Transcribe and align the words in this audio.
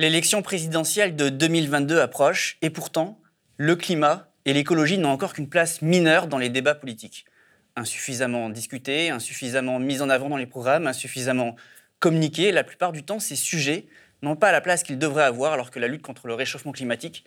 L'élection 0.00 0.42
présidentielle 0.42 1.16
de 1.16 1.28
2022 1.28 1.98
approche 2.00 2.56
et 2.62 2.70
pourtant, 2.70 3.20
le 3.56 3.74
climat 3.74 4.28
et 4.44 4.52
l'écologie 4.52 4.96
n'ont 4.96 5.10
encore 5.10 5.32
qu'une 5.32 5.48
place 5.48 5.82
mineure 5.82 6.28
dans 6.28 6.38
les 6.38 6.50
débats 6.50 6.76
politiques. 6.76 7.24
Insuffisamment 7.74 8.48
discutés, 8.48 9.10
insuffisamment 9.10 9.80
mis 9.80 10.00
en 10.00 10.08
avant 10.08 10.28
dans 10.28 10.36
les 10.36 10.46
programmes, 10.46 10.86
insuffisamment 10.86 11.56
communiqués, 11.98 12.52
la 12.52 12.62
plupart 12.62 12.92
du 12.92 13.02
temps, 13.02 13.18
ces 13.18 13.34
sujets 13.34 13.88
n'ont 14.22 14.36
pas 14.36 14.52
la 14.52 14.60
place 14.60 14.84
qu'ils 14.84 15.00
devraient 15.00 15.24
avoir 15.24 15.52
alors 15.52 15.72
que 15.72 15.80
la 15.80 15.88
lutte 15.88 16.02
contre 16.02 16.28
le 16.28 16.34
réchauffement 16.34 16.70
climatique 16.70 17.24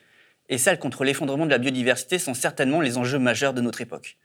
et 0.47 0.57
celle 0.57 0.79
contre 0.79 1.03
l'effondrement 1.03 1.45
de 1.45 1.51
la 1.51 1.57
biodiversité 1.57 2.19
sont 2.19 2.33
certainement 2.33 2.79
les 2.79 2.97
enjeux 2.97 3.19
majeurs 3.19 3.53
de 3.53 3.59
notre 3.59 3.81
époque. 3.81 4.15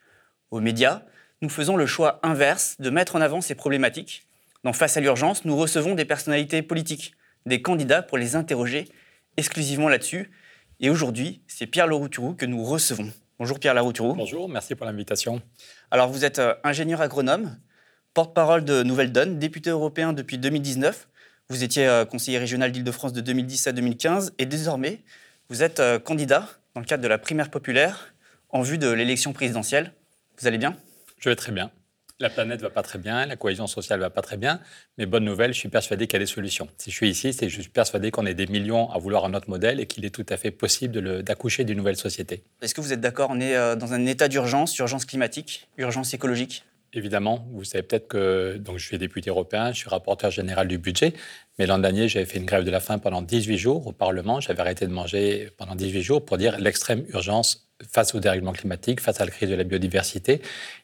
Aux 0.52 0.60
médias, 0.60 1.02
nous 1.42 1.48
faisons 1.48 1.76
le 1.76 1.86
choix 1.86 2.20
inverse 2.22 2.76
de 2.78 2.90
mettre 2.90 3.16
en 3.16 3.20
avant 3.20 3.40
ces 3.40 3.56
problématiques. 3.56 4.24
Dans 4.62 4.72
Face 4.72 4.96
à 4.96 5.00
l'urgence, 5.00 5.44
nous 5.44 5.56
recevons 5.56 5.96
des 5.96 6.04
personnalités 6.04 6.62
politiques 6.62 7.16
des 7.46 7.62
candidats 7.62 8.02
pour 8.02 8.18
les 8.18 8.36
interroger 8.36 8.88
exclusivement 9.36 9.88
là-dessus. 9.88 10.30
Et 10.80 10.90
aujourd'hui, 10.90 11.40
c'est 11.46 11.66
Pierre 11.66 11.86
Larouturou 11.86 12.34
que 12.34 12.44
nous 12.44 12.62
recevons. 12.62 13.10
Bonjour 13.38 13.58
Pierre 13.58 13.74
Larouturou. 13.74 14.14
Bonjour, 14.14 14.48
merci 14.48 14.74
pour 14.74 14.86
l'invitation. 14.86 15.40
Alors 15.90 16.08
vous 16.08 16.24
êtes 16.24 16.38
euh, 16.38 16.54
ingénieur 16.64 17.00
agronome, 17.00 17.58
porte-parole 18.14 18.64
de 18.64 18.82
Nouvelle 18.82 19.12
Donne, 19.12 19.38
député 19.38 19.70
européen 19.70 20.12
depuis 20.12 20.38
2019. 20.38 21.08
Vous 21.48 21.62
étiez 21.62 21.86
euh, 21.86 22.04
conseiller 22.04 22.38
régional 22.38 22.72
d'Île-de-France 22.72 23.12
de 23.12 23.20
2010 23.20 23.66
à 23.66 23.72
2015 23.72 24.34
et 24.38 24.46
désormais, 24.46 25.00
vous 25.48 25.62
êtes 25.62 25.80
euh, 25.80 25.98
candidat 25.98 26.48
dans 26.74 26.80
le 26.80 26.86
cadre 26.86 27.02
de 27.02 27.08
la 27.08 27.18
primaire 27.18 27.50
populaire 27.50 28.14
en 28.50 28.62
vue 28.62 28.78
de 28.78 28.90
l'élection 28.90 29.32
présidentielle. 29.32 29.92
Vous 30.38 30.46
allez 30.46 30.58
bien? 30.58 30.76
Je 31.18 31.28
vais 31.28 31.36
très 31.36 31.52
bien. 31.52 31.70
La 32.18 32.30
planète 32.30 32.62
va 32.62 32.70
pas 32.70 32.82
très 32.82 32.98
bien, 32.98 33.26
la 33.26 33.36
cohésion 33.36 33.66
sociale 33.66 34.00
va 34.00 34.08
pas 34.08 34.22
très 34.22 34.38
bien, 34.38 34.60
mais 34.96 35.04
bonne 35.04 35.24
nouvelle, 35.24 35.52
je 35.52 35.58
suis 35.58 35.68
persuadé 35.68 36.06
qu'il 36.06 36.14
y 36.14 36.16
a 36.16 36.20
des 36.20 36.24
solutions. 36.24 36.66
Si 36.78 36.90
je 36.90 36.96
suis 36.96 37.10
ici, 37.10 37.34
c'est 37.34 37.46
que 37.46 37.52
je 37.52 37.60
suis 37.60 37.70
persuadé 37.70 38.10
qu'on 38.10 38.24
est 38.24 38.32
des 38.32 38.46
millions 38.46 38.90
à 38.90 38.98
vouloir 38.98 39.26
un 39.26 39.34
autre 39.34 39.50
modèle 39.50 39.80
et 39.80 39.86
qu'il 39.86 40.02
est 40.06 40.14
tout 40.14 40.24
à 40.30 40.38
fait 40.38 40.50
possible 40.50 41.22
d'accoucher 41.22 41.64
d'une 41.64 41.76
nouvelle 41.76 41.98
société. 41.98 42.42
Est-ce 42.62 42.74
que 42.74 42.80
vous 42.80 42.94
êtes 42.94 43.02
d'accord 43.02 43.28
On 43.30 43.38
est 43.38 43.54
euh, 43.54 43.76
dans 43.76 43.92
un 43.92 44.06
état 44.06 44.28
d'urgence, 44.28 44.78
urgence 44.78 45.04
climatique, 45.04 45.68
urgence 45.76 46.14
écologique? 46.14 46.64
Évidemment, 46.94 47.46
vous 47.52 47.64
savez 47.64 47.82
peut-être 47.82 48.08
que 48.08 48.56
donc, 48.56 48.78
je 48.78 48.86
suis 48.86 48.96
député 48.96 49.28
européen, 49.28 49.72
je 49.72 49.76
suis 49.76 49.90
rapporteur 49.90 50.30
général 50.30 50.68
du 50.68 50.78
budget, 50.78 51.12
mais 51.58 51.66
l'an 51.66 51.78
dernier, 51.78 52.08
j'avais 52.08 52.24
fait 52.24 52.38
une 52.38 52.46
grève 52.46 52.64
de 52.64 52.70
la 52.70 52.80
faim 52.80 52.98
pendant 52.98 53.20
18 53.20 53.58
jours 53.58 53.86
au 53.86 53.92
Parlement. 53.92 54.40
J'avais 54.40 54.60
arrêté 54.60 54.86
de 54.86 54.92
manger 54.92 55.50
pendant 55.58 55.74
18 55.74 56.00
jours 56.02 56.24
pour 56.24 56.38
dire 56.38 56.58
l'extrême 56.58 57.04
urgence 57.10 57.65
face 57.90 58.14
au 58.14 58.20
dérèglement 58.20 58.52
climatique, 58.52 59.00
face 59.00 59.20
à 59.20 59.24
la 59.24 59.30
crise 59.30 59.50
de 59.50 59.54
la 59.54 59.64
biodiversité, 59.64 60.40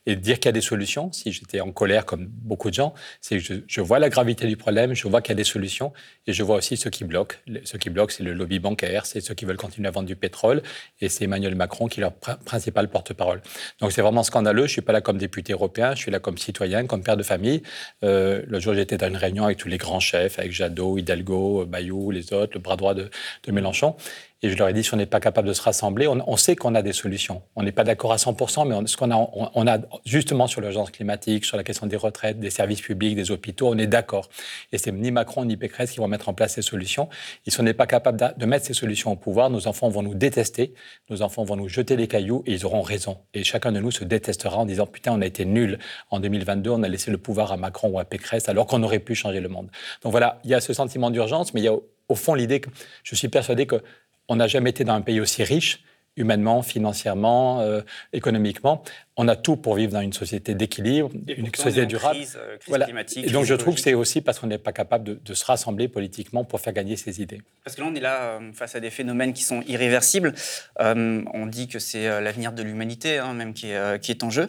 et 0.06 0.16
dire 0.16 0.38
qu'il 0.38 0.46
y 0.46 0.48
a 0.50 0.52
des 0.52 0.60
solutions. 0.60 1.10
Si 1.12 1.32
j'étais 1.32 1.60
en 1.60 1.72
colère, 1.72 2.04
comme 2.04 2.26
beaucoup 2.26 2.68
de 2.68 2.74
gens, 2.74 2.92
c'est 3.20 3.38
que 3.38 3.64
je, 3.66 3.80
vois 3.80 3.98
la 3.98 4.10
gravité 4.10 4.46
du 4.46 4.56
problème, 4.56 4.94
je 4.94 5.08
vois 5.08 5.22
qu'il 5.22 5.30
y 5.30 5.32
a 5.32 5.36
des 5.36 5.44
solutions, 5.44 5.92
et 6.26 6.32
je 6.32 6.42
vois 6.42 6.56
aussi 6.56 6.76
ce 6.76 6.88
qui 6.88 7.04
bloque. 7.04 7.40
Ce 7.64 7.76
qui 7.76 7.88
bloque, 7.88 8.12
c'est 8.12 8.22
le 8.22 8.34
lobby 8.34 8.58
bancaire, 8.58 9.06
c'est 9.06 9.20
ceux 9.20 9.34
qui 9.34 9.44
veulent 9.44 9.56
continuer 9.56 9.88
à 9.88 9.90
vendre 9.90 10.06
du 10.06 10.16
pétrole, 10.16 10.62
et 11.00 11.08
c'est 11.08 11.24
Emmanuel 11.24 11.54
Macron 11.54 11.86
qui 11.86 12.00
est 12.00 12.02
leur 12.02 12.12
principal 12.12 12.88
porte-parole. 12.88 13.40
Donc 13.80 13.92
c'est 13.92 14.02
vraiment 14.02 14.22
scandaleux. 14.22 14.66
Je 14.66 14.72
suis 14.72 14.82
pas 14.82 14.92
là 14.92 15.00
comme 15.00 15.18
député 15.18 15.52
européen, 15.54 15.94
je 15.94 16.00
suis 16.00 16.10
là 16.10 16.18
comme 16.18 16.36
citoyen, 16.36 16.86
comme 16.86 17.02
père 17.02 17.16
de 17.16 17.22
famille. 17.22 17.62
Euh, 18.04 18.42
le 18.46 18.60
jour, 18.60 18.74
j'étais 18.74 18.98
dans 18.98 19.08
une 19.08 19.16
réunion 19.16 19.44
avec 19.44 19.58
tous 19.58 19.68
les 19.68 19.78
grands 19.78 20.00
chefs, 20.00 20.38
avec 20.38 20.52
Jadot, 20.52 20.98
Hidalgo, 20.98 21.64
Bayou, 21.64 22.10
les 22.10 22.32
autres, 22.32 22.52
le 22.54 22.60
bras 22.60 22.77
droit 22.77 22.94
de, 22.94 23.10
de 23.44 23.52
Mélenchon. 23.52 23.96
Et 24.44 24.50
je 24.50 24.56
leur 24.56 24.68
ai 24.68 24.72
dit, 24.72 24.82
si 24.82 24.92
on 24.92 24.96
n'est 24.96 25.06
pas 25.06 25.20
capable 25.20 25.46
de 25.46 25.52
se 25.52 25.62
rassembler, 25.62 26.08
on, 26.08 26.36
sait 26.36 26.56
qu'on 26.56 26.74
a 26.74 26.82
des 26.82 26.92
solutions. 26.92 27.42
On 27.54 27.62
n'est 27.62 27.70
pas 27.70 27.84
d'accord 27.84 28.12
à 28.12 28.16
100%, 28.16 28.66
mais 28.66 28.86
ce 28.88 28.96
qu'on 28.96 29.12
a, 29.12 29.30
on, 29.54 29.66
a 29.68 29.78
justement 30.04 30.48
sur 30.48 30.60
l'urgence 30.60 30.90
climatique, 30.90 31.44
sur 31.44 31.56
la 31.56 31.62
question 31.62 31.86
des 31.86 31.96
retraites, 31.96 32.40
des 32.40 32.50
services 32.50 32.80
publics, 32.80 33.14
des 33.14 33.30
hôpitaux, 33.30 33.68
on 33.68 33.78
est 33.78 33.86
d'accord. 33.86 34.28
Et 34.72 34.78
c'est 34.78 34.90
ni 34.90 35.12
Macron 35.12 35.44
ni 35.44 35.56
Pécresse 35.56 35.92
qui 35.92 35.98
vont 35.98 36.08
mettre 36.08 36.28
en 36.28 36.34
place 36.34 36.54
ces 36.54 36.62
solutions. 36.62 37.08
Et 37.46 37.52
si 37.52 37.60
on 37.60 37.62
n'est 37.62 37.72
pas 37.72 37.86
capable 37.86 38.34
de, 38.36 38.46
mettre 38.46 38.67
ces 38.67 38.74
solutions 38.74 39.12
au 39.12 39.17
pouvoir, 39.17 39.48
nos 39.48 39.68
enfants 39.68 39.89
vont 39.89 40.02
nous 40.02 40.14
détester, 40.14 40.74
nos 41.08 41.22
enfants 41.22 41.44
vont 41.44 41.55
nous 41.55 41.68
jeter 41.68 41.94
les 41.94 42.08
cailloux 42.08 42.42
et 42.44 42.52
ils 42.55 42.67
auront 42.67 42.83
raison. 42.83 43.18
Et 43.34 43.44
chacun 43.44 43.70
de 43.70 43.78
nous 43.78 43.92
se 43.92 44.02
détestera 44.02 44.58
en 44.58 44.67
disant, 44.67 44.86
putain, 44.86 45.12
on 45.12 45.20
a 45.20 45.27
été 45.27 45.44
nul. 45.44 45.78
En 46.11 46.18
2022, 46.18 46.70
on 46.70 46.83
a 46.83 46.88
laissé 46.88 47.12
le 47.12 47.18
pouvoir 47.18 47.52
à 47.52 47.56
Macron 47.56 47.90
ou 47.90 48.00
à 48.00 48.05
Pécresse 48.05 48.48
alors 48.48 48.67
qu'on 48.67 48.83
aurait 48.83 48.98
pu 48.98 49.14
changer 49.14 49.40
le 49.40 49.48
monde. 49.48 49.68
Donc 50.02 50.11
voilà, 50.11 50.40
il 50.42 50.50
y 50.50 50.55
a 50.55 50.61
ce 50.61 50.72
sentiment 50.72 51.11
d'urgence, 51.11 51.55
mais 51.55 51.61
il 51.61 51.64
y 51.64 51.68
a 51.68 51.77
au 52.08 52.14
fond 52.14 52.34
l'idée 52.34 52.61
que 52.61 52.68
je 53.05 53.14
suis 53.14 53.28
persuadé 53.28 53.67
que 53.67 53.83
on 54.28 54.36
n'a 54.36 54.46
jamais 54.46 54.70
été 54.70 54.84
dans 54.84 54.94
un 54.94 55.00
pays 55.00 55.20
aussi 55.20 55.42
riche, 55.44 55.84
humainement, 56.16 56.62
financièrement, 56.62 57.60
euh, 57.60 57.80
économiquement 58.12 58.83
on 59.17 59.28
a 59.28 59.36
tout 59.36 59.56
pour 59.56 59.74
vivre 59.74 59.92
dans 59.92 60.00
une 60.00 60.14
société 60.14 60.55
d'équilibre, 60.55 61.11
une 61.28 61.55
société 61.55 61.84
durable. 61.84 62.17
Crise, 62.17 62.39
euh, 62.40 62.56
crise 62.56 62.84
climatique, 62.84 63.27
et 63.27 63.30
donc 63.30 63.45
je 63.45 63.55
trouve 63.55 63.74
que 63.74 63.80
c'est 63.80 63.92
aussi 63.92 64.23
parce 64.23 64.39
qu'on 64.39 64.46
n'est 64.46 64.58
pas 64.58 64.73
capable 64.73 65.20
de, 65.23 65.34
se 65.34 65.45
rassembler 65.45 65.89
politiquement 65.89 66.45
pour 66.45 66.61
faire 66.61 66.73
gagner 66.73 66.96
ses 66.96 67.20
idées. 67.20 67.42
Parce 67.64 67.77
que 67.77 67.83
là, 67.83 67.89
on 67.90 67.95
est 67.95 68.00
là 68.00 68.23
euh, 68.23 68.52
face 68.55 68.74
à 68.74 68.80
des 68.80 68.90
phénomènes 68.90 69.33
qui 69.33 69.42
sont 69.42 69.62
irréversibles. 69.67 70.34
Euh, 70.80 71.23
on 71.34 71.46
dit 71.46 71.68
que 71.68 71.78
c'est 71.78 72.05
l'avenir 72.20 72.52
de 72.52 72.62
l'humanité 72.62 73.18
hein, 73.18 73.34
même 73.34 73.52
qui 73.52 73.70
est, 73.70 74.00
qui 74.00 74.11
est, 74.11 74.24
en 74.24 74.30
jeu. 74.30 74.48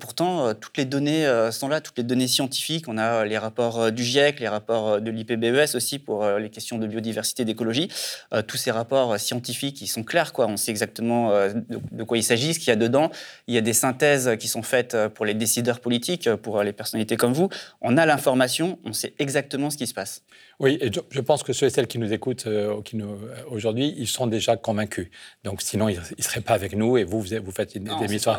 pourtant, 0.00 0.54
toutes 0.54 0.76
les 0.76 0.84
données 0.84 1.26
sont 1.50 1.68
là, 1.68 1.80
toutes 1.80 1.98
les 1.98 2.04
données 2.04 2.28
scientifiques. 2.28 2.86
On 2.88 2.98
a 2.98 3.24
les 3.24 3.38
rapports 3.38 3.90
du 3.92 4.04
GIEC, 4.04 4.40
les 4.40 4.48
rapports 4.48 5.00
de 5.00 5.10
l'IPBES 5.10 5.74
aussi 5.74 5.98
pour 5.98 6.26
les 6.26 6.50
questions 6.50 6.78
de 6.78 6.86
biodiversité, 6.86 7.44
d'écologie. 7.44 7.88
tous 8.46 8.56
ces 8.56 8.70
rapports 8.70 9.18
scientifiques, 9.18 9.80
ils 9.80 9.86
sont 9.86 10.02
clairs. 10.02 10.32
Quoi. 10.32 10.46
On 10.46 10.56
sait 10.56 10.70
exactement 10.70 11.30
de, 11.30 11.80
de 11.92 12.02
quoi 12.04 12.18
il 12.18 12.22
s'agit, 12.22 12.54
ce 12.54 12.58
qu'il 12.58 12.68
y 12.68 12.72
a 12.72 12.76
dedans. 12.76 13.10
Il 13.46 13.54
y 13.54 13.58
a 13.58 13.62
des 13.62 13.72
synthèses 13.80 14.36
qui 14.38 14.48
sont 14.48 14.62
faites 14.62 14.94
euh, 14.94 15.08
pour 15.08 15.24
les 15.24 15.34
décideurs 15.34 15.80
politiques, 15.80 16.26
euh, 16.26 16.36
pour 16.36 16.62
les 16.62 16.72
personnalités 16.72 17.16
comme 17.16 17.32
vous. 17.32 17.48
On 17.80 17.96
a 17.96 18.06
l'information, 18.06 18.78
on 18.84 18.92
sait 18.92 19.14
exactement 19.18 19.70
ce 19.70 19.76
qui 19.76 19.86
se 19.86 19.94
passe. 19.94 20.22
Oui, 20.58 20.78
et 20.80 20.90
je 20.92 21.20
pense 21.20 21.42
que 21.42 21.52
ceux 21.54 21.66
et 21.66 21.70
celles 21.70 21.86
qui 21.86 21.98
nous 21.98 22.12
écoutent 22.12 22.46
euh, 22.46 22.82
qui 22.82 22.96
nous, 22.96 23.18
aujourd'hui, 23.50 23.94
ils 23.96 24.06
sont 24.06 24.26
déjà 24.26 24.56
convaincus. 24.56 25.08
Donc 25.42 25.62
sinon, 25.62 25.88
ils 25.88 25.98
ne 25.98 26.22
seraient 26.22 26.42
pas 26.42 26.52
avec 26.52 26.74
nous 26.76 26.98
et 26.98 27.04
vous, 27.04 27.20
vous, 27.20 27.52
faites 27.52 27.74
une, 27.74 27.84
des 27.84 28.04
émissions. 28.04 28.34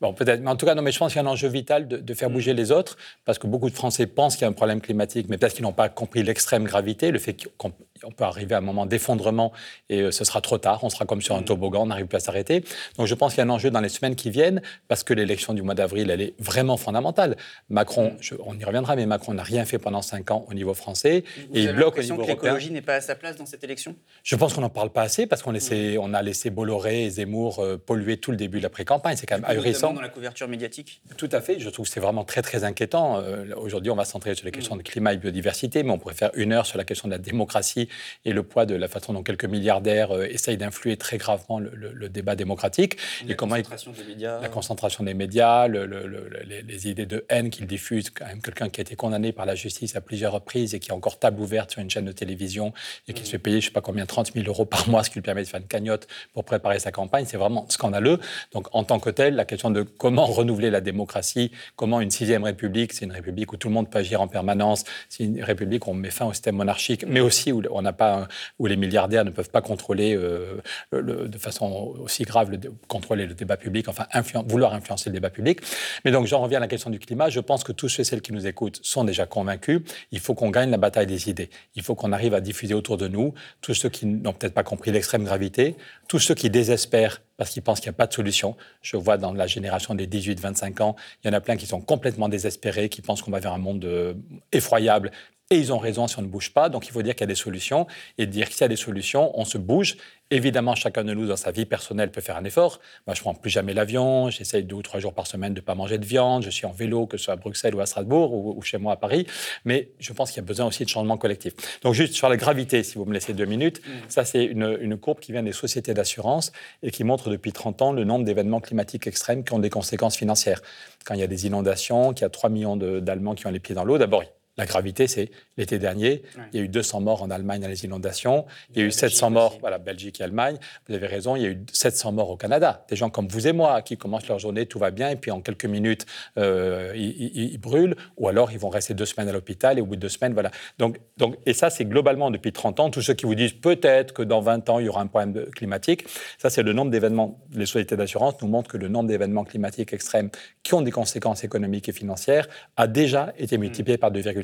Bon, 0.00 0.12
peut-être. 0.12 0.40
Mais 0.42 0.50
en 0.50 0.56
tout 0.56 0.66
cas, 0.66 0.74
non, 0.74 0.82
mais 0.82 0.92
je 0.92 0.98
pense 0.98 1.12
qu'il 1.12 1.22
y 1.22 1.24
a 1.24 1.28
un 1.28 1.32
enjeu 1.32 1.48
vital 1.48 1.88
de, 1.88 2.14
faire 2.14 2.28
mm. 2.28 2.34
bouger 2.34 2.52
les 2.52 2.70
autres 2.70 2.98
parce 3.24 3.38
que 3.38 3.46
beaucoup 3.46 3.70
de 3.70 3.74
Français 3.74 4.06
pensent 4.06 4.36
qu'il 4.36 4.42
y 4.42 4.44
a 4.44 4.48
un 4.48 4.52
problème 4.52 4.82
climatique, 4.82 5.26
mais 5.30 5.38
peut-être 5.38 5.54
qu'ils 5.54 5.64
n'ont 5.64 5.72
pas 5.72 5.88
compris 5.88 6.22
l'extrême 6.22 6.64
gravité, 6.64 7.10
le 7.10 7.18
fait 7.18 7.36
qu'on 7.56 7.72
peut 8.10 8.24
arriver 8.24 8.54
à 8.54 8.58
un 8.58 8.62
moment 8.62 8.86
d'effondrement 8.86 9.52
et 9.88 10.10
ce 10.10 10.24
sera 10.24 10.40
trop 10.40 10.58
tard. 10.58 10.82
On 10.84 10.90
sera 10.90 11.04
comme 11.04 11.22
sur 11.22 11.34
un 11.34 11.40
mm. 11.40 11.44
toboggan, 11.44 11.82
on 11.82 11.86
n'arrive 11.86 12.06
plus 12.06 12.16
à 12.16 12.20
s'arrêter. 12.20 12.64
Donc 12.98 13.06
je 13.06 13.14
pense 13.14 13.34
qu'il 13.34 13.38
y 13.38 13.46
a 13.46 13.46
un 13.46 13.50
enjeu 13.50 13.70
dans 13.70 13.80
les 13.80 13.88
semaines 13.88 14.16
qui 14.16 14.30
viennent 14.30 14.62
parce 14.88 15.04
que 15.04 15.14
l'élection 15.14 15.54
du 15.54 15.62
mois 15.62 15.74
d'avril, 15.74 16.10
elle 16.10 16.20
est 16.20 16.34
vraiment 16.38 16.76
fondamentale. 16.76 17.36
Macron, 17.68 18.10
mm. 18.10 18.36
on 18.44 18.58
y 18.58 18.64
reviendra, 18.64 18.96
mais 18.96 19.06
Macron 19.06 19.34
n'a 19.34 19.42
rien 19.42 19.64
fait 19.64 19.78
pendant 19.78 20.02
cinq 20.02 20.30
ans 20.30 20.46
au 20.48 20.54
niveau 20.54 20.74
français. 20.74 21.24
et 21.54 21.62
il 21.62 21.72
bloque 21.72 21.98
au 21.98 22.02
niveau 22.02 22.22
que 22.22 22.28
l'écologie 22.28 22.70
n'est 22.70 22.82
pas 22.82 22.94
à 22.96 23.00
sa 23.00 23.14
place 23.14 23.36
dans 23.36 23.46
cette 23.46 23.64
élection? 23.64 23.94
Je 24.22 24.36
pense 24.36 24.54
qu'on 24.54 24.60
n'en 24.60 24.70
parle 24.70 24.90
pas 24.90 25.02
assez 25.02 25.26
parce 25.26 25.42
qu'on 25.42 25.52
mm. 25.52 25.98
on 26.00 26.14
a 26.14 26.22
laissé 26.22 26.50
Bolloré 26.50 27.04
et 27.04 27.10
Zemmour 27.10 27.60
euh, 27.60 27.76
polluer 27.76 28.16
tout 28.16 28.30
le 28.30 28.36
début 28.36 28.58
de 28.58 28.62
la 28.62 28.70
pré-campagne. 28.70 29.16
C'est 29.16 29.26
quand 29.26 29.36
même 29.36 29.44
ahurissant. 29.48 29.92
dans 29.92 30.00
la 30.00 30.08
couverture 30.08 30.48
médiatique? 30.48 31.02
Tout 31.16 31.28
à 31.32 31.40
fait. 31.40 31.58
Je 31.58 31.68
trouve 31.68 31.86
que 31.86 31.92
c'est 31.92 32.00
vraiment 32.00 32.24
très, 32.24 32.42
très 32.42 32.64
inquiétant. 32.64 33.18
Euh, 33.18 33.54
aujourd'hui, 33.56 33.90
on 33.90 33.96
va 33.96 34.04
se 34.04 34.12
centrer 34.12 34.34
sur 34.34 34.46
les 34.46 34.52
questions 34.52 34.76
de 34.76 34.82
climat 34.82 35.12
et 35.12 35.16
biodiversité, 35.16 35.82
mais 35.82 35.90
on 35.90 35.98
pourrait 35.98 36.14
faire 36.14 36.30
une 36.34 36.52
heure 36.52 36.66
sur 36.66 36.78
la 36.78 36.84
question 36.84 37.08
de 37.08 37.12
la 37.12 37.18
démocratie 37.18 37.88
et 38.24 38.32
le 38.32 38.42
poids 38.42 38.66
de 38.66 38.74
la 38.74 38.88
façon 38.88 39.12
dont 39.12 39.22
quelques 39.22 39.44
milliardaires 39.44 40.12
euh, 40.12 40.24
essayent 40.24 40.56
d'influer 40.56 40.96
très 40.96 41.18
gravement 41.18 41.58
le, 41.58 42.08
débat 42.08 42.36
démocratique. 42.36 42.96
La 43.24 43.32
et 43.32 43.36
comment 43.36 43.56
concentration 43.56 43.92
des 43.92 44.04
médias. 44.04 44.40
La 44.40 44.48
concentration 44.48 45.04
des 45.04 45.14
médias, 45.14 45.68
les, 45.68 46.88
idées 46.88 47.06
de 47.06 47.24
haine 47.28 47.50
qu'ils 47.50 47.66
diffusent. 47.66 48.10
Quand 48.10 48.26
même 48.26 48.42
quelqu'un 48.42 48.68
qui 48.68 48.80
a 48.80 48.82
été 48.82 48.96
condamné 48.96 49.32
par 49.32 49.46
la 49.46 49.54
justice 49.54 49.96
à 49.96 50.00
plusieurs 50.00 50.32
reprises 50.32 50.74
et 50.74 50.80
qui 50.80 50.90
a 50.90 50.94
encore 50.94 51.18
table 51.18 51.40
ouverte 51.40 51.70
sur 51.70 51.80
une 51.80 51.90
chaîne 51.90 52.04
de 52.04 52.12
télévision 52.12 52.72
et 53.08 53.12
qui 53.12 53.24
se 53.24 53.30
fait 53.30 53.38
payer, 53.38 53.60
je 53.60 53.66
ne 53.66 53.70
sais 53.70 53.72
pas 53.72 53.80
combien, 53.80 54.06
30 54.06 54.32
000 54.34 54.46
euros 54.46 54.64
par 54.64 54.88
mois, 54.88 55.04
ce 55.04 55.10
qui 55.10 55.14
lui 55.14 55.22
permet 55.22 55.42
de 55.42 55.48
faire 55.48 55.60
une 55.60 55.66
cagnotte 55.66 56.06
pour 56.32 56.44
préparer 56.44 56.78
sa 56.78 56.90
campagne. 56.90 57.24
C'est 57.26 57.36
vraiment 57.36 57.66
scandaleux. 57.68 58.18
Donc, 58.52 58.68
en 58.72 58.84
tant 58.84 58.98
que 58.98 59.10
tel, 59.10 59.34
la 59.34 59.44
question 59.44 59.70
de 59.70 59.82
comment 59.82 60.26
renouveler 60.26 60.70
la 60.70 60.80
démocratie, 60.80 61.52
comment 61.76 62.00
une 62.00 62.10
sixième 62.10 62.44
république, 62.44 62.92
c'est 62.92 63.04
une 63.04 63.12
république 63.12 63.52
où 63.52 63.56
tout 63.56 63.68
le 63.68 63.74
monde 63.74 63.90
peut 63.90 63.98
agir 63.98 64.20
en 64.20 64.28
permanence, 64.28 64.84
c'est 65.08 65.24
une 65.24 65.42
république 65.42 65.86
où 65.86 65.90
on 65.90 65.94
met 65.94 66.10
fin 66.10 66.26
au 66.26 66.32
système 66.32 66.56
monarchique, 66.56 67.04
mais 67.06 67.20
aussi 67.20 67.52
où 67.52 67.62
on 67.70 67.81
n'a 67.82 67.92
pas, 67.92 68.28
où 68.58 68.66
les 68.66 68.76
milliardaires 68.76 69.24
ne 69.24 69.30
peuvent 69.30 69.50
pas 69.50 69.60
contrôler 69.60 70.16
euh, 70.16 70.60
de 70.92 71.38
façon 71.38 71.94
aussi 72.00 72.24
grave 72.24 72.50
le, 72.50 72.58
contrôler 72.88 73.26
le 73.26 73.34
débat 73.34 73.56
public, 73.56 73.88
enfin 73.88 74.06
vouloir 74.46 74.74
influencer 74.74 75.10
le 75.10 75.14
débat 75.14 75.30
public. 75.30 75.60
Mais 76.04 76.10
donc, 76.10 76.26
j'en 76.26 76.40
reviens 76.40 76.58
à 76.58 76.60
la 76.60 76.68
question 76.68 76.90
du 76.90 76.98
climat. 76.98 77.28
Je 77.28 77.40
pense 77.40 77.64
que 77.64 77.72
tous 77.72 77.88
ceux 77.88 78.02
et 78.02 78.04
celles 78.04 78.22
qui 78.22 78.32
nous 78.32 78.46
écoutent 78.46 78.80
sont 78.82 79.04
déjà 79.04 79.26
convaincus. 79.26 79.82
Il 80.10 80.20
faut 80.20 80.34
qu'on 80.34 80.50
gagne 80.50 80.70
la 80.70 80.78
bataille 80.78 81.06
des 81.06 81.28
idées. 81.28 81.50
Il 81.74 81.82
faut 81.82 81.94
qu'on 81.94 82.12
arrive 82.12 82.34
à 82.34 82.40
diffuser 82.40 82.74
autour 82.74 82.96
de 82.96 83.08
nous 83.08 83.34
tous 83.60 83.74
ceux 83.74 83.88
qui 83.88 84.06
n'ont 84.06 84.32
peut-être 84.32 84.54
pas 84.54 84.62
compris 84.62 84.92
l'extrême 84.92 85.24
gravité, 85.24 85.76
tous 86.08 86.18
ceux 86.18 86.34
qui 86.34 86.50
désespèrent 86.50 87.20
parce 87.42 87.50
qu'ils 87.50 87.62
pensent 87.62 87.80
qu'il 87.80 87.90
n'y 87.90 87.96
a 87.96 87.98
pas 87.98 88.06
de 88.06 88.12
solution. 88.12 88.56
Je 88.82 88.96
vois 88.96 89.18
dans 89.18 89.32
la 89.32 89.48
génération 89.48 89.96
des 89.96 90.06
18-25 90.06 90.80
ans, 90.80 90.94
il 91.24 91.26
y 91.26 91.30
en 91.30 91.32
a 91.32 91.40
plein 91.40 91.56
qui 91.56 91.66
sont 91.66 91.80
complètement 91.80 92.28
désespérés, 92.28 92.88
qui 92.88 93.02
pensent 93.02 93.20
qu'on 93.20 93.32
va 93.32 93.40
vers 93.40 93.52
un 93.52 93.58
monde 93.58 93.84
euh, 93.84 94.14
effroyable 94.52 95.10
et 95.50 95.56
ils 95.56 95.72
ont 95.72 95.78
raison 95.78 96.06
si 96.06 96.16
on 96.20 96.22
ne 96.22 96.28
bouge 96.28 96.52
pas. 96.52 96.68
Donc 96.68 96.86
il 96.86 96.92
faut 96.92 97.02
dire 97.02 97.14
qu'il 97.16 97.22
y 97.22 97.24
a 97.24 97.26
des 97.26 97.34
solutions 97.34 97.88
et 98.16 98.26
dire 98.26 98.48
qu'il 98.48 98.60
y 98.60 98.64
a 98.64 98.68
des 98.68 98.76
solutions, 98.76 99.36
on 99.36 99.44
se 99.44 99.58
bouge. 99.58 99.96
Évidemment, 100.32 100.74
chacun 100.74 101.04
de 101.04 101.12
nous, 101.12 101.26
dans 101.26 101.36
sa 101.36 101.50
vie 101.50 101.66
personnelle, 101.66 102.10
peut 102.10 102.22
faire 102.22 102.38
un 102.38 102.44
effort. 102.44 102.80
Moi, 103.06 103.14
je 103.14 103.20
prends 103.20 103.34
plus 103.34 103.50
jamais 103.50 103.74
l'avion. 103.74 104.30
J'essaye 104.30 104.64
deux 104.64 104.76
ou 104.76 104.82
trois 104.82 104.98
jours 104.98 105.12
par 105.12 105.26
semaine 105.26 105.52
de 105.52 105.60
ne 105.60 105.64
pas 105.64 105.74
manger 105.74 105.98
de 105.98 106.06
viande. 106.06 106.42
Je 106.42 106.48
suis 106.48 106.64
en 106.64 106.72
vélo, 106.72 107.06
que 107.06 107.18
ce 107.18 107.24
soit 107.24 107.34
à 107.34 107.36
Bruxelles 107.36 107.74
ou 107.74 107.80
à 107.80 107.86
Strasbourg 107.86 108.32
ou, 108.32 108.62
chez 108.62 108.78
moi 108.78 108.94
à 108.94 108.96
Paris. 108.96 109.26
Mais 109.66 109.90
je 109.98 110.10
pense 110.14 110.30
qu'il 110.30 110.38
y 110.38 110.44
a 110.44 110.46
besoin 110.46 110.64
aussi 110.64 110.84
de 110.84 110.88
changement 110.88 111.18
collectif. 111.18 111.52
Donc 111.82 111.92
juste 111.92 112.14
sur 112.14 112.30
la 112.30 112.38
gravité, 112.38 112.82
si 112.82 112.96
vous 112.96 113.04
me 113.04 113.12
laissez 113.12 113.34
deux 113.34 113.44
minutes, 113.44 113.80
mmh. 113.80 113.90
ça 114.08 114.24
c'est 114.24 114.42
une, 114.42 114.78
une, 114.80 114.96
courbe 114.96 115.20
qui 115.20 115.32
vient 115.32 115.42
des 115.42 115.52
sociétés 115.52 115.92
d'assurance 115.92 116.50
et 116.82 116.90
qui 116.90 117.04
montre 117.04 117.28
depuis 117.28 117.52
30 117.52 117.82
ans 117.82 117.92
le 117.92 118.04
nombre 118.04 118.24
d'événements 118.24 118.60
climatiques 118.60 119.06
extrêmes 119.06 119.44
qui 119.44 119.52
ont 119.52 119.58
des 119.58 119.68
conséquences 119.68 120.16
financières. 120.16 120.62
Quand 121.04 121.12
il 121.12 121.20
y 121.20 121.24
a 121.24 121.26
des 121.26 121.46
inondations, 121.46 122.14
qu'il 122.14 122.22
y 122.22 122.24
a 122.24 122.30
3 122.30 122.48
millions 122.48 122.76
d'Allemands 122.78 123.34
qui 123.34 123.46
ont 123.46 123.50
les 123.50 123.60
pieds 123.60 123.74
dans 123.74 123.84
l'eau, 123.84 123.98
d'abord, 123.98 124.24
la 124.58 124.66
gravité, 124.66 125.06
c'est 125.06 125.30
l'été 125.56 125.78
dernier, 125.78 126.22
il 126.52 126.58
y 126.58 126.62
a 126.62 126.64
eu 126.64 126.68
200 126.68 127.00
morts 127.00 127.22
en 127.22 127.30
Allemagne 127.30 127.62
dans 127.62 127.68
les 127.68 127.84
inondations, 127.84 128.44
il 128.74 128.80
y 128.80 128.82
a 128.82 128.86
eu 128.86 128.90
700 128.90 129.30
morts, 129.30 129.58
voilà, 129.60 129.78
Belgique 129.78 130.20
et 130.20 130.24
Allemagne. 130.24 130.58
Vous 130.88 130.94
avez 130.94 131.06
raison, 131.06 131.36
il 131.36 131.42
y 131.42 131.46
a 131.46 131.48
eu 131.48 131.64
700 131.72 132.12
morts 132.12 132.30
au 132.30 132.36
Canada. 132.36 132.84
Des 132.90 132.96
gens 132.96 133.08
comme 133.08 133.28
vous 133.28 133.46
et 133.46 133.52
moi 133.52 133.80
qui 133.80 133.96
commencent 133.96 134.28
leur 134.28 134.38
journée, 134.38 134.66
tout 134.66 134.78
va 134.78 134.90
bien, 134.90 135.08
et 135.08 135.16
puis 135.16 135.30
en 135.30 135.40
quelques 135.40 135.64
minutes, 135.64 136.04
euh, 136.36 136.92
ils, 136.94 137.58
brûlent, 137.58 137.96
ou 138.18 138.28
alors 138.28 138.52
ils 138.52 138.58
vont 138.58 138.68
rester 138.68 138.92
deux 138.92 139.06
semaines 139.06 139.28
à 139.28 139.32
l'hôpital, 139.32 139.78
et 139.78 139.80
au 139.80 139.86
bout 139.86 139.96
de 139.96 140.00
deux 140.00 140.10
semaines, 140.10 140.34
voilà. 140.34 140.50
Donc, 140.78 140.98
donc, 141.16 141.36
et 141.46 141.54
ça, 141.54 141.70
c'est 141.70 141.86
globalement 141.86 142.30
depuis 142.30 142.52
30 142.52 142.80
ans. 142.80 142.90
Tous 142.90 143.02
ceux 143.02 143.14
qui 143.14 143.24
vous 143.24 143.34
disent 143.34 143.54
peut-être 143.54 144.12
que 144.12 144.22
dans 144.22 144.40
20 144.40 144.68
ans, 144.68 144.78
il 144.80 144.86
y 144.86 144.88
aura 144.88 145.00
un 145.00 145.06
problème 145.06 145.46
climatique, 145.56 146.04
ça, 146.36 146.50
c'est 146.50 146.62
le 146.62 146.74
nombre 146.74 146.90
d'événements. 146.90 147.40
Les 147.54 147.66
sociétés 147.66 147.96
d'assurance 147.96 148.34
nous 148.42 148.48
montrent 148.48 148.70
que 148.70 148.76
le 148.76 148.88
nombre 148.88 149.08
d'événements 149.08 149.44
climatiques 149.44 149.94
extrêmes 149.94 150.30
qui 150.62 150.74
ont 150.74 150.82
des 150.82 150.90
conséquences 150.90 151.42
économiques 151.42 151.88
et 151.88 151.92
financières 151.92 152.48
a 152.76 152.86
déjà 152.86 153.32
été 153.38 153.56
multiplié 153.56 153.96
par 153.96 154.10
2,5 154.10 154.41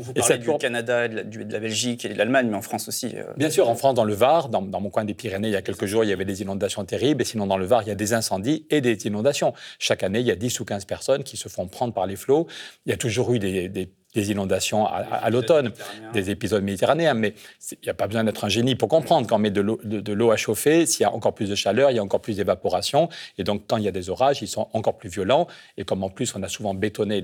vous 0.00 0.12
parlez 0.12 0.38
du 0.38 0.48
Canada, 0.58 1.08
de 1.08 1.16
la, 1.16 1.24
de 1.24 1.52
la, 1.52 1.60
Belgique 1.60 2.04
et 2.04 2.08
de 2.08 2.14
l'Allemagne, 2.14 2.48
mais 2.48 2.56
en 2.56 2.62
France 2.62 2.88
aussi. 2.88 3.12
Euh. 3.14 3.24
Bien 3.36 3.50
sûr, 3.50 3.68
en 3.68 3.74
France, 3.74 3.94
dans 3.94 4.04
le 4.04 4.14
Var, 4.14 4.48
dans, 4.48 4.62
mon 4.62 4.90
coin 4.90 5.04
des 5.04 5.14
Pyrénées, 5.14 5.48
il 5.48 5.52
y 5.52 5.56
a 5.56 5.62
quelques 5.62 5.86
jours, 5.86 6.04
il 6.04 6.10
y 6.10 6.12
avait 6.12 6.24
des 6.24 6.42
inondations 6.42 6.84
terribles. 6.84 7.22
Et 7.22 7.24
sinon, 7.24 7.46
dans 7.46 7.56
le 7.56 7.66
Var, 7.66 7.82
il 7.82 7.88
y 7.88 7.92
a 7.92 7.96
des 7.96 8.12
incendies 8.12 8.66
et 8.70 8.80
des 8.80 9.06
inondations. 9.06 9.52
Chaque 9.78 10.02
année, 10.02 10.20
il 10.20 10.26
y 10.26 10.30
a 10.30 10.36
10 10.36 10.60
ou 10.60 10.64
15 10.64 10.84
personnes 10.84 11.24
qui 11.24 11.36
se 11.36 11.48
font 11.48 11.66
prendre 11.66 11.92
par 11.92 12.06
les 12.06 12.16
flots. 12.16 12.46
Il 12.86 12.90
y 12.90 12.92
a 12.92 12.96
toujours 12.96 13.32
eu 13.32 13.38
des, 13.38 13.68
des 13.68 13.90
des 14.14 14.30
inondations 14.30 14.86
à, 14.86 15.28
l'automne, 15.30 15.72
des 16.12 16.30
épisodes 16.30 16.62
méditerranéens. 16.62 17.14
Mais 17.14 17.34
il 17.70 17.78
n'y 17.84 17.88
a 17.90 17.94
pas 17.94 18.06
besoin 18.06 18.24
d'être 18.24 18.44
un 18.44 18.48
génie 18.48 18.74
pour 18.74 18.88
comprendre 18.88 19.26
qu'en 19.26 19.38
met 19.38 19.50
de 19.50 19.60
l'eau 19.60 20.30
à 20.30 20.36
chauffer, 20.36 20.86
s'il 20.86 21.02
y 21.02 21.04
a 21.04 21.12
encore 21.12 21.34
plus 21.34 21.48
de 21.48 21.54
chaleur, 21.54 21.90
il 21.90 21.96
y 21.96 21.98
a 21.98 22.02
encore 22.02 22.20
plus 22.20 22.36
d'évaporation. 22.36 23.08
Et 23.36 23.44
donc, 23.44 23.64
quand 23.66 23.76
il 23.76 23.84
y 23.84 23.88
a 23.88 23.92
des 23.92 24.10
orages, 24.10 24.42
ils 24.42 24.48
sont 24.48 24.68
encore 24.72 24.96
plus 24.96 25.10
violents. 25.10 25.46
Et 25.76 25.84
comme 25.84 26.02
en 26.02 26.10
plus, 26.10 26.34
on 26.34 26.42
a 26.42 26.48
souvent 26.48 26.74
bétonné 26.74 27.22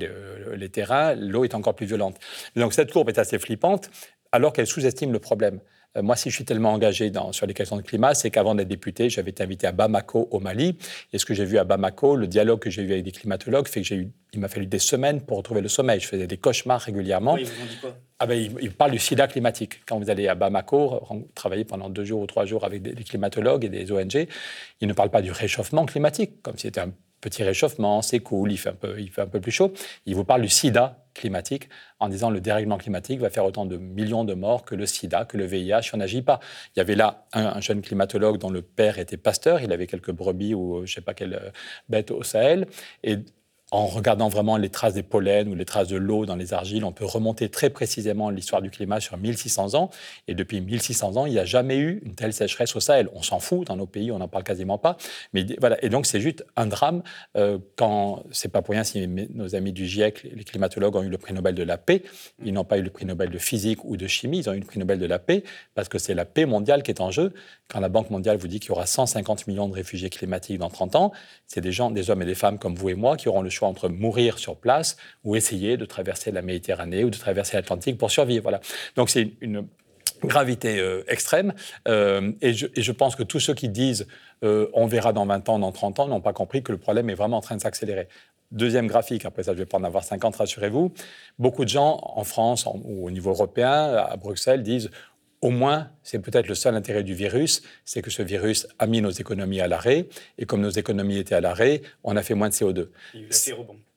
les 0.54 0.68
terrains, 0.68 1.14
l'eau 1.14 1.44
est 1.44 1.54
encore 1.54 1.74
plus 1.74 1.86
violente. 1.86 2.16
Donc, 2.56 2.74
cette 2.74 2.92
courbe 2.92 3.08
est 3.08 3.18
assez 3.18 3.38
flippante, 3.38 3.90
alors 4.32 4.52
qu'elle 4.52 4.66
sous-estime 4.66 5.12
le 5.12 5.20
problème. 5.20 5.60
Euh, 5.96 6.02
moi, 6.02 6.16
si 6.16 6.30
je 6.30 6.34
suis 6.34 6.44
tellement 6.44 6.72
engagé 6.72 7.10
dans, 7.10 7.32
sur 7.32 7.46
les 7.46 7.54
questions 7.54 7.76
de 7.76 7.82
climat, 7.82 8.14
c'est 8.14 8.30
qu'avant 8.30 8.54
d'être 8.54 8.68
député, 8.68 9.08
j'avais 9.10 9.30
été 9.30 9.42
invité 9.42 9.66
à 9.66 9.72
Bamako, 9.72 10.28
au 10.30 10.40
Mali. 10.40 10.76
Et 11.12 11.18
ce 11.18 11.24
que 11.24 11.34
j'ai 11.34 11.44
vu 11.44 11.58
à 11.58 11.64
Bamako, 11.64 12.16
le 12.16 12.26
dialogue 12.26 12.60
que 12.60 12.70
j'ai 12.70 12.82
eu 12.82 12.92
avec 12.92 13.04
des 13.04 13.12
climatologues, 13.12 13.68
fait 13.68 13.82
que 13.82 13.86
j'ai 13.86 13.96
eu, 13.96 14.12
il 14.32 14.40
m'a 14.40 14.48
fallu 14.48 14.66
des 14.66 14.78
semaines 14.78 15.20
pour 15.20 15.36
retrouver 15.36 15.60
le 15.60 15.68
sommeil. 15.68 16.00
Je 16.00 16.08
faisais 16.08 16.26
des 16.26 16.36
cauchemars 16.36 16.80
régulièrement. 16.80 17.36
ils 17.36 17.46
vous 17.46 17.62
ont 17.62 17.66
dit 17.66 17.78
quoi? 17.80 17.96
Ah 18.20 18.26
ben, 18.26 18.56
ils, 18.60 18.70
parlent 18.70 18.92
du 18.92 18.98
sida 18.98 19.26
climatique. 19.26 19.84
Quand 19.86 19.98
vous 19.98 20.08
allez 20.08 20.28
à 20.28 20.34
Bamako, 20.34 21.02
travailler 21.34 21.64
pendant 21.64 21.90
deux 21.90 22.04
jours 22.04 22.22
ou 22.22 22.26
trois 22.26 22.46
jours 22.46 22.64
avec 22.64 22.80
des, 22.80 22.94
des 22.94 23.04
climatologues 23.04 23.64
et 23.64 23.68
des 23.68 23.90
ONG, 23.90 24.26
ils 24.80 24.88
ne 24.88 24.92
parlent 24.92 25.10
pas 25.10 25.20
du 25.20 25.32
réchauffement 25.32 25.84
climatique, 25.84 26.40
comme 26.42 26.56
si 26.56 26.68
c'était 26.68 26.80
un 26.80 26.92
petit 27.24 27.42
réchauffement, 27.42 28.02
c'est 28.02 28.20
cool, 28.20 28.52
il 28.52 28.58
fait, 28.58 28.68
un 28.68 28.74
peu, 28.74 29.00
il 29.00 29.10
fait 29.10 29.22
un 29.22 29.26
peu 29.26 29.40
plus 29.40 29.50
chaud. 29.50 29.72
Il 30.04 30.14
vous 30.14 30.24
parle 30.24 30.42
du 30.42 30.50
sida 30.50 31.06
climatique 31.14 31.70
en 32.00 32.08
disant 32.10 32.28
le 32.28 32.40
dérèglement 32.40 32.76
climatique 32.76 33.20
va 33.20 33.30
faire 33.30 33.46
autant 33.46 33.64
de 33.64 33.78
millions 33.78 34.24
de 34.24 34.34
morts 34.34 34.64
que 34.64 34.74
le 34.74 34.84
sida, 34.84 35.24
que 35.24 35.38
le 35.38 35.46
VIH 35.46 35.82
si 35.82 35.94
on 35.94 35.98
n'agit 35.98 36.20
pas. 36.20 36.38
Il 36.74 36.80
y 36.80 36.82
avait 36.82 36.96
là 36.96 37.26
un, 37.32 37.60
jeune 37.60 37.80
climatologue 37.80 38.36
dont 38.36 38.50
le 38.50 38.60
père 38.60 38.98
était 38.98 39.16
pasteur, 39.16 39.62
il 39.62 39.72
avait 39.72 39.86
quelques 39.86 40.12
brebis 40.12 40.54
ou 40.54 40.78
je 40.78 40.80
ne 40.82 40.86
sais 40.86 41.00
pas 41.00 41.14
quelle 41.14 41.34
euh, 41.34 41.50
bête 41.88 42.10
au 42.10 42.22
Sahel. 42.22 42.66
Et 43.02 43.16
en 43.70 43.86
regardant 43.86 44.28
vraiment 44.28 44.56
les 44.56 44.68
traces 44.68 44.94
des 44.94 45.02
pollens 45.02 45.48
ou 45.48 45.54
les 45.54 45.64
traces 45.64 45.88
de 45.88 45.96
l'eau 45.96 46.26
dans 46.26 46.36
les 46.36 46.52
argiles, 46.52 46.84
on 46.84 46.92
peut 46.92 47.04
remonter 47.04 47.48
très 47.48 47.70
précisément 47.70 48.30
l'histoire 48.30 48.62
du 48.62 48.70
climat 48.70 49.00
sur 49.00 49.16
1600 49.16 49.74
ans. 49.74 49.90
Et 50.28 50.34
depuis 50.34 50.60
1600 50.60 51.16
ans, 51.16 51.26
il 51.26 51.32
n'y 51.32 51.38
a 51.38 51.44
jamais 51.44 51.78
eu 51.78 52.00
une 52.04 52.14
telle 52.14 52.32
sécheresse 52.32 52.76
au 52.76 52.80
Sahel. 52.80 53.08
On 53.14 53.22
s'en 53.22 53.40
fout 53.40 53.66
dans 53.66 53.76
nos 53.76 53.86
pays, 53.86 54.12
on 54.12 54.18
n'en 54.18 54.28
parle 54.28 54.44
quasiment 54.44 54.78
pas. 54.78 54.96
Mais 55.32 55.44
voilà. 55.58 55.82
Et 55.84 55.88
donc, 55.88 56.06
c'est 56.06 56.20
juste 56.20 56.44
un 56.56 56.66
drame 56.66 57.02
euh, 57.36 57.58
quand, 57.76 58.22
c'est 58.30 58.52
pas 58.52 58.62
pour 58.62 58.72
rien 58.72 58.84
si 58.84 59.06
nos 59.08 59.54
amis 59.56 59.72
du 59.72 59.86
GIEC, 59.86 60.22
les 60.22 60.44
climatologues, 60.44 60.96
ont 60.96 61.02
eu 61.02 61.08
le 61.08 61.18
prix 61.18 61.32
Nobel 61.32 61.54
de 61.54 61.64
la 61.64 61.78
paix. 61.78 62.02
Ils 62.44 62.52
n'ont 62.52 62.64
pas 62.64 62.78
eu 62.78 62.82
le 62.82 62.90
prix 62.90 63.06
Nobel 63.06 63.30
de 63.30 63.38
physique 63.38 63.84
ou 63.84 63.96
de 63.96 64.06
chimie, 64.06 64.38
ils 64.38 64.48
ont 64.48 64.52
eu 64.52 64.60
le 64.60 64.66
prix 64.66 64.78
Nobel 64.78 64.98
de 64.98 65.06
la 65.06 65.18
paix 65.18 65.42
parce 65.74 65.88
que 65.88 65.98
c'est 65.98 66.14
la 66.14 66.24
paix 66.24 66.46
mondiale 66.46 66.82
qui 66.82 66.90
est 66.90 67.00
en 67.00 67.10
jeu. 67.10 67.32
Quand 67.68 67.80
la 67.80 67.88
Banque 67.88 68.10
mondiale 68.10 68.36
vous 68.36 68.48
dit 68.48 68.60
qu'il 68.60 68.68
y 68.68 68.72
aura 68.72 68.86
150 68.86 69.46
millions 69.46 69.68
de 69.68 69.74
réfugiés 69.74 70.10
climatiques 70.10 70.58
dans 70.58 70.70
30 70.70 70.96
ans, 70.96 71.12
c'est 71.46 71.60
des 71.60 71.80
hommes 71.80 72.22
et 72.22 72.26
des 72.26 72.34
femmes 72.34 72.58
comme 72.58 72.74
vous 72.74 72.90
et 72.90 72.94
moi 72.94 73.16
qui 73.16 73.28
auront 73.28 73.42
le 73.42 73.50
choix 73.50 73.63
entre 73.66 73.88
mourir 73.88 74.38
sur 74.38 74.56
place 74.56 74.96
ou 75.24 75.36
essayer 75.36 75.76
de 75.76 75.84
traverser 75.84 76.30
la 76.30 76.42
Méditerranée 76.42 77.04
ou 77.04 77.10
de 77.10 77.16
traverser 77.16 77.56
l'Atlantique 77.56 77.98
pour 77.98 78.10
survivre. 78.10 78.42
Voilà. 78.42 78.60
Donc 78.96 79.10
c'est 79.10 79.32
une 79.40 79.66
gravité 80.26 80.78
euh, 80.78 81.04
extrême. 81.08 81.54
Euh, 81.88 82.32
et, 82.40 82.52
je, 82.52 82.92
pense 82.92 83.16
que 83.16 83.22
tous 83.22 83.40
ceux 83.40 83.54
qui 83.54 83.68
disent 83.68 84.06
euh, 84.42 84.68
on 84.72 84.86
verra 84.86 85.12
dans 85.12 85.26
20 85.26 85.48
ans, 85.48 85.58
dans 85.58 85.72
30 85.72 86.00
ans, 86.00 86.08
n'ont 86.08 86.20
pas 86.20 86.32
compris 86.32 86.62
que 86.62 86.72
le 86.72 86.78
problème 86.78 87.10
est 87.10 87.14
vraiment 87.14 87.38
en 87.38 87.42
train 87.42 87.56
de 87.56 87.60
s'accélérer. 87.60 88.08
Deuxième 88.52 88.86
graphique, 88.86 89.24
après 89.24 89.42
ça 89.42 89.52
je 89.52 89.58
vais 89.58 89.66
pas 89.66 89.78
en 89.78 89.84
avoir 89.84 90.04
50, 90.04 90.36
rassurez-vous. 90.36 90.92
Beaucoup 91.38 91.64
de 91.64 91.70
gens 91.70 92.00
en 92.02 92.24
France 92.24 92.66
ou 92.66 93.06
au 93.06 93.10
niveau 93.10 93.30
européen, 93.30 93.94
à 93.96 94.16
Bruxelles, 94.16 94.62
disent 94.62 94.90
au 95.44 95.50
moins, 95.50 95.90
c'est 96.02 96.20
peut-être 96.20 96.48
le 96.48 96.54
seul 96.54 96.74
intérêt 96.74 97.02
du 97.02 97.12
virus, 97.12 97.60
c'est 97.84 98.00
que 98.00 98.10
ce 98.10 98.22
virus 98.22 98.66
a 98.78 98.86
mis 98.86 99.02
nos 99.02 99.10
économies 99.10 99.60
à 99.60 99.68
l'arrêt. 99.68 100.06
Et 100.38 100.46
comme 100.46 100.62
nos 100.62 100.70
économies 100.70 101.18
étaient 101.18 101.34
à 101.34 101.42
l'arrêt, 101.42 101.82
on 102.02 102.16
a 102.16 102.22
fait 102.22 102.32
moins 102.32 102.48
de 102.48 102.54
CO2. 102.54 102.88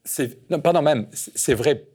C'est, 0.03 0.37
non, 0.49 0.59
pardon, 0.59 0.81
même, 0.81 1.07
c'est 1.13 1.53
vrai. 1.53 1.85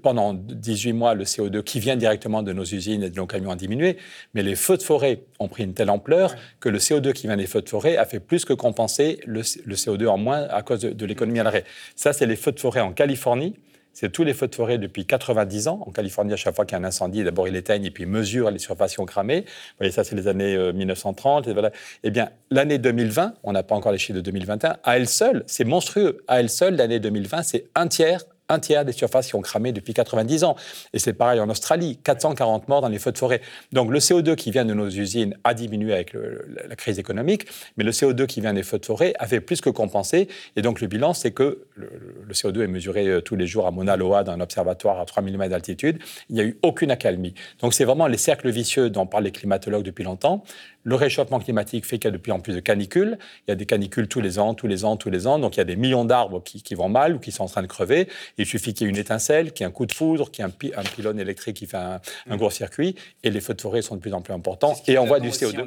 pendant 0.00 0.32
18 0.32 0.94
mois, 0.94 1.12
le 1.12 1.24
CO2 1.24 1.62
qui 1.62 1.80
vient 1.80 1.96
directement 1.96 2.42
de 2.42 2.54
nos 2.54 2.64
usines 2.64 3.02
et 3.02 3.10
de 3.10 3.16
nos 3.16 3.26
camions 3.26 3.50
a 3.50 3.56
diminué, 3.56 3.98
mais 4.32 4.42
les 4.42 4.54
feux 4.54 4.78
de 4.78 4.82
forêt 4.82 5.24
ont 5.38 5.48
pris 5.48 5.64
une 5.64 5.74
telle 5.74 5.90
ampleur 5.90 6.34
que 6.58 6.70
le 6.70 6.78
CO2 6.78 7.12
qui 7.12 7.26
vient 7.26 7.36
des 7.36 7.46
feux 7.46 7.60
de 7.60 7.68
forêt 7.68 7.98
a 7.98 8.06
fait 8.06 8.20
plus 8.20 8.46
que 8.46 8.54
compenser 8.54 9.20
le, 9.26 9.42
CO2 9.42 10.06
en 10.06 10.16
moins 10.16 10.44
à 10.48 10.62
cause 10.62 10.80
de 10.80 11.06
l'économie 11.06 11.40
à 11.40 11.42
l'arrêt. 11.42 11.64
Ça, 11.94 12.14
c'est 12.14 12.26
les 12.26 12.36
feux 12.36 12.52
de 12.52 12.60
forêt 12.60 12.80
en 12.80 12.94
Californie 12.94 13.54
c'est 13.92 14.10
tous 14.10 14.24
les 14.24 14.34
feux 14.34 14.48
de 14.48 14.54
forêt 14.54 14.78
depuis 14.78 15.06
90 15.06 15.68
ans. 15.68 15.82
En 15.86 15.90
Californie, 15.90 16.32
à 16.32 16.36
chaque 16.36 16.54
fois 16.54 16.64
qu'il 16.64 16.76
y 16.76 16.80
a 16.80 16.82
un 16.82 16.86
incendie, 16.86 17.24
d'abord 17.24 17.48
ils 17.48 17.56
éteignent 17.56 17.84
et 17.84 17.90
puis 17.90 18.04
ils 18.04 18.08
mesurent 18.08 18.50
les 18.50 18.58
surfaces 18.58 18.94
qui 18.94 19.00
ont 19.00 19.06
cramé. 19.06 19.40
Vous 19.40 19.46
voyez, 19.78 19.92
ça, 19.92 20.04
c'est 20.04 20.16
les 20.16 20.28
années 20.28 20.72
1930. 20.72 21.46
Euh, 21.46 21.50
et 21.50 21.52
voilà. 21.52 21.70
Eh 22.02 22.10
bien, 22.10 22.30
l'année 22.50 22.78
2020, 22.78 23.34
on 23.42 23.52
n'a 23.52 23.62
pas 23.62 23.74
encore 23.74 23.92
les 23.92 23.98
chiffres 23.98 24.16
de 24.16 24.22
2021, 24.22 24.76
à 24.82 24.96
elle 24.96 25.08
seule, 25.08 25.44
c'est 25.46 25.64
monstrueux. 25.64 26.24
À 26.28 26.40
elle 26.40 26.50
seule, 26.50 26.76
l'année 26.76 27.00
2020, 27.00 27.42
c'est 27.42 27.66
un 27.74 27.88
tiers 27.88 28.24
un 28.52 28.58
tiers 28.58 28.84
des 28.84 28.92
surfaces 28.92 29.28
qui 29.28 29.34
ont 29.34 29.40
cramé 29.40 29.72
depuis 29.72 29.94
90 29.94 30.44
ans. 30.44 30.56
Et 30.92 30.98
c'est 30.98 31.12
pareil 31.12 31.40
en 31.40 31.48
Australie, 31.48 31.98
440 32.04 32.68
morts 32.68 32.80
dans 32.80 32.88
les 32.88 32.98
feux 32.98 33.12
de 33.12 33.18
forêt. 33.18 33.40
Donc 33.72 33.90
le 33.90 33.98
CO2 33.98 34.34
qui 34.34 34.50
vient 34.50 34.64
de 34.64 34.74
nos 34.74 34.88
usines 34.88 35.36
a 35.44 35.54
diminué 35.54 35.92
avec 35.92 36.14
la 36.14 36.76
crise 36.76 36.98
économique, 36.98 37.46
mais 37.76 37.84
le 37.84 37.90
CO2 37.90 38.26
qui 38.26 38.40
vient 38.40 38.54
des 38.54 38.62
feux 38.62 38.78
de 38.78 38.86
forêt 38.86 39.14
a 39.18 39.26
fait 39.26 39.40
plus 39.40 39.60
que 39.60 39.70
compenser. 39.70 40.28
Et 40.56 40.62
donc 40.62 40.80
le 40.80 40.86
bilan, 40.86 41.14
c'est 41.14 41.32
que 41.32 41.64
le, 41.74 41.88
CO2 42.32 42.62
est 42.62 42.66
mesuré 42.66 43.06
euh, 43.06 43.20
tous 43.20 43.36
les 43.36 43.46
jours 43.46 43.66
à 43.66 43.70
Mauna 43.70 43.96
Loa 43.96 44.24
dans 44.24 44.32
un 44.32 44.40
observatoire 44.40 45.00
à 45.00 45.04
3 45.04 45.22
mm 45.22 45.48
d'altitude. 45.48 45.98
Il 46.28 46.34
n'y 46.34 46.40
a 46.40 46.44
eu 46.44 46.58
aucune 46.62 46.90
accalmie. 46.90 47.34
Donc 47.60 47.74
c'est 47.74 47.84
vraiment 47.84 48.06
les 48.06 48.18
cercles 48.18 48.50
vicieux 48.50 48.90
dont 48.90 49.06
parlent 49.06 49.24
les 49.24 49.32
climatologues 49.32 49.84
depuis 49.84 50.04
longtemps. 50.04 50.44
Le 50.84 50.94
réchauffement 50.94 51.38
climatique 51.38 51.86
fait 51.86 51.98
qu'il 51.98 52.06
y 52.06 52.08
a 52.08 52.16
de 52.16 52.18
plus 52.18 52.32
en 52.32 52.40
plus 52.40 52.54
de 52.54 52.60
canicules. 52.60 53.18
Il 53.46 53.50
y 53.50 53.52
a 53.52 53.54
des 53.54 53.66
canicules 53.66 54.08
tous 54.08 54.20
les 54.20 54.38
ans, 54.38 54.54
tous 54.54 54.66
les 54.66 54.84
ans, 54.84 54.96
tous 54.96 55.10
les 55.10 55.26
ans. 55.26 55.38
Donc 55.38 55.56
il 55.56 55.58
y 55.58 55.60
a 55.60 55.64
des 55.64 55.76
millions 55.76 56.04
d'arbres 56.04 56.42
qui, 56.42 56.74
vont 56.74 56.88
mal 56.88 57.14
ou 57.16 57.18
qui 57.18 57.32
sont 57.32 57.44
en 57.44 57.48
train 57.48 57.62
de 57.62 57.66
crever. 57.66 58.08
Il 58.38 58.46
suffit 58.46 58.74
qu'il 58.74 58.86
y 58.86 58.88
ait 58.88 58.90
une 58.90 58.98
étincelle, 58.98 59.52
qu'il 59.52 59.64
y 59.64 59.66
ait 59.66 59.70
un 59.70 59.72
coup 59.72 59.86
de 59.86 59.92
foudre, 59.92 60.30
qu'il 60.30 60.44
y 60.44 60.48
ait 60.48 60.74
un, 60.74 60.82
pylône 60.82 61.20
électrique 61.20 61.56
qui 61.56 61.66
fait 61.66 61.76
un, 61.76 62.00
un 62.28 62.36
gros 62.36 62.50
circuit. 62.50 62.96
Et 63.22 63.30
les 63.30 63.40
feux 63.40 63.54
de 63.54 63.60
forêt 63.60 63.82
sont 63.82 63.96
de 63.96 64.00
plus 64.00 64.12
en 64.12 64.22
plus 64.22 64.34
importants. 64.34 64.74
Et 64.86 64.98
on 64.98 65.06
voit 65.06 65.20
du 65.20 65.28
CO2. 65.28 65.64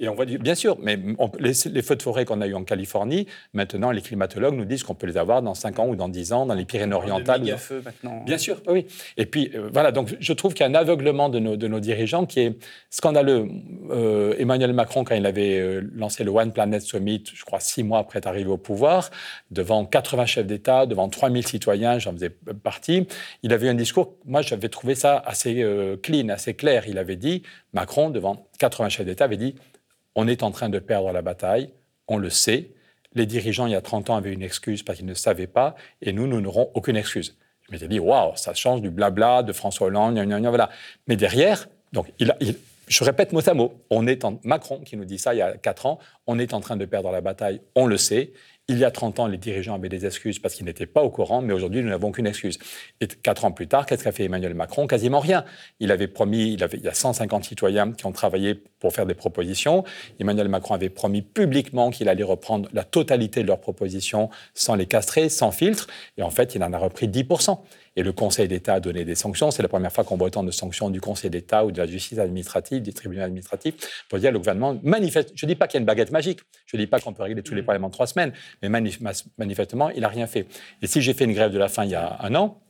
Et 0.00 0.08
on 0.08 0.14
voit 0.14 0.24
bien 0.24 0.56
sûr, 0.56 0.76
mais 0.80 0.98
les, 1.38 1.54
feux 1.54 1.94
de 1.94 2.02
forêt 2.02 2.24
qu'on 2.24 2.40
a 2.40 2.48
eu 2.48 2.54
en 2.54 2.64
Californie, 2.64 3.28
maintenant 3.52 3.92
les 3.92 4.00
climatologues 4.00 4.54
nous 4.54 4.64
disent 4.64 4.82
qu'on 4.82 4.96
peut 4.96 5.06
les 5.06 5.16
avoir 5.16 5.40
dans 5.40 5.54
5 5.54 5.78
ans 5.78 5.86
ou 5.86 5.94
dans 5.94 6.08
10 6.08 6.32
ans 6.32 6.46
dans 6.46 6.54
les 6.54 6.64
Pyrénées-Orientales. 6.64 7.42
De 7.42 7.54
feux 7.54 7.80
maintenant. 7.84 8.24
Bien 8.24 8.36
sûr, 8.36 8.60
oui. 8.66 8.86
Et 9.16 9.26
puis 9.26 9.52
euh, 9.54 9.68
voilà, 9.72 9.92
donc 9.92 10.16
je 10.18 10.32
trouve 10.32 10.52
qu'il 10.52 10.66
y 10.66 10.66
a 10.66 10.70
un 10.70 10.74
aveuglement 10.74 11.28
de 11.28 11.38
nos, 11.38 11.56
de 11.56 11.68
nos 11.68 11.78
dirigeants 11.78 12.26
qui 12.26 12.40
est 12.40 12.58
scandaleux. 12.90 13.48
Euh, 13.90 14.34
Emmanuel 14.36 14.72
Macron, 14.72 15.04
quand 15.04 15.14
il 15.14 15.26
avait 15.26 15.60
euh, 15.60 15.88
lancé 15.94 16.24
le 16.24 16.32
One 16.32 16.52
Planet 16.52 16.82
Summit, 16.82 17.22
je 17.32 17.44
crois 17.44 17.60
six 17.60 17.84
mois 17.84 18.00
après 18.00 18.18
être 18.18 18.26
arrivé 18.26 18.50
au 18.50 18.56
pouvoir, 18.56 19.10
devant 19.52 19.84
80 19.84 20.26
chefs 20.26 20.46
d'État, 20.46 20.86
devant 20.86 21.08
3000 21.08 21.46
citoyens, 21.46 22.00
j'en 22.00 22.12
faisais 22.14 22.30
partie, 22.30 23.06
il 23.44 23.52
avait 23.52 23.68
un 23.68 23.74
discours, 23.74 24.16
moi 24.24 24.42
j'avais 24.42 24.68
trouvé 24.68 24.96
ça 24.96 25.22
assez 25.24 25.64
clean, 26.02 26.30
assez 26.30 26.54
clair. 26.54 26.84
Il 26.88 26.98
avait 26.98 27.16
dit, 27.16 27.42
Macron, 27.72 28.10
devant 28.10 28.48
80 28.58 28.88
chefs 28.88 29.06
d'État, 29.06 29.24
avait 29.24 29.36
dit 29.36 29.54
on 30.14 30.28
est 30.28 30.42
en 30.42 30.50
train 30.50 30.68
de 30.68 30.78
perdre 30.78 31.12
la 31.12 31.22
bataille, 31.22 31.70
on 32.08 32.18
le 32.18 32.30
sait. 32.30 32.70
Les 33.14 33.26
dirigeants, 33.26 33.66
il 33.66 33.72
y 33.72 33.76
a 33.76 33.80
30 33.80 34.10
ans, 34.10 34.16
avaient 34.16 34.32
une 34.32 34.42
excuse 34.42 34.82
parce 34.82 34.98
qu'ils 34.98 35.06
ne 35.06 35.14
savaient 35.14 35.46
pas, 35.46 35.76
et 36.02 36.12
nous, 36.12 36.26
nous 36.26 36.40
n'aurons 36.40 36.70
aucune 36.74 36.96
excuse. 36.96 37.36
Je 37.62 37.72
m'étais 37.72 37.88
dit, 37.88 37.98
waouh, 37.98 38.36
ça 38.36 38.54
change 38.54 38.82
du 38.82 38.90
blabla 38.90 39.42
de 39.42 39.52
François 39.52 39.86
Hollande, 39.86 40.18
voilà. 40.18 40.70
Mais 41.06 41.16
derrière, 41.16 41.68
donc, 41.92 42.08
je 42.88 43.04
répète 43.04 43.32
mot 43.32 43.48
à 43.48 43.54
mot, 43.54 43.74
on 43.90 44.06
est 44.06 44.24
en, 44.24 44.40
Macron 44.44 44.80
qui 44.80 44.96
nous 44.96 45.04
dit 45.04 45.18
ça 45.18 45.34
il 45.34 45.38
y 45.38 45.42
a 45.42 45.56
4 45.56 45.86
ans, 45.86 45.98
on 46.26 46.38
est 46.38 46.52
en 46.52 46.60
train 46.60 46.76
de 46.76 46.84
perdre 46.84 47.10
la 47.10 47.20
bataille, 47.20 47.60
on 47.74 47.86
le 47.86 47.96
sait, 47.96 48.32
il 48.68 48.78
y 48.78 48.84
a 48.84 48.90
30 48.90 49.20
ans, 49.20 49.26
les 49.26 49.36
dirigeants 49.36 49.74
avaient 49.74 49.90
des 49.90 50.06
excuses 50.06 50.38
parce 50.38 50.54
qu'ils 50.54 50.64
n'étaient 50.64 50.86
pas 50.86 51.02
au 51.02 51.10
courant, 51.10 51.42
mais 51.42 51.52
aujourd'hui, 51.52 51.82
nous 51.82 51.90
n'avons 51.90 52.12
qu'une 52.12 52.26
excuse. 52.26 52.58
Et 53.02 53.06
quatre 53.06 53.44
ans 53.44 53.52
plus 53.52 53.68
tard, 53.68 53.84
qu'est-ce 53.84 54.02
qu'a 54.02 54.12
fait 54.12 54.24
Emmanuel 54.24 54.54
Macron? 54.54 54.86
Quasiment 54.86 55.20
rien. 55.20 55.44
Il 55.80 55.92
avait 55.92 56.08
promis, 56.08 56.54
il, 56.54 56.66
il 56.72 56.80
y 56.80 56.88
a 56.88 56.94
150 56.94 57.44
citoyens 57.44 57.92
qui 57.92 58.06
ont 58.06 58.12
travaillé 58.12 58.54
pour 58.54 58.94
faire 58.94 59.04
des 59.04 59.14
propositions. 59.14 59.84
Emmanuel 60.18 60.48
Macron 60.48 60.74
avait 60.74 60.88
promis 60.88 61.20
publiquement 61.20 61.90
qu'il 61.90 62.08
allait 62.08 62.24
reprendre 62.24 62.70
la 62.72 62.84
totalité 62.84 63.42
de 63.42 63.48
leurs 63.48 63.60
propositions 63.60 64.30
sans 64.54 64.76
les 64.76 64.86
castrer, 64.86 65.28
sans 65.28 65.50
filtre. 65.50 65.86
Et 66.16 66.22
en 66.22 66.30
fait, 66.30 66.54
il 66.54 66.64
en 66.64 66.72
a 66.72 66.78
repris 66.78 67.06
10% 67.06 67.58
et 67.96 68.02
le 68.02 68.12
Conseil 68.12 68.48
d'État 68.48 68.74
a 68.74 68.80
donné 68.80 69.04
des 69.04 69.14
sanctions. 69.14 69.50
C'est 69.50 69.62
la 69.62 69.68
première 69.68 69.92
fois 69.92 70.04
qu'on 70.04 70.16
voit 70.16 70.26
autant 70.28 70.42
de 70.42 70.50
sanctions 70.50 70.90
du 70.90 71.00
Conseil 71.00 71.30
d'État 71.30 71.64
ou 71.64 71.72
de 71.72 71.78
la 71.78 71.86
justice 71.86 72.18
administrative, 72.18 72.82
du 72.82 72.92
tribunal 72.92 73.26
administratif, 73.26 73.74
pour 74.08 74.18
dire 74.18 74.32
le 74.32 74.38
gouvernement 74.38 74.78
manifeste. 74.82 75.32
Je 75.34 75.46
ne 75.46 75.50
dis 75.50 75.56
pas 75.56 75.66
qu'il 75.66 75.78
y 75.78 75.78
a 75.78 75.80
une 75.80 75.86
baguette 75.86 76.10
magique, 76.10 76.40
je 76.66 76.76
ne 76.76 76.82
dis 76.82 76.86
pas 76.86 77.00
qu'on 77.00 77.12
peut 77.12 77.22
régler 77.22 77.42
tous 77.42 77.54
les 77.54 77.62
mm. 77.62 77.64
problèmes 77.64 77.84
en 77.84 77.90
trois 77.90 78.06
semaines, 78.06 78.32
mais 78.62 78.68
manifestement, 78.68 79.90
il 79.90 80.00
n'a 80.00 80.08
rien 80.08 80.26
fait. 80.26 80.46
Et 80.82 80.86
si 80.86 81.02
j'ai 81.02 81.14
fait 81.14 81.24
une 81.24 81.34
grève 81.34 81.52
de 81.52 81.58
la 81.58 81.68
faim 81.68 81.84
il 81.84 81.90
y 81.90 81.94
a 81.94 82.18
un 82.20 82.34
an, 82.34 82.60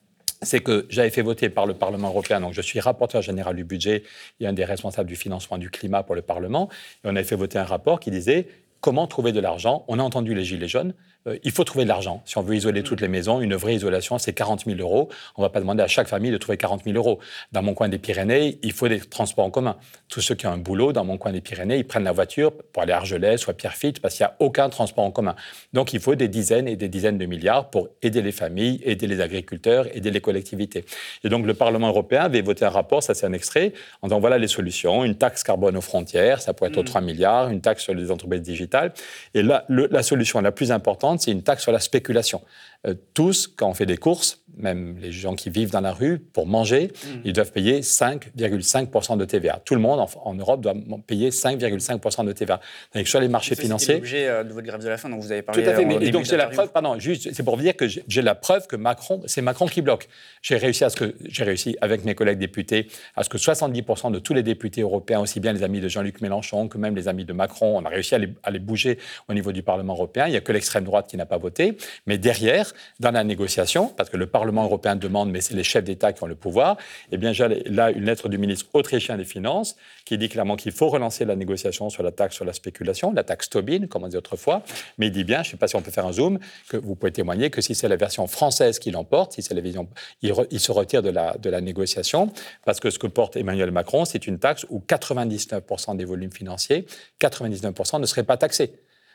c'est 0.43 0.61
que 0.61 0.87
j'avais 0.90 1.11
fait 1.11 1.23
voter 1.23 1.49
par 1.49 1.66
le 1.66 1.75
Parlement 1.75 2.09
européen, 2.09 2.40
donc 2.40 2.52
je 2.52 2.61
suis 2.61 2.78
rapporteur 2.78 3.23
général 3.23 3.57
du 3.57 3.64
budget 3.64 4.02
et 4.40 4.47
un 4.47 4.52
des 4.52 4.64
responsables 4.64 5.09
du 5.09 5.16
financement 5.16 5.57
du 5.57 5.71
climat 5.71 6.02
pour 6.02 6.14
le 6.14 6.23
Parlement, 6.23 6.69
et 7.02 7.09
on 7.09 7.16
avait 7.16 7.25
fait 7.25 7.37
voter 7.37 7.59
un 7.59 7.64
rapport 7.64 7.99
qui 7.99 8.11
disait 8.11 8.47
comment 8.81 9.07
trouver 9.07 9.33
de 9.33 9.40
l'argent. 9.40 9.85
On 9.88 9.99
a 9.99 10.02
entendu 10.02 10.35
les 10.35 10.45
Gilets 10.45 10.69
jaunes, 10.69 10.93
euh, 11.26 11.38
il 11.43 11.52
faut 11.52 11.64
trouver 11.64 11.85
de 11.85 11.88
l'argent. 11.88 12.23
Si 12.25 12.37
on 12.38 12.43
veut 12.43 12.54
isoler 12.54 12.83
toutes 12.83 13.00
les 13.00 13.09
maisons, 13.09 13.40
une 13.40 13.54
vraie 13.54 13.75
isolation, 13.75 14.19
c'est 14.19 14.33
40 14.33 14.64
000 14.66 14.78
euros. 14.81 15.09
On 15.37 15.43
ne 15.43 15.47
va 15.47 15.50
pas 15.50 15.61
demander 15.61 15.83
à 15.83 15.88
chaque 15.88 16.09
famille 16.09 16.31
de 16.31 16.37
trouver 16.37 16.57
40 16.57 16.85
000 16.85 16.97
euros. 16.97 17.19
Dans 17.52 17.62
mon 17.62 17.75
coin 17.75 17.88
des 17.88 17.99
Pyrénées, 17.99 18.59
il 18.62 18.73
faut 18.73 18.88
des 18.88 19.00
transports 19.00 19.45
en 19.45 19.50
commun. 19.50 19.76
Tous 20.09 20.21
ceux 20.21 20.35
qui 20.35 20.47
ont 20.47 20.52
un 20.52 20.59
boulot 20.59 20.93
dans 20.93 21.04
mon 21.04 21.19
coin 21.19 21.33
des 21.33 21.40
Pyrénées, 21.40 21.78
ils 21.78 21.87
prennent 21.87 22.04
la 22.04 22.12
voiture 22.12 22.52
pour 22.73 22.83
aller 22.83 22.93
à 22.93 22.97
Argelès 22.97 23.47
ou 23.47 23.50
à 23.50 23.54
Pierrefitte 23.54 24.00
parce 24.00 24.14
qu'il 24.14 24.25
n'y 24.25 24.31
a 24.31 24.37
aucun 24.38 24.69
transport 24.69 25.04
en 25.04 25.11
commun. 25.11 25.35
Donc 25.73 25.93
il 25.93 26.00
faut 26.00 26.14
des 26.14 26.28
dizaines 26.28 26.69
et 26.69 26.76
des 26.76 26.88
dizaines 26.88 27.19
de 27.19 27.26
milliards 27.26 27.71
pour 27.71 27.88
aider 28.02 28.23
les 28.23 28.33
familles, 28.33 28.81
aider 28.85 29.07
les 29.07 29.21
agriculteurs, 29.21 29.87
aider 29.97 30.11
les 30.11 30.21
collectivités. 30.21 30.85
Et 31.25 31.28
donc 31.28 31.47
le 31.47 31.54
Parlement 31.54 31.88
européen 31.88 32.23
avait 32.23 32.43
voté 32.43 32.64
un 32.64 32.71
rapport, 32.71 33.02
ça 33.02 33.14
c'est 33.14 33.26
un 33.26 33.33
extrait, 33.33 33.73
en 34.02 34.09
disant 34.09 34.21
voilà 34.21 34.38
les 34.38 34.49
solutions, 34.49 35.04
une 35.04 35.16
taxe 35.16 35.43
carbone 35.43 35.76
aux 35.76 35.81
frontières, 35.81 36.40
ça 36.40 36.52
pourrait 36.52 36.71
être 36.71 36.78
aux 36.78 36.83
3 36.83 37.00
mm. 37.00 37.04
milliards, 37.04 37.49
une 37.49 37.61
taxe 37.61 37.83
sur 37.83 37.95
les 37.95 38.11
entreprises 38.11 38.43
digitales. 38.43 38.93
Et 39.35 39.43
là, 39.43 39.64
la 39.69 40.02
solution 40.02 40.40
la 40.40 40.52
plus 40.52 40.73
importante, 40.73 41.13
c'est 41.23 41.30
une 41.30 41.42
taxe 41.42 41.62
sur 41.62 41.73
la 41.73 41.80
spéculation. 41.80 42.42
Euh, 42.87 42.95
tous, 43.14 43.47
quand 43.47 43.69
on 43.69 43.75
fait 43.75 43.87
des 43.87 43.97
courses, 43.97 44.45
même 44.57 44.97
les 45.00 45.11
gens 45.11 45.35
qui 45.35 45.50
vivent 45.50 45.71
dans 45.71 45.81
la 45.81 45.93
rue, 45.93 46.19
pour 46.19 46.47
manger, 46.47 46.88
mm. 46.88 47.09
ils 47.25 47.33
doivent 47.33 47.53
payer 47.53 47.81
5,5% 47.81 49.17
de 49.17 49.25
TVA. 49.25 49.61
Tout 49.64 49.75
le 49.75 49.81
monde 49.81 50.07
en, 50.23 50.35
Europe 50.35 50.61
doit 50.61 50.75
payer 51.07 51.31
5,5% 51.31 52.25
de 52.25 52.33
TVA. 52.33 52.61
Donc, 52.95 53.09
sur 53.09 53.21
les 53.21 53.29
marchés 53.29 53.55
financiers. 53.55 53.95
C'est 53.95 54.00
l'objet 54.00 54.29
euh, 54.29 54.45
de 54.45 54.53
votre 54.53 54.67
grève 54.67 54.83
de 54.83 54.88
la 54.88 54.97
faim 54.97 55.09
dont 55.09 55.19
vous 55.19 55.33
avez 55.33 55.43
parlé. 55.43 55.62
Tout 55.62 55.71
à 55.71 55.75
fait. 55.75 55.85
Mais, 55.85 56.11
donc, 56.11 56.25
j'ai 56.25 56.37
la 56.37 56.47
preuve, 56.47 56.71
pardon, 56.73 56.99
juste, 56.99 57.33
c'est 57.33 57.43
pour 57.43 57.57
vous 57.57 57.62
dire 57.62 57.76
que 57.76 57.87
j'ai 57.88 58.23
la 58.23 58.35
preuve 58.35 58.67
que 58.67 58.76
Macron, 58.76 59.23
c'est 59.26 59.43
Macron 59.43 59.67
qui 59.67 59.83
bloque. 59.83 60.09
J'ai 60.43 60.57
réussi 60.57 60.85
à 60.85 60.91
ce 60.91 60.97
que, 60.97 61.14
j'ai 61.25 61.45
réussi 61.45 61.76
avec 61.81 62.05
mes 62.05 62.14
collègues 62.14 62.38
députés, 62.38 62.88
à 63.17 63.25
ce 63.25 63.29
que 63.29 63.38
70% 63.38 64.12
de 64.12 64.19
tous 64.19 64.35
les 64.35 64.43
députés 64.43 64.83
européens, 64.83 65.21
aussi 65.21 65.41
bien 65.41 65.53
les 65.53 65.62
amis 65.62 65.81
de 65.81 65.88
Jean-Luc 65.88 66.21
Mélenchon 66.21 66.69
que 66.69 66.79
même 66.79 66.95
les 66.95 67.09
amis 67.09 67.25
de 67.25 67.33
Macron, 67.33 67.79
on 67.79 67.85
a 67.85 67.88
réussi 67.88 68.14
à 68.14 68.19
les, 68.19 68.29
à 68.43 68.50
les 68.50 68.59
bouger 68.59 68.99
au 69.29 69.35
niveau 69.35 69.53
du 69.53 69.62
Parlement 69.62 69.95
européen. 69.95 70.26
Il 70.26 70.31
n'y 70.31 70.37
a 70.37 70.41
que 70.41 70.53
l'extrême 70.53 70.85
droite 70.85 71.07
qui 71.09 71.17
n'a 71.17 71.26
pas 71.26 71.38
voté. 71.38 71.76
Mais 72.07 72.19
derrière, 72.19 72.74
dans 73.00 73.11
la 73.11 73.25
négociation, 73.25 73.88
parce 73.88 74.11
que 74.11 74.16
le 74.16 74.26
Parlement 74.26 74.64
européen 74.64 74.97
demande, 74.97 75.31
mais 75.31 75.40
c'est 75.40 75.54
les 75.54 75.64
chefs 75.64 75.85
d'État 75.85 76.12
qui 76.12 76.23
ont 76.23 76.26
le 76.26 76.35
pouvoir, 76.35 76.76
eh 77.12 77.16
bien, 77.16 77.33
j'ai 77.33 77.49
là 77.66 77.90
une 77.90 78.04
lettre 78.04 78.28
du 78.28 78.38
ministre 78.38 78.66
autrichien 78.73 79.16
des 79.16 79.25
Finances 79.25 79.76
qui 80.04 80.19
dit 80.19 80.28
clairement 80.28 80.57
qu'il 80.57 80.73
faut 80.73 80.88
relancer 80.88 81.25
la 81.25 81.37
négociation 81.37 81.90
sur 81.90 82.02
la 82.02 82.12
taxe 82.12 82.35
sur 82.35 82.45
la 82.45 82.52
spéculation, 82.52 83.12
la 83.12 83.25
taxe 83.25 83.49
Tobin, 83.49 83.87
comme 83.87 84.04
on 84.04 84.09
dit 84.09 84.16
autrefois. 84.16 84.62
Mais 84.99 85.07
il 85.07 85.12
dit 85.12 85.25
bien, 85.25 85.43
je 85.43 85.49
ne 85.49 85.50
sais 85.52 85.57
pas 85.57 85.69
si 85.69 85.76
on 85.76 85.83
peut 85.83 85.90
faire 85.90 86.07
un 86.07 86.12
zoom, 86.12 86.38
que 86.69 86.76
vous 86.76 86.95
pouvez 86.95 87.12
témoigner 87.12 87.50
que 87.50 87.61
si 87.61 87.75
c'est 87.75 87.88
la 87.88 87.97
version 87.97 88.26
française 88.26 88.78
qui 88.78 88.90
l'emporte, 88.90 89.33
si 89.33 89.43
c'est 89.43 89.54
la 89.54 89.61
vision, 89.61 89.88
il, 90.23 90.61
se 90.61 90.73
retire 90.73 91.02
de 91.02 91.11
la, 91.11 91.37
de 91.38 91.50
la 91.50 91.61
négociation, 91.61 92.33
parce 92.64 92.81
que 92.81 92.90
ce 92.90 92.99
que 92.99 93.07
porte 93.07 93.37
Emmanuel 93.37 93.71
Macron, 93.71 94.04
c'est 94.04 94.26
une 94.26 94.38
taxe 94.38 94.66
où 94.71 94.83
99% 94.87 95.97
des 95.97 96.04
volumes 96.04 96.33
financiers, 96.33 96.87
99% 97.21 98.00
ne 98.00 98.07
seraient 98.07 98.25
pas 98.25 98.37
taxés. 98.37 98.73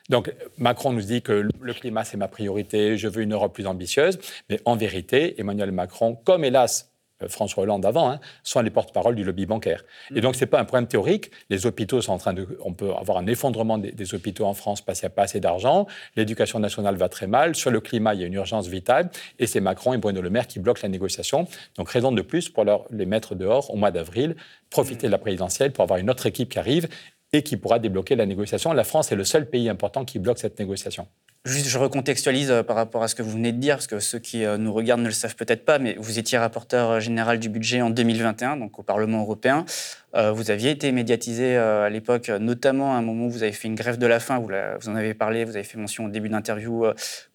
Donc 0.09 0.33
Macron 0.57 0.91
nous 0.91 1.01
dit 1.01 1.21
que 1.21 1.31
le 1.31 1.73
climat, 1.73 2.03
c'est 2.03 2.17
ma 2.17 2.27
priorité, 2.27 2.97
je 2.97 3.07
veux 3.07 3.21
une 3.21 3.33
Europe 3.33 3.53
plus 3.53 3.67
ambitieuse, 3.67 4.19
mais 4.49 4.59
en 4.65 4.75
vérité, 4.75 5.39
Emmanuel 5.39 5.71
Macron, 5.71 6.15
comme 6.15 6.43
hélas 6.43 6.89
euh, 7.23 7.27
François 7.27 7.63
Hollande 7.63 7.85
avant, 7.85 8.09
hein, 8.09 8.19
sont 8.43 8.61
les 8.61 8.69
porte-parole 8.69 9.15
du 9.15 9.23
lobby 9.23 9.45
bancaire. 9.45 9.83
Et 10.15 10.21
donc, 10.21 10.35
ce 10.35 10.41
n'est 10.41 10.47
pas 10.47 10.59
un 10.59 10.65
problème 10.65 10.87
théorique. 10.87 11.31
Les 11.49 11.65
hôpitaux 11.65 12.01
sont 12.01 12.13
en 12.13 12.17
train 12.17 12.33
de. 12.33 12.57
On 12.63 12.73
peut 12.73 12.91
avoir 12.93 13.17
un 13.17 13.27
effondrement 13.27 13.77
des, 13.77 14.13
hôpitaux 14.13 14.45
en 14.45 14.53
France 14.53 14.81
parce 14.81 14.99
qu'il 14.99 15.07
n'y 15.07 15.13
a 15.13 15.15
pas 15.15 15.23
assez 15.23 15.39
d'argent. 15.39 15.87
L'éducation 16.15 16.59
nationale 16.59 16.95
va 16.95 17.09
très 17.09 17.27
mal. 17.27 17.55
Sur 17.55 17.71
le 17.71 17.81
climat, 17.81 18.13
il 18.13 18.21
y 18.21 18.23
a 18.23 18.27
une 18.27 18.33
urgence 18.33 18.67
vitale. 18.67 19.09
Et 19.37 19.47
c'est 19.47 19.59
Macron 19.59 19.93
et 19.93 19.97
Bruno 19.97 20.21
Le 20.21 20.29
Maire 20.29 20.47
qui 20.47 20.59
bloquent 20.59 20.81
la 20.83 20.89
négociation. 20.89 21.47
Donc, 21.77 21.89
raison 21.89 22.11
de 22.11 22.21
plus 22.21 22.49
pour 22.49 22.63
leur, 22.63 22.85
les 22.89 23.05
mettre 23.05 23.35
dehors 23.35 23.71
au 23.73 23.75
mois 23.75 23.91
d'avril, 23.91 24.35
profiter 24.69 25.07
de 25.07 25.11
la 25.11 25.17
présidentielle 25.17 25.71
pour 25.71 25.83
avoir 25.83 25.99
une 25.99 26.09
autre 26.09 26.25
équipe 26.25 26.49
qui 26.49 26.59
arrive 26.59 26.87
et 27.33 27.43
qui 27.43 27.57
pourra 27.57 27.79
débloquer 27.79 28.15
la 28.15 28.25
négociation. 28.25 28.73
La 28.73 28.83
France 28.83 29.11
est 29.11 29.15
le 29.15 29.23
seul 29.23 29.49
pays 29.49 29.69
important 29.69 30.05
qui 30.05 30.19
bloque 30.19 30.39
cette 30.39 30.59
négociation. 30.59 31.07
Juste, 31.45 31.67
je 31.67 31.77
recontextualise 31.77 32.51
euh, 32.51 32.63
par 32.63 32.75
rapport 32.75 33.01
à 33.01 33.07
ce 33.07 33.15
que 33.15 33.21
vous 33.21 33.31
venez 33.31 33.53
de 33.53 33.57
dire, 33.59 33.75
parce 33.75 33.87
que 33.87 33.99
ceux 33.99 34.19
qui 34.19 34.43
euh, 34.43 34.57
nous 34.57 34.73
regardent 34.73 35.01
ne 35.01 35.07
le 35.07 35.13
savent 35.13 35.37
peut-être 35.37 35.63
pas, 35.63 35.79
mais 35.79 35.95
vous 35.97 36.19
étiez 36.19 36.37
rapporteur 36.37 36.89
euh, 36.89 36.99
général 36.99 37.39
du 37.39 37.47
budget 37.47 37.81
en 37.81 37.89
2021, 37.89 38.57
donc 38.57 38.77
au 38.77 38.83
Parlement 38.83 39.21
européen. 39.21 39.65
Vous 40.13 40.51
aviez 40.51 40.71
été 40.71 40.91
médiatisé 40.91 41.57
à 41.57 41.89
l'époque, 41.89 42.29
notamment 42.29 42.93
à 42.93 42.97
un 42.97 43.01
moment 43.01 43.25
où 43.25 43.29
vous 43.29 43.43
avez 43.43 43.51
fait 43.51 43.67
une 43.67 43.75
grève 43.75 43.97
de 43.97 44.07
la 44.07 44.19
faim, 44.19 44.39
vous, 44.39 44.89
en 44.89 44.95
avez 44.95 45.13
parlé, 45.13 45.45
vous 45.45 45.55
avez 45.55 45.63
fait 45.63 45.77
mention 45.77 46.05
au 46.05 46.09
début 46.09 46.29
d'interview 46.29 46.85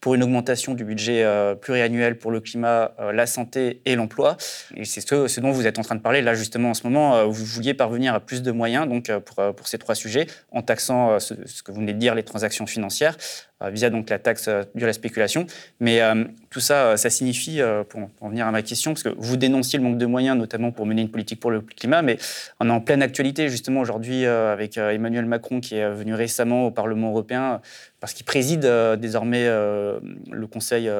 pour 0.00 0.14
une 0.14 0.22
augmentation 0.22 0.74
du 0.74 0.84
budget 0.84 1.24
pluriannuel 1.60 2.18
pour 2.18 2.30
le 2.30 2.40
climat, 2.40 2.92
la 3.12 3.26
santé 3.26 3.80
et 3.84 3.94
l'emploi. 3.94 4.36
Et 4.74 4.84
c'est 4.84 5.00
ce, 5.00 5.40
dont 5.40 5.52
vous 5.52 5.66
êtes 5.66 5.78
en 5.78 5.82
train 5.82 5.94
de 5.94 6.00
parler 6.00 6.22
là 6.22 6.34
justement 6.34 6.70
en 6.70 6.74
ce 6.74 6.84
moment. 6.84 7.26
Vous 7.28 7.44
vouliez 7.44 7.74
parvenir 7.74 8.14
à 8.14 8.20
plus 8.20 8.42
de 8.42 8.50
moyens 8.50 8.88
donc 8.88 9.10
pour, 9.20 9.68
ces 9.68 9.78
trois 9.78 9.94
sujets, 9.94 10.26
en 10.50 10.62
taxant 10.62 11.20
ce, 11.20 11.34
que 11.34 11.70
vous 11.70 11.80
venez 11.80 11.92
de 11.92 11.98
dire, 11.98 12.14
les 12.14 12.24
transactions 12.24 12.66
financières, 12.66 13.16
euh, 13.64 13.70
via 13.70 13.90
donc 13.90 14.10
la 14.10 14.18
taxe 14.18 14.48
euh, 14.48 14.64
due 14.74 14.84
la 14.84 14.92
spéculation. 14.92 15.46
Mais 15.80 16.00
euh, 16.02 16.24
tout 16.50 16.60
ça, 16.60 16.96
ça 16.96 17.10
signifie, 17.10 17.60
pour 17.88 18.00
en 18.20 18.28
venir 18.28 18.46
à 18.46 18.52
ma 18.52 18.62
question, 18.62 18.92
parce 18.92 19.02
que 19.02 19.14
vous 19.16 19.36
dénonciez 19.36 19.78
le 19.78 19.84
manque 19.84 19.98
de 19.98 20.06
moyens, 20.06 20.36
notamment 20.36 20.70
pour 20.70 20.86
mener 20.86 21.02
une 21.02 21.10
politique 21.10 21.40
pour 21.40 21.50
le 21.50 21.60
climat, 21.60 22.02
mais 22.02 22.16
on 22.64 22.68
est 22.68 22.72
en 22.72 22.80
pleine 22.80 23.02
actualité 23.02 23.48
justement 23.48 23.80
aujourd'hui 23.80 24.24
avec 24.24 24.78
Emmanuel 24.78 25.26
Macron 25.26 25.60
qui 25.60 25.76
est 25.76 25.90
venu 25.90 26.14
récemment 26.14 26.66
au 26.66 26.70
Parlement 26.70 27.10
européen 27.10 27.60
parce 28.00 28.14
qu'il 28.14 28.24
préside 28.24 28.66
désormais 28.98 29.46
le 29.46 30.46
Conseil 30.50 30.90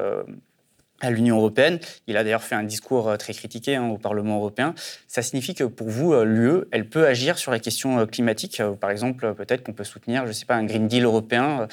à 1.01 1.11
l'Union 1.11 1.37
européenne. 1.37 1.79
Il 2.07 2.17
a 2.17 2.23
d'ailleurs 2.23 2.43
fait 2.43 2.55
un 2.55 2.63
discours 2.63 3.17
très 3.17 3.33
critiqué 3.33 3.75
hein, 3.75 3.89
au 3.89 3.97
Parlement 3.97 4.37
européen. 4.37 4.75
Ça 5.07 5.21
signifie 5.21 5.55
que 5.55 5.63
pour 5.63 5.89
vous, 5.89 6.13
l'UE, 6.23 6.65
elle 6.71 6.87
peut 6.87 7.07
agir 7.07 7.37
sur 7.37 7.51
la 7.51 7.59
question 7.59 8.05
climatique. 8.05 8.61
Par 8.79 8.91
exemple, 8.91 9.33
peut-être 9.33 9.63
qu'on 9.63 9.73
peut 9.73 9.83
soutenir, 9.83 10.23
je 10.23 10.29
ne 10.29 10.33
sais 10.33 10.45
pas, 10.45 10.55
un 10.55 10.65
Green 10.65 10.87
Deal 10.87 11.03
européen. 11.03 11.67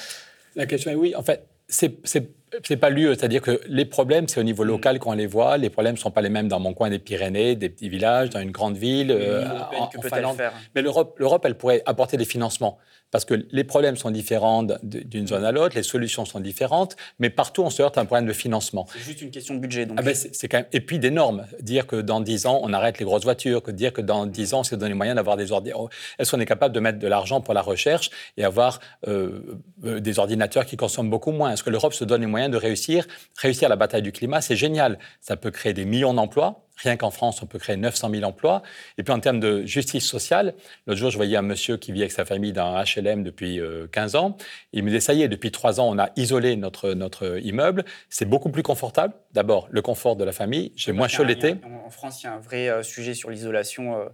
La 0.55 0.65
question 0.65 0.91
est 0.91 0.95
oui. 0.95 1.15
En 1.15 1.23
fait, 1.23 1.45
c'est 1.67 2.01
pas 2.77 2.89
l'UE, 2.89 3.15
c'est-à-dire 3.15 3.41
que 3.41 3.61
les 3.67 3.85
problèmes, 3.85 4.27
c'est 4.27 4.39
au 4.39 4.43
niveau 4.43 4.63
local 4.63 4.99
qu'on 4.99 5.13
les 5.13 5.27
voit. 5.27 5.57
Les 5.57 5.69
problèmes 5.69 5.95
ne 5.95 5.99
sont 5.99 6.11
pas 6.11 6.21
les 6.21 6.29
mêmes 6.29 6.47
dans 6.47 6.59
mon 6.59 6.73
coin 6.73 6.89
des 6.89 6.99
Pyrénées, 6.99 7.55
des 7.55 7.69
petits 7.69 7.89
villages, 7.89 8.29
dans 8.29 8.39
une 8.39 8.51
grande 8.51 8.77
ville, 8.77 9.11
euh, 9.11 9.45
en, 9.77 9.89
Finlande. 10.01 10.41
Mais 10.75 10.81
l'Europe, 10.81 11.45
elle 11.45 11.55
pourrait 11.55 11.81
apporter 11.85 12.17
des 12.17 12.25
financements 12.25 12.79
parce 13.13 13.25
que 13.25 13.45
les 13.51 13.63
problèmes 13.63 13.95
sont 13.95 14.09
différents 14.09 14.65
d'une 14.81 15.27
zone 15.27 15.45
à 15.45 15.51
l'autre, 15.51 15.75
les 15.75 15.83
solutions 15.83 16.25
sont 16.25 16.39
différentes, 16.39 16.95
mais 17.19 17.29
partout 17.29 17.61
on 17.61 17.69
se 17.69 17.79
heurte 17.83 17.99
à 17.99 18.01
un 18.01 18.05
problème 18.05 18.25
de 18.25 18.33
financement. 18.33 18.87
C'est 18.91 19.03
juste 19.03 19.21
une 19.21 19.29
question 19.29 19.53
de 19.53 19.59
budget. 19.59 19.85
Donc. 19.85 19.97
Ah 19.99 20.01
ben 20.01 20.15
c'est 20.15 20.47
quand 20.47 20.57
même... 20.57 20.65
Et 20.73 20.81
puis 20.81 20.97
des 20.97 21.11
normes. 21.11 21.45
Dire 21.59 21.85
que 21.85 21.97
dans 21.97 22.21
10 22.21 22.47
ans 22.47 22.59
on 22.63 22.73
arrête 22.73 22.97
les 22.97 23.05
grosses 23.05 23.23
voitures, 23.23 23.61
que 23.61 23.69
dire 23.69 23.93
que 23.93 24.01
dans 24.01 24.25
10 24.25 24.55
ans 24.55 24.59
on 24.61 24.63
s'est 24.63 24.77
donné 24.77 24.95
moyen 24.95 25.13
d'avoir 25.13 25.37
des 25.37 25.51
ordinateurs. 25.51 25.89
Est-ce 26.17 26.31
qu'on 26.31 26.39
est 26.39 26.47
capable 26.47 26.73
de 26.73 26.79
mettre 26.79 26.97
de 26.97 27.07
l'argent 27.07 27.39
pour 27.39 27.53
la 27.53 27.61
recherche 27.61 28.09
et 28.35 28.43
avoir 28.43 28.79
euh, 29.07 29.59
euh, 29.85 29.99
des 29.99 30.17
ordinateurs 30.17 30.65
qui 30.65 30.75
consomment 30.75 31.11
beaucoup 31.11 31.31
moins? 31.31 31.51
Est-ce 31.51 31.61
que 31.61 31.69
l'Europe 31.69 31.93
se 31.93 32.05
donne 32.05 32.21
les 32.21 32.27
moyens 32.27 32.42
de 32.49 32.57
réussir 32.57 33.05
Réussir 33.37 33.69
la 33.69 33.75
bataille 33.75 34.01
du 34.01 34.11
climat, 34.11 34.41
c'est 34.41 34.55
génial. 34.55 34.99
Ça 35.21 35.35
peut 35.35 35.51
créer 35.51 35.73
des 35.73 35.85
millions 35.85 36.13
d'emplois 36.13 36.63
Rien 36.77 36.97
qu'en 36.97 37.11
France, 37.11 37.41
on 37.43 37.45
peut 37.45 37.59
créer 37.59 37.77
900 37.77 38.09
000 38.09 38.23
emplois. 38.23 38.63
Et 38.97 39.03
puis 39.03 39.13
en 39.13 39.19
termes 39.19 39.39
de 39.39 39.63
justice 39.65 40.05
sociale, 40.05 40.55
l'autre 40.87 40.99
jour, 40.99 41.11
je 41.11 41.17
voyais 41.17 41.37
un 41.37 41.43
monsieur 41.43 41.77
qui 41.77 41.91
vit 41.91 42.01
avec 42.01 42.11
sa 42.11 42.25
famille 42.25 42.51
dans 42.51 42.75
un 42.75 42.83
HLM 42.83 43.23
depuis 43.23 43.59
15 43.91 44.15
euh, 44.15 44.19
ans. 44.19 44.37
Il 44.71 44.83
me 44.83 44.89
disait, 44.89 44.99
ça 44.99 45.13
y 45.13 45.21
est, 45.21 45.27
depuis 45.27 45.51
3 45.51 45.79
ans, 45.79 45.87
on 45.89 45.99
a 45.99 46.09
isolé 46.15 46.55
notre, 46.55 46.93
notre 46.93 47.39
immeuble. 47.43 47.85
C'est 48.09 48.25
beaucoup 48.25 48.49
plus 48.49 48.63
confortable. 48.63 49.13
D'abord, 49.33 49.67
le 49.69 49.81
confort 49.81 50.15
de 50.15 50.23
la 50.23 50.31
famille. 50.31 50.71
J'ai 50.75 50.93
moins 50.93 51.07
chaud 51.07 51.23
l'été. 51.23 51.55
En 51.85 51.89
France, 51.91 52.23
il 52.23 52.25
y 52.25 52.29
a 52.29 52.33
un 52.33 52.39
vrai 52.39 52.69
euh, 52.69 52.81
sujet 52.81 53.13
sur 53.13 53.29
l'isolation. 53.29 54.09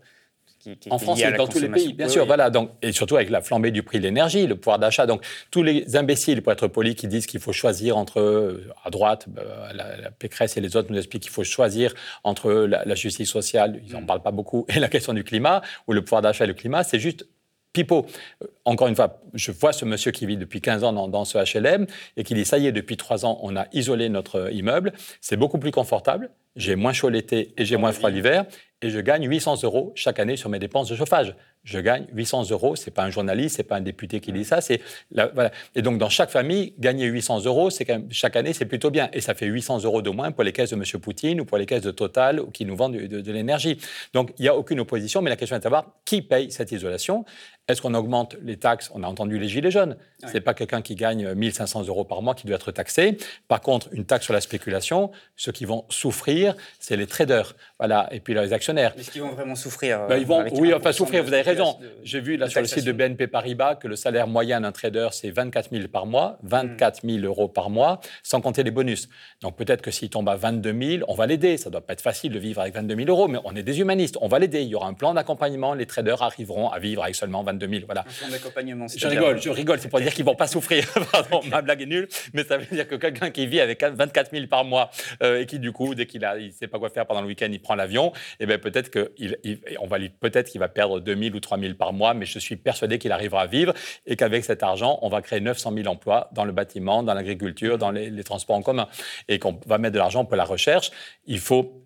Qui, 0.76 0.92
en 0.92 1.00
France 1.00 1.22
et 1.22 1.32
dans 1.32 1.48
tous 1.48 1.60
les 1.60 1.70
pays, 1.70 1.94
bien 1.94 2.10
sûr. 2.10 2.26
Voilà, 2.26 2.50
donc, 2.50 2.72
et 2.82 2.92
surtout 2.92 3.16
avec 3.16 3.30
la 3.30 3.42
flambée 3.42 3.72
du 3.72 3.84
prix 3.84 4.00
de 4.00 4.04
l'énergie, 4.04 4.48
le 4.48 4.56
pouvoir 4.56 4.80
d'achat. 4.80 5.06
Donc, 5.06 5.24
tous 5.52 5.64
les 5.64 5.96
imbéciles, 5.96 6.42
pour 6.42 6.52
être 6.52 6.68
polis, 6.68 6.96
qui 6.96 7.08
disent 7.08 7.26
qu'il 7.26 7.40
faut 7.40 7.54
choisir 7.54 7.98
entre, 7.98 8.20
euh, 8.20 8.68
à 8.84 8.90
droite, 8.90 9.26
bah, 9.28 9.44
la, 9.74 10.12
Pécresse 10.12 10.58
et 10.58 10.62
les 10.62 10.76
autres 10.76 10.92
nous 10.92 10.98
expliquent 10.98 11.24
qu'il 11.24 11.32
faut 11.32 11.44
choisir 11.44 11.94
entre 12.24 12.52
la, 12.52 12.96
justice 12.96 13.30
sociale, 13.30 13.82
ils 13.86 13.94
n'en 13.94 14.02
mm. 14.02 14.06
parlent 14.06 14.22
pas 14.22 14.32
beaucoup, 14.32 14.66
et 14.76 14.80
la 14.80 14.90
question 14.90 15.14
du 15.14 15.24
climat, 15.24 15.62
ou 15.88 15.94
le 15.94 16.04
pouvoir 16.04 16.22
d'achat 16.22 16.44
et 16.44 16.48
le 16.48 16.54
climat, 16.54 16.84
c'est 16.84 17.00
juste 17.00 17.26
pipeau. 17.74 18.06
Euh, 18.44 18.48
encore 18.66 18.88
une 18.88 18.96
fois, 18.96 19.22
je 19.34 19.52
vois 19.52 19.74
ce 19.74 19.86
monsieur 19.86 20.12
qui 20.12 20.26
vit 20.26 20.38
depuis 20.38 20.62
15 20.62 20.84
ans 20.84 21.08
dans, 21.08 21.26
ce 21.26 21.38
HLM 21.38 21.86
et 22.18 22.24
qui 22.24 22.34
dit 22.34 22.46
ça 22.46 22.58
y 22.58 22.68
est, 22.68 22.72
depuis 22.72 22.98
3 22.98 23.26
ans, 23.26 23.40
on 23.42 23.56
a 23.56 23.68
isolé 23.74 24.10
notre 24.10 24.52
immeuble. 24.54 24.94
C'est 25.22 25.38
beaucoup 25.38 25.60
plus 25.60 25.72
confortable. 25.72 26.32
J'ai 26.56 26.76
moins 26.76 26.94
chaud 26.94 27.10
l'été 27.10 27.54
et 27.58 27.66
j'ai 27.66 27.78
moins 27.78 27.92
froid 27.92 28.10
l'hiver 28.10 28.46
et 28.82 28.90
je 28.90 29.00
gagne 29.00 29.28
800 29.28 29.64
euros 29.64 29.92
chaque 29.96 30.20
année 30.20 30.38
sur 30.38 30.50
mes 30.50 30.60
dépenses 30.60 30.90
de 30.90 30.96
chauffage. 30.96 31.36
Je 31.64 31.80
gagne 31.80 32.06
800 32.14 32.52
euros. 32.52 32.76
C'est 32.76 32.92
pas 32.92 33.04
un 33.04 33.10
journaliste, 33.10 33.58
c'est 33.58 33.64
pas 33.64 33.76
un 33.76 33.82
député 33.82 34.20
qui 34.20 34.32
dit 34.32 34.46
ça. 34.46 34.62
C'est 34.62 34.82
voilà. 35.12 35.52
Et 35.76 35.82
donc 35.82 35.98
dans 35.98 36.10
chaque 36.10 36.30
famille, 36.30 36.74
gagner 36.80 37.06
800 37.06 37.46
euros, 37.46 37.70
c'est 37.70 37.88
chaque 38.12 38.36
année, 38.36 38.54
c'est 38.54 38.66
plutôt 38.66 38.90
bien. 38.90 39.10
Et 39.14 39.22
ça 39.22 39.34
fait 39.34 39.46
800 39.46 39.84
euros 39.84 40.02
de 40.02 40.10
moins 40.10 40.32
pour 40.32 40.44
les 40.44 40.52
caisses 40.52 40.72
de 40.72 40.76
M. 40.76 40.84
Poutine 41.02 41.42
ou 41.42 41.46
pour 41.46 41.58
les 41.58 41.66
caisses 41.66 41.84
de 41.84 41.92
Total 41.92 42.40
ou 42.40 42.50
qui 42.52 42.66
nous 42.66 42.76
vendent 42.76 42.96
de, 42.96 43.32
l'énergie. 43.32 43.78
Donc 44.14 44.32
il 44.40 44.44
n'y 44.44 44.48
a 44.48 44.56
aucune 44.56 44.80
opposition, 44.80 45.22
mais 45.22 45.30
la 45.30 45.36
question 45.36 45.56
est 45.56 45.60
de 45.60 45.64
savoir 45.64 45.86
qui 46.06 46.22
paye 46.22 46.52
cette 46.52 46.72
isolation. 46.72 47.26
Est-ce 47.68 47.84
qu'on 47.84 47.94
augmente 47.94 48.36
les 48.42 48.58
taxes? 48.58 48.90
On 48.96 49.04
a 49.04 49.08
entendu 49.08 49.38
les 49.38 49.48
gilets 49.48 49.70
jaunes. 49.70 49.96
Ce 50.26 50.34
n'est 50.34 50.42
pas 50.42 50.56
quelqu'un 50.56 50.82
qui 50.82 50.96
gagne 50.96 51.34
1500 51.36 51.86
euros 51.86 52.04
par 52.04 52.24
mois 52.24 52.34
qui 52.34 52.48
doit 52.48 52.56
être 52.56 52.72
taxé. 52.72 53.18
Par 53.48 53.62
contre, 53.62 53.90
une 53.92 54.06
taxe 54.06 54.26
sur 54.26 54.34
la 54.34 54.42
spéculation, 54.42 55.12
ceux 55.36 55.52
qui 55.52 55.66
vont 55.66 55.86
souffrir, 55.90 56.56
c'est 56.80 56.98
les 56.98 57.06
traders, 57.06 57.56
voilà, 57.78 58.10
et 58.12 58.20
puis 58.20 58.34
les 58.34 58.54
actionnaires. 58.54 58.94
Est-ce 58.98 59.12
qu'ils 59.12 59.22
vont 59.22 59.34
vraiment 59.34 59.56
souffrir 59.56 60.08
ben, 60.08 60.18
ils 60.18 60.26
vont, 60.26 60.44
Oui, 60.54 60.74
enfin 60.74 60.92
souffrir. 60.92 61.24
Vous 61.24 61.34
avez 61.34 61.44
raison. 61.50 61.78
J'ai 62.04 62.22
vu 62.22 62.38
là 62.38 62.50
sur 62.50 62.62
le 62.62 62.68
site 62.68 62.86
de 62.86 62.92
BNP 62.92 63.28
Paribas 63.28 63.76
que 63.76 63.88
le 63.88 63.96
salaire 63.96 64.28
moyen 64.28 64.62
d'un 64.62 64.72
trader 64.72 65.10
c'est 65.12 65.32
24 65.32 65.70
000 65.72 65.88
par 65.88 66.06
mois, 66.06 66.38
24 66.44 67.02
000 67.04 67.20
euros 67.26 67.48
par 67.48 67.70
mois, 67.70 68.00
sans 68.24 68.42
compter 68.42 68.64
les 68.64 68.72
bonus. 68.72 69.10
Donc 69.42 69.58
peut-être 69.58 69.82
que 69.82 69.92
s'il 69.92 70.10
tombe 70.10 70.30
à 70.30 70.36
22 70.36 70.98
000, 70.98 71.06
on 71.08 71.16
va 71.16 71.26
l'aider. 71.28 71.58
Ça 71.58 71.70
doit 71.70 71.82
pas 71.82 71.94
être 71.94 72.02
facile 72.02 72.32
de 72.32 72.40
vivre 72.40 72.62
avec 72.62 72.74
22 72.74 72.96
000 72.96 73.10
euros, 73.10 73.28
mais 73.28 73.40
on 73.44 73.56
est 73.56 73.64
des 73.64 73.80
humanistes. 73.80 74.18
On 74.22 74.28
va 74.28 74.40
l'aider. 74.40 74.62
Il 74.62 74.70
y 74.70 74.76
aura 74.76 74.88
un 74.88 74.94
plan 74.94 75.14
d'accompagnement. 75.14 75.74
Les 75.74 75.86
traders 75.86 76.22
arriveront 76.22 76.70
à 76.70 76.80
vivre 76.80 77.04
avec 77.04 77.16
seulement 77.16 77.44
22 77.44 77.68
000. 77.68 77.82
Voilà. 77.86 78.02
Un 78.02 78.04
plan 78.04 78.30
d'accompagnement. 78.30 78.88
Je 78.88 79.08
rigole, 79.08 79.42
je 79.42 79.50
rigole. 79.50 79.80
C'est 79.80 79.90
pour 79.90 80.00
dire 80.00 80.14
qu'ils 80.14 80.26
vont 80.26 80.36
pas 80.36 80.48
souffrir. 80.48 80.88
Pardon, 81.12 81.42
ma 81.50 81.62
blague 81.62 81.82
est 81.82 81.86
nulle, 81.86 82.08
mais 82.34 82.44
ça 82.44 82.58
veut 82.58 82.66
dire 82.66 82.88
que 82.88 82.96
quelqu'un 82.96 83.32
qui 83.32 83.48
vit 83.48 83.60
avec 83.60 83.84
24 83.84 84.32
000 84.32 84.48
par 84.48 84.66
mois 84.66 84.90
euh, 85.24 85.42
et 85.42 85.46
qui 85.46 85.60
du 85.60 85.72
coup, 85.72 85.96
dès 85.96 86.06
qu'il 86.06 86.24
a, 86.26 86.38
il 86.38 86.52
sait 86.54 86.68
pas 86.68 86.80
quoi 86.80 86.90
faire 86.90 87.06
pendant 87.06 87.22
le 87.22 87.28
week-end, 87.28 87.50
il 87.52 87.60
prend 87.60 87.76
l'avion, 87.76 88.12
et 88.40 88.44
eh 88.44 88.46
ben 88.46 88.58
peut-être 88.58 88.90
qu'il, 88.92 89.38
on 89.80 89.88
va 89.88 89.98
peut-être 90.20 90.50
qu'il 90.50 90.60
va 90.60 90.68
perdre 90.68 91.00
2 91.00 91.16
000 91.16 91.36
ou 91.36 91.39
3 91.40 91.60
000 91.60 91.74
par 91.76 91.94
mois, 91.94 92.14
mais 92.14 92.26
je 92.26 92.40
suis 92.40 92.56
persuadé 92.56 93.00
qu'il 93.00 93.12
arrivera 93.12 93.42
à 93.42 93.48
vivre 93.48 93.74
et 94.06 94.16
qu'avec 94.16 94.44
cet 94.46 94.64
argent, 94.64 95.00
on 95.02 95.10
va 95.10 95.22
créer 95.22 95.40
900 95.40 95.74
000 95.74 95.88
emplois 95.88 96.30
dans 96.34 96.46
le 96.46 96.52
bâtiment, 96.52 97.04
dans 97.04 97.14
l'agriculture, 97.14 97.78
dans 97.78 97.92
les, 97.92 98.10
les 98.10 98.24
transports 98.24 98.56
en 98.56 98.62
commun, 98.62 98.88
et 99.28 99.40
qu'on 99.40 99.60
va 99.66 99.78
mettre 99.78 99.94
de 99.94 100.00
l'argent 100.00 100.26
pour 100.26 100.36
la 100.36 100.46
recherche. 100.46 100.92
Il 101.26 101.40
faut 101.40 101.86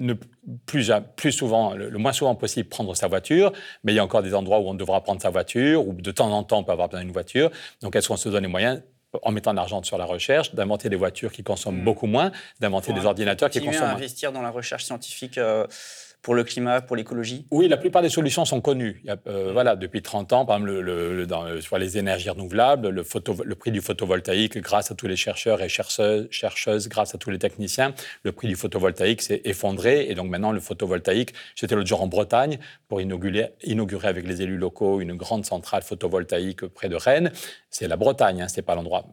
ne, 0.00 0.14
plus, 0.66 0.90
plus 1.16 1.32
souvent, 1.32 1.74
le, 1.74 1.90
moins 1.98 2.12
souvent 2.12 2.34
possible, 2.34 2.68
prendre 2.68 2.94
sa 2.94 3.06
voiture, 3.06 3.52
mais 3.82 3.92
il 3.92 3.96
y 3.96 3.98
a 3.98 4.04
encore 4.04 4.22
des 4.22 4.34
endroits 4.34 4.58
où 4.58 4.68
on 4.68 4.74
devra 4.74 5.02
prendre 5.02 5.22
sa 5.22 5.30
voiture, 5.30 5.86
ou 5.86 5.92
de 5.92 6.10
temps 6.10 6.30
en 6.30 6.42
temps, 6.42 6.58
on 6.58 6.64
peut 6.64 6.72
avoir 6.72 6.88
besoin 6.88 7.04
d'une 7.04 7.12
voiture. 7.12 7.50
Donc, 7.82 7.96
est-ce 7.96 8.08
qu'on 8.08 8.16
se 8.16 8.28
donne 8.28 8.42
les 8.42 8.48
moyens 8.48 8.82
en 9.22 9.30
mettant 9.30 9.52
de 9.52 9.56
l'argent 9.56 9.80
sur 9.84 9.96
la 9.96 10.04
recherche, 10.04 10.54
d'inventer 10.54 10.88
des 10.88 10.96
voitures 10.96 11.30
qui 11.30 11.44
consomment 11.44 11.80
hmm. 11.80 11.84
beaucoup 11.84 12.06
moins, 12.06 12.32
d'inventer 12.58 12.92
des 12.92 13.06
ordinateurs 13.06 13.48
qui 13.48 13.60
consomment 13.60 13.86
moins? 13.86 13.96
investir 13.96 14.32
dans 14.32 14.42
la 14.42 14.50
recherche 14.50 14.84
scientifique 14.84 15.38
euh, 15.38 15.66
pour 16.24 16.34
le 16.34 16.42
climat, 16.42 16.80
pour 16.80 16.96
l'écologie? 16.96 17.46
Oui, 17.50 17.68
la 17.68 17.76
plupart 17.76 18.00
des 18.00 18.08
solutions 18.08 18.46
sont 18.46 18.62
connues. 18.62 18.98
Il 19.04 19.08
y 19.08 19.10
a, 19.10 19.18
euh, 19.26 19.50
voilà, 19.52 19.76
depuis 19.76 20.00
30 20.00 20.32
ans, 20.32 20.46
par 20.46 20.56
exemple, 20.56 20.72
le, 20.80 21.26
dans, 21.26 21.60
sur 21.60 21.76
les 21.76 21.98
énergies 21.98 22.30
renouvelables, 22.30 22.88
le, 22.88 23.02
photo, 23.02 23.34
prix 23.60 23.70
du 23.70 23.82
photovoltaïque, 23.82 24.56
grâce 24.58 24.90
à 24.90 24.94
tous 24.94 25.06
les 25.06 25.16
chercheurs 25.16 25.60
et 25.60 25.68
chercheuses, 25.68 26.26
chercheuses, 26.30 26.88
grâce 26.88 27.14
à 27.14 27.18
tous 27.18 27.28
les 27.28 27.38
techniciens, 27.38 27.92
le 28.22 28.32
prix 28.32 28.48
du 28.48 28.56
photovoltaïque 28.56 29.20
s'est 29.20 29.42
effondré. 29.44 30.06
Et 30.08 30.14
donc 30.14 30.30
maintenant, 30.30 30.50
le 30.50 30.60
photovoltaïque, 30.60 31.34
j'étais 31.56 31.74
l'autre 31.74 31.88
jour 31.88 32.00
en 32.00 32.06
Bretagne 32.06 32.58
pour 32.88 33.02
inaugurer, 33.02 33.50
inaugurer 33.62 34.08
avec 34.08 34.26
les 34.26 34.40
élus 34.40 34.56
locaux 34.56 35.02
une 35.02 35.12
grande 35.12 35.44
centrale 35.44 35.82
photovoltaïque 35.82 36.66
près 36.68 36.88
de 36.88 36.96
Rennes. 36.96 37.32
C'est 37.68 37.86
la 37.86 37.96
Bretagne, 37.96 38.40
hein, 38.40 38.48
c'est 38.48 38.62
pas 38.62 38.74
l'endroit. 38.74 39.04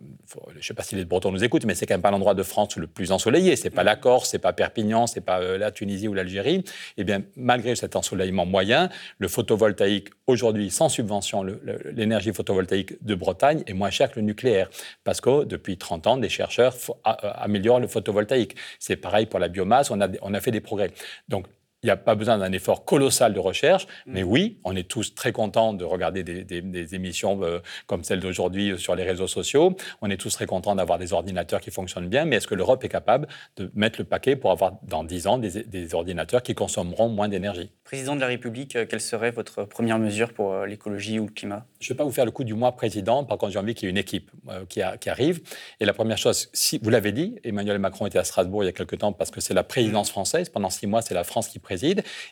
Je 0.52 0.58
ne 0.60 0.62
sais 0.62 0.74
pas 0.74 0.84
si 0.84 0.96
les 0.96 1.04
Bretons 1.04 1.32
nous 1.32 1.44
écoutent, 1.44 1.66
mais 1.66 1.76
c'est 1.76 1.88
quand 1.88 1.96
même 1.96 2.02
pas 2.02 2.12
l'endroit 2.12 2.36
de 2.36 2.44
France 2.44 2.78
le 2.78 2.88
plus 2.88 3.12
ensoleillé. 3.12 3.58
C'est 3.58 3.72
pas 3.72 3.84
la 3.84 3.98
Corse, 3.98 4.30
c'est 4.30 4.40
pas 4.40 4.54
Perpignan, 4.54 5.08
c'est 5.08 5.20
pas 5.20 5.42
euh, 5.42 5.58
la 5.58 5.72
Tunisie 5.72 6.08
ou 6.08 6.14
l'Algérie 6.14 6.64
eh 7.02 7.04
bien, 7.04 7.24
malgré 7.36 7.76
cet 7.76 7.96
ensoleillement 7.96 8.46
moyen, 8.46 8.90
le 9.18 9.28
photovoltaïque, 9.28 10.10
aujourd'hui, 10.28 10.70
sans 10.70 10.90
subvention, 10.90 11.46
l'énergie 11.94 12.34
photovoltaïque 12.34 13.04
de 13.04 13.16
Bretagne 13.16 13.64
est 13.68 13.74
moins 13.74 13.90
chère 13.90 14.12
que 14.12 14.20
le 14.20 14.26
nucléaire. 14.26 14.70
Parce 15.04 15.22
que 15.22 15.44
depuis 15.44 15.78
30 15.78 16.08
ans, 16.08 16.18
des 16.18 16.30
chercheurs 16.30 16.76
euh, 17.08 17.12
améliorent 17.36 17.80
le 17.80 17.88
photovoltaïque. 17.88 18.56
C'est 18.80 18.98
pareil 18.98 19.26
pour 19.26 19.40
la 19.40 19.48
biomasse, 19.48 19.92
on 19.92 20.00
a, 20.02 20.08
on 20.22 20.34
a 20.34 20.42
fait 20.42 20.52
des 20.52 20.62
progrès. 20.62 20.92
Donc, 21.28 21.48
il 21.84 21.88
n'y 21.88 21.92
a 21.92 21.98
pas 21.98 22.14
besoin 22.14 22.38
d'un 22.38 22.52
effort 22.52 22.86
colossal 22.86 23.34
de 23.34 23.40
recherche, 23.40 23.88
mm. 24.06 24.12
mais 24.14 24.24
oui, 24.24 24.60
on 24.64 24.76
est 24.76 24.88
tous 24.88 25.16
très 25.16 25.32
contents 25.32 25.74
de 25.74 25.84
regarder 25.84 26.24
des, 26.24 26.96
émissions 26.96 27.42
euh, 27.44 27.60
comme 27.88 28.04
celle 28.04 28.20
d'aujourd'hui 28.20 28.78
sur 28.78 28.96
les 28.96 29.04
réseaux 29.04 29.28
sociaux. 29.28 29.76
On 30.02 30.10
est 30.10 30.18
tous 30.18 30.34
très 30.34 30.46
contents 30.46 30.76
d'avoir 30.76 31.00
des 31.00 31.14
ordinateurs 31.14 31.60
qui 31.60 31.72
fonctionnent 31.72 32.08
bien, 32.08 32.26
mais 32.26 32.36
est-ce 32.36 32.48
que 32.48 32.56
l'Europe 32.56 32.84
est 32.84 32.90
capable 32.90 33.28
de 33.58 33.72
mettre 33.74 34.00
le 34.00 34.06
paquet 34.06 34.36
pour 34.36 34.52
avoir 34.52 34.74
dans 34.84 35.04
10 35.04 35.28
ans 35.28 35.38
des, 35.38 35.96
ordinateurs 35.96 36.44
qui 36.44 36.54
consommeront 36.54 37.10
moins 37.10 37.30
d'énergie? 37.30 37.72
Président 37.84 38.16
de 38.16 38.22
la 38.22 38.28
République, 38.28 38.76
euh, 38.76 38.86
quelle 38.86 39.02
serait 39.02 39.32
votre 39.32 39.64
première 39.64 39.98
mesure 39.98 40.34
pour 40.34 40.54
euh, 40.54 40.66
l'écologie 40.68 41.20
ou 41.20 41.26
le 41.26 41.32
climat? 41.32 41.66
Je 41.80 41.88
ne 41.88 41.94
vais 41.96 41.98
pas 41.98 42.04
vous 42.04 42.12
faire 42.12 42.26
le 42.26 42.32
coup 42.32 42.44
du 42.44 42.54
mois 42.54 42.74
président, 42.74 43.24
par 43.24 43.38
contre 43.38 43.54
j'ai 43.54 43.60
envie 43.60 43.74
qu'il 43.74 43.88
y 43.88 43.88
ait 43.88 43.92
une 43.92 43.98
équipe 43.98 44.30
qui, 44.70 44.82
qui, 45.00 45.10
arrive. 45.10 45.42
Et 45.80 45.86
la 45.86 45.94
première 45.94 46.18
chose, 46.18 46.50
si, 46.54 46.80
vous 46.82 46.90
l'avez 46.90 47.12
dit, 47.12 47.40
Emmanuel 47.44 47.80
Macron 47.80 48.06
était 48.06 48.20
à 48.20 48.24
Strasbourg 48.24 48.64
il 48.64 48.68
y 48.68 48.70
a 48.70 48.74
quelques 48.74 49.00
temps 49.00 49.14
parce 49.14 49.32
que 49.32 49.42
c'est 49.42 49.54
la 49.54 49.64
présidence 49.64 50.10
mm. 50.10 50.12
française. 50.12 50.50
Pendant 50.50 50.70
six 50.70 50.88
mois, 50.88 51.02
c'est 51.02 51.14
la 51.14 51.24
France 51.24 51.48
qui 51.48 51.60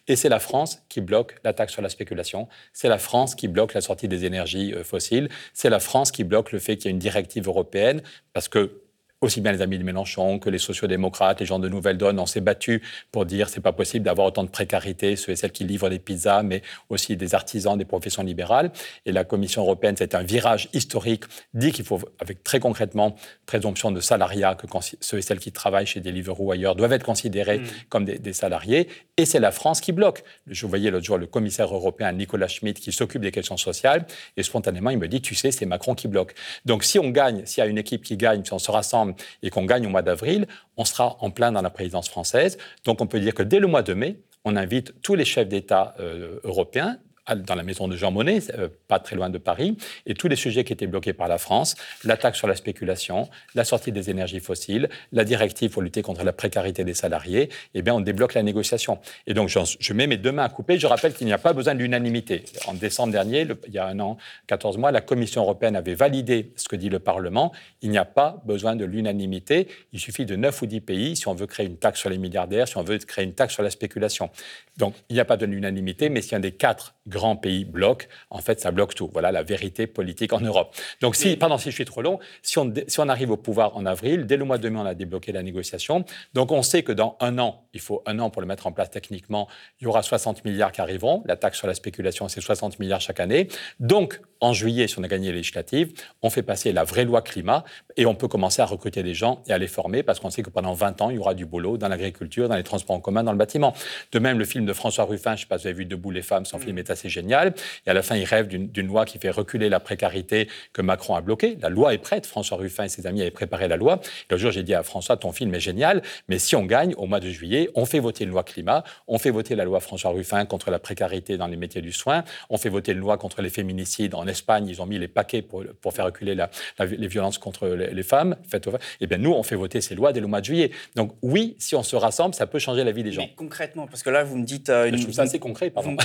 et 0.07 0.15
c'est 0.15 0.29
la 0.29 0.39
France 0.39 0.83
qui 0.89 1.01
bloque 1.01 1.35
la 1.43 1.53
taxe 1.53 1.73
sur 1.73 1.81
la 1.81 1.89
spéculation. 1.89 2.47
C'est 2.73 2.89
la 2.89 2.97
France 2.97 3.35
qui 3.35 3.47
bloque 3.47 3.73
la 3.73 3.81
sortie 3.81 4.07
des 4.07 4.25
énergies 4.25 4.73
euh, 4.73 4.83
fossiles. 4.83 5.29
C'est 5.53 5.69
la 5.69 5.79
France 5.79 6.11
qui 6.11 6.23
bloque 6.23 6.51
le 6.51 6.59
fait 6.59 6.77
qu'il 6.77 6.85
y 6.85 6.89
ait 6.89 6.91
une 6.91 6.99
directive 6.99 7.47
européenne 7.47 8.01
parce 8.33 8.47
que 8.47 8.81
aussi 9.21 9.41
bien 9.41 9.51
les 9.51 9.61
amis 9.61 9.77
de 9.77 9.83
Mélenchon 9.83 10.39
que 10.39 10.49
les 10.49 10.59
sociodémocrates, 10.59 11.41
les 11.41 11.45
gens 11.45 11.59
de 11.59 11.67
Nouvelle 11.67 11.97
Donne, 11.97 12.19
on 12.19 12.25
s'est 12.25 12.39
battus 12.39 12.81
pour 13.11 13.25
dire 13.25 13.49
c'est 13.49 13.59
pas 13.59 13.73
possible 13.73 14.05
d'avoir 14.05 14.27
autant 14.27 14.43
de 14.43 14.49
précarité, 14.49 15.17
ceux 15.17 15.33
et 15.33 15.35
celles 15.35 15.51
qui 15.51 15.65
livrent 15.65 15.89
des 15.89 15.99
pizzas, 15.99 16.41
mais 16.41 16.61
aussi 16.87 17.17
des 17.17 17.35
artisans, 17.35 17.77
des 17.77 17.85
professions 17.85 18.23
libérales. 18.23 18.71
Et 19.05 19.11
la 19.11 19.25
Commission 19.25 19.63
européenne, 19.63 19.95
c'est 19.97 20.15
un 20.15 20.23
virage 20.23 20.69
historique, 20.71 21.25
dit 21.53 21.73
qu'il 21.73 21.83
faut, 21.83 21.99
avec 22.19 22.43
très 22.43 22.61
concrètement, 22.61 23.15
présomption 23.45 23.91
de 23.91 23.99
salariat, 23.99 24.55
que 24.55 24.67
ceux 25.01 25.17
et 25.17 25.21
celles 25.21 25.39
qui 25.39 25.51
travaillent 25.51 25.85
chez 25.85 25.99
Deliveroo 25.99 26.45
ou 26.45 26.51
ailleurs 26.51 26.75
doivent 26.75 26.93
être 26.93 27.05
considérés 27.05 27.59
mm. 27.59 27.67
comme 27.89 28.05
des, 28.05 28.33
salariés. 28.33 28.87
Et 29.17 29.25
c'est 29.25 29.39
la 29.39 29.51
France 29.51 29.81
qui 29.81 29.91
bloque. 29.91 30.23
Je 30.47 30.65
voyais 30.65 30.91
l'autre 30.91 31.05
jour 31.05 31.17
le 31.17 31.25
commissaire 31.25 31.73
européen 31.73 32.11
Nicolas 32.13 32.47
Schmitt 32.47 32.79
qui 32.79 32.93
s'occupe 32.93 33.21
des 33.21 33.31
questions 33.31 33.57
sociales, 33.57 34.05
et 34.37 34.43
spontanément, 34.43 34.91
il 34.91 34.97
me 34.97 35.09
dit, 35.09 35.19
tu 35.19 35.35
sais, 35.35 35.51
c'est 35.51 35.65
Macron 35.65 35.93
qui 35.93 36.07
bloque. 36.07 36.33
Donc 36.63 36.85
si 36.85 36.99
on 36.99 37.09
gagne, 37.09 37.45
s'il 37.45 37.61
y 37.61 37.67
a 37.67 37.69
une 37.69 37.77
équipe 37.77 38.03
qui 38.03 38.15
gagne, 38.15 38.45
si 38.45 38.53
on 38.53 38.59
se 38.59 38.71
rassemble, 38.71 39.08
et 39.43 39.49
qu'on 39.49 39.65
gagne 39.65 39.85
au 39.85 39.89
mois 39.89 40.01
d'avril, 40.01 40.47
on 40.77 40.85
sera 40.85 41.17
en 41.19 41.31
plein 41.31 41.51
dans 41.51 41.61
la 41.61 41.69
présidence 41.69 42.09
française. 42.09 42.57
Donc 42.85 43.01
on 43.01 43.07
peut 43.07 43.19
dire 43.19 43.33
que 43.33 43.43
dès 43.43 43.59
le 43.59 43.67
mois 43.67 43.83
de 43.83 43.93
mai, 43.93 44.19
on 44.45 44.55
invite 44.55 45.01
tous 45.01 45.15
les 45.15 45.25
chefs 45.25 45.47
d'État 45.47 45.95
euh, 45.99 46.39
européens 46.43 46.97
dans 47.35 47.55
la 47.55 47.63
maison 47.63 47.87
de 47.87 47.95
Jean 47.95 48.11
Monnet, 48.11 48.39
euh, 48.57 48.69
pas 48.87 48.99
très 48.99 49.15
loin 49.15 49.29
de 49.29 49.37
Paris, 49.37 49.77
et 50.05 50.13
tous 50.13 50.27
les 50.27 50.35
sujets 50.35 50.63
qui 50.63 50.73
étaient 50.73 50.87
bloqués 50.87 51.13
par 51.13 51.27
la 51.27 51.37
France, 51.37 51.75
l'attaque 52.03 52.35
sur 52.35 52.47
la 52.47 52.55
spéculation, 52.55 53.29
la 53.55 53.63
sortie 53.63 53.91
des 53.91 54.09
énergies 54.09 54.39
fossiles, 54.39 54.89
la 55.11 55.23
directive 55.23 55.71
pour 55.71 55.81
lutter 55.81 56.01
contre 56.01 56.23
la 56.23 56.33
précarité 56.33 56.83
des 56.83 56.93
salariés, 56.93 57.49
eh 57.73 57.81
bien 57.81 57.93
on 57.93 58.01
débloque 58.01 58.33
la 58.33 58.43
négociation. 58.43 58.99
Et 59.27 59.33
donc 59.33 59.49
je 59.49 59.93
mets 59.93 60.07
mes 60.07 60.17
deux 60.17 60.31
mains 60.31 60.43
à 60.43 60.49
couper. 60.49 60.79
Je 60.79 60.87
rappelle 60.87 61.13
qu'il 61.13 61.27
n'y 61.27 61.33
a 61.33 61.37
pas 61.37 61.53
besoin 61.53 61.75
de 61.75 61.79
l'unanimité. 61.79 62.45
En 62.67 62.73
décembre 62.73 63.11
dernier, 63.11 63.47
il 63.67 63.73
y 63.73 63.77
a 63.77 63.85
un 63.85 63.99
an, 63.99 64.17
14 64.47 64.77
mois, 64.77 64.91
la 64.91 65.01
Commission 65.01 65.41
européenne 65.41 65.75
avait 65.75 65.95
validé 65.95 66.53
ce 66.55 66.67
que 66.67 66.75
dit 66.75 66.89
le 66.89 66.99
Parlement. 66.99 67.51
Il 67.81 67.89
n'y 67.89 67.97
a 67.97 68.05
pas 68.05 68.41
besoin 68.45 68.75
de 68.75 68.85
l'unanimité. 68.85 69.67
Il 69.93 69.99
suffit 69.99 70.25
de 70.25 70.35
9 70.35 70.61
ou 70.61 70.65
10 70.65 70.81
pays 70.81 71.15
si 71.15 71.27
on 71.27 71.33
veut 71.33 71.47
créer 71.47 71.65
une 71.65 71.77
taxe 71.77 71.99
sur 71.99 72.09
les 72.09 72.17
milliardaires, 72.17 72.67
si 72.67 72.77
on 72.77 72.83
veut 72.83 72.97
créer 72.97 73.25
une 73.25 73.33
taxe 73.33 73.53
sur 73.53 73.63
la 73.63 73.69
spéculation. 73.69 74.29
Donc 74.77 74.95
il 75.09 75.13
n'y 75.13 75.19
a 75.19 75.25
pas 75.25 75.37
de 75.37 75.45
l'unanimité, 75.45 76.09
mais 76.09 76.21
si 76.21 76.35
un 76.35 76.39
des 76.39 76.51
quatre 76.51 76.95
pays 77.35 77.65
bloquent, 77.65 78.07
en 78.29 78.39
fait, 78.39 78.59
ça 78.59 78.71
bloque 78.71 78.95
tout. 78.95 79.09
Voilà 79.11 79.31
la 79.31 79.43
vérité 79.43 79.87
politique 79.87 80.33
en 80.33 80.39
Europe. 80.39 80.75
Donc, 81.01 81.15
si, 81.15 81.35
pardon, 81.37 81.57
si 81.57 81.69
je 81.69 81.75
suis 81.75 81.85
trop 81.85 82.01
long, 82.01 82.19
si 82.41 82.57
on, 82.57 82.73
si 82.87 82.99
on 82.99 83.09
arrive 83.09 83.31
au 83.31 83.37
pouvoir 83.37 83.75
en 83.75 83.85
avril, 83.85 84.25
dès 84.25 84.37
le 84.37 84.45
mois 84.45 84.57
de 84.57 84.69
mai, 84.69 84.79
on 84.79 84.85
a 84.85 84.93
débloqué 84.93 85.31
la 85.31 85.43
négociation. 85.43 86.05
Donc, 86.33 86.51
on 86.51 86.61
sait 86.61 86.83
que 86.83 86.91
dans 86.91 87.17
un 87.19 87.37
an, 87.39 87.65
il 87.73 87.79
faut 87.79 88.03
un 88.05 88.19
an 88.19 88.29
pour 88.29 88.41
le 88.41 88.47
mettre 88.47 88.67
en 88.67 88.71
place 88.71 88.89
techniquement, 88.89 89.47
il 89.79 89.85
y 89.85 89.87
aura 89.87 90.03
60 90.03 90.45
milliards 90.45 90.71
qui 90.71 90.81
arriveront. 90.81 91.23
La 91.25 91.35
taxe 91.35 91.57
sur 91.57 91.67
la 91.67 91.73
spéculation, 91.73 92.27
c'est 92.27 92.41
60 92.41 92.79
milliards 92.79 93.01
chaque 93.01 93.19
année. 93.19 93.47
Donc, 93.79 94.21
en 94.41 94.53
juillet, 94.53 94.87
si 94.87 94.97
on 94.99 95.03
a 95.03 95.07
gagné 95.07 95.31
les 95.31 95.37
législatives, 95.37 95.93
on 96.21 96.29
fait 96.29 96.43
passer 96.43 96.71
la 96.71 96.83
vraie 96.83 97.05
loi 97.05 97.21
climat 97.21 97.63
et 97.97 98.05
on 98.05 98.15
peut 98.15 98.27
commencer 98.27 98.61
à 98.61 98.65
recruter 98.65 99.03
des 99.03 99.13
gens 99.13 99.43
et 99.47 99.53
à 99.53 99.57
les 99.57 99.67
former 99.67 100.03
parce 100.03 100.19
qu'on 100.19 100.29
sait 100.29 100.43
que 100.43 100.49
pendant 100.49 100.73
20 100.73 101.01
ans, 101.01 101.09
il 101.09 101.17
y 101.17 101.19
aura 101.19 101.33
du 101.33 101.45
boulot 101.45 101.77
dans 101.77 101.87
l'agriculture, 101.87 102.47
dans 102.47 102.55
les 102.55 102.63
transports 102.63 102.95
en 102.95 102.99
commun, 102.99 103.23
dans 103.23 103.31
le 103.31 103.37
bâtiment. 103.37 103.73
De 104.11 104.19
même, 104.19 104.39
le 104.39 104.45
film 104.45 104.65
de 104.65 104.73
François 104.73 105.05
Ruffin, 105.05 105.31
je 105.31 105.35
ne 105.35 105.39
sais 105.41 105.45
pas 105.47 105.57
si 105.57 105.63
vous 105.63 105.67
avez 105.67 105.77
vu 105.77 105.85
Debout 105.85 106.11
les 106.11 106.21
femmes, 106.21 106.45
son 106.45 106.57
mm. 106.57 106.61
film 106.61 106.77
est 106.77 106.89
assez 106.89 107.09
génial. 107.09 107.53
Et 107.85 107.89
à 107.89 107.93
la 107.93 108.01
fin, 108.01 108.15
il 108.15 108.23
rêve 108.23 108.47
d'une 108.47 108.87
loi 108.87 109.05
qui 109.05 109.19
fait 109.19 109.29
reculer 109.29 109.69
la 109.69 109.79
précarité 109.79 110.47
que 110.73 110.81
Macron 110.81 111.15
a 111.15 111.21
bloquée. 111.21 111.57
La 111.61 111.69
loi 111.69 111.93
est 111.93 111.97
prête. 111.97 112.25
François 112.25 112.57
Ruffin 112.57 112.85
et 112.85 112.89
ses 112.89 113.07
amis 113.07 113.21
avaient 113.21 113.31
préparé 113.31 113.67
la 113.67 113.75
loi. 113.75 113.99
Le 114.29 114.37
jour, 114.37 114.51
j'ai 114.51 114.63
dit 114.63 114.73
à 114.73 114.83
François, 114.83 115.17
ton 115.17 115.31
film 115.31 115.53
est 115.53 115.59
génial, 115.59 116.01
mais 116.27 116.39
si 116.39 116.55
on 116.55 116.65
gagne 116.65 116.93
au 116.95 117.05
mois 117.05 117.19
de 117.19 117.29
juillet, 117.29 117.69
on 117.75 117.85
fait 117.85 117.99
voter 117.99 118.23
une 118.23 118.29
loi 118.29 118.43
climat, 118.43 118.83
on 119.07 119.17
fait 119.17 119.31
voter 119.31 119.55
la 119.55 119.65
loi 119.65 119.79
François 119.79 120.11
Ruffin 120.11 120.45
contre 120.45 120.71
la 120.71 120.79
précarité 120.79 121.37
dans 121.37 121.47
les 121.47 121.57
métiers 121.57 121.81
du 121.81 121.91
soin, 121.91 122.23
on 122.49 122.57
fait 122.57 122.69
voter 122.69 122.93
une 122.93 122.99
loi 122.99 123.17
contre 123.17 123.41
les 123.41 123.49
féminicides. 123.49 124.15
En 124.15 124.28
Espagne, 124.29 124.67
ils 124.67 124.81
ont 124.81 124.85
mis 124.85 124.99
les 124.99 125.07
paquets 125.07 125.41
pour, 125.41 125.63
pour 125.81 125.93
faire 125.93 126.05
reculer 126.05 126.35
la, 126.35 126.49
les 126.79 127.07
violences 127.07 127.37
contre 127.37 127.67
les, 127.67 128.03
femmes. 128.03 128.35
Faites, 128.47 128.69
eh 129.01 129.07
bien, 129.07 129.17
nous, 129.17 129.31
on 129.31 129.43
fait 129.43 129.55
voter 129.55 129.81
ces 129.81 129.95
lois 129.95 130.13
dès 130.13 130.19
le 130.19 130.27
mois 130.27 130.41
de 130.41 130.45
juillet. 130.45 130.71
Donc, 130.95 131.13
oui, 131.21 131.55
si 131.59 131.75
on 131.75 131.83
se 131.83 131.95
rassemble, 131.95 132.35
ça 132.35 132.47
peut 132.47 132.59
changer 132.59 132.83
la 132.83 132.91
vie 132.91 133.03
des 133.03 133.11
gens. 133.11 133.21
Mais 133.21 133.33
concrètement, 133.35 133.87
parce 133.87 134.03
que 134.03 134.09
là, 134.09 134.23
vous 134.23 134.37
me 134.37 134.45
dites. 134.45 134.69
Euh, 134.69 134.87
une, 134.87 134.97
je 134.97 135.03
trouve 135.03 135.13
ça 135.13 135.23
assez 135.23 135.39
concret, 135.39 135.69
pardon. 135.69 135.95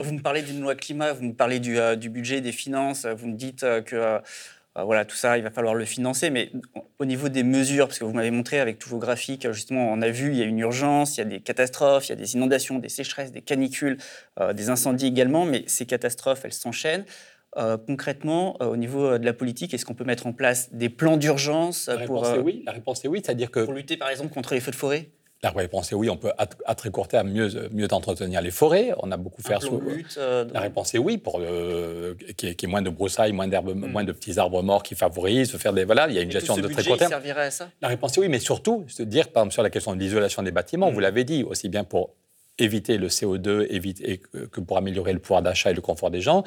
Vous, 0.00 0.12
me 0.12 0.20
parlez 0.20 0.42
d'une 0.42 0.60
loi 0.60 0.74
climat, 0.74 1.12
vous 1.12 1.24
me 1.24 1.34
parlez 1.34 1.60
du, 1.60 1.78
euh, 1.78 1.96
du, 1.96 2.08
budget, 2.08 2.40
des 2.40 2.52
finances, 2.52 3.06
vous 3.06 3.28
me 3.28 3.36
dites 3.36 3.62
euh, 3.62 3.82
que. 3.82 4.20
voilà, 4.76 5.04
tout 5.04 5.16
ça, 5.16 5.38
il 5.38 5.44
va 5.44 5.50
falloir 5.50 5.74
le 5.74 5.84
financer. 5.84 6.30
Mais 6.30 6.50
au 6.98 7.04
niveau 7.04 7.28
des 7.28 7.42
mesures, 7.42 7.86
parce 7.86 7.98
que 7.98 8.04
vous 8.04 8.12
m'avez 8.12 8.30
montré 8.30 8.60
avec 8.60 8.78
tous 8.78 8.88
vos 8.88 8.98
graphiques, 8.98 9.50
justement, 9.52 9.92
on 9.92 10.02
a 10.02 10.08
vu, 10.08 10.30
il 10.30 10.38
y 10.38 10.42
a 10.42 10.46
une 10.46 10.58
urgence, 10.58 11.16
il 11.16 11.20
y 11.20 11.22
a 11.22 11.26
des 11.26 11.40
catastrophes, 11.40 12.08
il 12.08 12.10
y 12.10 12.12
a 12.12 12.16
des 12.16 12.34
inondations, 12.34 12.78
des 12.78 12.88
sécheresses, 12.88 13.32
des 13.32 13.42
canicules, 13.42 13.98
des 14.52 14.70
incendies 14.70 15.06
également. 15.06 15.44
Mais 15.44 15.64
ces 15.66 15.86
catastrophes, 15.86 16.44
elles 16.44 16.52
s'enchaînent. 16.52 17.04
Concrètement, 17.86 18.60
au 18.60 18.76
niveau 18.76 19.18
de 19.18 19.24
la 19.24 19.32
politique, 19.32 19.74
est-ce 19.74 19.84
qu'on 19.84 19.94
peut 19.94 20.04
mettre 20.04 20.26
en 20.26 20.32
place 20.32 20.72
des 20.72 20.88
plans 20.88 21.16
d'urgence 21.16 21.90
pour... 22.06 22.26
oui. 22.42 22.62
La 22.66 22.72
réponse 22.72 23.04
est 23.04 23.08
oui, 23.08 23.20
c'est-à-dire 23.24 23.50
que... 23.50 23.60
Pour 23.60 23.74
lutter, 23.74 23.96
par 23.96 24.10
exemple, 24.10 24.32
contre 24.32 24.54
les 24.54 24.60
feux 24.60 24.70
de 24.72 24.76
forêt? 24.76 25.08
La 25.44 25.50
réponse 25.50 25.92
est 25.92 25.94
oui, 25.94 26.08
on 26.08 26.16
peut 26.16 26.32
à, 26.38 26.74
très 26.74 26.90
court 26.90 27.06
terme 27.06 27.28
mieux, 27.28 27.68
mieux 27.70 27.92
entretenir 27.92 28.40
les 28.40 28.50
forêts. 28.50 28.92
On 29.02 29.12
a 29.12 29.18
beaucoup 29.18 29.42
fait. 29.42 29.60
Sous... 29.60 29.78
Euh, 30.16 30.46
la 30.50 30.60
réponse 30.60 30.94
est 30.94 30.98
oui, 30.98 31.18
pour 31.18 31.38
qu'il 31.38 32.48
y, 32.48 32.64
ait 32.64 32.66
moins 32.66 32.80
de 32.80 32.88
broussailles, 32.88 33.32
moins 33.32 33.46
d'herbes, 33.46 33.76
hmm. 33.76 33.92
moins 33.92 34.04
de 34.04 34.12
petits 34.12 34.38
arbres 34.38 34.62
morts 34.62 34.82
qui 34.82 34.94
favorisent 34.94 35.54
faire 35.58 35.74
des 35.74 35.84
voilà. 35.84 36.08
Il 36.08 36.14
y 36.14 36.18
a 36.18 36.22
une 36.22 36.30
gestion 36.30 36.56
de 36.56 36.66
très 36.66 36.82
court 36.82 36.96
terme. 36.96 37.10
servirait 37.10 37.46
à 37.46 37.50
ça? 37.50 37.68
La 37.82 37.88
réponse 37.88 38.16
est 38.16 38.20
oui, 38.20 38.30
mais 38.30 38.38
surtout 38.38 38.86
se 38.88 39.02
dire 39.02 39.28
par 39.28 39.42
exemple 39.42 39.52
sur 39.52 39.62
la 39.62 39.68
question 39.68 39.94
de 39.94 40.00
l'isolation 40.00 40.42
des 40.42 40.50
bâtiments, 40.50 40.90
hmm. 40.90 40.94
vous 40.94 41.00
l'avez 41.00 41.24
dit 41.24 41.42
aussi 41.42 41.68
bien 41.68 41.84
pour 41.84 42.14
éviter 42.58 42.98
le 42.98 43.08
CO2 43.08 43.66
éviter, 43.68 44.22
que 44.52 44.60
pour 44.60 44.76
améliorer 44.76 45.12
le 45.12 45.18
pouvoir 45.18 45.42
d'achat 45.42 45.70
et 45.70 45.74
le 45.74 45.80
confort 45.80 46.10
des 46.10 46.20
gens, 46.20 46.44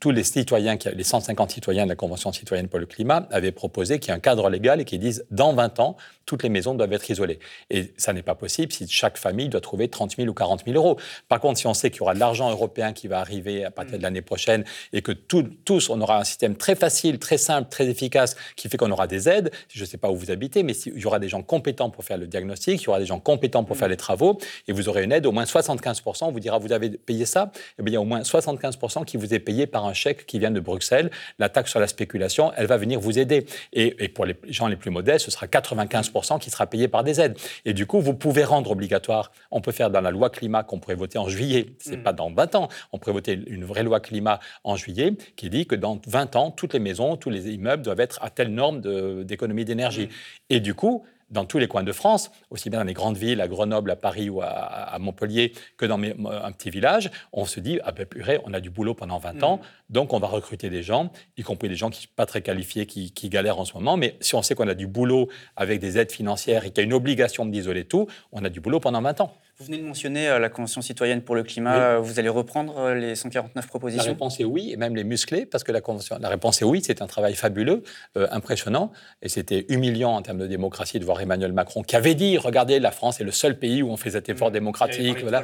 tous 0.00 0.10
les 0.10 0.24
citoyens, 0.24 0.76
les 0.94 1.04
150 1.04 1.50
citoyens 1.50 1.84
de 1.84 1.90
la 1.90 1.96
Convention 1.96 2.32
citoyenne 2.32 2.68
pour 2.68 2.78
le 2.78 2.86
climat 2.86 3.28
avaient 3.30 3.52
proposé 3.52 3.98
qu'il 3.98 4.10
y 4.10 4.12
ait 4.12 4.16
un 4.16 4.20
cadre 4.20 4.48
légal 4.48 4.80
et 4.80 4.84
qu'ils 4.84 5.00
disent 5.00 5.26
dans 5.30 5.52
20 5.52 5.80
ans, 5.80 5.96
toutes 6.24 6.42
les 6.42 6.48
maisons 6.48 6.74
doivent 6.74 6.92
être 6.92 7.10
isolées. 7.10 7.40
Et 7.70 7.92
ça 7.96 8.12
n'est 8.12 8.22
pas 8.22 8.36
possible 8.36 8.72
si 8.72 8.86
chaque 8.88 9.18
famille 9.18 9.48
doit 9.48 9.60
trouver 9.60 9.88
30 9.88 10.16
000 10.16 10.28
ou 10.28 10.32
40 10.32 10.62
000 10.64 10.76
euros. 10.76 10.96
Par 11.28 11.40
contre, 11.40 11.58
si 11.58 11.66
on 11.66 11.74
sait 11.74 11.90
qu'il 11.90 11.98
y 11.98 12.02
aura 12.02 12.14
de 12.14 12.20
l'argent 12.20 12.50
européen 12.50 12.92
qui 12.92 13.08
va 13.08 13.18
arriver 13.18 13.64
à 13.64 13.70
partir 13.70 13.98
de 13.98 14.02
l'année 14.02 14.22
prochaine 14.22 14.64
et 14.92 15.02
que 15.02 15.12
tous, 15.12 15.90
on 15.90 16.00
aura 16.00 16.20
un 16.20 16.24
système 16.24 16.56
très 16.56 16.76
facile, 16.76 17.18
très 17.18 17.36
simple, 17.36 17.68
très 17.68 17.88
efficace 17.88 18.36
qui 18.54 18.68
fait 18.68 18.76
qu'on 18.76 18.90
aura 18.92 19.06
des 19.06 19.28
aides, 19.28 19.50
je 19.68 19.80
ne 19.80 19.86
sais 19.86 19.98
pas 19.98 20.10
où 20.10 20.16
vous 20.16 20.30
habitez, 20.30 20.62
mais 20.62 20.72
il 20.72 21.00
y 21.00 21.06
aura 21.06 21.18
des 21.18 21.28
gens 21.28 21.42
compétents 21.42 21.90
pour 21.90 22.04
faire 22.04 22.16
le 22.16 22.28
diagnostic, 22.28 22.80
il 22.80 22.84
y 22.84 22.88
aura 22.88 23.00
des 23.00 23.06
gens 23.06 23.18
compétents 23.18 23.64
pour 23.64 23.76
faire 23.76 23.88
les 23.88 23.96
travaux 23.96 24.38
et 24.68 24.72
vous 24.72 24.88
aurez 24.88 25.02
une 25.02 25.09
aide 25.10 25.26
au 25.26 25.32
moins 25.32 25.44
75%. 25.44 26.24
On 26.24 26.32
vous 26.32 26.40
dira, 26.40 26.58
vous 26.58 26.72
avez 26.72 26.90
payé 26.90 27.26
ça 27.26 27.50
Eh 27.78 27.82
bien, 27.82 27.92
il 27.92 27.94
y 27.94 27.96
a 27.96 28.00
au 28.00 28.04
moins 28.04 28.20
75% 28.20 29.04
qui 29.04 29.16
vous 29.16 29.34
est 29.34 29.38
payé 29.38 29.66
par 29.66 29.86
un 29.86 29.92
chèque 29.92 30.26
qui 30.26 30.38
vient 30.38 30.50
de 30.50 30.60
Bruxelles. 30.60 31.10
La 31.38 31.48
taxe 31.48 31.70
sur 31.70 31.80
la 31.80 31.86
spéculation, 31.86 32.52
elle 32.56 32.66
va 32.66 32.76
venir 32.76 33.00
vous 33.00 33.18
aider. 33.18 33.46
Et, 33.72 34.04
et 34.04 34.08
pour 34.08 34.24
les 34.24 34.36
gens 34.48 34.66
les 34.66 34.76
plus 34.76 34.90
modestes, 34.90 35.24
ce 35.24 35.30
sera 35.30 35.46
95% 35.46 36.38
qui 36.38 36.50
sera 36.50 36.66
payé 36.66 36.88
par 36.88 37.04
des 37.04 37.20
aides. 37.20 37.36
Et 37.64 37.72
du 37.72 37.86
coup, 37.86 38.00
vous 38.00 38.14
pouvez 38.14 38.44
rendre 38.44 38.70
obligatoire. 38.70 39.32
On 39.50 39.60
peut 39.60 39.72
faire 39.72 39.90
dans 39.90 40.00
la 40.00 40.10
loi 40.10 40.30
climat 40.30 40.62
qu'on 40.62 40.78
pourrait 40.78 40.94
voter 40.94 41.18
en 41.18 41.28
juillet. 41.28 41.66
C'est 41.78 41.92
n'est 41.92 41.96
mm. 41.98 42.02
pas 42.02 42.12
dans 42.12 42.30
20 42.30 42.54
ans. 42.54 42.68
On 42.92 42.98
pourrait 42.98 43.12
voter 43.12 43.38
une 43.46 43.64
vraie 43.64 43.82
loi 43.82 44.00
climat 44.00 44.40
en 44.64 44.76
juillet 44.76 45.12
qui 45.36 45.50
dit 45.50 45.66
que 45.66 45.74
dans 45.74 46.00
20 46.06 46.36
ans, 46.36 46.50
toutes 46.50 46.74
les 46.74 46.80
maisons, 46.80 47.16
tous 47.16 47.30
les 47.30 47.50
immeubles 47.50 47.82
doivent 47.82 48.00
être 48.00 48.18
à 48.22 48.30
telle 48.30 48.52
norme 48.52 48.80
d'économie 49.24 49.64
d'énergie. 49.64 50.06
Mm. 50.06 50.10
Et 50.50 50.60
du 50.60 50.74
coup, 50.74 51.04
dans 51.30 51.44
tous 51.44 51.58
les 51.58 51.68
coins 51.68 51.82
de 51.82 51.92
France, 51.92 52.30
aussi 52.50 52.70
bien 52.70 52.80
dans 52.80 52.86
les 52.86 52.94
grandes 52.94 53.16
villes, 53.16 53.40
à 53.40 53.48
Grenoble, 53.48 53.90
à 53.90 53.96
Paris 53.96 54.28
ou 54.28 54.42
à, 54.42 54.96
Montpellier, 54.98 55.52
que 55.76 55.86
dans 55.86 55.98
un 55.98 56.52
petit 56.52 56.70
village, 56.70 57.10
on 57.32 57.44
se 57.44 57.60
dit, 57.60 57.78
ah 57.84 57.92
ben 57.92 58.06
purée, 58.06 58.40
on 58.44 58.52
a 58.52 58.60
du 58.60 58.70
boulot 58.70 58.94
pendant 58.94 59.18
20 59.18 59.42
ans, 59.42 59.56
mm. 59.56 59.60
donc 59.92 60.12
on 60.12 60.18
va 60.18 60.26
recruter 60.26 60.70
des 60.70 60.82
gens, 60.82 61.10
y 61.36 61.42
compris 61.42 61.68
des 61.68 61.76
gens 61.76 61.90
qui 61.90 62.00
ne 62.00 62.02
sont 62.02 62.12
pas 62.16 62.26
très 62.26 62.42
qualifiés, 62.42 62.86
qui, 62.86 63.12
qui, 63.12 63.28
galèrent 63.28 63.58
en 63.58 63.64
ce 63.64 63.74
moment, 63.74 63.96
mais 63.96 64.16
si 64.20 64.34
on 64.34 64.42
sait 64.42 64.54
qu'on 64.54 64.68
a 64.68 64.74
du 64.74 64.86
boulot 64.86 65.28
avec 65.56 65.80
des 65.80 65.98
aides 65.98 66.12
financières 66.12 66.64
et 66.64 66.70
qu'il 66.70 66.78
y 66.78 66.80
a 66.80 66.84
une 66.84 66.92
obligation 66.92 67.46
d'isoler 67.46 67.84
tout, 67.84 68.08
on 68.32 68.44
a 68.44 68.48
du 68.48 68.60
boulot 68.60 68.80
pendant 68.80 69.00
20 69.00 69.20
ans. 69.20 69.36
Vous 69.60 69.66
venez 69.66 69.76
de 69.76 69.84
mentionner 69.84 70.26
euh, 70.26 70.38
la 70.38 70.48
Convention 70.48 70.80
citoyenne 70.80 71.20
pour 71.20 71.34
le 71.34 71.42
climat. 71.42 71.98
Vous 71.98 72.18
allez 72.18 72.30
reprendre 72.30 72.78
euh, 72.78 72.94
les 72.94 73.14
149 73.14 73.66
propositions 73.66 74.02
La 74.02 74.12
réponse 74.12 74.40
est 74.40 74.44
oui, 74.44 74.70
et 74.72 74.78
même 74.78 74.96
les 74.96 75.04
muscler, 75.04 75.44
parce 75.44 75.64
que 75.64 75.70
la 75.70 75.82
Convention. 75.82 76.16
La 76.18 76.30
réponse 76.30 76.62
est 76.62 76.64
oui, 76.64 76.80
c'est 76.82 77.02
un 77.02 77.06
travail 77.06 77.34
fabuleux, 77.34 77.82
euh, 78.16 78.26
impressionnant, 78.30 78.90
et 79.20 79.28
c'était 79.28 79.66
humiliant 79.68 80.12
en 80.12 80.22
termes 80.22 80.38
de 80.38 80.46
démocratie 80.46 80.98
de 80.98 81.04
voir 81.04 81.20
Emmanuel 81.20 81.52
Macron, 81.52 81.82
qui 81.82 81.94
avait 81.94 82.14
dit 82.14 82.38
regardez, 82.38 82.80
la 82.80 82.90
France 82.90 83.20
est 83.20 83.24
le 83.24 83.32
seul 83.32 83.58
pays 83.58 83.82
où 83.82 83.90
on 83.90 83.98
fait 83.98 84.12
cet 84.12 84.30
effort 84.30 84.48
mmh. 84.48 84.54
démocratique. 84.54 85.18
Voilà. 85.20 85.42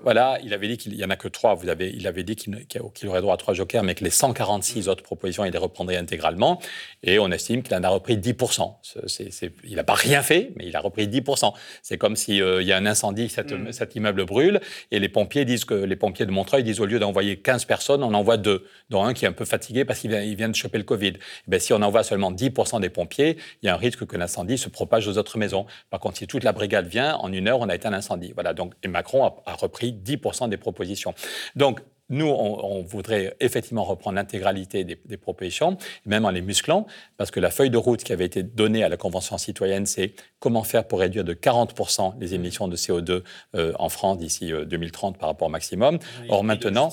voilà, 0.00 0.38
il 0.44 0.54
avait 0.54 0.68
dit 0.68 0.76
qu'il 0.76 0.94
y 0.94 1.04
en 1.04 1.10
a 1.10 1.16
que 1.16 1.26
trois. 1.26 1.54
Vous 1.54 1.68
avez, 1.68 1.90
il 1.92 2.06
avait 2.06 2.22
dit 2.22 2.36
qu'il 2.36 3.08
aurait 3.08 3.20
droit 3.20 3.34
à 3.34 3.36
trois 3.36 3.52
jokers, 3.52 3.82
mais 3.82 3.96
que 3.96 4.04
les 4.04 4.10
146 4.10 4.86
mmh. 4.86 4.90
autres 4.90 5.02
propositions, 5.02 5.44
il 5.44 5.50
les 5.50 5.58
reprendrait 5.58 5.96
intégralement. 5.96 6.60
Et 7.02 7.18
on 7.18 7.32
estime 7.32 7.64
qu'il 7.64 7.74
en 7.74 7.82
a 7.82 7.88
repris 7.88 8.16
10% 8.16 9.50
Il 9.64 9.74
n'a 9.74 9.82
pas 9.82 9.94
rien 9.94 10.22
fait, 10.22 10.52
mais 10.54 10.66
il 10.68 10.76
a 10.76 10.80
repris 10.80 11.08
10% 11.08 11.52
C'est 11.82 11.98
comme 11.98 12.14
s'il 12.14 12.36
y 12.36 12.72
a 12.72 12.76
un 12.76 12.86
incendie 12.86 13.28
cette 13.28 13.55
Cet 13.72 13.94
immeuble 13.96 14.24
brûle 14.24 14.60
et 14.90 14.98
les 14.98 15.08
pompiers 15.08 15.44
disent 15.44 15.64
que 15.64 15.74
les 15.74 15.96
pompiers 15.96 16.26
de 16.26 16.30
Montreuil 16.30 16.62
disent 16.62 16.80
au 16.80 16.86
lieu 16.86 16.98
d'envoyer 16.98 17.36
15 17.36 17.64
personnes, 17.64 18.02
on 18.02 18.14
envoie 18.14 18.36
deux, 18.36 18.66
dont 18.90 19.04
un 19.04 19.14
qui 19.14 19.24
est 19.24 19.28
un 19.28 19.32
peu 19.32 19.44
fatigué 19.44 19.84
parce 19.84 20.00
qu'il 20.00 20.10
vient, 20.10 20.48
de 20.48 20.54
choper 20.54 20.78
le 20.78 20.84
Covid. 20.84 21.14
Eh 21.50 21.58
si 21.58 21.72
on 21.72 21.82
envoie 21.82 22.02
seulement 22.02 22.32
10% 22.32 22.80
des 22.80 22.90
pompiers, 22.90 23.36
il 23.62 23.66
y 23.66 23.68
a 23.68 23.74
un 23.74 23.78
risque 23.78 24.06
que 24.06 24.16
l'incendie 24.16 24.58
se 24.58 24.68
propage 24.68 25.08
aux 25.08 25.18
autres 25.18 25.38
maisons. 25.38 25.66
Par 25.90 26.00
contre, 26.00 26.18
si 26.18 26.26
toute 26.26 26.44
la 26.44 26.52
brigade 26.52 26.86
vient, 26.86 27.16
en 27.16 27.32
une 27.32 27.48
heure, 27.48 27.60
on 27.60 27.68
a 27.68 27.74
éteint 27.74 27.90
l'incendie. 27.90 28.32
Voilà. 28.34 28.52
Donc, 28.52 28.74
et 28.82 28.88
Macron 28.88 29.24
a, 29.24 29.42
a 29.46 29.54
repris 29.54 29.92
10% 29.92 30.48
des 30.48 30.56
propositions. 30.56 31.14
Donc, 31.54 31.80
nous, 32.08 32.26
on, 32.26 32.82
voudrait 32.82 33.36
effectivement 33.40 33.82
reprendre 33.82 34.16
l'intégralité 34.16 34.84
des, 34.84 35.16
propositions, 35.16 35.76
même 36.04 36.24
en 36.24 36.30
les 36.30 36.40
musclant, 36.40 36.86
parce 37.16 37.30
que 37.30 37.40
la 37.40 37.50
feuille 37.50 37.70
de 37.70 37.76
route 37.76 38.04
qui 38.04 38.12
avait 38.12 38.24
été 38.24 38.42
donnée 38.42 38.84
à 38.84 38.88
la 38.88 38.96
Convention 38.96 39.38
citoyenne, 39.38 39.86
c'est 39.86 40.14
comment 40.38 40.62
faire 40.62 40.86
pour 40.86 41.00
réduire 41.00 41.24
de 41.24 41.34
40% 41.34 42.14
les 42.20 42.34
émissions 42.34 42.68
de 42.68 42.76
CO2 42.76 43.22
euh, 43.54 43.72
en 43.78 43.88
France 43.88 44.18
d'ici 44.18 44.52
2030 44.52 45.16
euh, 45.16 45.18
par 45.18 45.28
rapport 45.30 45.48
au 45.48 45.50
maximum. 45.50 45.98
or 46.28 46.44
maintenant, 46.44 46.90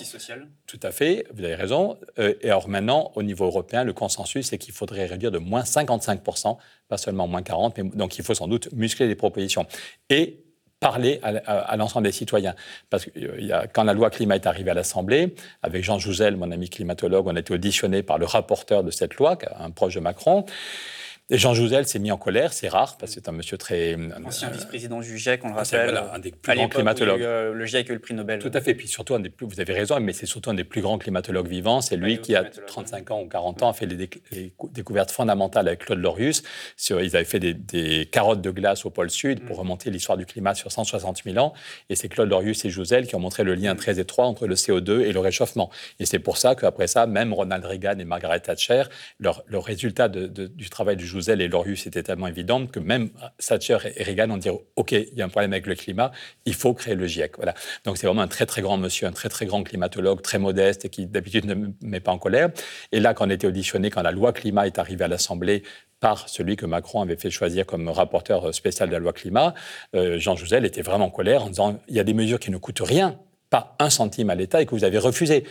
tout 0.65 0.79
à 0.81 0.91
fait, 0.91 1.25
vous 1.33 1.43
avez 1.43 1.55
raison. 1.55 1.97
Euh, 2.17 2.33
et 2.41 2.51
or 2.51 2.67
maintenant, 2.67 3.11
au 3.15 3.21
niveau 3.21 3.45
européen, 3.45 3.83
le 3.83 3.93
consensus, 3.93 4.47
c'est 4.47 4.57
qu'il 4.57 4.73
faudrait 4.73 5.05
réduire 5.05 5.31
de 5.31 5.37
moins 5.37 5.61
55%, 5.61 6.57
pas 6.87 6.97
seulement 6.97 7.27
moins 7.27 7.41
40%, 7.41 7.73
mais 7.77 7.89
donc 7.91 8.17
il 8.17 8.23
faut 8.23 8.33
sans 8.33 8.47
doute 8.47 8.71
muscler 8.73 9.07
les 9.07 9.15
propositions. 9.15 9.67
Et 10.09 10.42
parler 10.83 11.19
à, 11.23 11.75
l'ensemble 11.77 12.05
des 12.05 12.11
citoyens. 12.11 12.53
Parce 12.89 13.05
que 13.05 13.11
euh, 13.15 13.63
quand 13.73 13.83
la 13.83 13.93
loi 13.93 14.09
climat 14.09 14.35
est 14.35 14.45
arrivée 14.45 14.71
à 14.71 14.73
l'Assemblée, 14.75 15.33
avec 15.63 15.83
Jean 15.83 15.97
Jouzel, 15.97 16.35
mon 16.35 16.51
ami 16.51 16.69
climatologue, 16.69 17.25
on 17.27 17.35
a 17.35 17.39
été 17.39 17.53
auditionné 17.53 18.03
par 18.03 18.17
le 18.17 18.25
rapporteur 18.25 18.83
de 18.83 18.91
cette 18.91 19.15
loi, 19.15 19.37
un 19.59 19.71
proche 19.71 19.95
de 19.95 19.99
Macron. 19.99 20.45
Et 21.29 21.37
Jean 21.37 21.53
Jouzel 21.53 21.87
s'est 21.87 21.99
mis 21.99 22.11
en 22.11 22.17
colère, 22.17 22.51
c'est 22.51 22.67
rare, 22.67 22.97
parce 22.97 23.15
que 23.15 23.21
c'est 23.21 23.29
un 23.29 23.31
monsieur 23.31 23.57
très... 23.57 23.97
Euh, 23.97 24.09
Ancien 24.25 24.49
vice-président 24.49 24.99
du 24.99 25.17
GIEC, 25.17 25.45
on 25.45 25.49
le 25.49 25.55
rappelle. 25.55 25.97
un 26.13 26.19
des 26.19 26.31
plus 26.31 26.53
grands 26.53 26.67
climatologues. 26.67 27.21
Euh, 27.21 27.53
le 27.53 27.65
GIEC 27.65 27.89
a 27.89 27.93
eu 27.93 27.95
le 27.95 28.01
prix 28.01 28.13
Nobel. 28.13 28.39
Tout 28.39 28.51
à 28.53 28.59
fait, 28.59 28.73
puis 28.73 28.89
surtout, 28.89 29.15
un 29.15 29.21
des 29.21 29.29
plus, 29.29 29.45
vous 29.45 29.61
avez 29.61 29.71
raison, 29.71 29.97
mais 30.01 30.11
c'est 30.11 30.25
surtout 30.25 30.49
un 30.49 30.53
des 30.53 30.65
plus 30.65 30.81
grands 30.81 30.97
climatologues 30.97 31.47
vivants. 31.47 31.79
C'est 31.79 31.95
lui 31.95 32.19
qui, 32.19 32.35
a 32.35 32.43
35 32.43 33.11
ans 33.11 33.21
ou 33.21 33.29
40 33.29 33.63
ans, 33.63 33.69
a 33.69 33.73
fait 33.73 33.87
des, 33.87 34.09
découvertes 34.71 35.11
fondamentales 35.11 35.69
avec 35.69 35.85
Claude 35.85 35.99
Lorius. 35.99 36.43
Sur, 36.75 37.01
ils 37.01 37.15
avaient 37.15 37.23
fait 37.23 37.39
des, 37.39 38.05
carottes 38.11 38.41
de 38.41 38.51
glace 38.51 38.85
au 38.85 38.89
pôle 38.89 39.09
Sud 39.09 39.45
pour 39.45 39.55
mm. 39.55 39.59
remonter 39.59 39.91
l'histoire 39.91 40.17
du 40.17 40.25
climat 40.25 40.55
sur 40.55 40.73
160 40.73 41.23
000 41.23 41.37
ans. 41.37 41.53
Et 41.89 41.95
c'est 41.95 42.09
Claude 42.09 42.29
Lorius 42.29 42.65
et 42.65 42.69
Jouzel 42.69 43.07
qui 43.07 43.15
ont 43.15 43.19
montré 43.19 43.45
le 43.45 43.55
lien 43.55 43.77
très 43.77 43.97
étroit 43.97 44.25
entre 44.25 44.45
le 44.45 44.55
CO2 44.55 44.99
et 44.99 45.13
le 45.13 45.19
réchauffement. 45.21 45.69
Et 45.99 46.05
c'est 46.05 46.19
pour 46.19 46.35
ça 46.35 46.53
qu'après 46.55 46.87
ça, 46.87 47.07
même 47.07 47.31
Ronald 47.33 47.63
Reagan 47.63 47.97
et 47.99 48.05
Margaret 48.05 48.41
Thatcher, 48.41 48.83
leur, 49.19 49.45
résultat 49.63 50.09
du 50.09 50.69
travail 50.69 50.97
de 50.97 51.12
Jouzel 51.13 51.41
et 51.41 51.47
Lorius 51.47 51.83
c'était 51.83 52.03
tellement 52.03 52.27
évident 52.27 52.65
que 52.65 52.79
même 52.79 53.09
Thatcher 53.37 53.77
et 53.95 54.03
Reagan 54.03 54.29
ont 54.31 54.37
dit 54.37 54.49
OK, 54.75 54.91
il 54.91 55.13
y 55.15 55.21
a 55.21 55.25
un 55.25 55.29
problème 55.29 55.53
avec 55.53 55.67
le 55.67 55.75
climat, 55.75 56.11
il 56.45 56.53
faut 56.53 56.73
créer 56.73 56.95
le 56.95 57.05
GIEC. 57.05 57.37
Voilà. 57.37 57.53
Donc 57.85 57.97
c'est 57.97 58.07
vraiment 58.07 58.21
un 58.21 58.27
très 58.27 58.45
très 58.45 58.61
grand 58.61 58.77
monsieur, 58.77 59.07
un 59.07 59.11
très 59.11 59.29
très 59.29 59.45
grand 59.45 59.63
climatologue, 59.63 60.21
très 60.21 60.39
modeste 60.39 60.85
et 60.85 60.89
qui 60.89 61.05
d'habitude 61.05 61.45
ne 61.45 61.67
met 61.81 61.99
pas 61.99 62.11
en 62.11 62.17
colère. 62.17 62.49
Et 62.91 62.99
là, 62.99 63.13
quand 63.13 63.27
on 63.27 63.29
était 63.29 63.47
auditionné, 63.47 63.89
quand 63.89 64.01
la 64.01 64.11
loi 64.11 64.33
climat 64.33 64.65
est 64.65 64.79
arrivée 64.79 65.05
à 65.05 65.07
l'Assemblée 65.07 65.63
par 65.99 66.27
celui 66.27 66.55
que 66.55 66.65
Macron 66.65 67.01
avait 67.01 67.15
fait 67.15 67.29
choisir 67.29 67.65
comme 67.65 67.87
rapporteur 67.87 68.53
spécial 68.53 68.89
de 68.89 68.93
la 68.93 68.99
loi 68.99 69.13
climat, 69.13 69.53
euh, 69.95 70.19
Jean 70.19 70.35
Jouzel 70.35 70.65
était 70.65 70.81
vraiment 70.81 71.05
en 71.05 71.11
colère 71.11 71.43
en 71.43 71.49
disant 71.49 71.79
il 71.87 71.95
y 71.95 71.99
a 71.99 72.03
des 72.03 72.13
mesures 72.13 72.39
qui 72.39 72.51
ne 72.51 72.57
coûtent 72.57 72.81
rien 72.81 73.17
pas 73.53 73.75
un 73.77 73.91
centime 73.91 74.31
à 74.31 74.35
l'État 74.35 74.63
et 74.63 74.65
que 74.65 74.71
vous 74.71 74.83
avez 74.83 74.97
refusé 74.97 75.43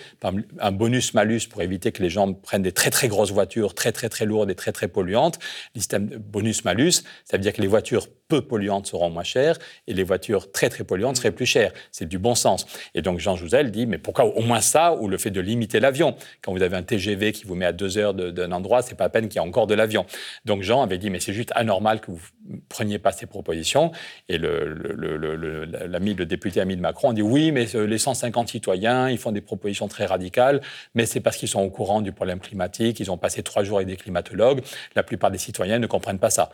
un 0.59 0.73
bonus-malus 0.73 1.47
pour 1.49 1.63
éviter 1.63 1.93
que 1.93 2.03
les 2.03 2.11
gens 2.11 2.33
prennent 2.33 2.63
des 2.63 2.73
très 2.73 2.91
très 2.91 3.07
grosses 3.07 3.31
voitures, 3.31 3.75
très 3.77 3.93
très 3.93 4.09
très 4.09 4.27
lourdes 4.27 4.51
et 4.51 4.57
très 4.57 4.73
très 4.73 4.89
polluantes. 4.89 5.39
Le 5.77 5.81
système 5.81 6.07
bonus-malus, 6.07 7.05
ça 7.25 7.37
veut 7.37 7.43
dire 7.45 7.53
que 7.53 7.63
les 7.63 7.69
voitures 7.69 8.09
peu 8.33 8.41
polluantes 8.41 8.87
seront 8.87 9.11
moins 9.11 9.25
chères 9.25 9.59
et 9.87 9.93
les 9.93 10.05
voitures 10.05 10.51
très 10.51 10.71
très 10.71 10.85
polluantes 10.85 11.19
seraient 11.19 11.33
plus 11.33 11.45
chères. 11.45 11.71
C'est 11.91 12.09
du 12.09 12.19
bon 12.19 12.35
sens. 12.35 12.65
Et 12.95 13.03
donc 13.03 13.19
Jean 13.19 13.37
Jouzel 13.37 13.71
dit, 13.71 13.85
mais 13.85 13.99
pourquoi 13.99 14.25
au 14.25 14.41
moins 14.41 14.63
ça 14.63 14.95
ou 14.95 15.07
le 15.07 15.19
fait 15.19 15.31
de 15.31 15.43
limiter 15.43 15.81
l'avion? 15.81 16.17
Quand 16.41 16.51
vous 16.51 16.63
avez 16.63 16.75
un 16.75 16.83
TGV 16.83 17.33
qui 17.33 17.45
vous 17.45 17.55
met 17.55 17.67
à 17.67 17.73
deux 17.73 17.99
heures 17.99 18.15
d'un 18.15 18.53
endroit, 18.53 18.81
c'est 18.81 18.95
pas 18.95 19.05
à 19.05 19.09
peine 19.11 19.29
qu'il 19.29 19.37
y 19.37 19.39
a 19.39 19.43
encore 19.43 19.67
de 19.67 19.75
l'avion. 19.75 20.07
Donc 20.47 20.63
Jean 20.63 20.81
avait 20.81 20.97
dit, 20.97 21.11
mais 21.11 21.21
c'est 21.21 21.35
juste 21.35 21.53
anormal 21.55 22.01
que 22.01 22.11
vous 22.11 22.23
preniez 22.71 22.99
pas 22.99 23.13
ces 23.13 23.27
propositions. 23.27 23.93
Et 24.31 24.39
l'ami, 24.39 26.15
le, 26.15 26.25
député 26.25 26.63
ami 26.63 26.77
de 26.77 26.81
Macron 26.81 27.13
dit, 27.13 27.21
oui, 27.21 27.53
mais 27.53 27.67
les 27.75 27.99
150 27.99 28.49
citoyens, 28.49 29.11
ils 29.11 29.19
font 29.19 29.33
des 29.33 29.43
propositions 29.43 29.89
très 29.89 30.07
radicales, 30.07 30.63
mais 30.95 31.05
c'est 31.05 31.21
parce 31.21 31.37
qu'ils 31.37 31.49
sont 31.49 31.61
au 31.61 31.69
courant 31.69 32.01
du 32.01 32.13
problème 32.13 32.41
climatique, 32.41 32.99
ils 32.99 33.11
ont 33.11 33.19
passé 33.19 33.43
trois 33.43 33.63
jours 33.63 33.77
avec 33.77 33.89
des 33.89 33.97
climatologues. 33.97 34.63
La 34.97 35.03
plupart 35.03 35.31
des 35.31 35.37
citoyens 35.37 35.79
ne 35.79 35.87
comprennent 35.87 36.19
pas 36.19 36.31
ça. 36.31 36.51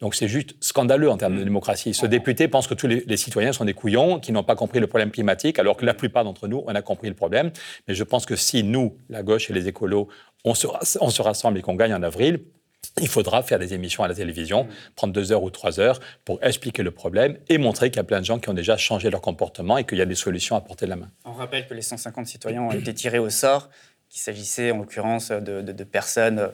Donc 0.00 0.14
c'est 0.14 0.28
juste 0.28 0.54
scandaleux 0.60 1.10
en 1.10 1.16
termes 1.16 1.36
de 1.36 1.42
mm. 1.42 1.44
démocratie. 1.44 1.94
Ce 1.94 2.06
député 2.06 2.48
pense 2.48 2.66
que 2.66 2.74
tous 2.74 2.86
les, 2.86 3.16
citoyens 3.16 3.52
sont 3.52 3.64
des 3.64 3.74
couillons 3.74 4.18
qui 4.18 4.32
n'ont 4.32 4.42
pas 4.42 4.56
compris 4.56 4.80
le 4.80 4.86
problème 4.86 5.10
climatique, 5.10 5.58
alors 5.58 5.76
que 5.76 5.84
la 5.84 5.94
plupart 5.94 6.24
d'entre 6.24 6.48
nous, 6.48 6.64
on 6.66 6.74
a 6.74 6.82
compris 6.82 7.08
le 7.08 7.14
problème. 7.14 7.50
Mais 7.86 7.94
je 7.94 8.04
pense 8.04 8.26
que 8.26 8.36
si 8.36 8.62
nous, 8.62 8.96
la 9.08 9.22
gauche 9.22 9.50
et 9.50 9.52
les 9.52 9.68
écolos, 9.68 10.08
on 10.44 10.54
se, 10.54 10.66
on 11.00 11.10
se 11.10 11.22
rassemble 11.22 11.58
et 11.58 11.62
qu'on 11.62 11.74
gagne 11.74 11.94
en 11.94 12.02
avril, 12.02 12.40
il 12.98 13.08
faudra 13.08 13.42
faire 13.42 13.58
des 13.58 13.74
émissions 13.74 14.02
à 14.02 14.08
la 14.08 14.14
télévision, 14.14 14.64
mm. 14.64 14.68
prendre 14.96 15.12
deux 15.12 15.32
heures 15.32 15.42
ou 15.42 15.50
trois 15.50 15.80
heures 15.80 16.00
pour 16.24 16.42
expliquer 16.42 16.82
le 16.82 16.90
problème 16.90 17.36
et 17.50 17.58
montrer 17.58 17.90
qu'il 17.90 17.98
y 17.98 18.00
a 18.00 18.04
plein 18.04 18.20
de 18.20 18.24
gens 18.24 18.38
qui 18.38 18.48
ont 18.48 18.54
déjà 18.54 18.78
changé 18.78 19.10
leur 19.10 19.20
comportement 19.20 19.76
et 19.76 19.84
qu'il 19.84 19.98
y 19.98 20.02
a 20.02 20.06
des 20.06 20.14
solutions 20.14 20.56
à 20.56 20.62
porter 20.62 20.86
de 20.86 20.90
la 20.90 20.96
main. 20.96 21.10
On 21.26 21.32
rappelle 21.32 21.66
que 21.66 21.74
les 21.74 21.82
150 21.82 22.26
citoyens 22.26 22.62
ont 22.62 22.72
été 22.72 22.94
tirés 22.94 23.18
au 23.18 23.28
sort, 23.28 23.68
qu'il 24.08 24.20
s'agissait 24.20 24.72
en 24.72 24.78
l'occurrence 24.78 25.30
de, 25.30 25.62
de, 25.62 25.84
personnes 25.84 26.50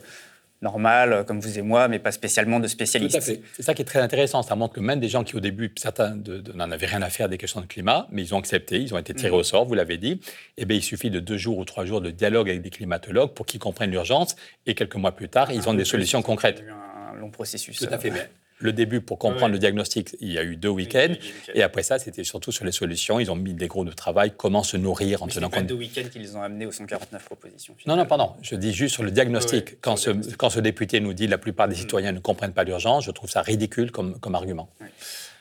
normal, 0.66 1.12
euh, 1.12 1.22
comme 1.22 1.38
vous 1.38 1.58
et 1.58 1.62
moi, 1.62 1.86
mais 1.86 2.00
pas 2.00 2.10
spécialement 2.10 2.58
de 2.58 2.66
spécialistes. 2.66 3.20
C'est 3.20 3.62
ça 3.62 3.72
qui 3.72 3.82
est 3.82 3.84
très 3.84 4.00
intéressant. 4.00 4.42
Ça 4.42 4.56
montre 4.56 4.74
que 4.74 4.80
même 4.80 4.98
des 4.98 5.08
gens 5.08 5.22
qui, 5.22 5.36
au 5.36 5.40
début, 5.40 5.72
certains 5.76 6.18
n'en 6.54 6.70
avaient 6.72 6.86
rien 6.94 7.02
à 7.02 7.10
faire 7.10 7.28
des 7.28 7.38
questions 7.38 7.60
de 7.60 7.66
climat, 7.66 8.08
mais 8.10 8.22
ils 8.22 8.34
ont 8.34 8.38
accepté, 8.38 8.80
ils 8.80 8.92
ont 8.92 8.98
été 8.98 9.14
tirés 9.14 9.30
mm. 9.30 9.40
au 9.40 9.44
sort, 9.44 9.64
vous 9.64 9.74
l'avez 9.74 9.96
dit. 9.96 10.20
Eh 10.56 10.64
bien, 10.64 10.76
il 10.76 10.82
suffit 10.82 11.10
de 11.10 11.20
deux 11.20 11.36
jours 11.36 11.58
ou 11.58 11.64
trois 11.64 11.84
jours 11.84 12.00
de 12.00 12.10
dialogue 12.10 12.48
avec 12.50 12.62
des 12.62 12.70
climatologues 12.70 13.32
pour 13.32 13.46
qu'ils 13.46 13.60
comprennent 13.60 13.92
l'urgence. 13.92 14.34
Et 14.66 14.74
quelques 14.74 14.96
mois 14.96 15.12
plus 15.12 15.28
tard, 15.28 15.52
ils 15.52 15.68
ont 15.68 15.74
des 15.74 15.84
solutions 15.84 16.22
concrètes. 16.22 16.64
un 17.12 17.14
long 17.20 17.30
processus. 17.30 17.78
Tout 17.78 17.86
à 17.90 17.98
fait. 17.98 18.10
Euh, 18.10 18.24
le 18.58 18.72
début 18.72 19.00
pour 19.00 19.18
comprendre 19.18 19.52
le 19.52 19.58
diagnostic, 19.58 20.16
il 20.20 20.32
y 20.32 20.38
a 20.38 20.44
eu 20.44 20.56
deux 20.56 20.68
week-ends. 20.68 21.14
et 21.54 21.62
après 21.62 21.82
ça, 21.82 21.98
c'était 21.98 22.24
surtout 22.24 22.52
sur 22.52 22.64
les 22.64 22.72
solutions. 22.72 23.20
Ils 23.20 23.30
ont 23.30 23.36
mis 23.36 23.54
des 23.54 23.68
groupes 23.68 23.86
de 23.86 23.92
travail, 23.92 24.32
comment 24.36 24.62
se 24.62 24.76
nourrir 24.76 25.22
en 25.22 25.28
tenant 25.28 25.48
compte. 25.48 25.60
C'est 25.60 25.66
deux 25.66 25.74
week-ends 25.74 26.08
qu'ils 26.10 26.36
ont 26.36 26.42
amené 26.42 26.66
aux 26.66 26.72
149 26.72 27.24
propositions. 27.24 27.74
Non, 27.86 27.96
non, 27.96 28.06
pardon. 28.06 28.32
Je 28.42 28.56
dis 28.56 28.72
juste 28.72 28.94
sur 28.94 29.02
le 29.02 29.10
diagnostic. 29.10 29.80
quand, 29.80 29.96
ce, 29.96 30.10
quand 30.36 30.50
ce 30.50 30.60
député 30.60 31.00
nous 31.00 31.12
dit 31.12 31.26
la 31.26 31.38
plupart 31.38 31.68
des 31.68 31.74
mm. 31.74 31.78
citoyens 31.78 32.12
ne 32.12 32.20
comprennent 32.20 32.52
pas 32.52 32.64
l'urgence, 32.64 33.04
je 33.04 33.10
trouve 33.10 33.30
ça 33.30 33.42
ridicule 33.42 33.90
comme, 33.90 34.18
comme 34.18 34.34
argument. 34.34 34.68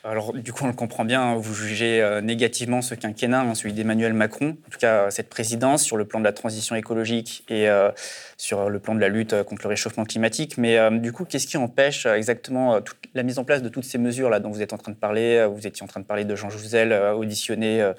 Alors, 0.04 0.32
du 0.32 0.52
coup, 0.52 0.62
on 0.62 0.68
le 0.68 0.72
comprend 0.72 1.04
bien, 1.04 1.34
vous 1.34 1.52
jugez 1.52 2.00
euh, 2.00 2.20
négativement 2.20 2.80
ce 2.80 2.94
quinquennat, 2.94 3.40
hein, 3.40 3.54
celui 3.56 3.72
d'Emmanuel 3.72 4.12
Macron, 4.12 4.56
en 4.64 4.70
tout 4.70 4.78
cas 4.78 5.10
cette 5.10 5.28
présidence, 5.28 5.82
sur 5.82 5.96
le 5.96 6.04
plan 6.04 6.20
de 6.20 6.24
la 6.24 6.32
transition 6.32 6.76
écologique 6.76 7.42
et 7.48 7.68
euh, 7.68 7.90
sur 8.36 8.68
le 8.68 8.78
plan 8.78 8.94
de 8.94 9.00
la 9.00 9.08
lutte 9.08 9.32
euh, 9.32 9.44
contre 9.44 9.62
le 9.62 9.68
réchauffement 9.68 10.04
climatique. 10.04 10.58
Mais 10.58 10.78
du 11.00 11.12
coup, 11.12 11.24
qu'est-ce 11.24 11.46
qui 11.46 11.56
empêche 11.56 12.06
exactement 12.06 12.80
toute 12.80 12.98
la 13.14 13.22
mise 13.22 13.38
en 13.38 13.44
place 13.44 13.62
de 13.62 13.68
toutes 13.68 13.84
ces 13.84 13.98
mesures-là 13.98 14.40
dont 14.40 14.50
vous 14.50 14.62
êtes 14.62 14.72
en 14.72 14.78
train 14.78 14.92
de 14.92 14.96
parler 14.96 15.46
Vous 15.50 15.66
étiez 15.66 15.82
en 15.82 15.86
train 15.86 16.00
de 16.00 16.04
parler 16.04 16.24
de 16.24 16.34
Jean 16.34 16.50
Jouzel, 16.50 16.92
auditionné 17.16 17.92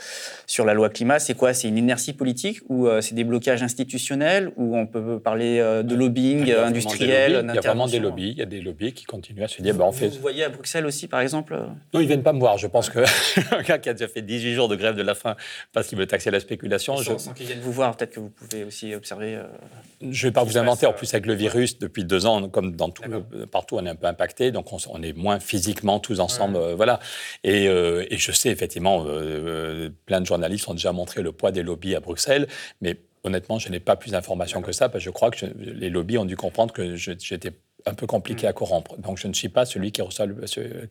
sur 0.45 0.65
la 0.65 0.73
loi 0.73 0.89
climat? 0.89 1.19
C'est 1.19 1.33
quoi? 1.33 1.53
C'est 1.53 1.67
une 1.67 1.77
inertie 1.77 2.13
politique 2.13 2.61
ou 2.69 2.87
c'est 3.01 3.15
des 3.15 3.23
blocages 3.23 3.63
institutionnels 3.63 4.51
ou 4.55 4.77
on 4.77 4.85
peut 4.85 5.19
parler 5.19 5.57
de 5.83 5.95
lobbying 5.95 6.51
industriel 6.51 7.45
Il 7.49 7.55
y 7.55 7.57
a 7.57 7.61
vraiment 7.61 7.87
des 7.87 7.99
lobbies. 7.99 8.31
Il 8.31 8.37
y 8.37 8.43
a 8.43 8.45
des 8.45 8.61
lobbies 8.61 8.93
qui 8.93 9.05
continuent 9.05 9.43
à 9.43 9.47
se 9.47 9.61
dire, 9.61 9.75
bah, 9.75 9.85
on 9.87 9.91
fait... 9.91 10.09
Vous 10.09 10.21
voyez 10.21 10.43
à 10.43 10.49
Bruxelles 10.49 10.85
aussi, 10.85 11.07
par 11.07 11.21
exemple? 11.21 11.59
Non, 11.93 11.99
ils 11.99 12.07
viennent 12.07 12.23
pas 12.23 12.33
me 12.33 12.39
voir. 12.39 12.57
Je 12.57 12.67
pense 12.67 12.89
que 12.89 12.99
un 13.55 13.61
gars 13.63 13.79
qui 13.79 13.89
a 13.89 13.93
déjà 13.93 14.07
fait 14.07 14.21
18 14.21 14.53
jours 14.53 14.67
de 14.67 14.75
grève 14.75 14.95
de 14.95 15.01
la 15.01 15.15
faim 15.15 15.35
parce 15.73 15.87
qu'il 15.87 15.97
veut 15.97 16.07
taxer 16.07 16.31
la 16.31 16.39
spéculation. 16.39 16.97
Sans, 16.97 17.17
je... 17.17 17.33
qu'ils 17.33 17.47
viennent 17.47 17.59
vous 17.59 17.71
voir, 17.71 17.95
peut-être 17.95 18.11
que 18.11 18.19
vous 18.19 18.29
pouvez 18.29 18.63
aussi 18.63 18.93
observer. 18.93 19.35
Euh, 19.35 19.43
je 20.11 20.26
ne 20.27 20.29
vais 20.29 20.33
pas 20.33 20.43
vous 20.43 20.57
inventer. 20.57 20.85
en 20.85 20.93
plus, 20.93 21.13
avec 21.13 21.25
le 21.25 21.33
virus, 21.33 21.79
depuis 21.79 22.03
deux 22.03 22.25
ans, 22.25 22.49
comme 22.49 22.75
dans 22.75 22.89
tout, 22.89 23.03
partout, 23.51 23.75
on 23.77 23.85
est 23.85 23.89
un 23.89 23.95
peu 23.95 24.07
impacté. 24.07 24.51
Donc, 24.51 24.67
on, 24.71 25.01
est 25.01 25.13
moins 25.13 25.39
physiquement 25.39 25.99
tous 25.99 26.19
ensemble. 26.19 26.57
Euh, 26.57 26.75
voilà. 26.75 26.99
Et, 27.43 27.67
euh, 27.67 28.05
et, 28.09 28.17
je 28.17 28.31
sais, 28.31 28.49
effectivement, 28.49 29.05
plein 30.05 30.21
de 30.21 30.25
journalistes 30.25 30.67
ont 30.67 30.73
déjà 30.73 30.91
montré 30.91 31.21
le 31.21 31.31
poids 31.31 31.51
des 31.51 31.63
lobbies 31.63 31.95
à 31.95 31.99
Bruxelles. 31.99 32.47
Mais 32.81 32.97
honnêtement, 33.23 33.59
je 33.59 33.69
n'ai 33.69 33.79
pas 33.79 33.95
plus 33.95 34.11
d'informations 34.11 34.61
que 34.61 34.71
ça 34.71 34.89
parce 34.89 35.03
que 35.03 35.09
je 35.09 35.13
crois 35.13 35.31
que 35.31 35.45
les 35.57 35.89
lobbies 35.89 36.17
ont 36.17 36.25
dû 36.25 36.35
comprendre 36.35 36.73
que 36.73 36.95
j'étais 36.95 37.51
un 37.85 37.93
peu 37.93 38.07
compliqué 38.07 38.47
mm. 38.47 38.49
à 38.49 38.53
corrompre. 38.53 38.97
Donc 38.97 39.17
je 39.17 39.27
ne 39.27 39.33
suis 39.33 39.49
pas 39.49 39.65
celui 39.65 39.91
qui 39.91 40.01
reçoit 40.01 40.25
le, 40.25 40.35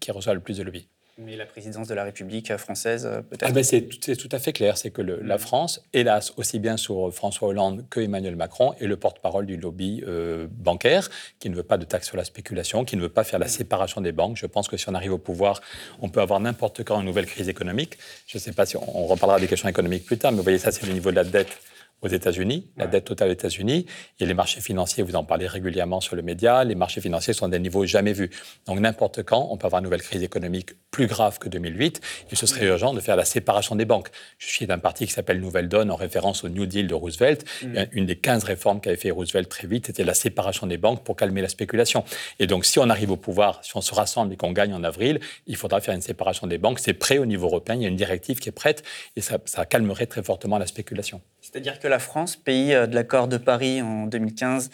qui 0.01 0.11
reçoit 0.11 0.35
le 0.35 0.41
plus 0.41 0.59
de 0.59 0.63
lobby. 0.63 0.89
Mais 1.19 1.35
la 1.35 1.47
présidence 1.47 1.89
de 1.89 1.95
la 1.95 2.05
République 2.05 2.55
française, 2.59 3.07
euh, 3.07 3.23
peut-être 3.23 3.47
ah 3.49 3.51
ben 3.51 3.65
c'est, 3.65 3.87
tout 3.87 4.29
à 4.31 4.39
fait 4.39 4.53
clair. 4.53 4.77
C'est 4.77 4.91
que 4.91 5.01
la 5.01 5.37
mm. 5.37 5.39
France, 5.39 5.83
hélas, 5.95 6.35
aussi 6.37 6.59
bien 6.59 6.77
sur 6.77 7.11
François 7.15 7.49
Hollande 7.49 7.87
que 7.89 8.01
Emmanuel 8.01 8.37
Macron, 8.37 8.75
est 8.75 8.87
le 8.87 8.99
porte-parole 8.99 9.47
du 9.47 9.57
lobby 9.57 10.05
euh, 10.07 10.47
bancaire, 10.51 11.09
qui 11.39 11.49
ne 11.49 11.57
veut 11.57 11.63
pas 11.63 11.79
de 11.79 11.87
taxe 11.87 12.07
sur 12.07 12.19
la 12.19 12.25
spéculation, 12.25 12.85
qui 12.85 12.97
ne 12.97 13.01
veut 13.01 13.09
pas 13.09 13.25
faire 13.25 13.39
la 13.39 13.47
mm. 13.47 13.51
séparation 13.51 14.01
des 14.03 14.13
banques. 14.13 14.37
Je 14.37 14.45
pense 14.45 14.69
que 14.69 14.77
si 14.77 14.91
on 14.91 14.95
arrive 14.95 15.15
au 15.15 15.19
pouvoir, 15.19 15.63
on 16.03 16.11
peut 16.11 16.21
avoir 16.21 16.39
n'importe 16.39 16.85
quand 16.85 17.01
une 17.01 17.07
nouvelle 17.07 17.27
crise 17.27 17.49
économique. 17.49 17.97
Je 18.27 18.37
ne 18.37 18.43
sais 18.43 18.53
pas 18.53 18.67
si 18.67 18.77
on, 18.77 18.99
on 18.99 19.07
reparlera 19.07 19.41
des 19.41 19.47
questions 19.47 19.71
économiques 19.71 20.05
plus 20.05 20.19
tard, 20.19 20.33
mais 20.33 20.39
vous 20.39 20.43
voyez, 20.43 20.59
ça, 20.59 20.71
c'est 20.71 20.87
le 20.87 20.93
niveau 20.93 21.11
de 21.11 21.17
la 21.17 21.25
dette 21.25 21.57
aux 22.03 22.09
États-Unis, 22.09 22.71
la 22.77 22.87
dette 22.87 23.05
totale 23.05 23.29
aux 23.29 23.33
États-Unis, 23.33 23.87
et 24.21 24.27
les 24.27 24.35
marchés 24.35 24.61
financiers, 24.61 25.03
vous 25.03 25.17
en 25.17 25.25
parlez 25.25 25.47
régulièrement 25.47 26.01
sur 26.01 26.15
le 26.15 26.23
média, 26.23 26.63
les 26.65 26.75
marchés 26.75 27.01
financiers 27.01 27.33
sont 27.33 27.47
à 27.47 27.49
des 27.49 27.59
niveaux 27.59 27.87
jamais 27.87 28.13
vus. 28.13 28.31
Donc 28.67 28.81
n'importe 28.81 29.23
quand, 29.23 29.49
on 29.51 29.57
peut 29.57 29.67
avoir 29.67 29.81
une 29.81 29.85
nouvelle 29.85 30.03
crise 30.03 30.23
économique 30.23 30.73
plus 30.91 31.07
grave 31.07 31.39
que 31.39 31.49
2008, 31.49 32.01
et 32.31 32.37
ce 32.37 32.47
serait 32.47 32.67
urgent 32.67 32.95
de 32.95 33.01
faire 33.01 33.17
la 33.17 33.25
séparation 33.25 33.77
des 33.77 33.85
banques. 33.85 34.09
Je 34.39 34.47
suis 34.47 34.67
d'un 34.67 34.79
parti 34.79 35.07
qui 35.07 35.13
s'appelle 35.13 35.41
Nouvelle 35.41 35.69
Donne, 35.69 35.91
en 35.91 35.97
référence 35.97 36.45
au 36.45 36.49
New 36.49 36.67
Deal 36.67 36.87
de 36.87 36.95
Roosevelt. 36.95 37.45
Mm. 37.63 37.85
Une 37.93 38.07
des 38.07 38.17
15 38.17 38.45
réformes 38.45 38.81
qu'avait 38.81 38.97
fait 38.97 39.11
Roosevelt 39.11 39.49
très 39.49 39.67
vite, 39.67 39.87
c'était 39.87 40.05
la 40.05 40.15
séparation 40.15 40.67
des 40.67 40.77
banques 40.79 41.05
pour 41.05 41.17
calmer 41.17 41.43
la 41.43 41.49
spéculation. 41.49 42.05
Et 42.39 42.47
donc 42.47 42.65
si 42.65 42.79
on 42.79 42.89
arrive 42.91 43.11
au 43.11 43.17
pouvoir, 43.17 43.65
si 43.65 43.77
on 43.77 43.81
se 43.81 43.95
rassemble 43.95 44.33
et 44.33 44.37
qu'on 44.37 44.53
gagne 44.53 44.75
en 44.75 44.85
avril, 44.85 45.21
il 45.47 45.57
faudra 45.57 45.81
faire 45.81 45.95
une 45.95 46.03
séparation 46.03 46.47
des 46.47 46.59
banques. 46.59 46.79
C'est 46.79 46.95
prêt 46.95 47.19
au 47.19 47.27
niveau 47.27 47.47
européen, 47.47 47.75
il 47.75 47.83
y 47.83 47.87
a 47.87 47.89
une 47.89 47.97
directive 47.97 48.39
qui 48.39 48.49
est 48.49 48.53
prête, 48.53 48.83
et 49.17 49.21
ça, 49.21 49.39
ça 49.45 49.65
calmerait 49.65 50.07
très 50.07 50.23
fortement 50.23 50.59
la 50.59 50.67
spéculation. 50.67 51.21
C'est-à-dire 51.41 51.79
que 51.79 51.86
la 51.89 51.99
France, 51.99 52.37
pays 52.37 52.75
euh, 52.75 52.87
de 52.87 52.95
l'accord 52.95 53.29
de 53.29 53.37
Paris 53.37 53.83
en 53.83 54.07
2015, 54.07 54.71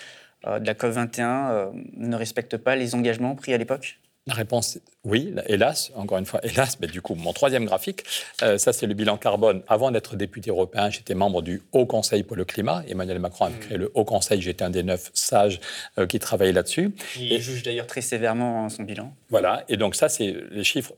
euh, 0.46 0.58
de 0.58 0.66
la 0.66 0.74
COP21, 0.74 1.50
euh, 1.50 1.70
ne 1.96 2.16
respecte 2.16 2.56
pas 2.56 2.76
les 2.76 2.94
engagements 2.94 3.34
pris 3.34 3.54
à 3.54 3.58
l'époque? 3.58 4.00
La 4.26 4.34
réponse 4.34 4.78
oui, 5.04 5.34
hélas, 5.46 5.90
encore 5.96 6.18
une 6.18 6.26
fois, 6.26 6.38
hélas, 6.44 6.78
mais 6.80 6.86
du 6.86 7.02
coup, 7.02 7.16
mon 7.16 7.32
troisième 7.32 7.64
graphique, 7.64 8.04
euh, 8.42 8.56
ça 8.56 8.72
c'est 8.72 8.86
le 8.86 8.94
bilan 8.94 9.16
carbone. 9.16 9.62
Avant 9.66 9.90
d'être 9.90 10.14
député 10.14 10.50
européen, 10.50 10.90
j'étais 10.90 11.14
membre 11.14 11.42
du 11.42 11.62
Haut 11.72 11.86
Conseil 11.86 12.22
pour 12.22 12.36
le 12.36 12.44
climat. 12.44 12.84
Emmanuel 12.86 13.18
Macron 13.18 13.46
a 13.46 13.50
hmm. 13.50 13.58
créé 13.58 13.78
le 13.78 13.90
Haut 13.94 14.04
Conseil, 14.04 14.40
j'étais 14.40 14.64
un 14.64 14.70
des 14.70 14.84
neuf 14.84 15.10
sages 15.12 15.58
euh, 15.98 16.06
qui 16.06 16.20
travaillaient 16.20 16.52
là-dessus. 16.52 16.94
Il 17.18 17.40
juge 17.40 17.64
d'ailleurs 17.64 17.88
très 17.88 18.00
sévèrement 18.00 18.68
son 18.68 18.84
bilan. 18.84 19.12
Voilà, 19.28 19.64
et 19.68 19.76
donc 19.76 19.96
ça 19.96 20.08
c'est 20.08 20.36
les 20.52 20.62
chiffres 20.62 20.92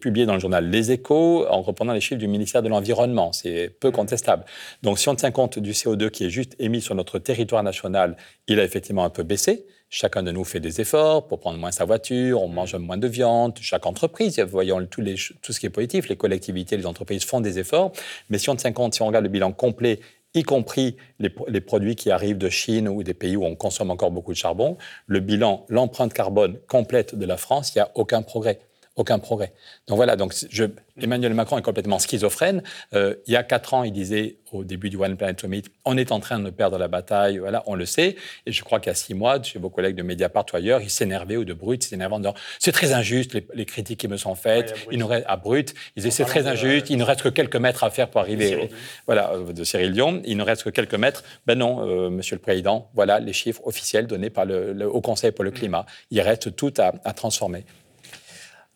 publiés 0.00 0.26
dans 0.26 0.34
le 0.34 0.40
journal 0.40 0.68
Les 0.68 0.92
Échos 0.92 1.46
en 1.48 1.62
reprenant 1.62 1.94
les 1.94 2.02
chiffres 2.02 2.20
du 2.20 2.28
ministère 2.28 2.62
de 2.62 2.68
l'Environnement. 2.68 3.32
C'est 3.32 3.70
peu 3.80 3.88
hmm. 3.88 3.92
contestable. 3.92 4.44
Donc 4.82 4.98
si 4.98 5.08
on 5.08 5.14
tient 5.14 5.30
compte 5.30 5.58
du 5.58 5.72
CO2 5.72 6.10
qui 6.10 6.26
est 6.26 6.30
juste 6.30 6.54
émis 6.58 6.82
sur 6.82 6.94
notre 6.94 7.18
territoire 7.18 7.62
national, 7.62 8.18
il 8.48 8.60
a 8.60 8.64
effectivement 8.64 9.04
un 9.06 9.10
peu 9.10 9.22
baissé. 9.22 9.64
Chacun 9.88 10.24
de 10.24 10.32
nous 10.32 10.42
fait 10.42 10.58
des 10.58 10.80
efforts 10.80 11.28
pour 11.28 11.38
prendre 11.38 11.58
moins 11.58 11.70
sa 11.70 11.84
voiture, 11.84 12.42
on 12.42 12.48
mange 12.48 12.74
moins 12.74 12.96
de 12.96 13.06
viande, 13.06 13.56
chaque 13.60 13.86
entreprise, 13.86 14.38
voyons 14.40 14.84
tout, 14.86 15.00
les, 15.00 15.14
tout 15.42 15.52
ce 15.52 15.60
qui 15.60 15.66
est 15.66 15.70
positif, 15.70 16.08
les 16.08 16.16
collectivités, 16.16 16.76
les 16.76 16.86
entreprises 16.86 17.24
font 17.24 17.40
des 17.40 17.60
efforts, 17.60 17.92
mais 18.28 18.38
si 18.38 18.50
on 18.50 18.56
tient 18.56 18.72
compte, 18.72 18.94
si 18.94 19.02
on 19.02 19.06
regarde 19.06 19.24
le 19.24 19.30
bilan 19.30 19.52
complet, 19.52 20.00
y 20.34 20.42
compris 20.42 20.96
les, 21.20 21.32
les, 21.46 21.60
produits 21.60 21.94
qui 21.94 22.10
arrivent 22.10 22.36
de 22.36 22.48
Chine 22.48 22.88
ou 22.88 23.04
des 23.04 23.14
pays 23.14 23.36
où 23.36 23.44
on 23.44 23.54
consomme 23.54 23.92
encore 23.92 24.10
beaucoup 24.10 24.32
de 24.32 24.36
charbon, 24.36 24.76
le 25.06 25.20
bilan, 25.20 25.64
l'empreinte 25.68 26.12
carbone 26.12 26.58
complète 26.66 27.14
de 27.14 27.24
la 27.24 27.36
France, 27.36 27.74
il 27.74 27.78
n'y 27.78 27.82
a 27.82 27.90
aucun 27.94 28.22
progrès 28.22 28.58
aucun 28.96 29.18
progrès. 29.18 29.52
Donc 29.86 29.96
voilà, 29.96 30.16
donc 30.16 30.34
je, 30.50 30.64
Emmanuel 31.00 31.34
Macron 31.34 31.58
est 31.58 31.62
complètement 31.62 31.98
schizophrène. 31.98 32.62
Euh, 32.94 33.14
il 33.26 33.34
y 33.34 33.36
a 33.36 33.42
quatre 33.42 33.74
ans, 33.74 33.84
il 33.84 33.92
disait 33.92 34.38
au 34.52 34.64
début 34.64 34.88
du 34.88 34.96
One 34.96 35.16
Planet 35.16 35.38
Summit, 35.38 35.64
on 35.84 35.98
est 35.98 36.12
en 36.12 36.20
train 36.20 36.38
de 36.38 36.48
perdre 36.48 36.78
la 36.78 36.88
bataille, 36.88 37.36
voilà, 37.38 37.62
on 37.66 37.74
le 37.74 37.84
sait. 37.84 38.16
Et 38.46 38.52
je 38.52 38.64
crois 38.64 38.80
qu'il 38.80 38.88
y 38.88 38.92
a 38.92 38.94
six 38.94 39.12
mois, 39.12 39.42
chez 39.42 39.58
vos 39.58 39.68
collègues 39.68 39.96
de 39.96 40.02
Mediapart 40.02 40.46
ou 40.52 40.56
ailleurs, 40.56 40.80
il 40.80 40.88
s'énervait 40.88 41.36
ou 41.36 41.44
de 41.44 41.52
Brut, 41.52 41.84
il 41.84 41.88
s'énervait 41.88 42.14
en 42.14 42.20
disant 42.20 42.34
c'est 42.58 42.72
très 42.72 42.94
injuste 42.94 43.36
les, 43.54 43.66
critiques 43.66 44.00
qui 44.00 44.08
me 44.08 44.16
sont 44.16 44.34
faites. 44.34 44.74
il 44.90 44.98
nous 44.98 45.06
reste, 45.06 45.26
à 45.28 45.36
Brut, 45.36 45.74
il 45.94 46.02
disait 46.02 46.10
c'est 46.10 46.24
très 46.24 46.46
injuste, 46.46 46.88
il 46.88 46.96
ne 46.96 47.04
reste 47.04 47.22
que 47.22 47.28
quelques 47.28 47.56
mètres 47.56 47.84
à 47.84 47.90
faire 47.90 48.08
pour 48.08 48.22
arriver. 48.22 48.70
voilà, 49.06 49.32
euh, 49.32 49.52
de 49.52 49.62
Cyril 49.62 49.92
Dion, 49.92 50.22
il 50.24 50.38
ne 50.38 50.42
reste 50.42 50.64
que 50.64 50.70
quelques 50.70 50.94
mètres. 50.94 51.22
Ben 51.46 51.58
non, 51.58 51.86
euh, 51.86 52.08
Monsieur 52.08 52.36
le 52.36 52.40
Président, 52.40 52.88
voilà 52.94 53.20
les 53.20 53.34
chiffres 53.34 53.60
officiels 53.64 54.06
donnés 54.06 54.30
par 54.30 54.46
le, 54.46 54.86
Haut 54.86 55.02
Conseil 55.02 55.32
pour 55.32 55.44
le 55.44 55.50
mm. 55.50 55.54
climat. 55.54 55.86
Il 56.10 56.20
reste 56.22 56.56
tout 56.56 56.72
à 56.78 57.12
transformer. 57.12 57.64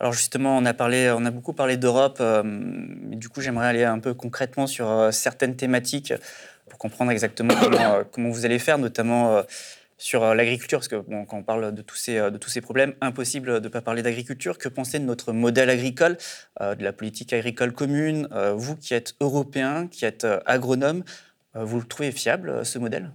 Alors 0.00 0.14
justement, 0.14 0.56
on 0.56 0.64
a, 0.64 1.30
beaucoup 1.30 1.52
parlé 1.52 1.76
d'Europe. 1.76 2.18
Euh, 2.20 2.42
du 2.42 3.28
coup, 3.28 3.42
j'aimerais 3.42 3.66
aller 3.66 3.84
un 3.84 3.98
peu 3.98 4.14
concrètement 4.14 4.66
sur 4.66 4.88
euh, 4.88 5.10
certaines 5.10 5.56
thématiques 5.56 6.14
pour 6.70 6.78
comprendre 6.78 7.10
exactement 7.10 7.54
comment, 7.60 8.02
comment, 8.10 8.30
vous 8.30 8.46
allez 8.46 8.58
faire, 8.58 8.78
notamment 8.78 9.42
sur 9.98 10.34
l'agriculture, 10.34 10.78
parce 10.78 10.88
que 10.88 10.96
quand 10.96 11.36
on 11.36 11.42
parle 11.42 11.74
de 11.74 11.82
tous, 11.82 11.96
ces, 11.96 12.14
de 12.30 12.38
tous 12.38 12.48
ces 12.48 12.62
problèmes, 12.62 12.94
impossible 13.02 13.60
de 13.60 13.64
ne 13.64 13.68
pas 13.68 13.82
parler 13.82 14.02
d'agriculture. 14.02 14.56
Que 14.56 14.68
pensez 14.68 14.98
de 14.98 15.04
notre 15.04 15.32
modèle 15.32 15.68
agricole, 15.68 16.16
de 16.60 16.82
la 16.82 16.92
politique 16.92 17.32
agricole 17.32 17.72
commune 17.72 18.28
Vous 18.54 18.76
qui 18.76 18.94
êtes 18.94 19.16
européen, 19.20 19.88
qui 19.88 20.04
êtes 20.04 20.26
agronome, 20.46 21.02
vous 21.54 21.80
le 21.80 21.86
trouvez 21.86 22.12
fiable, 22.12 22.64
ce 22.64 22.78
modèle? 22.78 23.10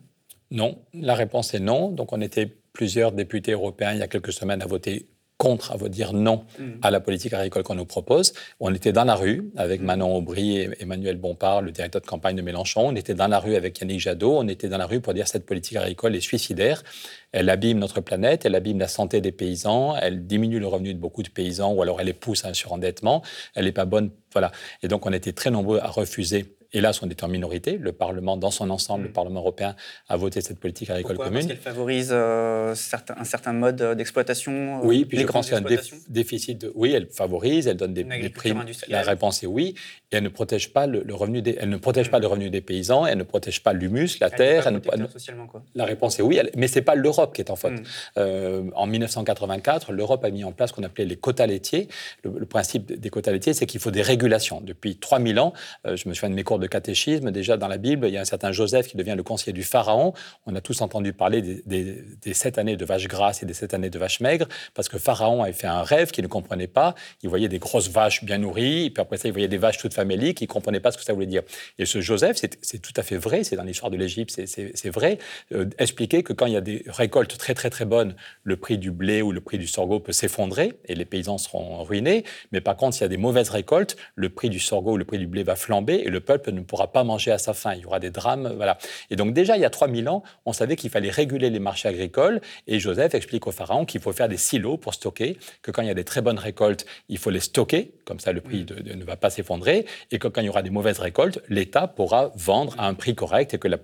Non, 0.52 0.80
la 0.94 1.16
réponse 1.16 1.54
est 1.54 1.60
non. 1.60 1.90
Donc 1.90 2.12
on 2.12 2.20
était 2.20 2.54
plusieurs 2.74 3.14
députés 3.14 3.54
européens 3.54 3.94
il 3.94 4.00
y 4.00 4.04
a 4.04 4.08
quelques 4.08 4.34
semaines 4.34 4.62
à 4.62 4.68
voter 4.68 5.08
contre, 5.38 5.74
à 5.74 5.90
dire 5.90 6.14
non 6.14 6.46
mm. 6.58 6.64
à 6.82 6.92
la 6.92 7.00
politique 7.00 7.34
agricole 7.34 7.64
qu'on 7.64 7.76
nous 7.76 7.86
propose. 7.86 8.34
On 8.60 8.74
était 8.74 8.94
dans 8.94 9.04
la 9.04 9.16
rue 9.16 9.52
avec 9.58 9.82
mm. 9.82 9.86
Manon 9.86 10.16
Aubry 10.16 10.58
et 10.58 10.70
Emmanuel 10.80 11.18
Bompard, 11.18 11.62
le 11.62 11.72
directeur 11.72 12.02
de 12.02 12.08
campagne 12.08 12.36
de 12.36 12.42
Mélenchon. 12.42 12.88
On 12.88 12.96
était 12.96 13.14
dans 13.14 13.28
la 13.28 13.40
rue 13.40 13.56
avec 13.56 13.80
Yannick 13.80 14.00
Jadot. 14.00 14.38
On 14.38 14.48
était 14.48 14.70
dans 14.70 14.78
la 14.78 14.86
rue 14.86 15.02
pour 15.02 15.14
dire 15.14 15.28
cette 15.28 15.46
politique 15.46 15.78
agricole 15.78 16.16
est 16.16 16.22
suicidaire. 16.22 16.84
Elle 17.32 17.50
abîme 17.50 17.80
notre 17.80 18.00
planète, 18.00 18.46
elle 18.46 18.56
abîme 18.56 18.80
la 18.80 18.88
santé 18.88 19.20
des 19.20 19.34
paysans, 19.34 19.96
elle 19.98 20.26
diminue 20.26 20.60
le 20.60 20.68
revenu 20.68 20.94
de 20.94 21.00
beaucoup 21.00 21.22
de 21.22 21.30
paysans 21.30 21.74
ou 21.74 21.82
alors 21.82 22.00
elle 22.00 22.08
les 22.08 22.14
pousse 22.14 22.46
à 22.46 22.50
un 22.50 22.54
surendettement. 22.54 23.22
Elle 23.56 23.66
n'est 23.66 23.74
pas 23.74 23.86
bonne. 23.86 24.12
Voilà. 24.32 24.52
Et 24.84 24.88
donc 24.88 25.06
on 25.06 25.12
était 25.12 25.34
très 25.34 25.52
nombreux 25.52 25.80
à 25.80 25.88
refuser 25.88 26.55
Hélas, 26.76 27.02
on 27.02 27.10
est 27.10 27.24
en 27.24 27.30
minorité. 27.30 27.78
Le 27.78 27.94
Parlement, 27.94 28.36
dans 28.36 28.52
son 28.52 28.70
ensemble, 28.70 29.06
le 29.06 29.10
mm. 29.10 29.14
Parlement 29.14 29.40
européen, 29.40 29.76
a 30.10 30.18
voté 30.18 30.42
cette 30.42 30.60
politique 30.60 30.90
agricole 30.90 31.18
commune. 31.18 31.34
Parce 31.34 31.48
qu'elle 31.48 31.58
favorise 31.58 32.10
euh, 32.12 32.76
un 33.18 33.24
certain 33.24 33.54
mode 33.54 33.82
d'exploitation 33.96 34.82
euh, 34.82 34.86
Oui, 34.86 35.06
puis 35.06 35.18
je 35.20 35.26
pense 35.26 35.46
qu'il 35.46 35.54
y 35.54 35.58
a 35.58 35.62
un 35.62 35.78
déficit. 36.10 36.62
De, 36.62 36.72
oui, 36.76 36.92
elle 36.92 37.08
favorise, 37.08 37.68
elle 37.68 37.78
donne 37.78 37.94
des, 37.94 38.04
des 38.04 38.30
primes. 38.30 38.66
La 38.90 39.02
réponse 39.04 39.42
est 39.44 39.48
oui. 39.48 39.76
Et 40.16 40.20
elle 40.20 40.24
ne 40.24 40.30
protège 40.30 40.72
pas 40.72 40.88
le, 40.88 41.04
revenu 41.14 41.42
des, 41.42 41.58
elle 41.60 41.68
ne 41.68 41.76
protège 41.76 42.10
pas 42.10 42.20
le 42.20 42.28
revenu 42.28 42.50
des 42.50 42.62
paysans, 42.62 43.06
elle 43.06 43.18
ne 43.18 43.24
protège 43.24 43.62
pas 43.62 43.74
l'humus, 43.74 44.18
la 44.22 44.30
terre. 44.30 44.68
Elle 44.68 44.80
elle 44.94 45.10
socialement, 45.10 45.46
quoi. 45.46 45.62
La 45.76 45.84
réponse 45.84 46.20
est 46.20 46.22
oui, 46.22 46.40
mais 46.56 46.68
c'est 46.68 46.82
pas 46.82 46.96
l'Europe 46.96 47.36
qui 47.36 47.42
est 47.42 47.52
en 47.52 47.58
faute. 47.58 47.74
Mm. 47.74 47.84
Euh, 48.18 48.64
en 48.76 48.88
1984, 48.88 49.92
l'Europe 49.92 50.24
a 50.24 50.30
mis 50.30 50.46
en 50.46 50.54
place 50.54 50.70
ce 50.70 50.76
qu'on 50.76 50.84
appelait 50.84 51.04
les 51.04 51.18
quotas 51.18 51.48
laitiers. 51.48 51.90
Le, 52.24 52.46
principe 52.46 52.98
des 52.98 53.10
quotas 53.10 53.34
laitiers, 53.34 53.54
c'est 53.54 53.66
qu'il 53.66 53.82
faut 53.82 53.92
des 53.92 54.02
régulations. 54.02 54.62
Depuis 54.62 54.96
3000 54.96 55.40
ans, 55.40 55.52
je 55.84 56.08
me 56.08 56.14
souviens 56.14 56.30
de 56.30 56.36
mes 56.36 56.44
cours 56.44 56.60
de 56.60 56.68
catéchisme, 56.68 57.32
déjà 57.32 57.58
dans 57.58 57.68
la 57.68 57.78
Bible, 57.78 58.08
il 58.08 58.14
y 58.14 58.18
a 58.18 58.22
un 58.22 58.26
certain 58.26 58.54
Joseph 58.54 58.88
qui 58.88 58.96
devient 58.96 59.16
le 59.18 59.24
conseiller 59.24 59.54
du 59.54 59.64
Pharaon. 59.64 60.14
On 60.46 60.56
a 60.56 60.62
tous 60.62 60.82
entendu 60.82 61.12
parler 61.12 61.42
des, 61.42 62.34
sept 62.34 62.58
années 62.58 62.78
de 62.78 62.86
vaches 62.86 63.08
grasses 63.08 63.44
et 63.44 63.46
des 63.46 63.54
sept 63.54 63.74
années 63.74 63.90
de 63.90 64.00
vaches 64.00 64.22
maigres, 64.22 64.48
parce 64.74 64.88
que 64.88 64.98
Pharaon 64.98 65.44
avait 65.44 65.54
fait 65.54 65.68
un 65.68 65.84
rêve 65.84 66.12
qu'il 66.12 66.24
ne 66.24 66.30
comprenait 66.30 66.68
pas. 66.68 66.96
Il 67.24 67.30
voyait 67.30 67.50
des 67.50 67.60
grosses 67.60 67.90
vaches 67.90 68.24
bien 68.24 68.38
nourries, 68.38 68.86
et 68.86 68.90
puis 68.90 69.02
après 69.02 69.18
ça, 69.18 69.28
il 69.28 69.32
voyait 69.32 69.48
des 69.48 69.58
vaches 69.58 69.78
toutes 69.78 69.94
faméliques, 70.06 70.42
il 70.42 70.46
ne 70.46 70.54
comprenait 70.54 70.80
pas 70.80 70.92
ce 70.92 70.98
que 70.98 71.04
ça 71.04 71.14
voulait 71.14 71.26
dire. 71.26 71.42
Et 71.80 71.86
ce 71.86 72.00
Joseph, 72.00 72.38
c'est 72.38 72.80
tout 72.80 72.94
à 72.96 73.04
fait 73.04 73.18
vrai, 73.18 73.44
c'est 73.44 73.56
dans 73.56 73.64
l'histoire 73.64 73.92
de 73.92 73.98
l'Égypte, 73.98 74.40
c'est 74.46 74.90
vrai, 74.90 75.18
euh, 75.54 75.66
expliquer 75.80 76.22
que 76.22 76.34
quand 76.34 76.46
il 76.46 76.54
y 76.54 76.58
a 76.58 76.62
des 76.62 76.84
récoltes 76.88 77.38
très 77.38 77.54
très 77.54 77.70
très 77.70 77.86
bonnes, 77.86 78.16
le 78.44 78.56
prix 78.56 78.78
du 78.78 78.92
blé 78.92 79.22
ou 79.22 79.32
le 79.32 79.42
prix 79.42 79.58
du 79.58 79.68
sorgho 79.68 80.00
peut 80.00 80.12
s'effondrer 80.12 80.74
et 80.86 80.96
les 80.96 81.06
paysans 81.06 81.38
seront 81.38 81.84
ruinés. 81.84 82.24
Mais 82.52 82.62
par 82.62 82.78
contre, 82.78 82.96
s'il 82.96 83.04
y 83.04 83.06
a 83.06 83.10
des 83.10 83.18
mauvaises 83.18 83.50
récoltes, 83.50 83.96
le 84.16 84.30
prix 84.30 84.50
du 84.50 84.60
sorgho 84.60 84.94
ou 84.94 84.98
le 84.98 85.06
prix 85.06 85.18
du 85.18 85.28
blé 85.28 85.44
va 85.44 85.56
flamber 85.56 85.96
et 85.96 86.10
le 86.10 86.20
peuple 86.20 86.52
ne 86.52 86.62
pourra 86.62 86.92
pas 86.92 87.04
manger 87.04 87.32
à 87.32 87.38
sa 87.38 87.54
faim. 87.54 87.74
Il 87.76 87.82
y 87.82 87.86
aura 87.86 88.00
des 88.00 88.12
drames. 88.12 88.54
Voilà. 88.56 88.78
Et 89.10 89.16
donc, 89.16 89.34
déjà, 89.34 89.58
il 89.58 89.62
y 89.62 89.66
a 89.66 89.70
3000 89.70 90.08
ans, 90.10 90.24
on 90.46 90.54
savait 90.54 90.76
qu'il 90.76 90.90
fallait 90.90 91.10
réguler 91.10 91.50
les 91.50 91.60
marchés 91.60 91.90
agricoles. 91.90 92.42
Et 92.68 92.80
Joseph 92.80 93.16
explique 93.16 93.48
au 93.48 93.52
pharaon 93.52 93.86
qu'il 93.86 94.02
faut 94.02 94.14
faire 94.14 94.30
des 94.30 94.38
silos 94.38 94.78
pour 94.78 94.94
stocker, 94.94 95.38
que 95.62 95.72
quand 95.72 95.82
il 95.82 95.88
y 95.88 95.92
a 95.92 95.96
des 95.96 96.04
très 96.04 96.22
bonnes 96.22 96.40
récoltes, 96.40 96.86
il 97.10 97.18
faut 97.18 97.30
les 97.32 97.40
stocker, 97.40 97.92
comme 98.06 98.20
ça 98.20 98.32
le 98.32 98.42
prix 98.42 98.66
ne 98.66 99.04
va 99.04 99.16
pas 99.16 99.30
s'effondrer. 99.30 99.85
Et 100.12 100.20
que 100.20 100.28
quand 100.28 100.42
il 100.42 100.46
y 100.46 100.50
aura 100.50 100.62
des 100.62 100.70
mauvaises 100.70 101.00
récoltes, 101.00 101.40
l'État 101.50 101.88
pourra 101.88 102.32
vendre 102.36 102.76
à 102.78 102.88
un 102.88 102.94
prix 102.94 103.16
correct 103.16 103.54
et 103.54 103.58
que 103.58 103.68
la 103.68 103.78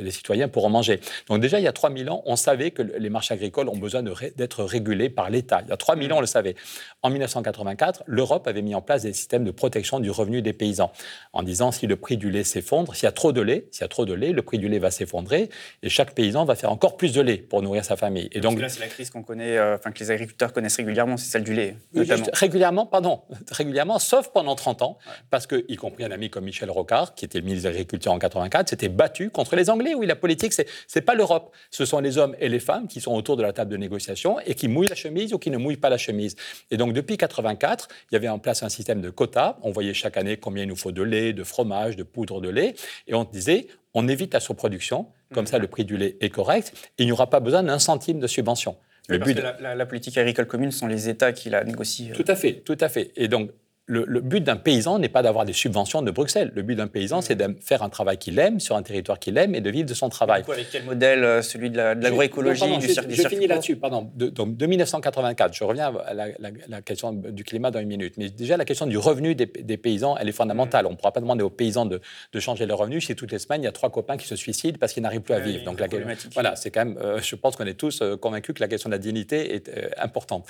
les 0.00 0.10
citoyens 0.10 0.48
pourront 0.48 0.70
manger. 0.70 1.00
Donc, 1.28 1.40
déjà, 1.40 1.58
il 1.58 1.64
y 1.64 1.68
a 1.68 1.72
3000 1.72 2.10
ans, 2.10 2.22
on 2.26 2.36
savait 2.36 2.70
que 2.70 2.82
les 2.82 3.10
marchés 3.10 3.34
agricoles 3.34 3.68
ont 3.68 3.76
besoin 3.76 4.02
d'être 4.02 4.64
régulés 4.64 5.10
par 5.10 5.30
l'État. 5.30 5.62
Il 5.64 5.70
y 5.70 5.72
a 5.72 5.76
3000 5.76 6.12
ans, 6.12 6.18
on 6.18 6.20
le 6.20 6.26
savait. 6.26 6.54
En 7.02 7.10
1984, 7.10 8.04
l'Europe 8.06 8.46
avait 8.46 8.62
mis 8.62 8.74
en 8.74 8.82
place 8.82 9.02
des 9.02 9.12
systèmes 9.12 9.44
de 9.44 9.50
protection 9.50 10.00
du 10.00 10.10
revenu 10.10 10.42
des 10.42 10.52
paysans 10.52 10.92
en 11.32 11.42
disant 11.42 11.72
si 11.72 11.86
le 11.86 11.96
prix 11.96 12.16
du 12.16 12.30
lait 12.30 12.44
s'effondre, 12.44 12.94
s'il 12.94 13.04
y 13.04 13.08
a 13.08 13.12
trop 13.12 13.32
de 13.32 13.40
lait, 13.40 13.66
s'il 13.70 13.82
y 13.82 13.84
a 13.84 13.88
trop 13.88 14.04
de 14.04 14.14
lait, 14.14 14.32
le 14.32 14.42
prix 14.42 14.58
du 14.58 14.68
lait 14.68 14.78
va 14.78 14.90
s'effondrer 14.90 15.50
et 15.82 15.88
chaque 15.88 16.14
paysan 16.14 16.44
va 16.44 16.54
faire 16.54 16.70
encore 16.70 16.96
plus 16.96 17.12
de 17.12 17.20
lait 17.20 17.38
pour 17.38 17.62
nourrir 17.62 17.84
sa 17.84 17.96
famille. 17.96 18.28
Et 18.32 18.40
donc 18.40 18.60
là, 18.60 18.68
c'est 18.68 18.80
la 18.80 18.86
crise 18.86 19.10
qu'on 19.10 19.22
connaît, 19.22 19.56
euh, 19.56 19.76
que 19.78 19.98
les 19.98 20.10
agriculteurs 20.10 20.52
connaissent 20.52 20.76
régulièrement, 20.76 21.16
c'est 21.16 21.30
celle 21.30 21.44
du 21.44 21.54
lait. 21.54 21.76
Notamment. 21.94 22.26
régulièrement, 22.32 22.86
pardon, 22.86 23.22
régulièrement, 23.50 23.98
sauf 23.98 24.28
pendant 24.32 24.54
30 24.54 24.82
ans, 24.82 24.98
parce 25.30 25.46
que 25.46 25.64
y 25.68 25.76
compris 25.76 26.04
un 26.04 26.10
ami 26.10 26.30
comme 26.30 26.44
Michel 26.44 26.70
Rocard, 26.70 27.14
qui 27.14 27.24
était 27.24 27.38
le 27.38 27.44
ministre 27.44 27.64
de 27.64 27.70
l'Agriculture 27.70 28.12
en 28.12 28.18
84, 28.18 28.70
s'était 28.70 28.88
battu 28.88 29.30
contre 29.30 29.56
les 29.56 29.70
Anglais. 29.70 29.94
Oui, 29.94 30.06
la 30.06 30.16
politique, 30.16 30.52
c'est 30.52 30.66
c'est 30.86 31.00
pas 31.00 31.14
l'Europe, 31.14 31.54
ce 31.70 31.84
sont 31.84 32.00
les 32.00 32.18
hommes 32.18 32.36
et 32.40 32.48
les 32.48 32.60
femmes 32.60 32.88
qui 32.88 33.00
sont 33.00 33.12
autour 33.12 33.36
de 33.36 33.42
la 33.42 33.52
table 33.52 33.70
de 33.70 33.76
négociation 33.76 34.38
et 34.40 34.54
qui 34.54 34.68
mouillent 34.68 34.88
la 34.88 34.94
chemise 34.94 35.32
ou 35.32 35.38
qui 35.38 35.50
ne 35.50 35.58
mouillent 35.58 35.76
pas 35.76 35.90
la 35.90 35.98
chemise. 35.98 36.36
Et 36.70 36.76
donc 36.76 36.92
depuis 36.92 37.16
84, 37.16 37.88
il 38.10 38.14
y 38.14 38.16
avait 38.16 38.28
en 38.28 38.38
place 38.38 38.62
un 38.62 38.68
système 38.68 39.00
de 39.00 39.10
quotas. 39.10 39.56
On 39.62 39.70
voyait 39.70 39.94
chaque 39.94 40.16
année 40.16 40.36
combien 40.36 40.64
il 40.64 40.68
nous 40.68 40.76
faut 40.76 40.92
de 40.92 41.02
lait, 41.02 41.32
de 41.32 41.44
fromage, 41.44 41.96
de 41.96 42.02
poudre 42.02 42.40
de 42.40 42.48
lait. 42.48 42.74
Et 43.06 43.14
on 43.14 43.24
disait, 43.24 43.66
on 43.94 44.08
évite 44.08 44.34
la 44.34 44.40
surproduction, 44.40 45.06
comme 45.32 45.46
ça 45.46 45.58
le 45.58 45.66
prix 45.66 45.84
du 45.84 45.96
lait 45.96 46.16
est 46.20 46.30
correct, 46.30 46.72
et 46.98 47.02
il 47.02 47.06
n'y 47.06 47.12
aura 47.12 47.28
pas 47.28 47.40
besoin 47.40 47.62
d'un 47.62 47.78
centime 47.78 48.20
de 48.20 48.26
subvention. 48.26 48.76
Le 49.08 49.18
but 49.18 49.34
que 49.34 49.40
la, 49.40 49.74
la, 49.74 49.86
politique 49.86 50.16
agricole 50.16 50.46
commune 50.46 50.70
sont 50.70 50.86
les 50.86 51.08
États 51.08 51.32
qui 51.32 51.50
la 51.50 51.64
négocient. 51.64 52.12
Euh. 52.12 52.14
Tout 52.14 52.24
à 52.28 52.36
fait, 52.36 52.62
tout 52.64 52.78
à 52.80 52.88
fait. 52.88 53.10
Et 53.16 53.28
donc 53.28 53.50
le, 53.86 54.20
but 54.20 54.42
d'un 54.42 54.56
paysan 54.56 54.98
n'est 54.98 55.08
pas 55.08 55.22
d'avoir 55.22 55.44
des 55.44 55.52
subventions 55.52 56.02
de 56.02 56.10
Bruxelles. 56.10 56.52
Le 56.54 56.62
but 56.62 56.76
d'un 56.76 56.86
paysan, 56.86 57.20
c'est 57.20 57.34
de 57.34 57.56
faire 57.60 57.82
un 57.82 57.88
travail 57.88 58.16
qu'il 58.16 58.38
aime, 58.38 58.60
sur 58.60 58.76
un 58.76 58.82
territoire 58.82 59.18
qu'il 59.18 59.36
aime, 59.36 59.54
et 59.54 59.60
de 59.60 59.70
vivre 59.70 59.88
de 59.88 59.94
son 59.94 60.08
travail. 60.08 60.44
avec 60.48 60.70
quel 60.70 60.84
modèle 60.84 61.24
euh, 61.24 61.42
Celui 61.42 61.70
de 61.70 61.76
l'agroécologie, 61.76 62.78
du 62.78 62.88
circuit 62.88 63.14
Je, 63.14 63.28
finis 63.28 63.46
là-dessus, 63.48 63.76
pardon. 63.76 64.10
De, 64.14 64.28
donc, 64.28 64.56
de 64.56 64.66
1984, 64.66 65.54
je 65.54 65.64
reviens 65.64 65.92
à 66.06 66.14
la, 66.14 66.82
question 66.82 67.12
du 67.12 67.42
climat 67.44 67.70
dans 67.70 67.80
une 67.80 67.88
minute. 67.88 68.14
Mais 68.18 68.30
déjà, 68.30 68.56
la 68.56 68.64
question 68.64 68.86
du 68.86 68.98
revenu 68.98 69.34
des, 69.34 69.46
paysans, 69.46 70.16
elle 70.16 70.28
est 70.28 70.32
fondamentale. 70.32 70.86
On 70.86 70.90
ne 70.90 70.96
pourra 70.96 71.12
pas 71.12 71.20
demander 71.20 71.42
aux 71.42 71.50
paysans 71.50 71.86
de, 71.86 72.00
changer 72.38 72.66
leur 72.66 72.78
revenu 72.78 73.00
si 73.00 73.14
toutes 73.14 73.32
les 73.32 73.38
semaines, 73.38 73.62
il 73.62 73.64
y 73.64 73.68
a 73.68 73.72
trois 73.72 73.90
copains 73.90 74.16
qui 74.16 74.26
se 74.26 74.36
suicident 74.36 74.78
parce 74.80 74.92
qu'ils 74.92 75.02
n'arrivent 75.02 75.20
plus 75.20 75.34
à 75.34 75.40
vivre. 75.40 75.64
donc, 75.64 75.80
la, 75.80 75.86
voilà, 76.34 76.56
c'est 76.56 76.70
quand 76.70 76.84
même, 76.84 76.98
euh, 76.98 77.20
je 77.20 77.36
pense 77.36 77.56
qu'on 77.56 77.66
est 77.66 77.74
tous 77.74 78.00
euh, 78.00 78.16
convaincus 78.16 78.54
que 78.54 78.60
la 78.60 78.68
question 78.68 78.88
de 78.88 78.94
la 78.94 78.98
dignité 78.98 79.54
est 79.54 79.70
importante. 79.98 80.46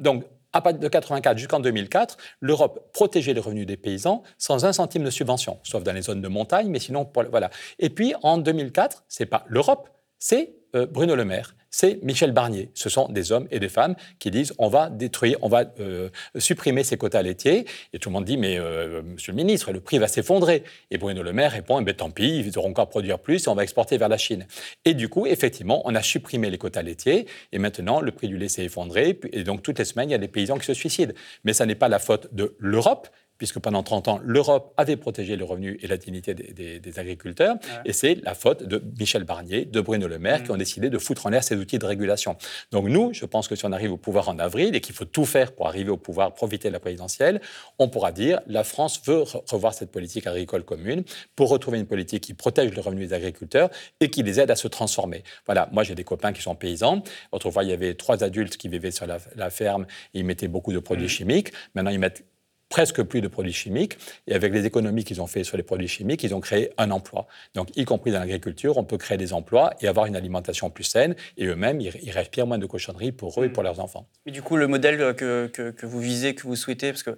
donc, 0.00 0.24
à 0.52 0.60
partir 0.60 0.80
de 0.80 0.88
84 0.88 1.36
jusqu'en 1.36 1.60
2004, 1.60 2.16
l'Europe 2.40 2.90
protégeait 2.92 3.34
les 3.34 3.40
revenus 3.40 3.66
des 3.66 3.76
paysans 3.76 4.22
sans 4.38 4.64
un 4.64 4.72
centime 4.72 5.04
de 5.04 5.10
subvention, 5.10 5.58
sauf 5.62 5.82
dans 5.82 5.92
les 5.92 6.02
zones 6.02 6.22
de 6.22 6.28
montagne, 6.28 6.68
mais 6.68 6.78
sinon, 6.78 7.10
voilà. 7.30 7.50
Et 7.78 7.90
puis 7.90 8.14
en 8.22 8.38
2004, 8.38 9.04
c'est 9.08 9.26
pas 9.26 9.44
l'Europe, 9.48 9.90
c'est 10.18 10.54
euh, 10.74 10.86
Bruno 10.86 11.14
Le 11.14 11.24
Maire 11.24 11.54
c'est 11.70 12.02
Michel 12.02 12.32
Barnier. 12.32 12.70
Ce 12.74 12.88
sont 12.88 13.08
des 13.08 13.32
hommes 13.32 13.46
et 13.50 13.60
des 13.60 13.68
femmes 13.68 13.94
qui 14.18 14.30
disent 14.30 14.52
on 14.58 14.68
va 14.68 14.90
détruire, 14.90 15.36
on 15.42 15.48
va 15.48 15.64
euh, 15.80 16.08
supprimer 16.36 16.84
ces 16.84 16.96
quotas 16.96 17.22
laitiers. 17.22 17.66
Et 17.92 17.98
tout 17.98 18.08
le 18.08 18.14
monde 18.14 18.24
dit 18.24 18.36
mais 18.36 18.58
euh, 18.58 19.02
monsieur 19.02 19.32
le 19.32 19.36
ministre, 19.36 19.72
le 19.72 19.80
prix 19.80 19.98
va 19.98 20.08
s'effondrer. 20.08 20.64
Et 20.90 20.98
Bruno 20.98 21.22
Le 21.22 21.32
Maire 21.32 21.52
répond 21.52 21.84
eh 21.84 21.94
tant 21.94 22.10
pis, 22.10 22.40
ils 22.40 22.58
auront 22.58 22.70
encore 22.70 22.88
produire 22.88 23.18
plus 23.18 23.46
et 23.46 23.48
on 23.48 23.54
va 23.54 23.62
exporter 23.62 23.98
vers 23.98 24.08
la 24.08 24.18
Chine. 24.18 24.46
Et 24.84 24.94
du 24.94 25.08
coup, 25.08 25.26
effectivement, 25.26 25.82
on 25.84 25.94
a 25.94 26.02
supprimé 26.02 26.50
les 26.50 26.58
quotas 26.58 26.82
laitiers 26.82 27.26
et 27.52 27.58
maintenant 27.58 28.00
le 28.00 28.12
prix 28.12 28.28
du 28.28 28.38
lait 28.38 28.48
s'est 28.48 28.64
effondré. 28.64 29.18
Et 29.32 29.44
donc 29.44 29.62
toutes 29.62 29.78
les 29.78 29.84
semaines, 29.84 30.08
il 30.10 30.12
y 30.12 30.16
a 30.16 30.18
des 30.18 30.28
paysans 30.28 30.58
qui 30.58 30.66
se 30.66 30.74
suicident. 30.74 31.12
Mais 31.44 31.52
ça 31.52 31.66
n'est 31.66 31.74
pas 31.74 31.88
la 31.88 31.98
faute 31.98 32.34
de 32.34 32.56
l'Europe, 32.58 33.08
puisque 33.38 33.60
pendant 33.60 33.82
30 33.82 34.08
ans, 34.08 34.20
l'Europe 34.22 34.74
avait 34.76 34.96
protégé 34.96 35.36
le 35.36 35.44
revenu 35.44 35.78
et 35.80 35.86
la 35.86 35.96
dignité 35.96 36.34
des, 36.34 36.98
agriculteurs. 36.98 37.56
Et 37.84 37.92
c'est 37.92 38.16
la 38.24 38.34
faute 38.34 38.64
de 38.64 38.82
Michel 38.98 39.24
Barnier, 39.24 39.64
de 39.64 39.80
Bruno 39.80 40.08
Le 40.08 40.18
Maire, 40.18 40.42
qui 40.42 40.50
mm. 40.50 40.54
ont 40.54 40.58
décidé 40.58 40.90
de 40.90 40.98
foutre 40.98 41.26
en 41.26 41.30
l'air 41.30 41.44
ces 41.44 41.54
outils 41.56 41.78
de 41.78 41.86
régulation. 41.86 42.36
Donc 42.72 42.88
nous, 42.88 43.12
je 43.12 43.24
pense 43.24 43.46
que 43.46 43.54
si 43.54 43.64
on 43.64 43.72
arrive 43.72 43.92
au 43.92 43.96
pouvoir 43.96 44.28
en 44.28 44.38
avril 44.38 44.74
et 44.74 44.80
qu'il 44.80 44.94
faut 44.94 45.04
tout 45.04 45.24
faire 45.24 45.52
pour 45.52 45.68
arriver 45.68 45.90
au 45.90 45.96
pouvoir, 45.96 46.34
profiter 46.34 46.68
de 46.68 46.72
la 46.72 46.80
présidentielle, 46.80 47.40
on 47.78 47.88
pourra 47.88 48.10
dire 48.10 48.40
la 48.46 48.64
France 48.64 49.00
veut 49.04 49.22
revoir 49.50 49.74
cette 49.74 49.92
politique 49.92 50.26
agricole 50.26 50.64
commune 50.64 51.04
pour 51.36 51.50
retrouver 51.50 51.78
une 51.78 51.86
politique 51.86 52.24
qui 52.24 52.34
protège 52.34 52.74
le 52.74 52.80
revenu 52.80 53.06
des 53.06 53.12
agriculteurs 53.12 53.70
et 54.00 54.10
qui 54.10 54.22
les 54.22 54.40
aide 54.40 54.50
à 54.50 54.56
se 54.56 54.66
transformer. 54.66 55.22
Voilà, 55.46 55.68
moi 55.72 55.84
j'ai 55.84 55.94
des 55.94 56.04
copains 56.04 56.32
qui 56.32 56.42
sont 56.42 56.54
paysans. 56.54 57.02
Autrefois, 57.32 57.62
il 57.62 57.70
y 57.70 57.72
avait 57.72 57.94
trois 57.94 58.24
adultes 58.24 58.56
qui 58.56 58.68
vivaient 58.68 58.90
sur 58.90 59.06
la, 59.06 59.50
ferme 59.50 59.86
et 60.14 60.20
ils 60.20 60.24
mettaient 60.24 60.48
beaucoup 60.48 60.72
de 60.72 60.78
produits 60.78 61.06
mm. 61.06 61.10
chimiques. 61.10 61.52
Maintenant, 61.74 61.90
ils 61.90 61.98
mettent 61.98 62.24
presque 62.68 63.02
plus 63.02 63.20
de 63.20 63.28
produits 63.28 63.52
chimiques. 63.52 63.98
Et 64.26 64.34
avec 64.34 64.52
les 64.52 64.66
économies 64.66 65.04
qu'ils 65.04 65.20
ont 65.20 65.26
fait 65.26 65.44
sur 65.44 65.56
les 65.56 65.62
produits 65.62 65.88
chimiques, 65.88 66.22
ils 66.22 66.34
ont 66.34 66.40
créé 66.40 66.70
un 66.78 66.90
emploi. 66.90 67.26
Donc, 67.54 67.76
y 67.76 67.84
compris 67.84 68.10
dans 68.10 68.20
l'agriculture, 68.20 68.76
on 68.76 68.84
peut 68.84 68.98
créer 68.98 69.18
des 69.18 69.32
emplois 69.32 69.74
et 69.80 69.88
avoir 69.88 70.06
une 70.06 70.16
alimentation 70.16 70.70
plus 70.70 70.84
saine. 70.84 71.14
Et 71.36 71.46
eux-mêmes, 71.46 71.80
ils, 71.80 72.10
respirent 72.10 72.46
moins 72.46 72.58
de 72.58 72.66
cochonneries 72.66 73.12
pour 73.12 73.40
eux 73.40 73.46
et 73.46 73.48
pour 73.48 73.62
leurs 73.62 73.80
enfants. 73.80 74.06
Mais 74.26 74.32
du 74.32 74.42
coup, 74.42 74.56
le 74.56 74.66
modèle 74.66 75.14
que, 75.14 75.46
que, 75.46 75.70
que 75.70 75.86
vous 75.86 76.00
visez, 76.00 76.34
que 76.34 76.42
vous 76.42 76.56
souhaitez, 76.56 76.90
parce 76.90 77.02
que 77.02 77.16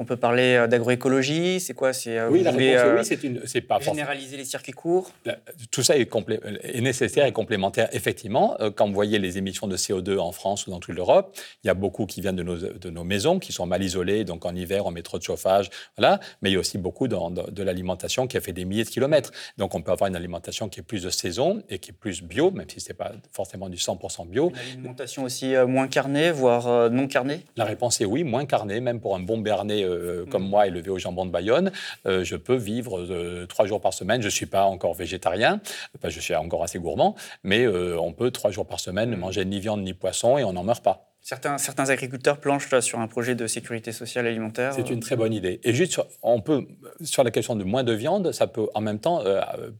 On 0.00 0.04
peut 0.04 0.16
parler 0.16 0.54
euh, 0.54 0.66
d'agroécologie, 0.66 1.60
c'est 1.60 1.74
quoi 1.74 1.92
C'est 1.92 2.22
oui, 2.26 2.42
la 2.42 2.52
réponse, 2.52 3.10
oui, 3.10 3.40
c'est 3.46 3.60
pas 3.60 3.80
généraliser 3.80 4.36
les 4.36 4.44
circuits 4.44 4.72
courts? 4.72 5.10
Tout 5.70 5.82
ça 5.82 5.96
est, 5.96 6.08
est, 6.62 6.80
nécessaire 6.80 7.26
et 7.26 7.32
complémentaire, 7.32 7.88
effectivement. 7.92 8.56
Quand 8.76 8.86
vous 8.86 8.94
voyez 8.94 9.18
les 9.18 9.38
émissions 9.38 9.66
de 9.66 9.76
CO2 9.76 10.18
en 10.18 10.32
France 10.32 10.66
ou 10.66 10.70
dans 10.70 10.80
toute 10.80 10.94
l'Europe, 10.94 11.36
il 11.64 11.66
y 11.66 11.70
a 11.70 11.74
beaucoup 11.74 12.06
qui 12.06 12.20
viennent 12.20 12.36
de 12.36 12.42
nos, 12.42 12.56
de 12.56 12.90
nos, 12.90 13.04
maisons, 13.04 13.38
qui 13.38 13.52
sont 13.52 13.66
mal 13.66 13.82
isolées, 13.82 14.24
donc 14.24 14.44
en 14.46 14.54
hiver 14.54 14.86
on 14.86 14.90
met 14.90 15.02
trop 15.02 15.18
de 15.18 15.22
chauffage, 15.22 15.70
voilà. 15.96 16.20
Mais 16.42 16.50
il 16.50 16.54
y 16.54 16.56
a 16.56 16.60
aussi 16.60 16.78
beaucoup 16.78 17.08
de, 17.08 17.16
de 17.50 17.62
l'alimentation 17.62 18.26
qui 18.26 18.36
a 18.36 18.40
fait 18.40 18.52
des 18.52 18.64
milliers 18.64 18.84
de 18.84 18.88
kilomètres. 18.88 19.32
Donc 19.56 19.74
on 19.74 19.82
peut 19.82 19.92
avoir 19.92 20.08
une 20.08 20.16
alimentation 20.16 20.68
qui 20.68 20.80
est 20.80 20.84
plus 20.84 21.02
de 21.02 21.10
saison 21.10 21.62
et 21.68 21.78
qui 21.78 21.90
est 21.90 21.94
plus 21.94 22.22
bio, 22.22 22.50
même 22.50 22.68
si 22.68 22.80
ce 22.80 22.90
n'est 22.90 22.96
pas 22.96 23.12
forcément 23.32 23.68
du 23.68 23.76
100% 23.76 24.28
bio. 24.28 24.50
Une 24.50 24.78
alimentation 24.78 25.24
aussi 25.24 25.54
moins 25.66 25.88
carnée, 25.88 26.30
voire 26.30 26.90
non 26.90 27.08
carnée? 27.08 27.40
La 27.56 27.64
réponse 27.64 28.00
est 28.00 28.04
oui, 28.04 28.24
moins 28.24 28.46
carnée, 28.46 28.80
même 28.80 29.00
pour 29.00 29.16
un 29.16 29.20
bon 29.20 29.38
Bernet 29.38 29.87
euh, 29.88 30.26
comme 30.26 30.44
mm. 30.44 30.50
moi, 30.50 30.66
élevé 30.66 30.90
au 30.90 30.98
jambon 30.98 31.26
de 31.26 31.30
Bayonne, 31.30 31.72
euh, 32.06 32.24
je 32.24 32.36
peux 32.36 32.56
vivre 32.56 33.00
euh, 33.00 33.46
trois 33.46 33.66
jours 33.66 33.80
par 33.80 33.92
semaine. 33.92 34.20
Je 34.20 34.26
ne 34.26 34.32
suis 34.32 34.46
pas 34.46 34.64
encore 34.64 34.94
végétarien, 34.94 35.60
je 36.04 36.20
suis 36.20 36.34
encore 36.34 36.62
assez 36.62 36.78
gourmand, 36.78 37.14
mais 37.42 37.66
on 37.66 38.12
peut 38.12 38.30
trois 38.30 38.50
jours 38.50 38.66
par 38.66 38.80
semaine 38.80 39.10
ne 39.10 39.16
mm. 39.16 39.20
manger 39.20 39.44
ni 39.44 39.60
viande 39.60 39.82
ni 39.82 39.94
poisson 39.94 40.38
et 40.38 40.44
on 40.44 40.52
n'en 40.52 40.64
meurt 40.64 40.82
pas. 40.82 41.07
Certains, 41.28 41.58
certains 41.58 41.90
agriculteurs 41.90 42.40
planchent 42.40 42.70
là, 42.70 42.80
sur 42.80 43.00
un 43.00 43.06
projet 43.06 43.34
de 43.34 43.46
sécurité 43.46 43.92
sociale 43.92 44.26
alimentaire. 44.26 44.72
C'est 44.72 44.88
une 44.88 45.00
très 45.00 45.14
bonne 45.14 45.34
idée. 45.34 45.60
Et 45.62 45.74
juste, 45.74 45.92
sur, 45.92 46.06
on 46.22 46.40
peut, 46.40 46.66
sur 47.02 47.22
la 47.22 47.30
question 47.30 47.54
de 47.54 47.64
moins 47.64 47.84
de 47.84 47.92
viande, 47.92 48.32
ça 48.32 48.46
peut 48.46 48.66
en 48.72 48.80
même 48.80 48.98
temps 48.98 49.22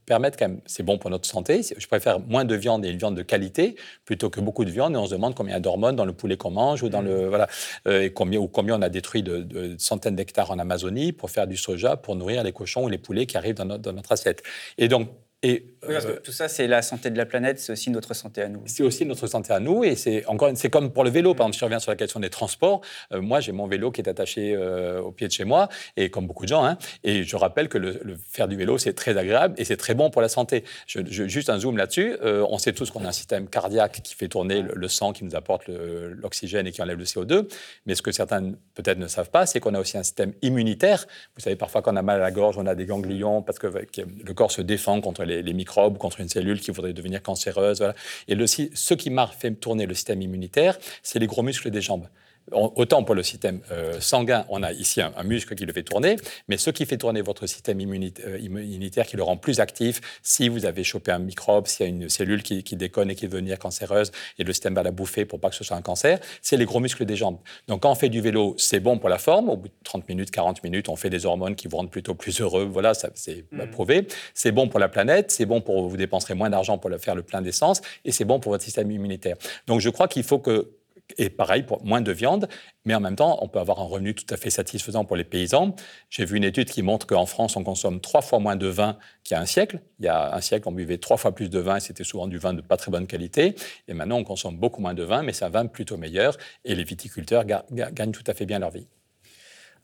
permettre 0.05 0.37
quand 0.37 0.47
même, 0.47 0.61
c'est 0.67 0.83
bon 0.83 0.99
pour 0.99 1.09
notre 1.09 1.27
santé. 1.27 1.61
Je 1.75 1.87
préfère 1.87 2.19
moins 2.19 2.45
de 2.45 2.53
viande 2.53 2.85
et 2.85 2.89
une 2.89 2.99
viande 2.99 3.17
de 3.17 3.23
qualité 3.23 3.77
plutôt 4.05 4.29
que 4.29 4.39
beaucoup 4.39 4.63
de 4.63 4.69
viande. 4.69 4.93
Et 4.93 4.97
on 4.97 5.07
se 5.07 5.15
demande 5.15 5.33
combien 5.33 5.59
d'hormones 5.59 5.95
dans 5.95 6.05
le 6.05 6.13
poulet 6.13 6.37
qu'on 6.37 6.51
mange 6.51 6.83
ou 6.83 6.89
dans 6.89 7.01
le 7.01 7.25
mm. 7.25 7.29
voilà, 7.29 7.47
et 7.89 8.13
combien 8.13 8.39
ou 8.39 8.47
combien 8.47 8.77
on 8.77 8.83
a 8.83 8.89
détruit 8.89 9.23
de, 9.23 9.39
de 9.39 9.75
centaines 9.79 10.15
d'hectares 10.15 10.51
en 10.51 10.59
Amazonie 10.59 11.13
pour 11.13 11.31
faire 11.31 11.47
du 11.47 11.57
soja, 11.57 11.97
pour 11.97 12.15
nourrir 12.15 12.43
les 12.43 12.51
cochons 12.51 12.83
ou 12.83 12.89
les 12.89 12.99
poulets 12.99 13.25
qui 13.25 13.37
arrivent 13.37 13.55
dans 13.55 13.65
notre, 13.65 13.81
dans 13.81 13.93
notre 13.93 14.11
assiette. 14.11 14.43
Et 14.77 14.87
donc, 14.87 15.09
et, 15.41 15.65
euh, 15.87 16.19
tout 16.23 16.31
ça, 16.31 16.47
c'est 16.47 16.67
la 16.67 16.81
santé 16.81 17.09
de 17.09 17.17
la 17.17 17.25
planète, 17.25 17.59
c'est 17.59 17.71
aussi 17.71 17.89
notre 17.89 18.13
santé 18.13 18.41
à 18.41 18.49
nous. 18.49 18.61
C'est 18.65 18.83
aussi 18.83 19.05
notre 19.05 19.27
santé 19.27 19.53
à 19.53 19.59
nous, 19.59 19.83
et 19.83 19.95
c'est 19.95 20.25
encore, 20.25 20.51
c'est 20.55 20.69
comme 20.69 20.91
pour 20.91 21.03
le 21.03 21.09
vélo. 21.09 21.33
Par 21.33 21.45
exemple, 21.45 21.55
si 21.55 21.59
je 21.59 21.65
reviens 21.65 21.79
sur 21.79 21.91
la 21.91 21.95
question 21.95 22.19
des 22.19 22.29
transports, 22.29 22.81
euh, 23.13 23.21
moi, 23.21 23.39
j'ai 23.39 23.51
mon 23.51 23.67
vélo 23.67 23.91
qui 23.91 24.01
est 24.01 24.09
attaché 24.09 24.55
euh, 24.55 25.01
au 25.01 25.11
pied 25.11 25.27
de 25.27 25.31
chez 25.31 25.45
moi, 25.45 25.69
et 25.97 26.09
comme 26.09 26.27
beaucoup 26.27 26.43
de 26.43 26.49
gens, 26.49 26.65
hein, 26.65 26.77
et 27.03 27.23
je 27.23 27.35
rappelle 27.35 27.69
que 27.69 27.77
le, 27.77 27.99
faire 28.29 28.47
du 28.47 28.55
vélo, 28.55 28.77
c'est 28.77 28.93
très 28.93 29.17
agréable 29.17 29.55
et 29.57 29.65
c'est 29.65 29.77
très 29.77 29.95
bon 29.95 30.09
pour 30.09 30.21
la 30.21 30.29
santé. 30.29 30.63
Je, 30.87 31.01
juste 31.27 31.49
un 31.49 31.59
zoom 31.59 31.77
là-dessus. 31.77 32.17
on 32.23 32.57
sait 32.57 32.73
tous 32.73 32.91
qu'on 32.91 33.05
a 33.05 33.09
un 33.09 33.13
système 33.13 33.47
cardiaque 33.47 34.01
qui 34.03 34.15
fait 34.15 34.27
tourner 34.27 34.61
le, 34.61 34.87
sang, 34.87 35.13
qui 35.13 35.23
nous 35.23 35.35
apporte 35.35 35.67
l'oxygène 35.67 36.67
et 36.67 36.71
qui 36.71 36.81
enlève 36.81 36.97
le 36.97 37.05
CO2. 37.05 37.47
Mais 37.85 37.95
ce 37.95 38.01
que 38.01 38.11
certains 38.11 38.51
peut-être 38.73 38.97
ne 38.97 39.07
savent 39.07 39.29
pas, 39.29 39.45
c'est 39.45 39.59
qu'on 39.59 39.73
a 39.73 39.79
aussi 39.79 39.97
un 39.97 40.03
système 40.03 40.33
immunitaire. 40.41 41.05
Vous 41.35 41.41
savez, 41.41 41.55
parfois, 41.55 41.81
quand 41.81 41.93
on 41.93 41.97
a 41.97 42.01
mal 42.01 42.17
à 42.17 42.23
la 42.23 42.31
gorge, 42.31 42.57
on 42.57 42.65
a 42.65 42.75
des 42.75 42.85
ganglions 42.85 43.41
parce 43.41 43.59
que 43.59 43.67
le 43.67 44.33
corps 44.33 44.51
se 44.51 44.61
défend 44.61 45.01
contre 45.01 45.23
les, 45.23 45.53
microbes, 45.53 45.68
contre 45.97 46.19
une 46.19 46.29
cellule 46.29 46.59
qui 46.59 46.71
voudrait 46.71 46.93
devenir 46.93 47.21
cancéreuse. 47.21 47.83
Et 48.27 48.35
le, 48.35 48.47
ce 48.47 48.93
qui 48.93 49.09
m'a 49.09 49.27
fait 49.27 49.51
tourner 49.51 49.85
le 49.85 49.93
système 49.93 50.21
immunitaire, 50.21 50.77
c'est 51.03 51.19
les 51.19 51.27
gros 51.27 51.43
muscles 51.43 51.69
des 51.69 51.81
jambes 51.81 52.07
autant 52.51 53.03
pour 53.03 53.15
le 53.15 53.23
système 53.23 53.61
euh, 53.71 53.99
sanguin, 53.99 54.45
on 54.49 54.63
a 54.63 54.71
ici 54.71 55.01
un, 55.01 55.11
muscle 55.23 55.55
qui 55.55 55.65
le 55.65 55.73
fait 55.73 55.83
tourner, 55.83 56.15
mais 56.47 56.57
ce 56.57 56.69
qui 56.69 56.85
fait 56.85 56.97
tourner 56.97 57.21
votre 57.21 57.45
système 57.45 57.79
euh, 57.79 58.39
immunitaire, 58.39 59.05
qui 59.05 59.17
le 59.17 59.23
rend 59.23 59.37
plus 59.37 59.59
actif, 59.59 60.01
si 60.23 60.49
vous 60.49 60.65
avez 60.65 60.83
chopé 60.83 61.11
un 61.11 61.19
microbe, 61.19 61.67
s'il 61.67 61.85
y 61.85 61.89
a 61.89 61.89
une 61.89 62.09
cellule 62.09 62.43
qui, 62.43 62.63
déconne 62.75 63.11
et 63.11 63.15
qui 63.15 63.25
veut 63.25 63.33
devenir 63.33 63.59
cancéreuse, 63.59 64.11
et 64.37 64.43
le 64.43 64.53
système 64.53 64.75
va 64.75 64.83
la 64.83 64.91
bouffer 64.91 65.25
pour 65.25 65.39
pas 65.39 65.49
que 65.49 65.55
ce 65.55 65.63
soit 65.63 65.77
un 65.77 65.81
cancer, 65.81 66.19
c'est 66.41 66.57
les 66.57 66.65
gros 66.65 66.79
muscles 66.79 67.05
des 67.05 67.15
jambes. 67.15 67.37
Donc 67.67 67.81
quand 67.81 67.91
on 67.91 67.95
fait 67.95 68.09
du 68.09 68.21
vélo, 68.21 68.55
c'est 68.57 68.79
bon 68.79 68.97
pour 68.97 69.09
la 69.09 69.17
forme, 69.17 69.49
au 69.49 69.57
bout 69.57 69.67
de 69.67 69.73
30 69.83 70.07
minutes, 70.07 70.31
40 70.31 70.63
minutes, 70.63 70.89
on 70.89 70.95
fait 70.95 71.09
des 71.09 71.25
hormones 71.25 71.55
qui 71.55 71.67
vous 71.67 71.77
rendent 71.77 71.91
plutôt 71.91 72.15
plus 72.15 72.39
heureux, 72.41 72.65
voilà, 72.65 72.93
ça 72.93 73.09
c'est 73.15 73.45
mmh. 73.51 73.67
prouvé. 73.71 74.07
C'est 74.33 74.51
bon 74.51 74.67
pour 74.67 74.79
la 74.79 74.89
planète, 74.89 75.31
c'est 75.31 75.45
bon 75.45 75.61
pour 75.61 75.87
vous 75.87 75.97
dépenserez 75.97 76.33
moins 76.33 76.49
d'argent 76.49 76.77
pour 76.77 76.89
faire 76.99 77.15
le 77.15 77.23
plein 77.23 77.41
d'essence, 77.41 77.81
et 78.05 78.11
c'est 78.11 78.25
bon 78.25 78.39
pour 78.39 78.51
votre 78.51 78.63
système 78.63 78.89
immunitaire. 78.91 79.35
Donc 79.67 79.79
je 79.79 79.89
crois 79.89 80.07
qu'il 80.07 80.23
faut 80.23 80.39
que 80.39 80.78
et 81.17 81.29
pareil, 81.29 81.63
pour 81.63 81.83
moins 81.83 82.01
de 82.01 82.11
viande, 82.11 82.47
mais 82.85 82.95
en 82.95 82.99
même 82.99 83.15
temps, 83.15 83.39
on 83.41 83.47
peut 83.47 83.59
avoir 83.59 83.79
un 83.79 83.83
revenu 83.83 84.13
tout 84.13 84.31
à 84.33 84.37
fait 84.37 84.49
satisfaisant 84.49 85.05
pour 85.05 85.15
les 85.15 85.23
paysans. 85.23 85.75
J'ai 86.09 86.25
vu 86.25 86.37
une 86.37 86.43
étude 86.43 86.69
qui 86.69 86.81
montre 86.81 87.07
qu'en 87.07 87.25
France, 87.25 87.55
on 87.55 87.63
consomme 87.63 87.99
trois 87.99 88.21
fois 88.21 88.39
moins 88.39 88.55
de 88.55 88.67
vin 88.67 88.97
qu'il 89.23 89.35
y 89.35 89.37
a 89.37 89.41
un 89.41 89.45
siècle. 89.45 89.79
Il 89.99 90.05
y 90.05 90.07
a 90.07 90.35
un 90.35 90.41
siècle, 90.41 90.67
on 90.67 90.71
buvait 90.71 90.97
trois 90.97 91.17
fois 91.17 91.33
plus 91.33 91.49
de 91.49 91.59
vin 91.59 91.77
et 91.77 91.79
c'était 91.79 92.03
souvent 92.03 92.27
du 92.27 92.37
vin 92.37 92.53
de 92.53 92.61
pas 92.61 92.77
très 92.77 92.91
bonne 92.91 93.07
qualité. 93.07 93.55
Et 93.87 93.93
maintenant, 93.93 94.17
on 94.17 94.23
consomme 94.23 94.57
beaucoup 94.57 94.81
moins 94.81 94.93
de 94.93 95.03
vin, 95.03 95.23
mais 95.23 95.33
c'est 95.33 95.45
un 95.45 95.49
vin 95.49 95.65
plutôt 95.65 95.97
meilleur 95.97 96.37
et 96.65 96.75
les 96.75 96.83
viticulteurs 96.83 97.45
gagnent 97.45 98.11
tout 98.11 98.23
à 98.27 98.33
fait 98.33 98.45
bien 98.45 98.59
leur 98.59 98.71
vie. 98.71 98.87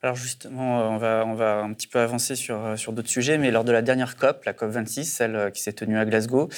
Alors 0.02 0.16
justement, 0.16 0.90
on 0.90 0.98
va, 0.98 1.24
on 1.26 1.34
va 1.34 1.62
un 1.62 1.74
petit 1.74 1.88
peu 1.88 2.00
avancer 2.00 2.36
sur, 2.36 2.78
sur 2.78 2.94
d'autres 2.94 3.10
sujets, 3.10 3.40
mais 3.40 3.50
lors 3.50 3.64
de 3.64 3.72
la 3.72 3.82
dernière 3.82 4.18
COP, 4.18 4.46
la 4.46 4.54
COP 4.54 4.70
26, 4.70 5.06
celle 5.06 5.52
qui 5.52 5.64
s'est 5.64 5.74
tenue 5.74 5.98
à 5.98 6.06
Glasgow, 6.06 6.50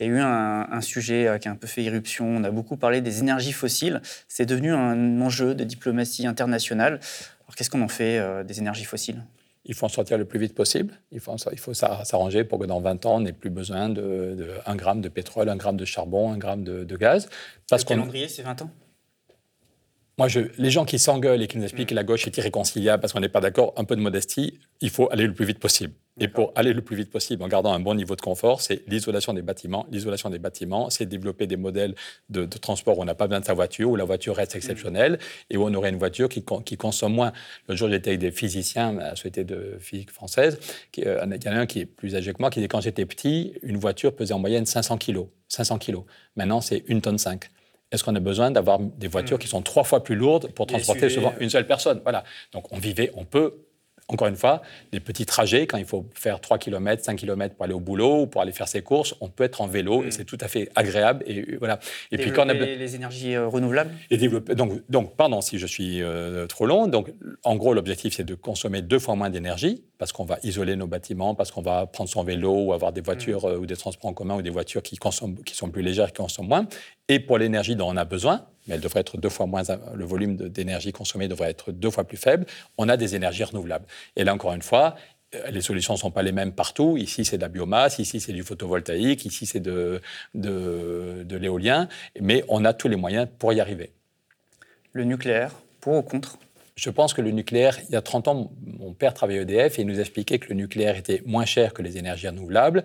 il 0.00 0.06
y 0.06 0.10
a 0.10 0.12
eu 0.12 0.20
un, 0.20 0.80
sujet 0.80 1.26
euh, 1.26 1.38
qui 1.38 1.48
a 1.48 1.50
un 1.50 1.56
peu 1.56 1.66
fait 1.66 1.82
irruption. 1.82 2.26
On 2.26 2.44
a 2.44 2.50
beaucoup 2.50 2.76
parlé 2.76 3.00
des 3.00 3.18
énergies 3.18 3.52
fossiles. 3.52 4.00
C'est 4.28 4.46
devenu 4.46 4.72
un 4.72 5.20
enjeu 5.20 5.54
de 5.54 5.64
diplomatie 5.64 6.26
internationale. 6.26 7.00
Alors 7.44 7.56
qu'est-ce 7.56 7.70
qu'on 7.70 7.82
en 7.82 7.88
fait 7.88 8.18
euh, 8.18 8.44
des 8.44 8.60
énergies 8.60 8.84
fossiles? 8.84 9.24
Il 9.64 9.74
faut 9.74 9.86
en 9.86 9.90
sortir 9.90 10.16
le 10.16 10.24
plus 10.24 10.38
vite 10.38 10.54
possible. 10.54 10.94
Il 11.10 11.20
faut, 11.20 11.34
il 11.52 11.58
faut 11.58 11.74
s'arranger 11.74 12.44
pour 12.44 12.58
que 12.58 12.64
dans 12.64 12.80
20 12.80 13.06
ans, 13.06 13.16
on 13.16 13.20
n'ait 13.20 13.32
plus 13.32 13.50
besoin 13.50 13.88
de, 13.88 14.50
1 14.64 14.76
gramme 14.76 15.00
de 15.00 15.08
pétrole, 15.08 15.48
1 15.48 15.56
gramme 15.56 15.76
de 15.76 15.84
charbon, 15.84 16.32
1 16.32 16.38
gramme 16.38 16.64
de, 16.64 16.96
gaz. 16.96 17.28
Parce 17.68 17.82
le 17.82 17.88
calendrier, 17.88 18.28
c'est 18.28 18.42
20 18.42 18.62
ans? 18.62 18.70
Moi, 20.16 20.28
je, 20.28 20.40
les 20.58 20.70
gens 20.70 20.84
qui 20.84 20.98
s'engueulent 20.98 21.42
et 21.42 21.48
qui 21.48 21.58
nous 21.58 21.64
expliquent 21.64 21.90
que 21.90 21.94
la 21.94 22.02
gauche 22.02 22.26
est 22.26 22.36
irréconciliable 22.36 23.00
parce 23.00 23.12
qu'on 23.12 23.20
n'est 23.20 23.28
pas 23.28 23.40
d'accord, 23.40 23.74
un 23.76 23.84
peu 23.84 23.94
de 23.94 24.00
modestie, 24.00 24.58
il 24.80 24.90
faut 24.90 25.10
aller 25.12 25.26
le 25.26 25.34
plus 25.34 25.44
vite 25.44 25.58
possible. 25.58 25.92
Et 26.20 26.28
pour 26.28 26.52
aller 26.54 26.72
le 26.72 26.82
plus 26.82 26.96
vite 26.96 27.10
possible 27.10 27.42
en 27.42 27.48
gardant 27.48 27.72
un 27.72 27.80
bon 27.80 27.94
niveau 27.94 28.16
de 28.16 28.20
confort, 28.20 28.60
c'est 28.60 28.82
l'isolation 28.88 29.32
des 29.32 29.42
bâtiments. 29.42 29.86
L'isolation 29.90 30.30
des 30.30 30.38
bâtiments, 30.38 30.90
c'est 30.90 31.06
développer 31.06 31.46
des 31.46 31.56
modèles 31.56 31.94
de, 32.28 32.44
transport 32.46 32.98
où 32.98 33.02
on 33.02 33.04
n'a 33.04 33.14
pas 33.14 33.26
besoin 33.26 33.40
de 33.40 33.44
sa 33.44 33.54
voiture, 33.54 33.90
où 33.90 33.96
la 33.96 34.04
voiture 34.04 34.36
reste 34.36 34.56
exceptionnelle 34.56 35.18
et 35.50 35.56
où 35.56 35.64
on 35.64 35.74
aurait 35.74 35.90
une 35.90 35.98
voiture 35.98 36.28
qui, 36.28 36.44
qui 36.64 36.76
consomme 36.76 37.14
moins. 37.14 37.32
Le 37.68 37.76
jour, 37.76 37.88
j'étais 37.88 38.10
avec 38.10 38.20
des 38.20 38.32
physiciens 38.32 38.98
à 38.98 39.10
la 39.10 39.16
Société 39.16 39.44
de 39.44 39.76
physique 39.80 40.10
française. 40.10 40.58
Euh, 40.98 41.26
il 41.26 41.44
y 41.44 41.48
en 41.48 41.52
a 41.52 41.60
un 41.60 41.66
qui 41.66 41.80
est 41.80 41.86
plus 41.86 42.16
âgé 42.16 42.32
que 42.32 42.38
moi 42.40 42.50
qui 42.50 42.60
dit 42.60 42.68
quand 42.68 42.80
j'étais 42.80 43.06
petit, 43.06 43.54
une 43.62 43.76
voiture 43.76 44.14
pesait 44.14 44.34
en 44.34 44.38
moyenne 44.38 44.66
500 44.66 44.98
kg. 44.98 45.26
500 45.48 45.78
kg. 45.78 45.98
Maintenant, 46.36 46.60
c'est 46.60 46.84
une 46.88 47.00
tonne 47.00 47.18
5 47.18 47.50
est-ce 47.90 48.04
qu'on 48.04 48.14
a 48.14 48.20
besoin 48.20 48.50
d'avoir 48.50 48.78
des 48.78 49.08
voitures 49.08 49.38
hmm. 49.38 49.40
qui 49.40 49.48
sont 49.48 49.62
trois 49.62 49.84
fois 49.84 50.04
plus 50.04 50.14
lourdes 50.14 50.52
pour 50.52 50.66
transporter 50.66 51.08
souvent 51.08 51.32
une 51.40 51.48
seule 51.48 51.66
personne? 51.66 52.00
Voilà. 52.02 52.22
Donc 52.52 52.70
on 52.70 52.78
vivait, 52.78 53.10
on 53.14 53.24
peut 53.24 53.54
encore 54.08 54.28
une 54.28 54.36
fois, 54.36 54.62
des 54.90 55.00
petits 55.00 55.26
trajets, 55.26 55.66
quand 55.66 55.76
il 55.76 55.84
faut 55.84 56.06
faire 56.14 56.40
3 56.40 56.56
km, 56.56 57.04
5 57.04 57.16
km 57.16 57.54
pour 57.54 57.64
aller 57.64 57.74
au 57.74 57.80
boulot 57.80 58.22
ou 58.22 58.26
pour 58.26 58.40
aller 58.40 58.52
faire 58.52 58.66
ses 58.66 58.80
courses, 58.80 59.14
on 59.20 59.28
peut 59.28 59.44
être 59.44 59.60
en 59.60 59.66
vélo 59.66 60.02
et 60.02 60.06
mm. 60.06 60.10
c'est 60.12 60.24
tout 60.24 60.38
à 60.40 60.48
fait 60.48 60.70
agréable. 60.74 61.22
Et, 61.26 61.56
voilà. 61.56 61.78
et 62.10 62.16
puis 62.16 62.32
quand 62.32 62.46
on 62.46 62.48
a... 62.48 62.54
les 62.54 62.94
énergies 62.94 63.34
euh, 63.34 63.46
renouvelables? 63.46 63.90
Et 64.10 64.16
développer, 64.16 64.54
donc, 64.54 64.80
donc, 64.88 65.14
pardon 65.14 65.42
si 65.42 65.58
je 65.58 65.66
suis 65.66 66.02
euh, 66.02 66.46
trop 66.46 66.64
long. 66.64 66.86
Donc, 66.86 67.12
en 67.44 67.56
gros, 67.56 67.74
l'objectif, 67.74 68.14
c'est 68.14 68.24
de 68.24 68.34
consommer 68.34 68.80
deux 68.80 68.98
fois 68.98 69.14
moins 69.14 69.28
d'énergie 69.28 69.84
parce 69.98 70.12
qu'on 70.12 70.24
va 70.24 70.38
isoler 70.42 70.74
nos 70.74 70.86
bâtiments, 70.86 71.34
parce 71.34 71.50
qu'on 71.50 71.62
va 71.62 71.86
prendre 71.86 72.08
son 72.08 72.22
vélo 72.22 72.50
ou 72.50 72.72
avoir 72.72 72.92
des 72.92 73.02
voitures 73.02 73.44
mm. 73.44 73.50
euh, 73.50 73.58
ou 73.58 73.66
des 73.66 73.76
transports 73.76 74.08
en 74.08 74.14
commun 74.14 74.36
ou 74.36 74.42
des 74.42 74.50
voitures 74.50 74.82
qui, 74.82 74.96
consomment, 74.96 75.36
qui 75.44 75.54
sont 75.54 75.68
plus 75.68 75.82
légères, 75.82 76.12
qui 76.12 76.22
consomment 76.22 76.48
moins. 76.48 76.66
Et 77.08 77.20
pour 77.20 77.36
l'énergie 77.36 77.76
dont 77.76 77.90
on 77.90 77.96
a 77.96 78.06
besoin, 78.06 78.46
mais 78.68 78.74
elle 78.74 78.80
devrait 78.80 79.00
être 79.00 79.16
deux 79.16 79.28
fois 79.28 79.46
moins, 79.46 79.62
le 79.94 80.04
volume 80.04 80.36
d'énergie 80.36 80.92
consommée 80.92 81.26
devrait 81.26 81.50
être 81.50 81.72
deux 81.72 81.90
fois 81.90 82.04
plus 82.04 82.16
faible, 82.16 82.46
on 82.76 82.88
a 82.88 82.96
des 82.96 83.16
énergies 83.16 83.44
renouvelables. 83.44 83.86
Et 84.14 84.24
là, 84.24 84.34
encore 84.34 84.52
une 84.52 84.62
fois, 84.62 84.94
euh, 85.34 85.50
les 85.50 85.60
solutions 85.60 85.94
ne 85.94 85.98
sont 85.98 86.10
pas 86.10 86.22
les 86.22 86.32
mêmes 86.32 86.52
partout. 86.52 86.96
Ici, 86.96 87.24
c'est 87.24 87.36
de 87.36 87.42
la 87.42 87.48
biomasse, 87.48 87.98
ici, 87.98 88.20
c'est 88.20 88.32
du 88.32 88.42
photovoltaïque, 88.42 89.24
ici, 89.24 89.46
c'est 89.46 89.60
de, 89.60 90.00
de, 90.34 91.22
de 91.24 91.36
l'éolien, 91.36 91.88
mais 92.20 92.44
on 92.48 92.64
a 92.64 92.72
tous 92.72 92.88
les 92.88 92.96
moyens 92.96 93.28
pour 93.38 93.52
y 93.52 93.60
arriver. 93.60 93.90
Le 94.92 95.04
nucléaire, 95.04 95.52
pour 95.80 95.96
ou 95.96 96.02
contre? 96.02 96.38
Je 96.76 96.90
pense 96.90 97.12
que 97.12 97.20
le 97.20 97.32
nucléaire, 97.32 97.76
il 97.88 97.92
y 97.92 97.96
a 97.96 98.02
30 98.02 98.28
ans, 98.28 98.52
mon 98.64 98.94
père 98.94 99.12
travaillait 99.12 99.42
EDF 99.42 99.78
et 99.78 99.82
il 99.82 99.88
nous 99.88 99.98
expliquait 99.98 100.38
que 100.38 100.48
le 100.48 100.54
nucléaire 100.54 100.96
était 100.96 101.22
moins 101.26 101.44
cher 101.44 101.74
que 101.74 101.82
les 101.82 101.98
énergies 101.98 102.28
renouvelables 102.28 102.84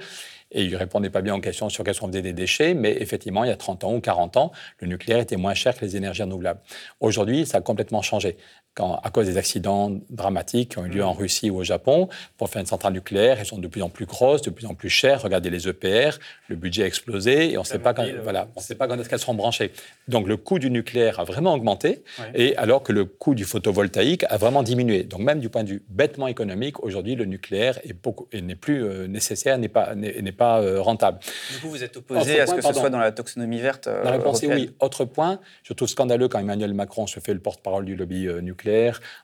et 0.53 0.63
il 0.63 0.75
répondait 0.75 1.09
pas 1.09 1.21
bien 1.21 1.35
aux 1.35 1.41
questions 1.41 1.69
sur 1.69 1.83
quels 1.83 1.95
sont 1.95 2.07
des 2.07 2.21
déchets, 2.33 2.73
mais 2.73 2.95
effectivement, 3.01 3.43
il 3.43 3.47
y 3.47 3.51
a 3.51 3.57
30 3.57 3.83
ans 3.83 3.93
ou 3.95 4.01
40 4.01 4.37
ans, 4.37 4.51
le 4.79 4.87
nucléaire 4.87 5.19
était 5.19 5.37
moins 5.37 5.53
cher 5.53 5.75
que 5.75 5.83
les 5.83 5.97
énergies 5.97 6.23
renouvelables. 6.23 6.61
Aujourd'hui, 6.99 7.45
ça 7.45 7.57
a 7.57 7.61
complètement 7.61 8.01
changé. 8.01 8.37
Quand, 8.75 8.99
à 9.03 9.09
cause 9.11 9.27
des 9.27 9.37
accidents 9.37 9.91
dramatiques 10.09 10.71
qui 10.71 10.77
ont 10.79 10.85
eu 10.85 10.89
lieu 10.89 11.03
en 11.03 11.13
Russie 11.13 11.49
ou 11.49 11.57
au 11.57 11.63
Japon, 11.63 12.09
pour 12.37 12.49
faire 12.49 12.59
une 12.59 12.65
centrale 12.65 12.93
nucléaire, 12.93 13.37
elles 13.39 13.45
sont 13.45 13.59
de 13.59 13.67
plus 13.67 13.83
en 13.83 13.89
plus 13.89 14.05
grosses, 14.05 14.41
de 14.41 14.49
plus 14.49 14.65
en 14.65 14.73
plus 14.73 14.89
chères. 14.89 15.21
Regardez 15.21 15.49
les 15.49 15.67
EPR, 15.67 16.17
le 16.47 16.55
budget 16.55 16.83
a 16.83 16.87
explosé 16.87 17.51
et 17.51 17.57
on 17.57 17.61
ne 17.61 17.65
sait 17.65 17.79
pas 17.79 17.93
quand, 17.93 18.05
voilà, 18.23 18.47
on 18.55 18.61
sait 18.61 18.75
pas 18.75 18.87
quand 18.87 18.99
est-ce 18.99 19.09
qu'elles 19.09 19.19
seront 19.19 19.35
branchées. 19.35 19.71
Donc 20.07 20.27
le 20.27 20.37
coût 20.37 20.57
du 20.57 20.71
nucléaire 20.71 21.19
a 21.19 21.23
vraiment 21.23 21.53
augmenté, 21.53 22.03
et 22.33 22.55
alors 22.57 22.81
que 22.81 22.91
le 22.91 23.05
coût 23.05 23.35
du 23.35 23.45
photovoltaïque 23.45 24.25
a 24.29 24.37
vraiment 24.37 24.63
diminué. 24.63 25.03
Donc 25.03 25.21
même 25.21 25.39
du 25.39 25.49
point 25.49 25.63
de 25.63 25.69
vue 25.69 25.83
bêtement 25.89 26.27
économique, 26.27 26.83
aujourd'hui 26.83 27.15
le 27.15 27.25
nucléaire 27.25 27.79
est 27.83 27.93
beaucoup 27.93 28.27
n'est 28.33 28.55
plus 28.55 28.83
euh, 28.83 29.07
nécessaire, 29.07 29.57
n'est 29.57 29.69
pas 29.69 29.93
n'est 29.95 30.31
pas 30.31 30.61
euh, 30.61 30.81
rentable. 30.81 31.19
Du 31.51 31.59
coup, 31.59 31.69
vous 31.69 31.83
êtes 31.83 31.95
opposé 31.95 32.39
à 32.39 32.47
ce 32.47 32.55
que 32.55 32.61
ce 32.61 32.73
soit 32.73 32.89
dans 32.89 32.97
la 32.97 33.11
taxonomie 33.11 33.59
verte 33.59 33.87
La 33.87 34.11
réponse 34.11 34.41
est 34.43 34.47
oui. 34.47 34.71
Autre 34.79 35.05
point, 35.05 35.39
je 35.63 35.73
trouve 35.73 35.87
scandaleux 35.87 36.27
quand 36.27 36.39
Emmanuel 36.39 36.73
Macron 36.73 37.07
se 37.07 37.19
fait 37.19 37.33
le 37.33 37.39
porte-parole 37.39 37.85
du 37.85 37.95
lobby 37.95 38.27
euh, 38.27 38.41
nucléaire 38.41 38.62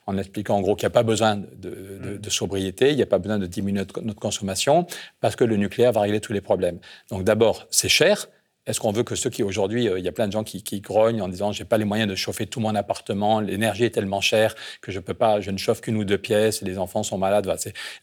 en 0.06 0.18
expliquant 0.18 0.56
en 0.56 0.60
gros 0.60 0.76
qu'il 0.76 0.86
n'y 0.86 0.92
a 0.92 0.94
pas 0.94 1.02
besoin 1.02 1.36
de, 1.36 2.18
de, 2.18 2.30
sobriété, 2.30 2.90
il 2.90 2.96
n'y 2.96 3.02
a 3.02 3.06
pas 3.06 3.18
besoin 3.18 3.38
de 3.38 3.46
diminuer 3.46 3.80
notre, 3.80 4.00
notre 4.00 4.20
consommation, 4.20 4.86
parce 5.20 5.36
que 5.36 5.44
le 5.44 5.56
nucléaire 5.56 5.92
va 5.92 6.02
régler 6.02 6.20
tous 6.20 6.32
les 6.32 6.40
problèmes. 6.40 6.78
Donc 7.10 7.24
d'abord, 7.24 7.66
c'est 7.70 7.88
cher, 7.88 8.28
est-ce 8.66 8.78
qu'on 8.78 8.92
veut 8.92 9.04
que 9.04 9.14
ceux 9.14 9.30
qui 9.30 9.42
aujourd'hui, 9.42 9.88
euh, 9.88 9.98
il 9.98 10.04
y 10.04 10.08
a 10.08 10.12
plein 10.12 10.26
de 10.26 10.32
gens 10.32 10.44
qui, 10.44 10.80
grognent 10.80 11.22
en 11.22 11.28
disant 11.28 11.50
j'ai 11.50 11.64
pas 11.64 11.78
les 11.78 11.84
moyens 11.84 12.08
de 12.08 12.14
chauffer 12.14 12.46
tout 12.46 12.60
mon 12.60 12.74
appartement, 12.74 13.40
l'énergie 13.40 13.84
est 13.84 13.90
tellement 13.90 14.20
chère 14.20 14.54
que 14.80 14.92
je 14.92 15.00
peux 15.00 15.14
pas, 15.14 15.40
je 15.40 15.50
ne 15.50 15.58
chauffe 15.58 15.80
qu'une 15.80 15.96
ou 15.96 16.04
deux 16.04 16.18
pièces, 16.18 16.62
les 16.62 16.78
enfants 16.78 17.02
sont 17.02 17.18
malades. 17.18 17.50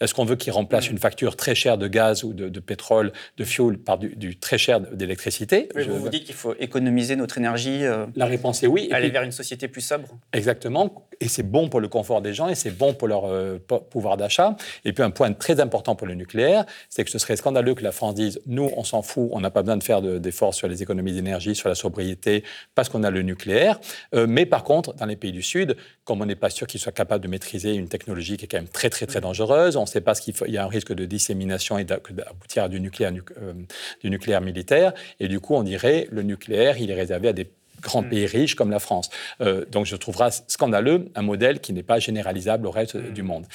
Est-ce 0.02 0.14
qu'on 0.14 0.26
veut 0.26 0.36
qu'ils 0.36 0.54
remplacent 0.54 0.90
mm. 0.90 0.94
une 0.94 0.98
facture 0.98 1.36
très 1.36 1.56
chère 1.56 1.78
de 1.78 1.88
gaz 1.88 2.24
ou 2.24 2.34
de, 2.34 2.60
pétrole, 2.60 3.14
de 3.38 3.44
fuel 3.44 3.78
par 3.78 3.98
du, 3.98 4.38
très 4.38 4.58
cher 4.58 4.82
d'électricité? 4.82 5.70
Vous 5.76 6.00
vous 6.00 6.10
dites 6.10 6.26
qu'il 6.26 6.36
faut 6.36 6.56
économiser 6.60 7.16
notre 7.16 7.38
énergie. 7.38 7.86
Euh, 7.86 8.06
La 8.16 8.26
réponse 8.26 8.64
est 8.64 8.68
oui. 8.68 8.90
aller 8.92 9.10
vers 9.10 9.24
une 9.24 9.32
société 9.32 9.68
plus 9.68 9.82
sobre. 9.82 10.08
Exactement. 10.34 11.08
Et 11.20 11.28
c'est 11.28 11.44
bon 11.44 11.70
pour 11.70 11.80
le 11.80 11.88
confort 11.88 12.22
des 12.22 12.34
gens 12.34 12.48
et 12.48 12.56
c'est 12.56 12.76
bon 12.76 12.94
pour 12.94 13.08
leur 13.08 13.26
euh, 13.26 13.60
pouvoir 13.90 14.18
d'achat. 14.18 14.56
Et 14.86 14.94
puis 14.94 15.04
un 15.04 15.12
point 15.12 15.32
très 15.34 15.60
important 15.60 15.96
pour 15.96 16.08
le 16.08 16.16
nucléaire, 16.16 16.66
c'est 16.90 17.04
que 17.04 17.12
ce 17.12 17.20
serait 17.20 17.36
scandaleux 17.36 17.76
que 17.76 17.84
la 17.84 17.92
France 17.92 18.16
dise 18.16 18.42
nous, 18.46 18.70
on 18.76 18.84
s'en 18.84 19.02
fout, 19.02 19.30
on 19.32 19.40
n'a 19.40 19.50
pas 19.50 19.62
besoin 19.62 19.78
de 19.78 19.84
faire 19.84 20.02
d'efforts 20.02 20.54
sur 20.58 20.68
les 20.68 20.84
économies 20.84 21.14
d'énergie, 21.14 21.56
sur 21.56 21.70
la 21.70 21.76
sobriété, 21.76 22.44
parce 22.76 22.90
qu'on 22.90 23.04
a 23.04 23.12
le 23.12 23.22
nucléaire. 23.22 23.80
Euh, 24.14 24.26
mais 24.28 24.46
par 24.46 24.64
contre, 24.64 24.94
dans 24.96 25.06
les 25.06 25.16
pays 25.16 25.32
du 25.32 25.44
Sud, 25.44 25.78
comme 26.04 26.22
on 26.22 26.26
n'est 26.26 26.36
pas 26.36 26.50
sûr 26.50 26.68
qu'ils 26.68 26.80
soient 26.80 26.92
capables 26.92 27.24
de 27.24 27.30
maîtriser 27.30 27.74
une 27.74 27.88
technologie 27.88 28.38
qui 28.38 28.46
est 28.46 28.48
quand 28.48 28.58
même 28.58 28.68
très, 28.68 28.90
très, 28.90 29.06
très 29.06 29.22
dangereuse, 29.22 29.78
on 29.78 29.82
ne 29.82 29.88
sait 29.88 30.02
pas 30.02 30.16
ce 30.16 30.22
qu'il 30.22 30.36
y 30.52 30.58
a 30.58 30.64
un 30.64 30.68
risque 30.68 30.94
de 30.94 31.06
dissémination 31.06 31.78
et 31.78 31.84
d'aboutir 31.84 32.64
à 32.64 32.70
du 32.70 32.80
nucléaire, 32.80 33.14
euh, 33.42 33.54
du 34.02 34.10
nucléaire 34.10 34.42
militaire. 34.42 34.94
Et 35.20 35.28
du 35.28 35.40
coup, 35.40 35.56
on 35.56 35.64
dirait 35.64 36.08
le 36.12 36.24
nucléaire, 36.24 36.78
il 36.78 36.92
est 36.92 36.96
réservé 36.96 37.30
à 37.30 37.34
des 37.34 37.50
grands 37.82 38.02
mm. 38.02 38.10
pays 38.10 38.26
riches 38.26 38.56
comme 38.56 38.72
la 38.72 38.80
France. 38.80 39.10
Euh, 39.42 39.66
donc 39.72 39.86
je 39.86 39.96
trouverais 39.96 40.30
scandaleux 40.48 41.10
un 41.16 41.22
modèle 41.22 41.60
qui 41.60 41.74
n'est 41.74 41.84
pas 41.84 42.00
généralisable 42.00 42.68
au 42.68 42.72
reste 42.72 42.96
mm. 42.96 43.14
du 43.14 43.24
monde. 43.24 43.46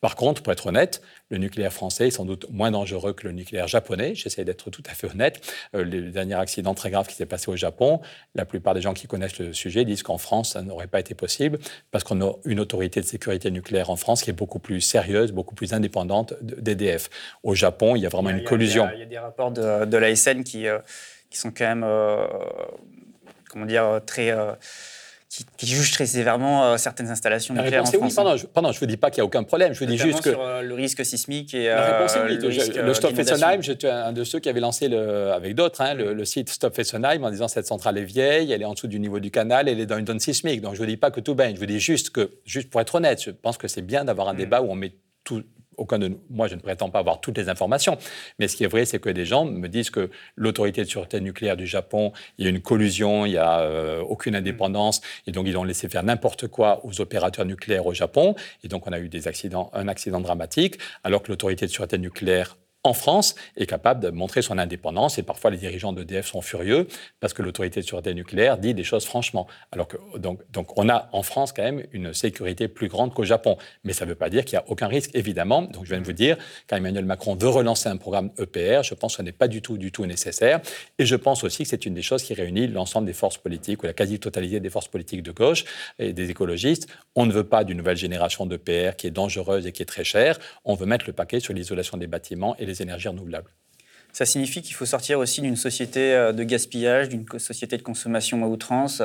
Par 0.00 0.16
contre, 0.16 0.42
pour 0.42 0.52
être 0.52 0.66
honnête, 0.66 1.02
le 1.28 1.38
nucléaire 1.38 1.72
français 1.72 2.08
est 2.08 2.10
sans 2.10 2.24
doute 2.24 2.46
moins 2.50 2.70
dangereux 2.70 3.12
que 3.12 3.26
le 3.26 3.32
nucléaire 3.32 3.68
japonais. 3.68 4.14
J'essaie 4.14 4.44
d'être 4.44 4.70
tout 4.70 4.82
à 4.90 4.94
fait 4.94 5.08
honnête. 5.10 5.40
Euh, 5.74 5.84
le 5.84 6.10
dernier 6.10 6.34
accident 6.34 6.74
très 6.74 6.90
grave 6.90 7.06
qui 7.06 7.14
s'est 7.14 7.26
passé 7.26 7.50
au 7.50 7.56
Japon, 7.56 8.00
la 8.34 8.44
plupart 8.44 8.74
des 8.74 8.80
gens 8.80 8.94
qui 8.94 9.06
connaissent 9.06 9.38
le 9.38 9.52
sujet 9.52 9.84
disent 9.84 10.02
qu'en 10.02 10.18
France, 10.18 10.52
ça 10.52 10.62
n'aurait 10.62 10.86
pas 10.86 11.00
été 11.00 11.14
possible 11.14 11.58
parce 11.90 12.04
qu'on 12.04 12.20
a 12.22 12.32
une 12.44 12.60
autorité 12.60 13.00
de 13.00 13.06
sécurité 13.06 13.50
nucléaire 13.50 13.90
en 13.90 13.96
France 13.96 14.22
qui 14.22 14.30
est 14.30 14.34
beaucoup 14.34 14.58
plus 14.58 14.80
sérieuse, 14.80 15.32
beaucoup 15.32 15.54
plus 15.54 15.74
indépendante 15.74 16.34
d'EDF. 16.40 17.10
Au 17.42 17.54
Japon, 17.54 17.94
il 17.96 18.02
y 18.02 18.06
a 18.06 18.08
vraiment 18.08 18.30
une 18.30 18.44
collusion. 18.44 18.88
Il 18.94 19.00
y, 19.00 19.02
a, 19.02 19.06
des 19.06 19.18
rapports 19.18 19.50
de, 19.50 19.84
de 19.84 19.96
l'ASN 19.96 20.44
qui, 20.44 20.66
euh, 20.66 20.78
qui 21.28 21.38
sont 21.38 21.50
quand 21.50 21.66
même 21.66 21.84
euh, 21.84 22.26
comment 23.50 23.66
dire, 23.66 24.00
très 24.06 24.34
qui, 25.30 25.46
qui, 25.56 25.66
juge 25.66 25.92
très 25.92 26.06
sévèrement 26.06 26.64
euh, 26.64 26.76
certaines 26.76 27.08
installations 27.08 27.54
nucléaires 27.54 27.82
en 27.82 27.86
France. 27.86 28.02
Oui, 28.02 28.12
pardon, 28.52 28.72
je 28.72 28.76
ne 28.76 28.80
vous 28.80 28.86
dis 28.86 28.96
pas 28.96 29.10
qu'il 29.10 29.20
n'y 29.20 29.22
a 29.22 29.26
aucun 29.26 29.44
problème. 29.44 29.72
Je 29.72 29.78
vous 29.78 29.86
dis 29.86 29.96
juste 29.96 30.22
que 30.22 30.30
sur 30.30 30.42
euh, 30.42 30.60
le 30.60 30.74
risque 30.74 31.04
sismique 31.06 31.54
et 31.54 31.68
la 31.68 31.84
réponse 31.84 32.16
est 32.16 32.24
oui. 32.24 32.36
le, 32.36 32.48
risque, 32.48 32.74
le 32.74 32.94
Stop 32.94 33.14
Fessenheim, 33.14 33.62
j'étais 33.62 33.88
un 33.88 34.12
de 34.12 34.24
ceux 34.24 34.40
qui 34.40 34.48
avait 34.48 34.58
lancé 34.58 34.88
le, 34.88 35.30
avec 35.30 35.54
d'autres 35.54 35.82
hein, 35.82 35.94
le, 35.94 36.24
site 36.24 36.50
Stop 36.50 36.74
Fessenheim 36.74 37.22
en 37.22 37.30
disant 37.30 37.46
cette 37.46 37.68
centrale 37.68 37.96
est 37.98 38.04
vieille, 38.04 38.50
elle 38.50 38.60
est 38.60 38.64
en 38.64 38.74
dessous 38.74 38.88
du 38.88 38.98
niveau 38.98 39.20
du 39.20 39.30
canal, 39.30 39.68
elle 39.68 39.78
est 39.78 39.86
dans 39.86 39.98
une 39.98 40.06
zone 40.06 40.20
sismique. 40.20 40.62
Donc 40.62 40.74
je 40.74 40.80
ne 40.80 40.84
vous 40.84 40.90
dis 40.90 40.96
pas 40.96 41.12
que 41.12 41.20
tout 41.20 41.36
baigne. 41.36 41.54
Je 41.54 41.60
vous 41.60 41.66
dis 41.66 41.78
juste 41.78 42.10
que, 42.10 42.32
juste 42.44 42.68
pour 42.68 42.80
être 42.80 42.96
honnête, 42.96 43.22
je 43.22 43.30
pense 43.30 43.56
que 43.56 43.68
c'est 43.68 43.82
bien 43.82 44.04
d'avoir 44.04 44.28
un 44.28 44.34
mm. 44.34 44.38
débat 44.38 44.62
où 44.62 44.70
on 44.70 44.74
met 44.74 44.94
tout, 45.22 45.44
aucun 45.80 45.98
de 45.98 46.08
nous, 46.08 46.20
moi 46.30 46.46
je 46.46 46.54
ne 46.54 46.60
prétends 46.60 46.90
pas 46.90 46.98
avoir 46.98 47.20
toutes 47.20 47.38
les 47.38 47.48
informations, 47.48 47.96
mais 48.38 48.48
ce 48.48 48.56
qui 48.56 48.64
est 48.64 48.68
vrai, 48.68 48.84
c'est 48.84 49.00
que 49.00 49.10
des 49.10 49.24
gens 49.24 49.44
me 49.44 49.68
disent 49.68 49.90
que 49.90 50.10
l'autorité 50.36 50.82
de 50.82 50.88
sûreté 50.88 51.20
nucléaire 51.20 51.56
du 51.56 51.66
Japon, 51.66 52.12
il 52.38 52.44
y 52.44 52.46
a 52.46 52.50
une 52.50 52.60
collusion, 52.60 53.26
il 53.26 53.30
n'y 53.30 53.36
a 53.38 53.60
euh, 53.60 54.00
aucune 54.02 54.36
indépendance, 54.36 55.00
et 55.26 55.32
donc 55.32 55.46
ils 55.46 55.56
ont 55.56 55.64
laissé 55.64 55.88
faire 55.88 56.02
n'importe 56.02 56.46
quoi 56.48 56.84
aux 56.84 57.00
opérateurs 57.00 57.46
nucléaires 57.46 57.86
au 57.86 57.94
Japon, 57.94 58.34
et 58.62 58.68
donc 58.68 58.86
on 58.86 58.92
a 58.92 58.98
eu 58.98 59.08
des 59.08 59.26
accidents, 59.26 59.70
un 59.72 59.88
accident 59.88 60.20
dramatique, 60.20 60.78
alors 61.02 61.22
que 61.22 61.28
l'autorité 61.28 61.66
de 61.66 61.70
sûreté 61.70 61.98
nucléaire 61.98 62.56
en 62.82 62.94
France 62.94 63.34
est 63.56 63.66
capable 63.66 64.00
de 64.00 64.08
montrer 64.08 64.40
son 64.40 64.56
indépendance 64.56 65.18
et 65.18 65.22
parfois 65.22 65.50
les 65.50 65.58
dirigeants 65.58 65.92
d'EDF 65.92 66.26
sont 66.26 66.40
furieux 66.40 66.86
parce 67.20 67.34
que 67.34 67.42
l'autorité 67.42 67.80
de 67.80 67.84
sûreté 67.84 68.14
nucléaire 68.14 68.56
dit 68.56 68.72
des 68.72 68.84
choses 68.84 69.04
franchement. 69.04 69.46
Alors 69.70 69.86
que 69.86 69.98
donc, 70.18 70.78
on 70.78 70.88
a 70.88 71.10
en 71.12 71.22
France 71.22 71.52
quand 71.52 71.62
même 71.62 71.84
une 71.92 72.14
sécurité 72.14 72.68
plus 72.68 72.88
grande 72.88 73.12
qu'au 73.12 73.24
Japon, 73.24 73.58
mais 73.84 73.92
ça 73.92 74.06
ne 74.06 74.10
veut 74.10 74.16
pas 74.16 74.30
dire 74.30 74.44
qu'il 74.46 74.58
n'y 74.58 74.64
a 74.64 74.70
aucun 74.70 74.86
risque 74.86 75.10
évidemment. 75.14 75.62
Donc 75.62 75.84
je 75.84 75.90
viens 75.90 76.00
de 76.00 76.06
vous 76.06 76.14
dire 76.14 76.38
quand 76.68 76.76
Emmanuel 76.76 77.04
Macron 77.04 77.36
veut 77.36 77.48
relancer 77.48 77.88
un 77.88 77.98
programme 77.98 78.30
EPR, 78.38 78.82
je 78.82 78.94
pense 78.94 79.12
que 79.12 79.18
ce 79.18 79.22
n'est 79.22 79.32
pas 79.32 79.48
du 79.48 79.60
tout 79.60 79.76
du 79.76 79.92
tout 79.92 80.06
nécessaire 80.06 80.60
et 80.98 81.04
je 81.04 81.16
pense 81.16 81.44
aussi 81.44 81.64
que 81.64 81.68
c'est 81.68 81.84
une 81.84 81.94
des 81.94 82.02
choses 82.02 82.22
qui 82.22 82.32
réunit 82.32 82.66
l'ensemble 82.66 83.06
des 83.06 83.12
forces 83.12 83.36
politiques 83.36 83.82
ou 83.82 83.86
la 83.86 83.92
quasi-totalité 83.92 84.58
des 84.58 84.70
forces 84.70 84.88
politiques 84.88 85.22
de 85.22 85.32
gauche 85.32 85.64
et 85.98 86.14
des 86.14 86.30
écologistes. 86.30 86.88
On 87.14 87.26
ne 87.26 87.32
veut 87.32 87.44
pas 87.44 87.62
d'une 87.64 87.76
nouvelle 87.76 87.98
génération 87.98 88.46
d'EPR 88.46 88.96
qui 88.96 89.06
est 89.06 89.10
dangereuse 89.10 89.66
et 89.66 89.72
qui 89.72 89.82
est 89.82 89.86
très 89.86 90.04
chère. 90.04 90.38
On 90.64 90.74
veut 90.74 90.86
mettre 90.86 91.04
le 91.06 91.12
paquet 91.12 91.40
sur 91.40 91.52
l'isolation 91.52 91.98
des 91.98 92.06
bâtiments 92.06 92.56
et 92.58 92.69
énergies 92.74 93.08
renouvelables. 93.08 93.50
Ça 94.12 94.26
signifie 94.26 94.62
qu'il 94.62 94.74
faut 94.74 94.86
sortir 94.86 95.18
aussi 95.18 95.40
d'une 95.40 95.56
société 95.56 96.12
euh, 96.12 96.32
de 96.32 96.42
gaspillage, 96.42 97.08
d'une 97.08 97.26
société 97.38 97.76
de 97.76 97.82
consommation 97.82 98.44
à 98.44 98.48
outrance, 98.48 99.02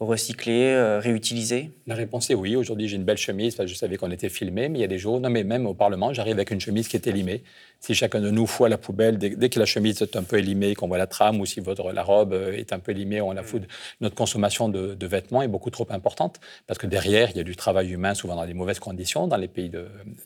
recycler, 0.00 0.72
euh, 0.74 0.98
réutiliser 0.98 1.70
La 1.86 1.94
réponse 1.94 2.28
est 2.30 2.34
oui. 2.34 2.56
Aujourd'hui, 2.56 2.88
j'ai 2.88 2.96
une 2.96 3.04
belle 3.04 3.16
chemise. 3.16 3.56
Je 3.64 3.74
savais 3.74 3.96
qu'on 3.96 4.10
était 4.10 4.28
filmé, 4.28 4.68
mais 4.68 4.78
il 4.78 4.82
y 4.82 4.84
a 4.84 4.88
des 4.88 4.98
jours, 4.98 5.20
non, 5.20 5.30
mais 5.30 5.44
même 5.44 5.66
au 5.66 5.74
Parlement, 5.74 6.12
j'arrive 6.12 6.34
avec 6.34 6.50
une 6.50 6.60
chemise 6.60 6.88
qui 6.88 6.96
est 6.96 7.06
élimée 7.06 7.42
si 7.80 7.94
chacun 7.94 8.20
de 8.20 8.30
nous 8.30 8.46
fout 8.46 8.66
à 8.66 8.68
la 8.68 8.78
poubelle, 8.78 9.18
dès, 9.18 9.48
que 9.48 9.58
la 9.58 9.66
chemise 9.66 10.02
est 10.02 10.16
un 10.16 10.22
peu 10.22 10.38
élimée, 10.38 10.74
qu'on 10.74 10.88
voit 10.88 10.98
la 10.98 11.06
trame, 11.06 11.40
ou 11.40 11.46
si 11.46 11.60
votre, 11.60 11.92
la 11.92 12.02
robe 12.02 12.32
euh, 12.32 12.52
est 12.52 12.72
un 12.72 12.78
peu 12.78 12.92
élimée, 12.92 13.20
on 13.20 13.32
la 13.32 13.42
fout, 13.42 13.62
notre 14.00 14.14
consommation 14.14 14.68
de, 14.68 15.06
vêtements 15.06 15.42
est 15.42 15.48
beaucoup 15.48 15.70
trop 15.70 15.86
importante, 15.90 16.40
parce 16.66 16.78
que 16.78 16.86
derrière, 16.86 17.30
il 17.30 17.36
y 17.36 17.40
a 17.40 17.44
du 17.44 17.54
travail 17.54 17.92
humain, 17.92 18.14
souvent 18.14 18.34
dans 18.34 18.46
des 18.46 18.54
mauvaises 18.54 18.80
conditions, 18.80 19.28
dans 19.28 19.36
les 19.36 19.48
pays 19.48 19.70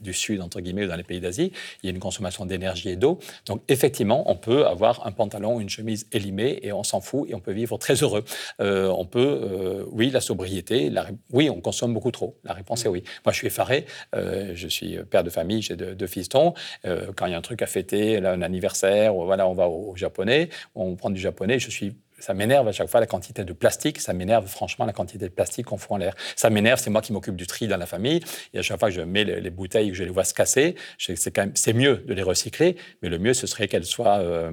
du 0.00 0.14
Sud, 0.14 0.40
entre 0.40 0.60
guillemets, 0.60 0.84
ou 0.84 0.88
dans 0.88 0.96
les 0.96 1.02
pays 1.02 1.20
d'Asie, 1.20 1.52
il 1.82 1.86
y 1.86 1.88
a 1.88 1.94
une 1.94 2.00
consommation 2.00 2.46
d'énergie 2.46 2.88
et 2.88 2.96
d'eau. 2.96 3.18
Donc 3.46 3.62
effectivement, 3.68 4.30
on 4.30 4.36
peut 4.36 4.66
avoir 4.66 5.06
un 5.06 5.12
pantalon, 5.12 5.60
une 5.60 5.68
chemise 5.68 6.06
élimée, 6.12 6.60
et 6.62 6.72
on 6.72 6.82
s'en 6.82 7.00
fout, 7.00 7.28
et 7.28 7.34
on 7.34 7.40
peut 7.40 7.52
vivre 7.52 7.76
très 7.76 7.94
heureux. 7.94 8.24
Euh, 8.60 8.88
on 8.88 9.04
peut, 9.04 9.40
euh, 9.42 9.84
oui, 9.90 10.10
la 10.10 10.20
sobriété, 10.20 10.90
oui, 11.32 11.50
on 11.50 11.60
consomme 11.60 11.92
beaucoup 11.92 12.10
trop. 12.10 12.38
La 12.44 12.54
réponse 12.54 12.84
est 12.84 12.88
oui. 12.88 13.02
Moi, 13.24 13.32
je 13.32 13.38
suis 13.38 13.46
effaré, 13.48 13.84
je 14.14 14.68
suis 14.68 14.98
père 15.10 15.24
de 15.24 15.30
famille, 15.30 15.62
j'ai 15.62 15.76
deux, 15.76 16.06
fistons. 16.06 16.54
quand 16.84 17.26
il 17.26 17.32
y 17.32 17.34
a 17.34 17.39
un 17.40 17.42
truc 17.42 17.62
à 17.62 17.66
fêter, 17.66 18.20
là, 18.20 18.32
un 18.32 18.42
anniversaire, 18.42 19.14
voilà, 19.14 19.48
on 19.48 19.54
va 19.54 19.66
au 19.66 19.96
japonais, 19.96 20.50
on 20.74 20.94
prend 20.94 21.08
du 21.08 21.20
japonais, 21.20 21.58
je 21.58 21.70
suis 21.70 21.96
ça 22.20 22.34
m'énerve 22.34 22.68
à 22.68 22.72
chaque 22.72 22.88
fois 22.88 23.00
la 23.00 23.06
quantité 23.06 23.44
de 23.44 23.52
plastique. 23.52 24.00
Ça 24.00 24.12
m'énerve 24.12 24.46
franchement 24.46 24.84
la 24.84 24.92
quantité 24.92 25.26
de 25.26 25.32
plastique 25.32 25.66
qu'on 25.66 25.78
fout 25.78 25.92
en 25.92 25.96
l'air. 25.96 26.14
Ça 26.36 26.50
m'énerve, 26.50 26.80
c'est 26.80 26.90
moi 26.90 27.02
qui 27.02 27.12
m'occupe 27.12 27.36
du 27.36 27.46
tri 27.46 27.66
dans 27.66 27.76
la 27.76 27.86
famille. 27.86 28.20
Et 28.54 28.58
à 28.58 28.62
chaque 28.62 28.78
fois 28.78 28.90
que 28.90 28.94
je 28.94 29.00
mets 29.00 29.24
les, 29.24 29.50
bouteilles, 29.50 29.90
que 29.90 29.96
je 29.96 30.04
les 30.04 30.10
vois 30.10 30.24
se 30.24 30.34
casser, 30.34 30.76
c'est 30.98 31.30
quand 31.34 31.42
même 31.42 31.52
c'est 31.54 31.72
mieux 31.72 32.04
de 32.06 32.14
les 32.14 32.22
recycler. 32.22 32.76
Mais 33.02 33.08
le 33.08 33.18
mieux, 33.18 33.34
ce 33.34 33.46
serait 33.46 33.68
qu'elles 33.68 33.84
soient, 33.84 34.18
euh, 34.18 34.50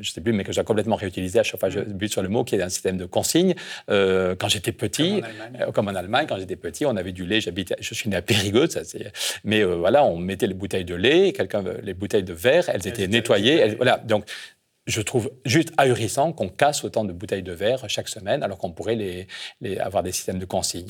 je 0.00 0.10
sais 0.10 0.20
plus, 0.20 0.32
mais 0.32 0.44
que 0.44 0.52
sois 0.52 0.64
complètement 0.64 0.96
réutilisées. 0.96 1.40
À 1.40 1.42
chaque 1.42 1.60
fois, 1.60 1.68
je 1.68 1.80
bute 1.80 2.12
sur 2.12 2.22
le 2.22 2.28
mot 2.28 2.44
qui 2.44 2.54
est 2.54 2.62
un 2.62 2.68
système 2.68 2.96
de 2.96 3.04
consigne. 3.04 3.54
Euh, 3.90 4.34
quand 4.36 4.48
j'étais 4.48 4.72
petit, 4.72 5.22
comme 5.74 5.88
en, 5.88 5.94
Allemagne, 5.94 6.26
quand 6.28 6.38
j'étais 6.38 6.56
petit, 6.56 6.86
on 6.86 6.96
avait 6.96 7.12
du 7.12 7.26
lait. 7.26 7.40
J'habitais, 7.40 7.76
je 7.80 7.94
suis 7.94 8.08
né 8.08 8.16
à 8.16 8.22
Périgueux, 8.22 8.68
ça. 8.68 8.80
Mais 9.44 9.62
euh, 9.62 9.74
voilà, 9.74 10.04
on 10.04 10.18
mettait 10.18 10.46
les 10.46 10.54
bouteilles 10.54 10.84
de 10.84 10.94
lait, 10.94 11.32
quelqu'un 11.32 11.64
les 11.82 11.94
bouteilles 11.94 12.22
de 12.22 12.32
verre, 12.32 12.68
elles, 12.68 12.86
étaient 12.86 13.08
nettoyées. 13.08 13.74
voilà, 13.76 13.98
donc 13.98 14.24
je 14.88 15.02
trouve 15.02 15.30
juste 15.44 15.72
ahurissant 15.76 16.32
qu'on 16.32 16.48
casse 16.48 16.82
autant 16.82 17.04
de 17.04 17.12
bouteilles 17.12 17.42
de 17.42 17.52
verre 17.52 17.88
chaque 17.88 18.08
semaine 18.08 18.42
alors 18.42 18.58
qu'on 18.58 18.72
pourrait 18.72 18.96
les, 19.60 19.78
avoir 19.78 20.02
des 20.02 20.12
systèmes 20.12 20.38
de 20.38 20.46
consigne. 20.46 20.88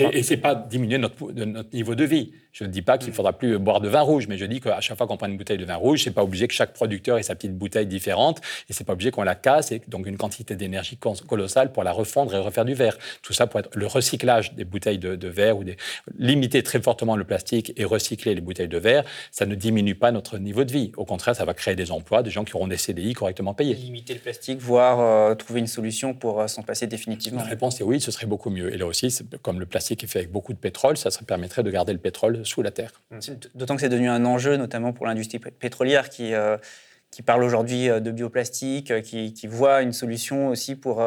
Et 0.00 0.24
ce 0.24 0.34
n'est 0.34 0.40
pas 0.40 0.56
diminuer 0.56 0.98
notre, 0.98 1.30
notre, 1.30 1.72
niveau 1.72 1.94
de 1.94 2.04
vie. 2.04 2.32
Je 2.52 2.64
ne 2.64 2.68
dis 2.68 2.82
pas 2.82 2.98
qu'il 2.98 3.08
ne 3.10 3.14
faudra 3.14 3.32
plus 3.32 3.58
boire 3.58 3.80
de 3.80 3.88
vin 3.88 4.00
rouge, 4.00 4.26
mais 4.28 4.36
je 4.36 4.44
dis 4.44 4.60
qu'à 4.60 4.80
chaque 4.80 4.98
fois 4.98 5.06
qu'on 5.06 5.16
prend 5.16 5.26
une 5.26 5.36
bouteille 5.36 5.58
de 5.58 5.64
vin 5.64 5.76
rouge, 5.76 6.02
c'est 6.04 6.10
pas 6.10 6.24
obligé 6.24 6.48
que 6.48 6.54
chaque 6.54 6.72
producteur 6.72 7.18
ait 7.18 7.22
sa 7.22 7.34
petite 7.34 7.56
bouteille 7.56 7.86
différente, 7.86 8.40
et 8.68 8.72
c'est 8.72 8.84
pas 8.84 8.94
obligé 8.94 9.10
qu'on 9.10 9.22
la 9.22 9.34
casse, 9.34 9.72
et 9.72 9.80
donc 9.88 10.06
une 10.06 10.16
quantité 10.16 10.56
d'énergie 10.56 10.96
colossale 10.96 11.72
pour 11.72 11.84
la 11.84 11.92
refondre 11.92 12.34
et 12.34 12.38
refaire 12.38 12.64
du 12.64 12.74
verre. 12.74 12.98
Tout 13.22 13.32
ça 13.32 13.46
pour 13.46 13.60
être 13.60 13.70
le 13.74 13.86
recyclage 13.86 14.54
des 14.54 14.64
bouteilles 14.64 14.98
de, 14.98 15.28
verre 15.28 15.58
ou 15.58 15.64
des, 15.64 15.76
limiter 16.18 16.62
très 16.62 16.80
fortement 16.80 17.16
le 17.16 17.24
plastique 17.24 17.72
et 17.76 17.84
recycler 17.84 18.34
les 18.34 18.40
bouteilles 18.40 18.68
de 18.68 18.78
verre, 18.78 19.04
ça 19.30 19.46
ne 19.46 19.54
diminue 19.54 19.94
pas 19.94 20.10
notre 20.12 20.38
niveau 20.38 20.64
de 20.64 20.72
vie. 20.72 20.92
Au 20.96 21.04
contraire, 21.04 21.36
ça 21.36 21.44
va 21.44 21.54
créer 21.54 21.76
des 21.76 21.92
emplois, 21.92 22.22
des 22.22 22.30
gens 22.30 22.44
qui 22.44 22.54
auront 22.56 22.68
des 22.68 22.76
CDI 22.76 23.12
correctement 23.12 23.54
payés. 23.54 23.74
Limiter 23.74 24.14
le 24.14 24.20
plastique, 24.20 24.58
voire 24.58 25.00
euh, 25.00 25.34
trouver 25.34 25.60
une 25.60 25.66
solution 25.66 26.14
pour 26.14 26.40
euh, 26.40 26.46
s'en 26.46 26.62
passer 26.62 26.86
définitivement. 26.86 27.40
La 27.40 27.46
réponse 27.46 27.80
est 27.80 27.84
oui, 27.84 28.00
ce 28.00 28.10
serait 28.10 28.26
beaucoup 28.26 28.50
mieux. 28.50 28.72
Et 28.72 28.76
là 28.76 28.86
aussi, 28.86 29.16
comme 29.42 29.60
le 29.60 29.66
plastique 29.66 30.04
est 30.04 30.06
fait 30.06 30.20
avec 30.20 30.32
beaucoup 30.32 30.52
de 30.52 30.58
pétrole, 30.58 30.96
ça, 30.96 31.10
ça 31.10 31.22
permettrait 31.22 31.62
de 31.62 31.70
garder 31.70 31.92
le 31.92 31.98
pétrole 31.98 32.39
sous 32.44 32.62
la 32.62 32.70
terre. 32.70 33.00
D'autant 33.54 33.76
que 33.76 33.82
c'est 33.82 33.88
devenu 33.88 34.08
un 34.08 34.24
enjeu, 34.24 34.56
notamment 34.56 34.92
pour 34.92 35.06
l'industrie 35.06 35.38
pétrolière 35.38 36.08
qui, 36.08 36.34
euh, 36.34 36.56
qui 37.10 37.22
parle 37.22 37.42
aujourd'hui 37.42 37.88
euh, 37.88 38.00
de 38.00 38.10
bioplastique, 38.10 38.90
euh, 38.90 39.00
qui, 39.00 39.46
voit 39.46 39.82
une 39.82 39.92
solution 39.92 40.48
aussi 40.48 40.76
pour 40.76 41.02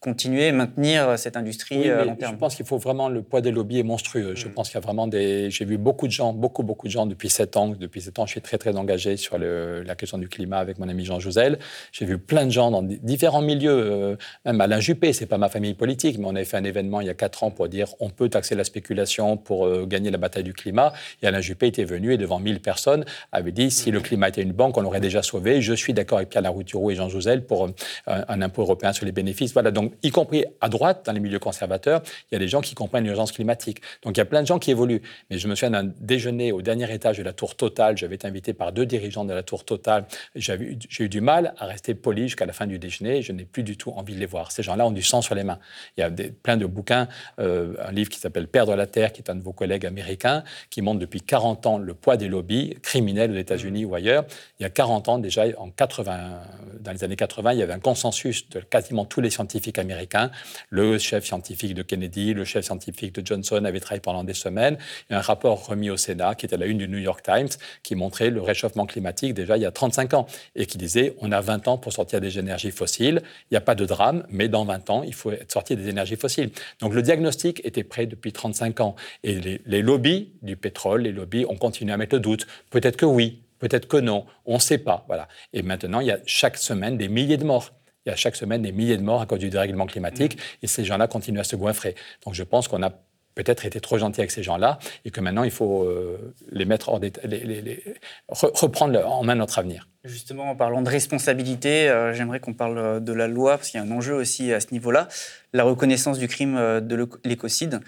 continuer 0.00 0.46
et 0.46 0.52
maintenir 0.52 1.18
cette 1.18 1.36
industrie 1.36 1.90
à 1.90 2.04
long 2.04 2.16
terme 2.16 2.32
Je 2.32 2.38
pense 2.38 2.56
qu'il 2.56 2.66
faut 2.66 2.78
vraiment, 2.78 3.08
le 3.08 3.22
poids 3.22 3.40
des 3.40 3.50
lobbies 3.50 3.80
est 3.80 3.84
monstrueux. 3.84 4.34
Je 4.34 4.48
mm. 4.48 4.52
pense 4.52 4.68
qu'il 4.68 4.76
y 4.76 4.78
a 4.78 4.80
vraiment 4.80 5.06
des... 5.06 5.50
J'ai 5.50 5.64
vu 5.64 5.78
beaucoup 5.78 6.06
de 6.06 6.12
gens, 6.12 6.32
beaucoup, 6.32 6.62
beaucoup 6.62 6.86
de 6.86 6.92
gens 6.92 7.06
depuis 7.06 7.28
sept 7.28 7.56
ans. 7.56 7.68
Depuis 7.68 8.00
sept 8.00 8.18
ans, 8.18 8.26
je 8.26 8.32
suis 8.32 8.40
très, 8.40 8.58
très 8.58 8.76
engagé 8.76 9.16
sur 9.16 9.38
le, 9.38 9.82
la 9.82 9.94
question 9.94 10.18
du 10.18 10.28
climat 10.28 10.58
avec 10.58 10.78
mon 10.78 10.88
ami 10.88 11.04
Jean 11.04 11.20
Jouzel. 11.20 11.58
J'ai 11.92 12.06
vu 12.06 12.18
plein 12.18 12.46
de 12.46 12.50
gens 12.50 12.70
dans 12.70 12.82
différents 12.82 13.42
milieux, 13.42 14.16
même 14.44 14.60
Alain 14.60 14.80
Juppé, 14.80 15.12
c'est 15.12 15.26
pas 15.26 15.38
ma 15.38 15.48
famille 15.48 15.74
politique, 15.74 16.18
mais 16.18 16.26
on 16.26 16.34
avait 16.34 16.44
fait 16.44 16.56
un 16.56 16.64
événement 16.64 17.00
il 17.00 17.06
y 17.06 17.10
a 17.10 17.14
quatre 17.14 17.44
ans 17.44 17.50
pour 17.50 17.68
dire 17.68 17.94
on 18.00 18.10
peut 18.10 18.28
taxer 18.28 18.54
la 18.54 18.64
spéculation 18.64 19.36
pour 19.36 19.86
gagner 19.86 20.10
la 20.10 20.18
bataille 20.18 20.44
du 20.44 20.52
climat. 20.52 20.92
Et 21.22 21.26
Alain 21.26 21.40
Juppé 21.40 21.66
était 21.66 21.84
venu 21.84 22.12
et 22.12 22.18
devant 22.18 22.38
1000 22.38 22.60
personnes 22.60 23.04
avait 23.32 23.52
dit 23.52 23.70
si 23.70 23.90
le 23.90 24.00
climat 24.00 24.28
était 24.28 24.42
une 24.42 24.52
banque, 24.52 24.76
on 24.76 24.82
l'aurait 24.82 25.00
déjà 25.00 25.22
sauvé. 25.22 25.60
Je 25.60 25.72
suis 25.74 25.92
d'accord 25.92 26.18
avec 26.18 26.30
Pierre 26.30 26.42
Laroutureau 26.42 26.90
et 26.90 26.94
Jean 26.94 27.08
Jouzel 27.08 27.44
pour 27.44 27.64
euh, 27.64 27.70
un, 28.06 28.42
impôt 28.42 28.62
européen 28.62 28.92
sur 28.92 29.06
les 29.06 29.12
bénéfices. 29.12 29.52
Voilà, 29.52 29.70
donc 29.70 29.89
y 30.02 30.10
compris 30.10 30.44
à 30.60 30.68
droite, 30.68 31.02
dans 31.06 31.12
les 31.12 31.20
milieux 31.20 31.38
conservateurs, 31.38 32.02
il 32.30 32.34
y 32.34 32.36
a 32.36 32.38
des 32.38 32.48
gens 32.48 32.60
qui 32.60 32.74
comprennent 32.74 33.04
l'urgence 33.04 33.32
climatique. 33.32 33.80
Donc 34.02 34.16
il 34.16 34.18
y 34.18 34.22
a 34.22 34.26
plein 34.26 34.42
de 34.42 34.46
gens 34.46 34.58
qui 34.58 34.70
évoluent. 34.70 35.02
Mais 35.30 35.38
je 35.38 35.48
me 35.48 35.54
souviens 35.54 35.70
d'un 35.70 35.92
déjeuner 36.00 36.52
au 36.52 36.62
dernier 36.62 36.92
étage 36.92 37.18
de 37.18 37.22
la 37.22 37.32
tour 37.32 37.56
Total. 37.56 37.96
J'avais 37.96 38.14
été 38.14 38.26
invité 38.26 38.52
par 38.52 38.72
deux 38.72 38.86
dirigeants 38.86 39.24
de 39.24 39.34
la 39.34 39.42
tour 39.42 39.64
Total. 39.64 40.06
J'ai 40.34 40.78
eu 41.00 41.08
du 41.08 41.20
mal 41.20 41.54
à 41.58 41.66
rester 41.66 41.94
poli 41.94 42.22
jusqu'à 42.22 42.46
la 42.46 42.52
fin 42.52 42.66
du 42.66 42.78
déjeuner. 42.78 43.22
Je 43.22 43.32
n'ai 43.32 43.44
plus 43.44 43.62
du 43.62 43.76
tout 43.76 43.90
envie 43.90 44.14
de 44.14 44.20
les 44.20 44.26
voir. 44.26 44.52
Ces 44.52 44.62
gens-là 44.62 44.86
ont 44.86 44.90
du 44.90 45.02
sang 45.02 45.22
sur 45.22 45.34
les 45.34 45.44
mains. 45.44 45.58
Il 45.96 46.00
y 46.00 46.04
a 46.04 46.10
plein 46.42 46.56
de 46.56 46.66
bouquins, 46.66 47.08
euh, 47.38 47.74
un 47.84 47.92
livre 47.92 48.10
qui 48.10 48.18
s'appelle 48.18 48.48
Perdre 48.48 48.74
la 48.76 48.86
Terre, 48.86 49.12
qui 49.12 49.20
est 49.20 49.30
un 49.30 49.34
de 49.34 49.42
vos 49.42 49.52
collègues 49.52 49.86
américains, 49.86 50.44
qui 50.70 50.82
montre 50.82 51.00
depuis 51.00 51.20
40 51.20 51.66
ans 51.66 51.78
le 51.78 51.94
poids 51.94 52.16
des 52.16 52.28
lobbies 52.28 52.76
criminels 52.82 53.32
aux 53.32 53.38
États-Unis 53.38 53.84
ou 53.84 53.94
ailleurs. 53.94 54.24
Il 54.58 54.62
y 54.62 54.66
a 54.66 54.70
40 54.70 55.08
ans, 55.08 55.18
déjà 55.18 55.44
en 55.58 55.70
80, 55.70 56.40
dans 56.80 56.92
les 56.92 57.04
années 57.04 57.16
80, 57.16 57.52
il 57.52 57.58
y 57.58 57.62
avait 57.62 57.72
un 57.72 57.80
consensus 57.80 58.48
de 58.50 58.60
quasiment 58.60 59.04
tous 59.04 59.20
les 59.20 59.30
scientifiques 59.30 59.78
américains. 59.80 60.30
Le 60.68 60.98
chef 60.98 61.24
scientifique 61.24 61.74
de 61.74 61.82
Kennedy, 61.82 62.34
le 62.34 62.44
chef 62.44 62.64
scientifique 62.64 63.14
de 63.14 63.26
Johnson 63.26 63.64
avaient 63.64 63.80
travaillé 63.80 64.00
pendant 64.00 64.24
des 64.24 64.34
semaines. 64.34 64.78
Il 65.08 65.14
y 65.14 65.16
a 65.16 65.18
un 65.18 65.22
rapport 65.22 65.66
remis 65.66 65.90
au 65.90 65.96
Sénat, 65.96 66.34
qui 66.34 66.46
était 66.46 66.56
la 66.56 66.66
une 66.66 66.78
du 66.78 66.88
New 66.88 66.98
York 66.98 67.22
Times, 67.22 67.48
qui 67.82 67.94
montrait 67.94 68.30
le 68.30 68.40
réchauffement 68.40 68.86
climatique 68.86 69.34
déjà 69.34 69.56
il 69.56 69.62
y 69.62 69.66
a 69.66 69.72
35 69.72 70.14
ans 70.14 70.26
et 70.54 70.66
qui 70.66 70.78
disait 70.78 71.16
on 71.20 71.32
a 71.32 71.40
20 71.40 71.68
ans 71.68 71.78
pour 71.78 71.92
sortir 71.92 72.20
des 72.20 72.38
énergies 72.38 72.70
fossiles. 72.70 73.22
Il 73.50 73.54
n'y 73.54 73.58
a 73.58 73.60
pas 73.60 73.74
de 73.74 73.84
drame, 73.84 74.24
mais 74.30 74.48
dans 74.48 74.64
20 74.64 74.90
ans, 74.90 75.02
il 75.02 75.14
faut 75.14 75.30
être 75.30 75.52
sorti 75.52 75.76
des 75.76 75.88
énergies 75.88 76.16
fossiles. 76.16 76.50
Donc 76.80 76.94
le 76.94 77.02
diagnostic 77.02 77.60
était 77.64 77.84
prêt 77.84 78.06
depuis 78.06 78.32
35 78.32 78.80
ans. 78.80 78.96
Et 79.24 79.40
les, 79.40 79.60
les 79.66 79.82
lobbies 79.82 80.32
du 80.42 80.56
pétrole, 80.56 81.02
les 81.02 81.12
lobbies 81.12 81.44
ont 81.48 81.56
continué 81.56 81.92
à 81.92 81.96
mettre 81.96 82.14
le 82.14 82.20
doute. 82.20 82.46
Peut-être 82.70 82.96
que 82.96 83.06
oui, 83.06 83.42
Peut-être 83.60 83.86
que 83.86 83.98
non, 83.98 84.24
on 84.46 84.54
ne 84.54 84.58
sait 84.58 84.78
pas. 84.78 85.04
Voilà. 85.06 85.28
Et 85.52 85.62
maintenant, 85.62 86.00
il 86.00 86.06
y 86.06 86.10
a 86.10 86.18
chaque 86.24 86.56
semaine 86.56 86.96
des 86.96 87.08
milliers 87.08 87.36
de 87.36 87.44
morts. 87.44 87.70
Il 88.06 88.10
y 88.10 88.12
a 88.12 88.16
chaque 88.16 88.36
semaine 88.36 88.62
des 88.62 88.72
milliers 88.72 88.96
de 88.96 89.02
morts 89.02 89.20
à 89.20 89.26
cause 89.26 89.38
du 89.38 89.50
dérèglement 89.50 89.86
climatique, 89.86 90.36
mmh. 90.36 90.64
et 90.64 90.66
ces 90.66 90.84
gens-là 90.84 91.06
continuent 91.06 91.40
à 91.40 91.44
se 91.44 91.56
goinfrer. 91.56 91.94
Donc 92.24 92.34
je 92.34 92.42
pense 92.42 92.68
qu'on 92.68 92.82
a 92.82 92.92
peut-être 93.34 93.64
été 93.64 93.80
trop 93.80 93.98
gentil 93.98 94.20
avec 94.20 94.30
ces 94.30 94.42
gens-là, 94.42 94.78
et 95.04 95.10
que 95.10 95.20
maintenant, 95.20 95.44
il 95.44 95.50
faut 95.50 95.84
euh, 95.84 96.34
les 96.50 96.64
mettre 96.64 96.88
hors 96.88 97.00
les, 97.00 97.82
reprendre 98.28 99.06
en 99.06 99.22
main 99.24 99.34
notre 99.34 99.58
avenir. 99.58 99.88
Justement, 100.04 100.50
en 100.50 100.56
parlant 100.56 100.82
de 100.82 100.88
responsabilité, 100.88 101.88
euh, 101.88 102.12
j'aimerais 102.12 102.40
qu'on 102.40 102.54
parle 102.54 102.78
euh, 102.78 103.00
de 103.00 103.12
la 103.12 103.28
loi, 103.28 103.56
parce 103.56 103.70
qu'il 103.70 103.80
y 103.80 103.82
a 103.82 103.86
un 103.86 103.90
enjeu 103.92 104.14
aussi 104.14 104.52
à 104.52 104.60
ce 104.60 104.68
niveau-là, 104.72 105.08
la 105.52 105.64
reconnaissance 105.64 106.18
du 106.18 106.28
crime 106.28 106.80
de 106.80 107.08
l'écocide. 107.24 107.80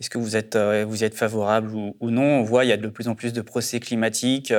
Est-ce 0.00 0.08
que 0.08 0.18
vous 0.18 0.36
êtes, 0.36 0.56
vous 0.56 1.04
êtes 1.04 1.14
favorable 1.14 1.74
ou, 1.74 1.94
ou, 2.00 2.10
non? 2.10 2.22
On 2.22 2.42
voit, 2.42 2.64
il 2.64 2.68
y 2.68 2.72
a 2.72 2.78
de 2.78 2.88
plus 2.88 3.08
en 3.08 3.14
plus 3.14 3.34
de 3.34 3.42
procès 3.42 3.80
climatiques. 3.80 4.54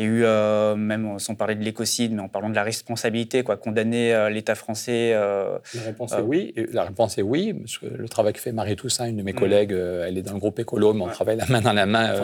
Il 0.00 0.04
y 0.04 0.06
a 0.06 0.10
eu, 0.12 0.24
euh, 0.24 0.76
même 0.76 1.18
sans 1.18 1.34
parler 1.34 1.54
de 1.54 1.62
l'écocide, 1.62 2.12
mais 2.12 2.22
en 2.22 2.28
parlant 2.28 2.48
de 2.48 2.54
la 2.54 2.62
responsabilité, 2.62 3.42
quoi, 3.42 3.58
condamner 3.58 4.14
euh, 4.14 4.30
l'État 4.30 4.54
français. 4.54 5.12
Euh, 5.12 5.58
la 5.74 5.82
réponse 5.82 6.12
est 6.12 6.22
oui. 6.22 6.54
La 6.72 6.84
réponse 6.84 7.18
est 7.18 7.22
oui. 7.22 7.52
Parce 7.52 7.76
que 7.76 7.86
le 7.86 8.08
travail 8.08 8.32
que 8.32 8.40
fait 8.40 8.52
Marie 8.52 8.76
Toussaint, 8.76 9.06
une 9.06 9.18
de 9.18 9.22
mes 9.22 9.34
mm. 9.34 9.38
collègues, 9.38 9.72
elle 9.72 10.16
est 10.16 10.22
dans 10.22 10.32
le 10.32 10.38
groupe 10.38 10.58
écolo, 10.58 10.94
mais 10.94 11.02
on 11.02 11.08
travaille 11.08 11.36
la 11.36 11.46
main 11.46 11.60
dans 11.60 11.74
la 11.74 11.84
main. 11.84 12.14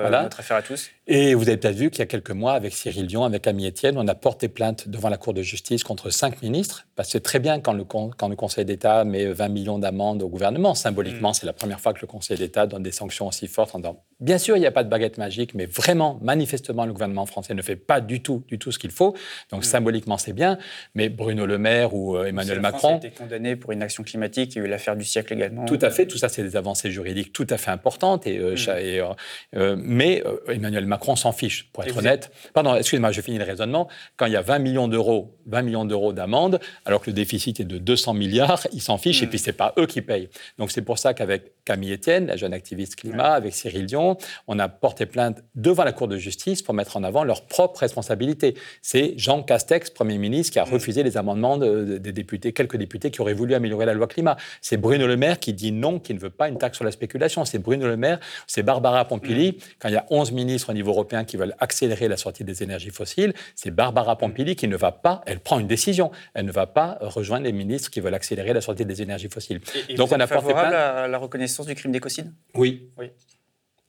voilà. 0.00 0.24
Notre 0.24 0.40
affaire 0.40 0.58
à 0.58 0.62
tous. 0.62 0.90
Et 1.06 1.34
vous 1.34 1.48
avez 1.48 1.56
peut-être 1.56 1.76
vu 1.76 1.90
qu'il 1.90 2.00
y 2.00 2.02
a 2.02 2.06
quelques 2.06 2.30
mois, 2.30 2.52
avec 2.52 2.74
Cyril 2.74 3.06
Dion, 3.06 3.24
avec 3.24 3.46
Ami 3.46 3.66
Etienne, 3.66 3.96
on 3.96 4.06
a 4.06 4.14
porté 4.14 4.48
plainte 4.48 4.88
devant 4.88 5.08
la 5.08 5.16
Cour 5.16 5.32
de 5.32 5.42
justice 5.42 5.82
contre 5.82 6.10
cinq 6.10 6.42
ministres. 6.42 6.86
Parce 6.94 7.08
que 7.08 7.12
c'est 7.12 7.20
très 7.20 7.38
bien 7.38 7.60
quand 7.60 7.72
le, 7.72 7.84
quand 7.84 8.28
le 8.28 8.36
Conseil 8.36 8.66
d'État 8.66 9.04
met 9.04 9.26
20 9.26 9.48
millions 9.48 9.78
d'amendes 9.78 10.22
au 10.22 10.28
gouvernement. 10.28 10.74
Symboliquement, 10.74 11.30
mm. 11.30 11.34
c'est 11.34 11.46
la 11.46 11.54
première 11.54 11.80
fois 11.80 11.94
que 11.94 12.00
le 12.02 12.06
Conseil 12.06 12.36
d'État 12.36 12.66
donne 12.66 12.82
des 12.82 12.92
sanctions 12.92 13.28
aussi 13.28 13.48
fortes. 13.48 13.74
En 13.74 13.80
Bien 14.20 14.38
sûr, 14.38 14.56
il 14.56 14.60
n'y 14.60 14.66
a 14.66 14.72
pas 14.72 14.84
de 14.84 14.90
baguette 14.90 15.16
magique, 15.16 15.54
mais 15.54 15.66
vraiment, 15.66 16.18
manifestement, 16.22 16.84
le 16.84 16.92
gouvernement 16.92 17.13
gouvernement 17.14 17.26
français 17.26 17.54
ne 17.54 17.62
fait 17.62 17.76
pas 17.76 18.00
du 18.00 18.20
tout, 18.20 18.44
du 18.48 18.58
tout 18.58 18.72
ce 18.72 18.78
qu'il 18.78 18.90
faut. 18.90 19.14
Donc 19.50 19.60
mm. 19.60 19.64
symboliquement, 19.64 20.18
c'est 20.18 20.32
bien. 20.32 20.58
Mais 20.94 21.08
Bruno 21.08 21.46
Le 21.46 21.58
Maire 21.58 21.94
ou 21.94 22.16
euh, 22.16 22.26
Emmanuel 22.26 22.60
Macron. 22.60 22.94
a 22.94 22.96
été 22.96 23.10
condamné 23.10 23.56
pour 23.56 23.72
une 23.72 23.82
action 23.82 24.02
climatique. 24.02 24.54
Il 24.54 24.58
y 24.58 24.62
a 24.62 24.64
eu 24.64 24.68
l'affaire 24.68 24.96
du 24.96 25.04
siècle 25.04 25.32
également. 25.32 25.64
Tout 25.64 25.78
à 25.80 25.90
fait. 25.90 26.06
Tout 26.06 26.18
ça, 26.18 26.28
c'est 26.28 26.42
des 26.42 26.56
avancées 26.56 26.90
juridiques 26.90 27.32
tout 27.32 27.46
à 27.50 27.56
fait 27.56 27.70
importantes. 27.70 28.26
Et, 28.26 28.38
euh, 28.38 28.54
mm. 28.54 29.14
euh, 29.56 29.76
mais 29.78 30.22
Emmanuel 30.48 30.86
Macron 30.86 31.16
s'en 31.16 31.32
fiche, 31.32 31.70
pour 31.72 31.84
être 31.84 31.96
honnête. 31.96 32.30
Pardon, 32.52 32.74
excusez-moi, 32.74 33.12
je 33.12 33.20
finis 33.20 33.38
le 33.38 33.44
raisonnement. 33.44 33.88
Quand 34.16 34.26
il 34.26 34.32
y 34.32 34.36
a 34.36 34.42
20 34.42 34.58
millions 34.58 34.88
d'euros, 34.88 35.38
20 35.46 35.62
millions 35.62 35.84
d'euros 35.84 36.12
d'amende, 36.12 36.60
alors 36.84 37.00
que 37.00 37.10
le 37.10 37.14
déficit 37.14 37.60
est 37.60 37.64
de 37.64 37.78
200 37.78 38.14
milliards, 38.14 38.66
ils 38.72 38.82
s'en 38.82 38.98
fichent. 38.98 39.22
Et 39.22 39.26
mm. 39.26 39.30
puis 39.30 39.38
c'est 39.38 39.52
pas 39.52 39.72
eux 39.78 39.86
qui 39.86 40.02
payent. 40.02 40.28
Donc 40.58 40.70
c'est 40.70 40.82
pour 40.82 40.98
ça 40.98 41.14
qu'avec 41.14 41.52
Camille 41.64 41.92
Etienne, 41.92 42.26
la 42.26 42.36
jeune 42.36 42.52
activiste 42.52 42.96
climat, 42.96 43.32
avec 43.32 43.54
Cyril 43.54 43.86
Dion, 43.86 44.16
on 44.46 44.58
a 44.58 44.68
porté 44.68 45.06
plainte 45.06 45.42
devant 45.54 45.84
la 45.84 45.92
Cour 45.92 46.08
de 46.08 46.16
justice 46.16 46.62
pour 46.62 46.74
mettre 46.74 46.93
en 46.96 47.04
avant 47.04 47.24
leur 47.24 47.46
propre 47.46 47.80
responsabilité. 47.80 48.54
C'est 48.82 49.14
Jean 49.16 49.42
Castex, 49.42 49.90
Premier 49.90 50.18
ministre, 50.18 50.52
qui 50.52 50.58
a 50.58 50.64
mm. 50.64 50.70
refusé 50.70 51.02
les 51.02 51.16
amendements 51.16 51.58
des 51.58 52.12
députés, 52.12 52.52
quelques 52.52 52.76
députés 52.76 53.10
qui 53.10 53.20
auraient 53.20 53.34
voulu 53.34 53.54
améliorer 53.54 53.86
la 53.86 53.94
loi 53.94 54.06
climat. 54.06 54.36
C'est 54.60 54.76
Bruno 54.76 55.06
Le 55.06 55.16
Maire 55.16 55.38
qui 55.38 55.52
dit 55.52 55.72
non, 55.72 55.98
qui 55.98 56.14
ne 56.14 56.18
veut 56.18 56.30
pas 56.30 56.48
une 56.48 56.58
taxe 56.58 56.76
sur 56.76 56.84
la 56.84 56.92
spéculation. 56.92 57.44
C'est 57.44 57.58
Bruno 57.58 57.86
Le 57.86 57.96
Maire, 57.96 58.20
c'est 58.46 58.62
Barbara 58.62 59.06
Pompili. 59.06 59.52
Mm. 59.52 59.54
Quand 59.78 59.88
il 59.88 59.94
y 59.94 59.98
a 59.98 60.06
11 60.10 60.32
ministres 60.32 60.70
au 60.70 60.72
niveau 60.72 60.90
européen 60.90 61.24
qui 61.24 61.36
veulent 61.36 61.54
accélérer 61.58 62.08
la 62.08 62.16
sortie 62.16 62.44
des 62.44 62.62
énergies 62.62 62.90
fossiles, 62.90 63.32
c'est 63.54 63.70
Barbara 63.70 64.16
Pompili 64.16 64.56
qui 64.56 64.68
ne 64.68 64.76
va 64.76 64.92
pas, 64.92 65.22
elle 65.26 65.40
prend 65.40 65.58
une 65.58 65.66
décision, 65.66 66.10
elle 66.34 66.46
ne 66.46 66.52
va 66.52 66.66
pas 66.66 66.98
rejoindre 67.00 67.44
les 67.44 67.52
ministres 67.52 67.90
qui 67.90 68.00
veulent 68.00 68.14
accélérer 68.14 68.52
la 68.52 68.60
sortie 68.60 68.84
des 68.84 69.02
énergies 69.02 69.28
fossiles. 69.28 69.60
Donc 69.96 70.12
on 70.12 70.20
a 70.20 70.26
plainte. 70.26 70.44
À 70.54 71.08
la 71.08 71.18
reconnaissance 71.18 71.66
du 71.66 71.74
crime 71.74 71.92
d'écocide? 71.92 72.32
Oui. 72.54 72.90
oui. 72.98 73.10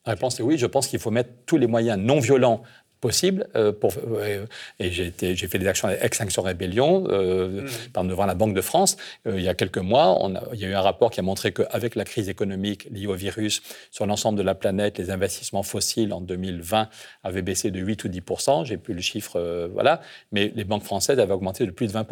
La 0.06 0.14
réponse 0.14 0.40
est 0.40 0.44
oui. 0.44 0.58
Je 0.58 0.68
pense 0.68 0.88
qu'il 0.88 1.00
faut 1.00 1.12
mettre 1.12 1.32
tous 1.46 1.58
les 1.58 1.68
moyens 1.68 1.98
non 1.98 2.20
violents 2.20 2.62
possibles. 3.06 3.48
Euh, 3.56 3.72
pour, 3.72 3.94
euh, 3.98 4.48
et 4.80 4.90
j'ai 4.90 5.12
fait 5.48 5.60
des 5.60 5.68
actions 5.68 5.88
avec 5.88 6.04
Extinction 6.04 6.42
Rébellion 6.42 7.06
euh, 7.10 7.68
mm. 7.96 8.08
devant 8.08 8.26
la 8.26 8.34
Banque 8.34 8.56
de 8.56 8.62
France. 8.62 8.98
il 9.28 9.42
y 9.42 9.48
a 9.48 9.54
quelques 9.54 9.78
mois, 9.92 10.18
on 10.22 10.36
a, 10.36 10.42
il 10.54 10.60
y 10.60 10.66
a 10.66 10.70
eu 10.70 10.74
un 10.74 10.82
rapport 10.82 11.12
qui 11.12 11.20
a 11.20 11.24
montré 11.24 11.54
qu'avec 11.54 11.94
la 11.94 12.04
crise 12.04 12.30
économique 12.30 12.88
liée 12.90 13.06
au 13.06 13.14
virus 13.14 13.62
sur 13.92 14.08
l'ensemble 14.08 14.40
de 14.40 14.44
la 14.44 14.56
planète, 14.56 14.98
les 14.98 15.12
investissements 15.12 15.62
fossiles 15.62 16.14
en 16.14 16.22
2020 16.22 16.90
avaient 17.24 17.44
baissé 17.44 17.70
de 17.70 17.80
8 17.80 18.06
ou 18.06 18.08
10 18.08 18.22
J'ai 18.64 18.78
plus 18.78 18.96
le 18.96 19.02
chiffre, 19.02 19.70
voilà. 19.72 20.02
Mais 20.32 20.52
les 20.56 20.64
banques 20.64 20.84
françaises 20.84 21.20
avaient 21.20 21.34
augmenté 21.34 21.66
de 21.68 21.72
plus 21.72 21.86
de 21.88 21.92
20 21.92 22.08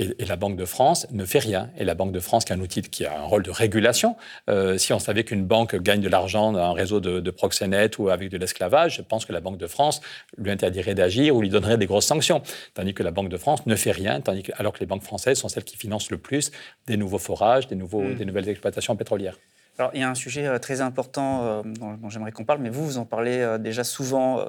et, 0.00 0.24
la 0.24 0.36
Banque 0.36 0.56
de 0.56 0.64
France 0.64 1.06
ne 1.10 1.24
fait 1.24 1.38
rien. 1.38 1.70
Et 1.76 1.84
la 1.84 1.94
Banque 1.94 2.12
de 2.12 2.20
France, 2.20 2.44
qui 2.44 2.52
est 2.52 2.56
un 2.56 2.60
outil 2.60 2.82
qui 2.82 3.04
a 3.04 3.20
un 3.20 3.24
rôle 3.24 3.42
de 3.42 3.50
régulation, 3.50 4.16
euh, 4.48 4.78
si 4.78 4.92
on 4.92 4.98
savait 4.98 5.24
qu'une 5.24 5.44
banque 5.44 5.76
gagne 5.76 6.00
de 6.00 6.08
l'argent 6.08 6.52
dans 6.52 6.60
un 6.60 6.72
réseau 6.72 7.00
de, 7.00 7.20
de 7.20 7.30
proxénètes 7.30 7.98
ou 7.98 8.08
avec 8.08 8.30
de 8.30 8.38
l'esclavage, 8.38 8.96
je 8.96 9.02
pense 9.02 9.24
que 9.24 9.32
la 9.32 9.40
Banque 9.40 9.58
de 9.58 9.66
France 9.66 10.00
lui 10.38 10.50
interdirait 10.50 10.94
d'agir 10.94 11.36
ou 11.36 11.42
lui 11.42 11.50
donnerait 11.50 11.78
des 11.78 11.86
grosses 11.86 12.06
sanctions. 12.06 12.42
Tandis 12.74 12.94
que 12.94 13.02
la 13.02 13.10
Banque 13.10 13.28
de 13.28 13.36
France 13.36 13.66
ne 13.66 13.76
fait 13.76 13.92
rien, 13.92 14.20
tandis 14.20 14.42
que, 14.42 14.52
alors 14.56 14.72
que 14.72 14.80
les 14.80 14.86
banques 14.86 15.02
françaises 15.02 15.38
sont 15.38 15.48
celles 15.48 15.64
qui 15.64 15.76
financent 15.76 16.10
le 16.10 16.18
plus 16.18 16.50
des 16.86 16.96
nouveaux 16.96 17.18
forages, 17.18 17.66
des, 17.66 17.76
nouveaux, 17.76 18.02
mmh. 18.02 18.14
des 18.14 18.24
nouvelles 18.24 18.48
exploitations 18.48 18.96
pétrolières. 18.96 19.36
Alors, 19.80 19.90
il 19.94 20.00
y 20.00 20.04
a 20.04 20.10
un 20.10 20.14
sujet 20.14 20.46
euh, 20.46 20.58
très 20.58 20.82
important 20.82 21.42
euh, 21.42 21.62
dont, 21.64 22.10
j'aimerais 22.10 22.32
qu'on 22.32 22.44
parle, 22.44 22.60
mais 22.60 22.70
vous, 22.70 22.84
vous 22.84 22.98
en 22.98 23.06
parlez 23.06 23.56
déjà 23.58 23.82
souvent 23.82 24.46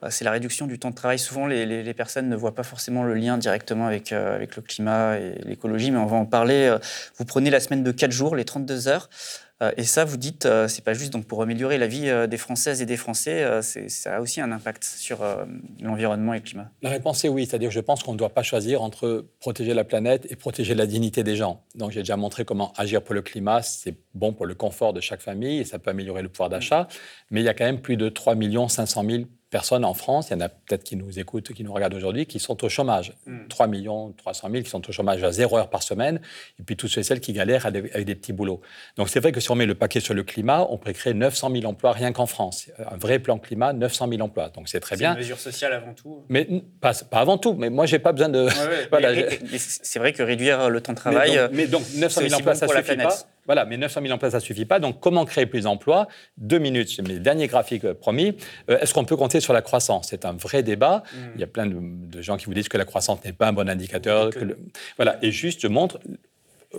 bah, 0.00 0.12
c'est 0.12 0.24
la 0.24 0.30
réduction 0.30 0.66
du 0.68 0.78
temps 0.78 0.90
de 0.90 0.94
travail. 0.94 1.18
Souvent, 1.18 1.46
les, 1.46 1.94
personnes 1.94 2.28
ne 2.28 2.36
voient 2.36 2.54
pas 2.54 2.62
forcément 2.62 3.02
le 3.02 3.14
lien 3.14 3.36
directement 3.36 3.86
avec, 3.86 4.12
euh, 4.12 4.34
avec 4.34 4.54
le 4.54 4.62
climat 4.62 5.18
et 5.18 5.40
l'écologie, 5.44 5.90
mais 5.90 5.98
on 5.98 6.06
va 6.06 6.16
en 6.16 6.26
parler. 6.26 6.68
Euh, 6.68 6.78
vous 7.16 7.24
prenez 7.24 7.50
la 7.50 7.58
semaine 7.58 7.82
de 7.82 7.90
4 7.90 8.12
jours, 8.12 8.36
les 8.36 8.44
32 8.44 8.86
heures. 8.86 9.10
Euh, 9.62 9.72
et 9.76 9.84
ça, 9.84 10.04
vous 10.04 10.16
dites, 10.16 10.48
c'est 10.68 10.84
pas 10.84 10.94
juste 10.94 11.12
donc 11.12 11.26
pour 11.26 11.42
améliorer 11.42 11.78
la 11.78 11.86
vie 11.86 12.10
des 12.28 12.36
Françaises 12.36 12.82
et 12.82 12.86
des 12.86 12.96
Français, 12.96 13.60
ça 13.62 14.16
a 14.16 14.20
aussi 14.20 14.40
un 14.40 14.52
impact 14.52 14.84
sur 14.84 15.18
l'environnement 15.80 16.34
et 16.34 16.38
le 16.38 16.42
climat. 16.42 16.70
La 16.82 16.90
réponse 16.90 17.24
est 17.24 17.28
oui, 17.28 17.46
c'est-à-dire 17.46 17.70
je 17.70 17.80
pense 17.80 18.02
qu'on 18.02 18.12
ne 18.12 18.18
doit 18.18 18.28
pas 18.30 18.42
choisir 18.42 18.82
entre 18.82 19.26
protéger 19.40 19.74
la 19.74 19.84
planète 19.84 20.26
et 20.30 20.36
protéger 20.36 20.74
la 20.74 20.86
dignité 20.86 21.24
des 21.24 21.36
gens. 21.36 21.64
Donc 21.74 21.90
j'ai 21.90 22.00
déjà 22.00 22.16
montré 22.16 22.44
comment 22.44 22.72
agir 22.76 23.02
pour 23.02 23.14
le 23.14 23.22
climat, 23.22 23.62
c'est 23.62 23.96
bon 24.14 24.32
pour 24.32 24.46
le 24.46 24.54
confort 24.54 24.92
de 24.92 25.00
chaque 25.00 25.20
famille 25.20 25.58
et 25.60 25.64
ça 25.64 25.78
peut 25.78 25.90
améliorer 25.90 26.22
le 26.22 26.28
pouvoir 26.28 26.48
d'achat, 26.48 26.88
mais 27.30 27.40
il 27.40 27.44
y 27.44 27.48
a 27.48 27.54
quand 27.54 27.64
même 27.64 27.80
plus 27.80 27.96
de 27.96 28.08
3 28.08 28.34
500 28.68 29.04
000 29.08 29.22
personnes 29.50 29.84
en 29.84 29.94
France, 29.94 30.28
il 30.28 30.34
y 30.34 30.36
en 30.36 30.40
a 30.40 30.48
peut-être 30.48 30.84
qui 30.84 30.96
nous 30.96 31.18
écoutent, 31.18 31.52
qui 31.52 31.64
nous 31.64 31.72
regardent 31.72 31.94
aujourd'hui, 31.94 32.26
qui 32.26 32.38
sont 32.38 32.62
au 32.64 32.68
chômage. 32.68 33.14
3 33.48 33.66
hmm. 33.66 33.70
millions 33.70 34.12
300 34.12 34.48
000 34.50 34.62
qui 34.62 34.70
sont 34.70 34.86
au 34.88 34.92
chômage 34.92 35.22
à 35.24 35.32
0 35.32 35.56
heure 35.56 35.70
par 35.70 35.82
semaine, 35.82 36.20
et 36.58 36.62
puis 36.62 36.76
tous 36.76 36.88
ceux 36.88 37.00
et 37.00 37.04
celles 37.04 37.20
qui 37.20 37.32
galèrent 37.32 37.66
avec 37.66 38.04
des 38.04 38.14
petits 38.14 38.32
boulots. 38.32 38.60
Donc 38.96 39.08
c'est 39.08 39.20
vrai 39.20 39.32
que 39.32 39.40
si 39.40 39.50
on 39.50 39.54
met 39.54 39.66
le 39.66 39.74
paquet 39.74 40.00
sur 40.00 40.14
le 40.14 40.22
climat, 40.22 40.66
on 40.68 40.76
pourrait 40.76 40.94
créer 40.94 41.14
900 41.14 41.50
000 41.52 41.64
emplois 41.64 41.92
rien 41.92 42.12
qu'en 42.12 42.26
France. 42.26 42.70
Un 42.78 42.96
vrai 42.96 43.18
plan 43.18 43.38
climat, 43.38 43.72
900 43.72 44.08
000 44.10 44.20
emplois. 44.22 44.50
Donc 44.50 44.68
c'est 44.68 44.80
très 44.80 44.96
bien. 44.96 45.10
C'est 45.10 45.20
une 45.20 45.24
mesure 45.24 45.40
sociale 45.40 45.72
avant 45.72 45.94
tout. 45.94 46.24
Mais 46.28 46.46
pas, 46.80 46.92
pas 47.10 47.18
avant 47.18 47.38
tout, 47.38 47.54
mais 47.54 47.70
moi 47.70 47.86
j'ai 47.86 47.98
pas 47.98 48.12
besoin 48.12 48.28
de... 48.28 48.48
voilà, 48.90 49.12
c'est 49.56 49.98
vrai 49.98 50.12
que 50.12 50.22
réduire 50.22 50.68
le 50.68 50.80
temps 50.80 50.92
de 50.92 50.98
travail... 50.98 51.38
Mais 51.52 51.66
donc, 51.66 51.82
900 51.96 52.20
000 52.22 52.34
emplois, 52.34 52.54
ça 52.54 52.68
suffit 52.68 52.96
pas 52.96 53.16
voilà, 53.48 53.64
mais 53.64 53.78
900 53.78 54.02
000 54.02 54.14
emplois, 54.14 54.30
ça 54.30 54.36
ne 54.36 54.42
suffit 54.42 54.66
pas. 54.66 54.78
Donc, 54.78 55.00
comment 55.00 55.24
créer 55.24 55.46
plus 55.46 55.62
d'emplois? 55.62 56.06
Deux 56.36 56.58
minutes, 56.58 56.90
c'est 56.94 57.08
mes 57.08 57.18
derniers 57.18 57.46
graphiques 57.46 57.84
euh, 57.84 57.94
promis. 57.94 58.36
Euh, 58.68 58.78
est-ce 58.78 58.92
qu'on 58.92 59.06
peut 59.06 59.16
compter 59.16 59.40
sur 59.40 59.54
la 59.54 59.62
croissance? 59.62 60.08
C'est 60.10 60.26
un 60.26 60.34
vrai 60.34 60.62
débat. 60.62 61.02
Mm. 61.14 61.16
Il 61.34 61.40
y 61.40 61.44
a 61.44 61.46
plein 61.46 61.66
de, 61.66 62.20
gens 62.20 62.36
qui 62.36 62.44
vous 62.44 62.52
disent 62.52 62.68
que 62.68 62.76
la 62.76 62.84
croissance 62.84 63.24
n'est 63.24 63.32
pas 63.32 63.48
un 63.48 63.54
bon 63.54 63.68
indicateur. 63.70 64.30
Voilà, 64.96 65.18
et 65.22 65.32
juste, 65.32 65.62
je 65.62 65.68
montre 65.68 65.98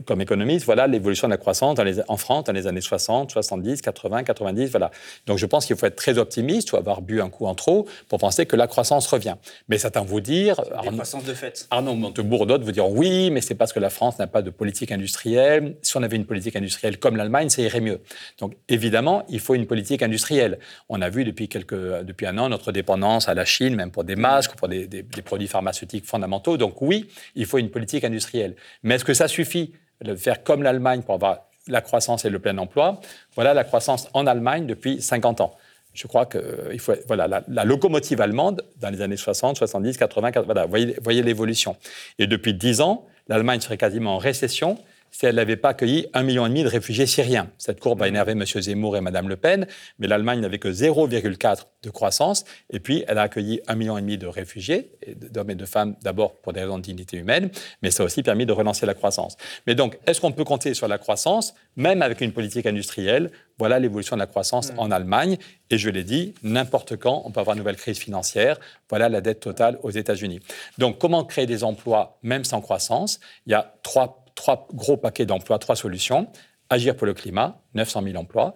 comme 0.05 0.21
économiste, 0.21 0.65
voilà 0.65 0.85
l'évolution 0.85 1.27
de 1.27 1.33
la 1.33 1.37
croissance 1.37 1.77
en 2.07 2.17
France 2.17 2.43
dans 2.43 2.53
les 2.53 2.67
années 2.67 2.81
60, 2.81 3.31
70, 3.31 3.81
80, 3.81 4.23
90. 4.23 4.69
Voilà. 4.69 4.91
Donc 5.25 5.39
je 5.39 5.45
pense 5.47 5.65
qu'il 5.65 5.75
faut 5.75 5.85
être 5.87 5.95
très 5.95 6.19
optimiste 6.19 6.71
ou 6.71 6.77
avoir 6.77 7.01
bu 7.01 7.21
un 7.21 7.29
coup 7.29 7.47
en 7.47 7.55
trop 7.55 7.87
pour 8.07 8.19
penser 8.19 8.45
que 8.45 8.55
la 8.55 8.67
croissance 8.67 9.07
revient. 9.07 9.35
Mais 9.67 9.79
certains 9.79 10.01
vous 10.01 10.21
dire. 10.21 10.61
Arnaud, 10.75 10.91
croissance 10.91 11.23
de 11.23 11.33
fait. 11.33 11.67
Arnaud 11.71 11.95
Montebourg, 11.95 12.45
d'autres 12.45 12.63
vous 12.63 12.71
dire 12.71 12.87
oui, 12.87 13.31
mais 13.31 13.41
c'est 13.41 13.55
parce 13.55 13.73
que 13.73 13.79
la 13.79 13.89
France 13.89 14.19
n'a 14.19 14.27
pas 14.27 14.43
de 14.43 14.51
politique 14.51 14.91
industrielle. 14.91 15.75
Si 15.81 15.97
on 15.97 16.03
avait 16.03 16.17
une 16.17 16.25
politique 16.25 16.55
industrielle 16.55 16.99
comme 16.99 17.15
l'Allemagne, 17.15 17.49
ça 17.49 17.63
irait 17.63 17.81
mieux. 17.81 17.99
Donc 18.37 18.53
évidemment, 18.67 19.23
il 19.27 19.39
faut 19.39 19.55
une 19.55 19.65
politique 19.65 20.03
industrielle. 20.03 20.59
On 20.89 21.01
a 21.01 21.09
vu 21.09 21.23
depuis, 21.23 21.49
quelques, 21.49 22.03
depuis 22.03 22.27
un 22.27 22.37
an 22.37 22.49
notre 22.49 22.71
dépendance 22.71 23.27
à 23.27 23.33
la 23.33 23.45
Chine, 23.45 23.75
même 23.75 23.89
pour 23.89 24.03
des 24.03 24.15
masques, 24.15 24.55
pour 24.55 24.67
des, 24.67 24.85
des 24.87 25.03
produits 25.03 25.47
pharmaceutiques 25.47 26.05
fondamentaux. 26.05 26.57
Donc 26.57 26.79
oui, 26.81 27.07
il 27.33 27.47
faut 27.47 27.57
une 27.57 27.71
politique 27.71 28.03
industrielle. 28.03 28.55
Mais 28.83 28.95
est-ce 28.95 29.05
que 29.05 29.15
ça 29.15 29.27
suffit? 29.27 29.73
De 30.01 30.15
faire 30.15 30.43
comme 30.43 30.63
l'Allemagne 30.63 31.01
pour 31.01 31.15
avoir 31.15 31.45
la 31.67 31.81
croissance 31.81 32.25
et 32.25 32.29
le 32.29 32.39
plein 32.39 32.57
emploi. 32.57 32.99
Voilà 33.35 33.53
la 33.53 33.63
croissance 33.63 34.07
en 34.13 34.27
Allemagne 34.27 34.65
depuis 34.65 35.01
50 35.01 35.41
ans. 35.41 35.55
Je 35.93 36.07
crois 36.07 36.25
que 36.25 36.37
euh, 36.37 36.73
il 36.73 36.79
faut, 36.79 36.93
voilà, 37.07 37.43
la, 37.47 37.65
locomotive 37.65 38.21
allemande, 38.21 38.63
dans 38.79 38.89
les 38.89 39.01
années 39.01 39.17
60, 39.17 39.57
70, 39.57 39.97
80, 39.97 40.31
voilà, 40.45 40.65
voyez, 40.65 40.95
voyez 41.01 41.23
l'évolution. 41.23 41.75
Et 42.19 42.27
depuis 42.27 42.53
10 42.53 42.81
ans, 42.81 43.05
l'Allemagne 43.27 43.59
serait 43.59 43.77
quasiment 43.77 44.15
en 44.15 44.17
récession 44.17 44.77
si 45.11 45.25
elle 45.25 45.35
n'avait 45.35 45.55
pas 45.55 45.69
accueilli 45.69 46.07
un 46.13 46.23
million 46.23 46.45
et 46.45 46.49
demi 46.49 46.63
de 46.63 46.67
réfugiés 46.67 47.05
syriens. 47.05 47.49
Cette 47.57 47.79
courbe 47.79 48.01
a 48.01 48.07
énervé 48.07 48.33
M. 48.33 48.45
Zemmour 48.45 48.97
et 48.97 49.01
Mme 49.01 49.29
Le 49.29 49.37
Pen, 49.37 49.67
mais 49.99 50.07
l'Allemagne 50.07 50.39
n'avait 50.39 50.59
que 50.59 50.69
0,4 50.69 51.65
de 51.83 51.89
croissance, 51.89 52.45
et 52.69 52.79
puis 52.79 53.03
elle 53.07 53.17
a 53.17 53.23
accueilli 53.23 53.61
un 53.67 53.75
million 53.75 53.97
et 53.97 54.01
demi 54.01 54.17
de 54.17 54.27
réfugiés, 54.27 54.91
d'hommes 55.31 55.49
et 55.49 55.55
de 55.55 55.65
femmes 55.65 55.95
d'abord 56.01 56.35
pour 56.41 56.53
des 56.53 56.61
raisons 56.61 56.77
de 56.77 56.83
dignité 56.83 57.17
humaine, 57.17 57.49
mais 57.81 57.91
ça 57.91 58.03
a 58.03 58.05
aussi 58.05 58.23
permis 58.23 58.45
de 58.45 58.51
relancer 58.51 58.85
la 58.85 58.93
croissance. 58.93 59.37
Mais 59.67 59.75
donc, 59.75 59.97
est-ce 60.05 60.19
qu'on 60.21 60.31
peut 60.31 60.43
compter 60.43 60.73
sur 60.73 60.87
la 60.87 60.97
croissance, 60.97 61.53
même 61.75 62.01
avec 62.01 62.21
une 62.21 62.33
politique 62.33 62.65
industrielle 62.65 63.31
Voilà 63.57 63.79
l'évolution 63.79 64.15
de 64.15 64.19
la 64.19 64.27
croissance 64.27 64.73
mmh. 64.73 64.79
en 64.79 64.91
Allemagne, 64.91 65.37
et 65.69 65.77
je 65.77 65.89
l'ai 65.89 66.03
dit, 66.03 66.33
n'importe 66.43 66.97
quand, 66.97 67.21
on 67.25 67.31
peut 67.31 67.39
avoir 67.39 67.55
une 67.55 67.59
nouvelle 67.59 67.77
crise 67.77 67.99
financière. 67.99 68.59
Voilà 68.89 69.07
la 69.07 69.21
dette 69.21 69.39
totale 69.39 69.77
aux 69.83 69.91
États-Unis. 69.91 70.39
Donc, 70.77 70.97
comment 70.97 71.23
créer 71.23 71.45
des 71.45 71.63
emplois 71.63 72.17
même 72.23 72.43
sans 72.43 72.61
croissance? 72.61 73.19
Il 73.45 73.51
y 73.51 73.55
a 73.55 73.75
trois 73.83 74.25
trois 74.39 74.67
gros 74.73 74.95
paquets 74.95 75.25
d'emplois, 75.25 75.59
trois 75.59 75.75
solutions. 75.75 76.27
Agir 76.69 76.95
pour 76.95 77.05
le 77.05 77.13
climat, 77.13 77.61
900 77.73 78.03
000 78.03 78.15
emplois. 78.15 78.55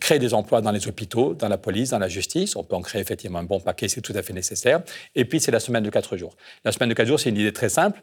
Créer 0.00 0.18
des 0.18 0.32
emplois 0.32 0.62
dans 0.62 0.70
les 0.70 0.88
hôpitaux, 0.88 1.34
dans 1.34 1.48
la 1.48 1.58
police, 1.58 1.90
dans 1.90 1.98
la 1.98 2.08
justice. 2.08 2.56
On 2.56 2.64
peut 2.64 2.74
en 2.74 2.80
créer 2.80 3.02
effectivement 3.02 3.38
un 3.38 3.44
bon 3.44 3.60
paquet, 3.60 3.88
c'est 3.88 4.00
tout 4.00 4.14
à 4.16 4.22
fait 4.22 4.32
nécessaire. 4.32 4.80
Et 5.14 5.26
puis, 5.26 5.38
c'est 5.38 5.50
la 5.50 5.60
semaine 5.60 5.82
de 5.82 5.90
quatre 5.90 6.16
jours. 6.16 6.36
La 6.64 6.72
semaine 6.72 6.88
de 6.88 6.94
quatre 6.94 7.06
jours, 7.06 7.20
c'est 7.20 7.28
une 7.28 7.36
idée 7.36 7.52
très 7.52 7.68
simple. 7.68 8.02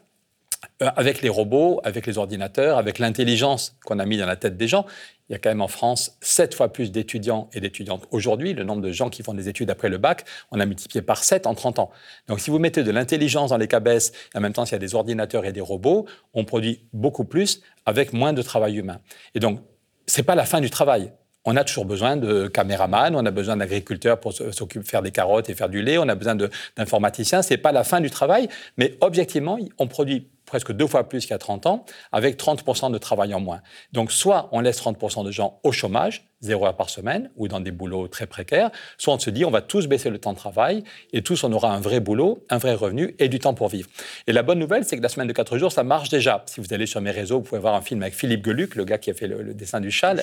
Euh, 0.82 0.90
avec 0.96 1.22
les 1.22 1.28
robots, 1.28 1.80
avec 1.84 2.06
les 2.06 2.18
ordinateurs, 2.18 2.78
avec 2.78 2.98
l'intelligence 2.98 3.76
qu'on 3.84 3.98
a 3.98 4.06
mis 4.06 4.16
dans 4.16 4.26
la 4.26 4.36
tête 4.36 4.56
des 4.56 4.66
gens, 4.66 4.86
il 5.28 5.32
y 5.32 5.36
a 5.36 5.38
quand 5.38 5.50
même 5.50 5.60
en 5.60 5.68
France 5.68 6.16
sept 6.20 6.54
fois 6.54 6.72
plus 6.72 6.90
d'étudiants 6.90 7.48
et 7.52 7.60
d'étudiantes 7.60 8.06
aujourd'hui. 8.10 8.54
Le 8.54 8.64
nombre 8.64 8.82
de 8.82 8.90
gens 8.90 9.08
qui 9.08 9.22
font 9.22 9.34
des 9.34 9.48
études 9.48 9.70
après 9.70 9.88
le 9.88 9.98
bac, 9.98 10.24
on 10.50 10.58
a 10.58 10.66
multiplié 10.66 11.02
par 11.02 11.22
7 11.22 11.46
en 11.46 11.54
30 11.54 11.78
ans. 11.78 11.90
Donc 12.26 12.40
si 12.40 12.50
vous 12.50 12.58
mettez 12.58 12.82
de 12.82 12.90
l'intelligence 12.90 13.50
dans 13.50 13.56
les 13.56 13.68
cabesses, 13.68 14.12
et 14.34 14.38
en 14.38 14.40
même 14.40 14.52
temps 14.52 14.64
s'il 14.64 14.72
y 14.72 14.76
a 14.76 14.78
des 14.80 14.94
ordinateurs 14.94 15.44
et 15.44 15.52
des 15.52 15.60
robots, 15.60 16.06
on 16.34 16.44
produit 16.44 16.80
beaucoup 16.92 17.24
plus 17.24 17.60
avec 17.86 18.12
moins 18.12 18.32
de 18.32 18.42
travail 18.42 18.78
humain. 18.78 19.00
Et 19.34 19.40
donc, 19.40 19.60
ce 20.06 20.20
n'est 20.20 20.24
pas 20.24 20.34
la 20.34 20.44
fin 20.44 20.60
du 20.60 20.70
travail. 20.70 21.12
On 21.44 21.56
a 21.56 21.64
toujours 21.64 21.84
besoin 21.84 22.16
de 22.16 22.48
caméramans, 22.48 23.14
on 23.14 23.24
a 23.24 23.30
besoin 23.30 23.56
d'agriculteurs 23.56 24.18
pour 24.18 24.32
s'occuper, 24.32 24.84
faire 24.84 25.02
des 25.02 25.12
carottes 25.12 25.48
et 25.50 25.54
faire 25.54 25.68
du 25.68 25.82
lait, 25.82 25.98
on 25.98 26.08
a 26.08 26.14
besoin 26.14 26.36
d'informaticiens. 26.76 27.42
Ce 27.42 27.54
n'est 27.54 27.58
pas 27.58 27.72
la 27.72 27.84
fin 27.84 28.00
du 28.00 28.10
travail, 28.10 28.48
mais 28.76 28.96
objectivement, 29.00 29.58
on 29.78 29.86
produit 29.86 30.28
presque 30.48 30.72
deux 30.72 30.86
fois 30.86 31.08
plus 31.08 31.20
qu'il 31.20 31.30
y 31.30 31.34
a 31.34 31.38
30 31.38 31.66
ans, 31.66 31.84
avec 32.10 32.38
30% 32.38 32.90
de 32.90 32.98
travail 32.98 33.34
en 33.34 33.40
moins. 33.40 33.60
Donc 33.92 34.10
soit 34.10 34.48
on 34.52 34.60
laisse 34.60 34.80
30% 34.80 35.24
de 35.24 35.30
gens 35.30 35.60
au 35.62 35.72
chômage, 35.72 36.28
zéro 36.40 36.66
heure 36.66 36.76
par 36.76 36.88
semaine, 36.88 37.30
ou 37.36 37.48
dans 37.48 37.60
des 37.60 37.70
boulots 37.70 38.08
très 38.08 38.26
précaires, 38.26 38.70
soit 38.96 39.14
on 39.14 39.18
se 39.18 39.30
dit 39.30 39.44
on 39.44 39.50
va 39.50 39.60
tous 39.60 39.86
baisser 39.86 40.10
le 40.10 40.18
temps 40.18 40.32
de 40.32 40.38
travail, 40.38 40.84
et 41.12 41.22
tous 41.22 41.44
on 41.44 41.52
aura 41.52 41.72
un 41.74 41.80
vrai 41.80 42.00
boulot, 42.00 42.44
un 42.50 42.58
vrai 42.58 42.74
revenu 42.74 43.14
et 43.18 43.28
du 43.28 43.38
temps 43.38 43.54
pour 43.54 43.68
vivre. 43.68 43.88
Et 44.26 44.32
la 44.32 44.42
bonne 44.42 44.58
nouvelle, 44.58 44.84
c'est 44.84 44.96
que 44.96 45.02
la 45.02 45.08
semaine 45.08 45.26
de 45.26 45.32
4 45.32 45.58
jours, 45.58 45.72
ça 45.72 45.82
marche 45.82 46.08
déjà. 46.08 46.44
Si 46.46 46.60
vous 46.60 46.72
allez 46.72 46.86
sur 46.86 47.00
mes 47.00 47.10
réseaux, 47.10 47.38
vous 47.38 47.44
pouvez 47.44 47.60
voir 47.60 47.74
un 47.74 47.82
film 47.82 48.02
avec 48.02 48.14
Philippe 48.14 48.44
Geluc, 48.44 48.76
le 48.76 48.84
gars 48.84 48.98
qui 48.98 49.10
a 49.10 49.14
fait 49.14 49.26
le, 49.26 49.54
dessin 49.54 49.80
du 49.80 49.90
chat, 49.90 50.14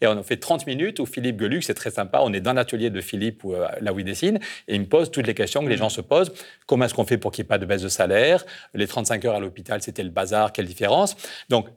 et 0.00 0.06
on 0.06 0.18
a 0.18 0.22
fait 0.22 0.38
30 0.38 0.66
minutes 0.66 1.00
où 1.00 1.06
Philippe 1.06 1.40
Geluc, 1.40 1.62
c'est 1.64 1.74
très 1.74 1.90
sympa, 1.90 2.20
on 2.22 2.32
est 2.32 2.40
dans 2.40 2.54
l'atelier 2.54 2.90
de 2.90 3.00
Philippe, 3.00 3.44
où, 3.44 3.54
euh, 3.54 3.68
là 3.80 3.92
où 3.92 3.98
il 3.98 4.04
dessine, 4.04 4.38
et 4.68 4.74
il 4.74 4.80
me 4.80 4.86
pose 4.86 5.10
toutes 5.10 5.26
les 5.26 5.34
questions 5.34 5.62
que 5.62 5.68
les 5.68 5.76
gens 5.76 5.90
se 5.90 6.00
posent. 6.00 6.32
Comment 6.66 6.86
est-ce 6.86 6.94
qu'on 6.94 7.04
fait 7.04 7.18
pour 7.18 7.30
qu'il 7.30 7.42
n'y 7.42 7.46
ait 7.46 7.48
pas 7.48 7.58
de 7.58 7.66
baisse 7.66 7.82
de 7.82 7.88
salaire 7.88 8.44
Les 8.74 8.86
35 8.86 9.24
heures 9.26 9.34
à 9.34 9.40
l'hôpital, 9.40 9.67
c'était 9.80 10.02
le 10.02 10.10
bazar, 10.10 10.52
quelle 10.52 10.66
différence 10.66 11.16
Donc, 11.48 11.68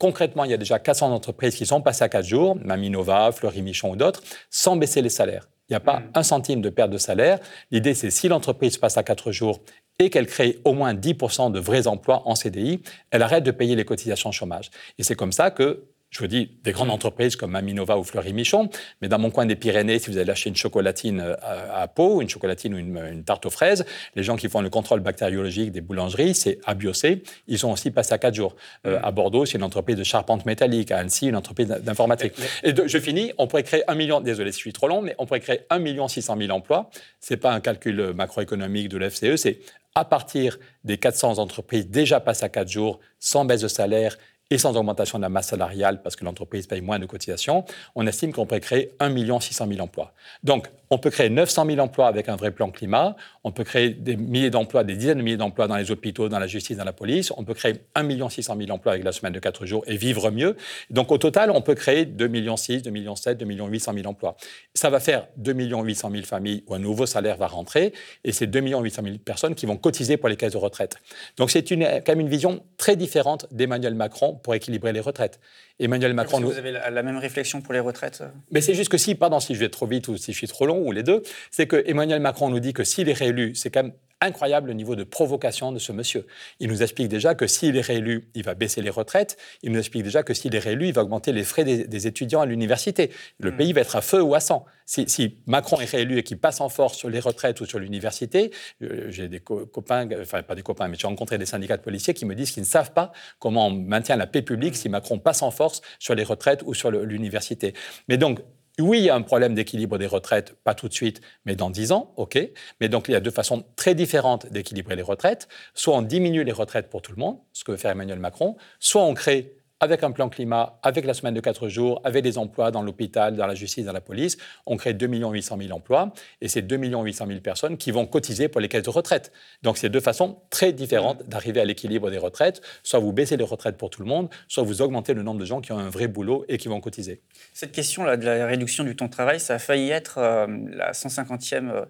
Concrètement, 0.00 0.44
il 0.44 0.50
y 0.50 0.54
a 0.54 0.56
déjà 0.56 0.78
400 0.78 1.12
entreprises 1.12 1.54
qui 1.54 1.66
sont 1.66 1.82
passées 1.82 2.04
à 2.04 2.08
4 2.08 2.24
jours, 2.24 2.56
Maminova, 2.64 3.32
Fleury 3.32 3.60
Michon 3.60 3.90
ou 3.90 3.96
d'autres, 3.96 4.22
sans 4.48 4.76
baisser 4.76 5.02
les 5.02 5.10
salaires. 5.10 5.46
Il 5.68 5.74
n'y 5.74 5.76
a 5.76 5.80
pas 5.80 6.00
hmm. 6.00 6.10
un 6.14 6.22
centime 6.22 6.62
de 6.62 6.70
perte 6.70 6.90
de 6.90 6.96
salaire. 6.96 7.38
L'idée, 7.70 7.92
c'est 7.92 8.10
si 8.10 8.26
l'entreprise 8.26 8.78
passe 8.78 8.96
à 8.96 9.02
4 9.02 9.30
jours 9.30 9.60
et 9.98 10.08
qu'elle 10.08 10.26
crée 10.26 10.58
au 10.64 10.72
moins 10.72 10.94
10% 10.94 11.52
de 11.52 11.60
vrais 11.60 11.86
emplois 11.86 12.22
en 12.26 12.34
CDI, 12.34 12.80
elle 13.10 13.22
arrête 13.22 13.44
de 13.44 13.50
payer 13.50 13.76
les 13.76 13.84
cotisations 13.84 14.32
chômage. 14.32 14.70
Et 14.98 15.02
c'est 15.02 15.14
comme 15.14 15.32
ça 15.32 15.50
que 15.50 15.84
je 16.10 16.18
vous 16.18 16.26
dis, 16.26 16.50
des 16.64 16.72
grandes 16.72 16.90
entreprises 16.90 17.36
comme 17.36 17.52
Maminova 17.52 17.96
ou 17.96 18.02
Fleury 18.02 18.32
Michon, 18.32 18.68
mais 19.00 19.08
dans 19.08 19.18
mon 19.18 19.30
coin 19.30 19.46
des 19.46 19.54
Pyrénées, 19.54 20.00
si 20.00 20.10
vous 20.10 20.18
allez 20.18 20.30
acheter 20.30 20.50
une 20.50 20.56
chocolatine 20.56 21.20
euh, 21.20 21.36
à, 21.72 21.86
Pau, 21.86 22.20
une 22.20 22.28
chocolatine 22.28 22.74
ou 22.74 22.78
une, 22.78 23.22
tarte 23.24 23.46
aux 23.46 23.50
fraises, 23.50 23.84
les 24.16 24.24
gens 24.24 24.36
qui 24.36 24.48
font 24.48 24.60
le 24.60 24.70
contrôle 24.70 25.00
bactériologique 25.00 25.70
des 25.70 25.80
boulangeries, 25.80 26.34
c'est 26.34 26.58
Abiocé, 26.66 27.22
ils 27.46 27.58
sont 27.58 27.70
aussi 27.70 27.92
passés 27.92 28.12
à 28.12 28.18
4 28.18 28.34
jours. 28.34 28.56
Euh, 28.86 28.98
mm. 28.98 29.04
à 29.04 29.10
Bordeaux, 29.12 29.46
c'est 29.46 29.56
une 29.56 29.62
entreprise 29.62 29.96
de 29.96 30.02
charpente 30.02 30.46
métallique, 30.46 30.90
à 30.90 30.98
Annecy, 30.98 31.28
une 31.28 31.36
entreprise 31.36 31.68
d'informatique. 31.68 32.32
Et 32.64 32.74
je 32.84 32.98
finis, 32.98 33.32
on 33.38 33.46
pourrait 33.46 33.62
créer 33.62 33.88
un 33.88 33.94
million, 33.94 34.20
désolé 34.20 34.50
si 34.50 34.58
je 34.58 34.62
suis 34.62 34.72
trop 34.72 34.88
long, 34.88 35.02
mais 35.02 35.14
on 35.18 35.26
pourrait 35.26 35.40
créer 35.40 35.60
1 35.70 35.78
million 35.78 36.08
600 36.08 36.36
000 36.38 36.50
emplois. 36.50 36.90
C'est 37.20 37.36
pas 37.36 37.52
un 37.52 37.60
calcul 37.60 38.12
macroéconomique 38.14 38.88
de 38.88 38.98
l'FCE, 38.98 39.36
c'est 39.36 39.60
à 39.94 40.04
partir 40.04 40.58
des 40.84 40.98
400 40.98 41.38
entreprises 41.38 41.88
déjà 41.88 42.20
passées 42.20 42.44
à 42.44 42.48
4 42.48 42.68
jours, 42.68 43.00
sans 43.18 43.44
baisse 43.44 43.60
de 43.60 43.68
salaire 43.68 44.16
et 44.50 44.58
sans 44.58 44.76
augmentation 44.76 45.18
de 45.18 45.22
la 45.22 45.28
masse 45.28 45.48
salariale 45.48 46.02
parce 46.02 46.16
que 46.16 46.24
l'entreprise 46.24 46.66
paye 46.66 46.80
moins 46.80 46.98
de 46.98 47.06
cotisations, 47.06 47.64
on 47.94 48.06
estime 48.06 48.32
qu'on 48.32 48.46
pourrait 48.46 48.60
créer 48.60 48.92
1 48.98 49.40
600 49.40 49.66
000 49.68 49.80
emplois. 49.80 50.12
Donc, 50.42 50.68
on 50.92 50.98
peut 50.98 51.10
créer 51.10 51.30
900 51.30 51.66
000 51.66 51.78
emplois 51.78 52.08
avec 52.08 52.28
un 52.28 52.34
vrai 52.34 52.50
plan 52.50 52.68
climat, 52.70 53.14
on 53.44 53.52
peut 53.52 53.62
créer 53.62 53.90
des 53.90 54.16
milliers 54.16 54.50
d'emplois, 54.50 54.82
des 54.82 54.96
dizaines 54.96 55.18
de 55.18 55.22
milliers 55.22 55.36
d'emplois 55.36 55.68
dans 55.68 55.76
les 55.76 55.92
hôpitaux, 55.92 56.28
dans 56.28 56.40
la 56.40 56.48
justice, 56.48 56.76
dans 56.76 56.84
la 56.84 56.92
police, 56.92 57.32
on 57.36 57.44
peut 57.44 57.54
créer 57.54 57.74
1 57.94 58.28
600 58.28 58.56
000 58.58 58.70
emplois 58.70 58.92
avec 58.92 59.04
la 59.04 59.12
semaine 59.12 59.32
de 59.32 59.38
4 59.38 59.66
jours 59.66 59.84
et 59.86 59.96
vivre 59.96 60.32
mieux. 60.32 60.56
Donc, 60.90 61.12
au 61.12 61.18
total, 61.18 61.52
on 61.52 61.62
peut 61.62 61.76
créer 61.76 62.06
2 62.06 62.26
millions 62.26 62.56
6, 62.56 62.82
2 62.82 62.90
millions 62.90 63.14
7, 63.14 63.38
2 63.38 63.44
millions 63.44 63.68
800 63.68 63.94
000 63.94 64.06
emplois. 64.08 64.36
Ça 64.74 64.90
va 64.90 64.98
faire 64.98 65.28
2 65.36 65.52
millions 65.52 65.82
800 65.84 66.10
000 66.10 66.24
familles 66.24 66.64
où 66.66 66.74
un 66.74 66.80
nouveau 66.80 67.06
salaire 67.06 67.36
va 67.36 67.46
rentrer 67.46 67.92
et 68.24 68.32
c'est 68.32 68.48
2 68.48 68.58
millions 68.58 68.80
800 68.80 69.02
000 69.04 69.18
personnes 69.18 69.54
qui 69.54 69.66
vont 69.66 69.76
cotiser 69.76 70.16
pour 70.16 70.28
les 70.28 70.36
caisses 70.36 70.54
de 70.54 70.58
retraite. 70.58 70.96
Donc, 71.36 71.52
c'est 71.52 71.62
quand 71.62 72.08
même 72.08 72.20
une 72.20 72.28
vision 72.28 72.64
très 72.78 72.96
différente 72.96 73.46
d'Emmanuel 73.52 73.94
Macron 73.94 74.39
pour 74.42 74.54
équilibrer 74.54 74.92
les 74.92 75.00
retraites. 75.00 75.40
Emmanuel 75.78 76.14
Macron. 76.14 76.40
Vous 76.40 76.58
avez 76.58 76.72
la, 76.72 77.02
même 77.02 77.16
réflexion 77.16 77.60
pour 77.60 77.72
les 77.72 77.80
retraites 77.80 78.22
Mais 78.50 78.60
c'est 78.60 78.74
juste 78.74 78.90
que 78.90 78.98
si, 78.98 79.14
pardon, 79.14 79.40
si 79.40 79.54
je 79.54 79.60
vais 79.60 79.68
trop 79.68 79.86
vite 79.86 80.08
ou 80.08 80.16
si 80.16 80.32
je 80.32 80.36
suis 80.36 80.48
trop 80.48 80.66
long, 80.66 80.86
ou 80.86 80.92
les 80.92 81.02
deux, 81.02 81.22
c'est 81.50 81.66
que 81.66 81.82
Emmanuel 81.86 82.20
Macron 82.20 82.50
nous 82.50 82.60
dit 82.60 82.72
que 82.72 82.84
s'il 82.84 83.08
est 83.08 83.14
réélu, 83.14 83.54
c'est 83.54 83.70
quand 83.70 83.84
même 83.84 83.92
incroyable 84.20 84.68
le 84.68 84.74
niveau 84.74 84.96
de 84.96 85.04
provocation 85.04 85.72
de 85.72 85.78
ce 85.78 85.92
monsieur. 85.92 86.26
Il 86.58 86.68
nous 86.68 86.82
explique 86.82 87.08
déjà 87.08 87.34
que 87.34 87.46
s'il 87.46 87.76
est 87.76 87.80
réélu, 87.80 88.28
il 88.34 88.44
va 88.44 88.54
baisser 88.54 88.82
les 88.82 88.90
retraites. 88.90 89.36
Il 89.62 89.72
nous 89.72 89.78
explique 89.78 90.02
déjà 90.02 90.22
que 90.22 90.34
s'il 90.34 90.54
est 90.54 90.60
réélu, 90.60 90.88
il 90.88 90.92
va 90.92 91.02
augmenter 91.02 91.32
les 91.32 91.44
frais 91.44 91.64
des, 91.64 92.06
étudiants 92.06 92.40
à 92.40 92.46
l'université. 92.46 93.10
Le 93.38 93.50
hmm. 93.50 93.56
pays 93.56 93.72
va 93.72 93.80
être 93.82 93.96
à 93.96 94.00
feu 94.00 94.22
ou 94.22 94.34
à 94.34 94.40
sang. 94.40 94.64
Si, 94.86 95.38
Macron 95.46 95.80
est 95.80 95.90
réélu 95.90 96.18
et 96.18 96.22
qu'il 96.24 96.38
passe 96.38 96.60
en 96.60 96.68
force 96.68 96.96
sur 96.96 97.08
les 97.08 97.20
retraites 97.20 97.60
ou 97.60 97.66
sur 97.66 97.78
l'université, 97.78 98.50
euh, 98.82 99.06
j'ai 99.10 99.28
des 99.28 99.38
copains, 99.38 100.08
enfin 100.20 100.42
pas 100.42 100.56
des 100.56 100.62
copains, 100.62 100.88
mais 100.88 100.96
j'ai 100.98 101.06
rencontré 101.06 101.38
des 101.38 101.46
syndicats 101.46 101.76
de 101.76 101.82
policiers 101.82 102.12
qui 102.12 102.26
me 102.26 102.34
disent 102.34 102.50
qu'ils 102.50 102.64
ne 102.64 102.68
savent 102.68 102.92
pas 102.92 103.12
comment 103.38 103.68
on 103.68 103.70
maintient 103.70 104.16
la 104.16 104.26
paix 104.26 104.42
publique 104.42 104.74
si 104.74 104.88
Macron 104.88 105.18
passe 105.18 105.42
en 105.42 105.52
force 105.52 105.80
sur 106.00 106.16
les 106.16 106.24
retraites 106.24 106.62
ou 106.66 106.74
sur 106.74 106.90
l'université. 106.90 107.72
Mais 108.08 108.16
donc, 108.16 108.40
Oui, 108.80 108.98
il 108.98 109.04
y 109.04 109.10
a 109.10 109.14
un 109.14 109.22
problème 109.22 109.54
d'équilibre 109.54 109.98
des 109.98 110.06
retraites, 110.06 110.54
pas 110.64 110.74
tout 110.74 110.88
de 110.88 110.92
suite, 110.92 111.20
mais 111.44 111.56
dans 111.56 111.70
10 111.70 111.92
ans, 111.92 112.12
OK. 112.16 112.38
Mais 112.80 112.88
donc, 112.88 113.08
il 113.08 113.12
y 113.12 113.14
a 113.14 113.20
deux 113.20 113.30
façons 113.30 113.64
très 113.76 113.94
différentes 113.94 114.50
d'équilibrer 114.52 114.96
les 114.96 115.02
retraites. 115.02 115.48
Soit 115.74 115.96
on 115.96 116.02
diminue 116.02 116.44
les 116.44 116.52
retraites 116.52 116.88
pour 116.88 117.02
tout 117.02 117.12
le 117.12 117.18
monde, 117.18 117.38
ce 117.52 117.64
que 117.64 117.72
veut 117.72 117.78
faire 117.78 117.90
Emmanuel 117.90 118.18
Macron, 118.18 118.56
soit 118.78 119.02
on 119.02 119.14
crée 119.14 119.54
avec 119.80 120.04
un 120.04 120.10
plan 120.10 120.28
climat, 120.28 120.78
avec 120.82 121.06
la 121.06 121.14
semaine 121.14 121.32
de 121.32 121.40
4 121.40 121.68
jours, 121.68 122.02
avec 122.04 122.22
des 122.22 122.36
emplois 122.36 122.70
dans 122.70 122.82
l'hôpital, 122.82 123.34
dans 123.34 123.46
la 123.46 123.54
justice, 123.54 123.86
dans 123.86 123.92
la 123.92 124.02
police, 124.02 124.36
on 124.66 124.76
crée 124.76 124.92
2 124.92 125.06
800 125.06 125.56
000 125.58 125.72
emplois. 125.72 126.12
Et 126.42 126.48
c'est 126.48 126.62
2 126.62 126.76
800 126.76 127.26
000 127.26 127.40
personnes 127.40 127.78
qui 127.78 127.90
vont 127.90 128.06
cotiser 128.06 128.48
pour 128.48 128.60
les 128.60 128.68
caisses 128.68 128.82
de 128.82 128.90
retraite. 128.90 129.32
Donc, 129.62 129.78
c'est 129.78 129.88
deux 129.88 130.00
façons 130.00 130.38
très 130.50 130.72
différentes 130.72 131.26
d'arriver 131.28 131.60
à 131.60 131.64
l'équilibre 131.64 132.10
des 132.10 132.18
retraites. 132.18 132.60
Soit 132.82 132.98
vous 132.98 133.12
baissez 133.12 133.38
les 133.38 133.44
retraites 133.44 133.78
pour 133.78 133.88
tout 133.88 134.02
le 134.02 134.08
monde, 134.08 134.28
soit 134.48 134.62
vous 134.62 134.82
augmentez 134.82 135.14
le 135.14 135.22
nombre 135.22 135.40
de 135.40 135.46
gens 135.46 135.62
qui 135.62 135.72
ont 135.72 135.78
un 135.78 135.88
vrai 135.88 136.08
boulot 136.08 136.44
et 136.48 136.58
qui 136.58 136.68
vont 136.68 136.80
cotiser. 136.80 137.22
Cette 137.54 137.72
question-là 137.72 138.18
de 138.18 138.26
la 138.26 138.46
réduction 138.46 138.84
du 138.84 138.94
temps 138.94 139.06
de 139.06 139.10
travail, 139.10 139.40
ça 139.40 139.54
a 139.54 139.58
failli 139.58 139.90
être 139.90 140.18
euh, 140.18 140.46
la 140.72 140.92
150e. 140.92 141.70
Euh, 141.70 141.84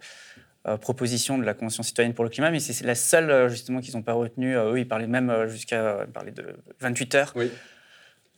euh, 0.69 0.77
proposition 0.77 1.39
de 1.39 1.45
la 1.45 1.55
Convention 1.55 1.83
citoyenne 1.83 2.13
pour 2.13 2.23
le 2.23 2.29
climat, 2.29 2.51
mais 2.51 2.61
c'est 2.61 2.85
la 2.85 2.95
seule 2.95 3.49
justement 3.49 3.81
qu'ils 3.81 3.97
n'ont 3.97 4.03
pas 4.03 4.13
retenue. 4.13 4.57
eux, 4.57 4.79
ils 4.79 4.87
parlaient 4.87 5.07
même 5.07 5.47
jusqu'à 5.47 6.07
parler 6.13 6.33
de 6.33 6.55
28 6.81 7.15
heures. 7.15 7.33
Oui. 7.35 7.51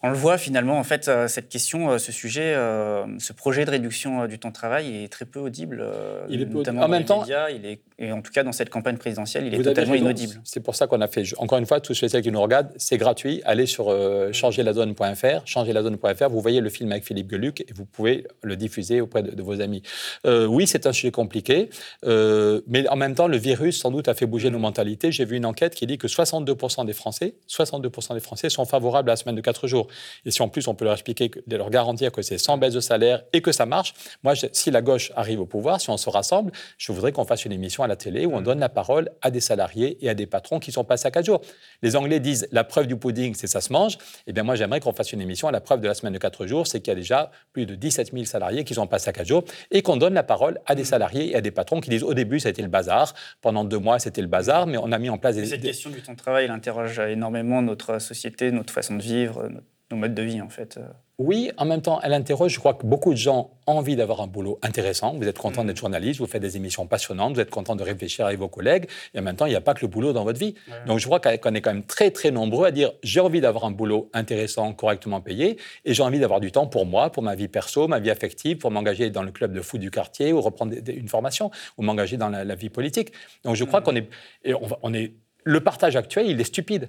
On 0.05 0.11
le 0.11 0.17
voit 0.17 0.37
finalement, 0.37 0.79
en 0.81 0.85
fait, 0.85 1.07
euh, 1.07 1.29
cette 1.29 1.49
question, 1.49 1.91
euh, 1.91 1.99
ce 1.99 2.11
sujet, 2.11 2.55
euh, 2.55 3.05
ce 3.21 3.33
projet 3.33 3.65
de 3.65 3.71
réduction 3.71 4.27
du 4.27 4.37
temps 4.41 4.49
de 4.49 4.55
travail 4.55 5.05
est 5.05 5.09
très 5.09 5.25
peu 5.25 5.39
audible. 5.39 5.87
Il 6.29 6.43
est 6.43 6.47
notamment 6.47 6.83
en 6.83 6.89
même 6.89 7.05
temps, 7.05 7.21
médias, 7.21 7.51
il 7.51 7.65
est, 7.65 7.81
et 8.01 8.11
en 8.11 8.21
tout 8.21 8.33
cas 8.33 8.43
dans 8.43 8.51
cette 8.51 8.69
campagne 8.69 8.97
présidentielle, 8.97 9.47
il 9.47 9.55
est 9.55 9.63
totalement 9.63 9.95
inaudible. 9.95 10.41
C'est 10.43 10.59
pour 10.59 10.75
ça 10.75 10.89
qu'on 10.89 11.01
a 11.01 11.07
fait, 11.07 11.23
encore 11.39 11.59
une 11.59 11.67
fois, 11.67 11.79
tous 11.81 11.95
ceux 11.95 12.09
qui 12.09 12.33
nous 12.33 12.43
regardent, 12.43 12.73
c'est 12.77 12.99
gratuit. 12.99 13.43
Allez 13.45 13.67
sur 13.67 13.91
euh, 13.91 14.33
changerladonne.fr, 14.33 15.47
changerladonne.fr, 15.47 16.29
vous 16.29 16.41
voyez 16.41 16.61
le 16.61 16.69
film 16.69 16.91
avec 16.91 17.05
Philippe 17.05 17.31
Geluc 17.31 17.61
et 17.61 17.73
vous 17.73 17.85
pouvez 17.85 18.27
le 18.43 18.57
diffuser 18.57 19.01
auprès 19.01 19.23
de, 19.23 19.41
vos 19.41 19.61
amis. 19.61 19.85
oui, 20.25 20.67
c'est 20.67 20.87
un 20.87 20.93
sujet 20.93 21.13
compliqué, 21.13 21.71
mais 22.05 22.89
en 22.89 22.97
même 22.97 23.15
temps, 23.15 23.29
le 23.29 23.37
virus 23.37 23.81
sans 23.81 23.93
doute 23.93 24.09
a 24.09 24.15
fait 24.15 24.27
bouger 24.27 24.51
nos 24.51 24.59
mentalités. 24.59 25.13
J'ai 25.13 25.25
vu 25.25 25.37
une 25.37 25.47
enquête 25.47 25.77
qui 25.77 25.87
dit 25.87 25.97
que 25.97 26.09
62% 26.09 26.85
des 26.87 26.93
Français, 26.93 27.35
62% 27.49 28.15
des 28.15 28.21
Français 28.21 28.51
sont 28.51 28.65
favorables 28.65 29.11
à 29.11 29.13
la 29.13 29.17
semaine 29.17 29.37
de 29.37 29.41
4 29.41 29.69
jours. 29.69 29.87
Et 30.25 30.31
si 30.31 30.43
en 30.43 30.49
plus 30.49 30.69
on 30.69 30.75
peut 30.75 30.85
leur 30.85 30.95
expliquer, 30.95 31.31
leur 31.49 31.71
garantir 31.71 32.13
que 32.13 32.23
c'est 32.23 32.39
sans 32.39 32.59
baisse 32.59 32.75
de 32.75 32.81
salaire 32.81 33.23
et 33.33 33.41
que 33.41 33.53
ça 33.53 33.67
marche, 33.67 33.95
moi, 34.23 34.35
si 34.53 34.71
la 34.71 34.83
gauche 34.83 35.13
arrive 35.17 35.41
au 35.41 35.47
pouvoir, 35.47 35.81
si 35.81 35.91
on 35.91 35.97
se 35.97 36.11
rassemble, 36.11 36.53
je 36.79 36.93
voudrais 36.93 37.13
qu'on 37.13 37.25
fasse 37.25 37.45
une 37.45 37.53
émission 37.53 37.83
à 37.83 37.87
la 37.87 37.97
télé 37.97 38.27
où 38.27 38.35
on 38.35 38.41
mm. 38.41 38.45
donne 38.45 38.61
la 38.61 38.69
parole 38.69 39.11
à 39.21 39.31
des 39.31 39.41
salariés 39.41 39.99
et 40.01 40.09
à 40.09 40.15
des 40.15 40.27
patrons 40.27 40.59
qui 40.59 40.73
sont 40.73 40.85
passés 40.85 41.07
à 41.07 41.11
4 41.11 41.25
jours. 41.25 41.41
Les 41.83 41.97
Anglais 41.97 42.21
disent 42.21 42.49
la 42.53 42.65
preuve 42.65 42.87
du 42.87 42.97
pudding, 42.97 43.35
c'est 43.35 43.47
ça 43.47 43.61
se 43.61 43.73
mange. 43.73 43.99
Eh 44.27 44.33
bien, 44.33 44.43
moi, 44.43 44.55
j'aimerais 44.55 44.81
qu'on 44.81 44.93
fasse 44.93 45.13
une 45.13 45.21
émission 45.21 45.49
à 45.49 45.53
la 45.53 45.61
preuve 45.61 45.81
de 45.81 45.89
la 45.89 45.95
semaine 45.95 46.13
de 46.13 46.19
4 46.19 46.47
jours, 46.47 46.67
c'est 46.67 46.81
qu'il 46.81 46.91
y 46.91 46.97
a 46.97 46.97
déjà 46.97 47.31
plus 47.53 47.67
de 47.67 47.75
17 47.75 48.13
000 48.13 48.25
salariés 48.25 48.65
qui 48.65 48.75
sont 48.75 48.87
passés 48.87 49.11
à 49.11 49.13
4 49.13 49.27
jours 49.27 49.45
et 49.71 49.83
qu'on 49.83 49.97
donne 49.97 50.15
la 50.15 50.23
parole 50.23 50.61
à 50.67 50.75
des 50.75 50.83
mm. 50.83 50.87
salariés 50.87 51.31
et 51.31 51.37
à 51.37 51.41
des 51.41 51.51
patrons 51.51 51.81
qui 51.81 51.91
disent 51.91 52.05
au 52.05 52.15
début, 52.15 52.41
ça 52.41 52.49
a 52.49 52.51
été 52.51 52.63
le 52.63 52.69
bazar. 52.69 53.15
Pendant 53.41 53.65
deux 53.65 53.79
mois, 53.79 53.99
c'était 53.99 54.23
le 54.23 54.29
bazar, 54.29 54.67
mais 54.67 54.79
on 54.79 54.93
a 54.93 54.99
mis 54.99 55.11
en 55.11 55.19
place 55.19 55.37
des. 55.37 55.47
Cette 55.47 55.63
question 55.63 55.91
du 55.91 56.03
temps 56.03 56.13
de 56.13 56.19
travail, 56.19 56.45
elle 56.45 56.51
interroge 56.51 56.99
énormément 56.99 57.63
notre 57.63 57.99
société, 57.99 58.51
notre 58.51 58.73
façon 58.73 58.97
de 58.97 59.03
vivre, 59.03 59.49
notre 59.49 59.67
nos 59.93 59.99
modes 59.99 60.15
de 60.15 60.23
vie, 60.23 60.41
en 60.41 60.49
fait. 60.49 60.79
Euh. 60.79 60.87
Oui, 61.19 61.53
en 61.57 61.67
même 61.67 61.83
temps, 61.83 62.01
elle 62.03 62.15
interroge. 62.15 62.53
Je 62.53 62.59
crois 62.59 62.75
que 62.75 62.85
beaucoup 62.85 63.13
de 63.13 63.19
gens 63.19 63.51
ont 63.67 63.75
envie 63.75 63.95
d'avoir 63.95 64.23
un 64.23 64.27
boulot 64.27 64.59
intéressant. 64.63 65.15
Vous 65.15 65.29
êtes 65.29 65.39
content 65.39 65.63
mm. 65.63 65.67
d'être 65.69 65.77
journaliste, 65.77 66.19
vous 66.19 66.27
faites 66.27 66.43
des 66.43 66.57
émissions 66.57 66.87
passionnantes, 66.87 67.35
vous 67.35 67.41
êtes 67.41 67.51
content 67.51 67.77
de 67.77 67.83
réfléchir 67.85 68.27
avec 68.27 68.39
vos 68.39 68.49
collègues. 68.49 68.89
Et 69.15 69.21
en 69.21 69.23
même 69.23 69.37
temps, 69.37 69.47
il 69.47 69.51
n'y 69.51 69.57
a 69.57 69.61
pas 69.61 69.75
que 69.75 69.83
le 69.83 69.89
boulot 69.89 70.13
dans 70.13 70.25
votre 70.25 70.41
vie. 70.41 70.55
Donc, 70.87 70.99
je 70.99 71.07
crois 71.07 71.21
qu'on 71.21 71.55
est 71.55 71.61
quand 71.61 71.73
même 71.73 71.85
très, 71.85 72.11
très 72.11 72.31
nombreux 72.31 72.67
à 72.67 72.71
dire 72.71 72.93
j'ai 73.03 73.21
envie 73.21 73.41
d'avoir 73.41 73.67
un 73.67 73.71
boulot 73.71 74.11
intéressant, 74.15 74.73
correctement 74.73 75.21
payé, 75.21 75.59
et 75.85 75.95
j'ai 75.95 76.03
envie 76.03 76.19
d'avoir 76.19 76.41
du 76.41 76.51
temps 76.51 76.67
pour 76.67 76.87
moi, 76.87 77.11
pour 77.11 77.23
ma 77.23 77.35
vie 77.35 77.49
perso, 77.49 77.87
ma 77.87 78.01
vie 78.01 78.11
affective, 78.11 78.57
pour 78.57 78.71
m'engager 78.71 79.11
dans 79.11 79.23
le 79.23 79.31
club 79.31 79.53
de 79.53 79.61
foot 79.61 79.81
du 79.81 79.91
quartier 79.91 80.33
ou 80.33 80.41
reprendre 80.41 80.75
une 80.89 81.09
formation 81.09 81.51
ou 81.77 81.83
m'engager 81.83 82.17
dans 82.17 82.31
la, 82.31 82.55
vie 82.55 82.71
politique. 82.71 83.13
Donc, 83.45 83.55
je 83.55 83.65
crois 83.65 83.81
mm. 83.81 83.85
qu'on 83.85 83.97
est, 83.97 84.09
et 84.45 84.55
on 84.83 84.95
est. 84.95 85.13
Le 85.45 85.61
partage 85.61 85.95
actuel, 85.97 86.27
il 86.27 86.41
est 86.41 86.45
stupide. 86.45 86.89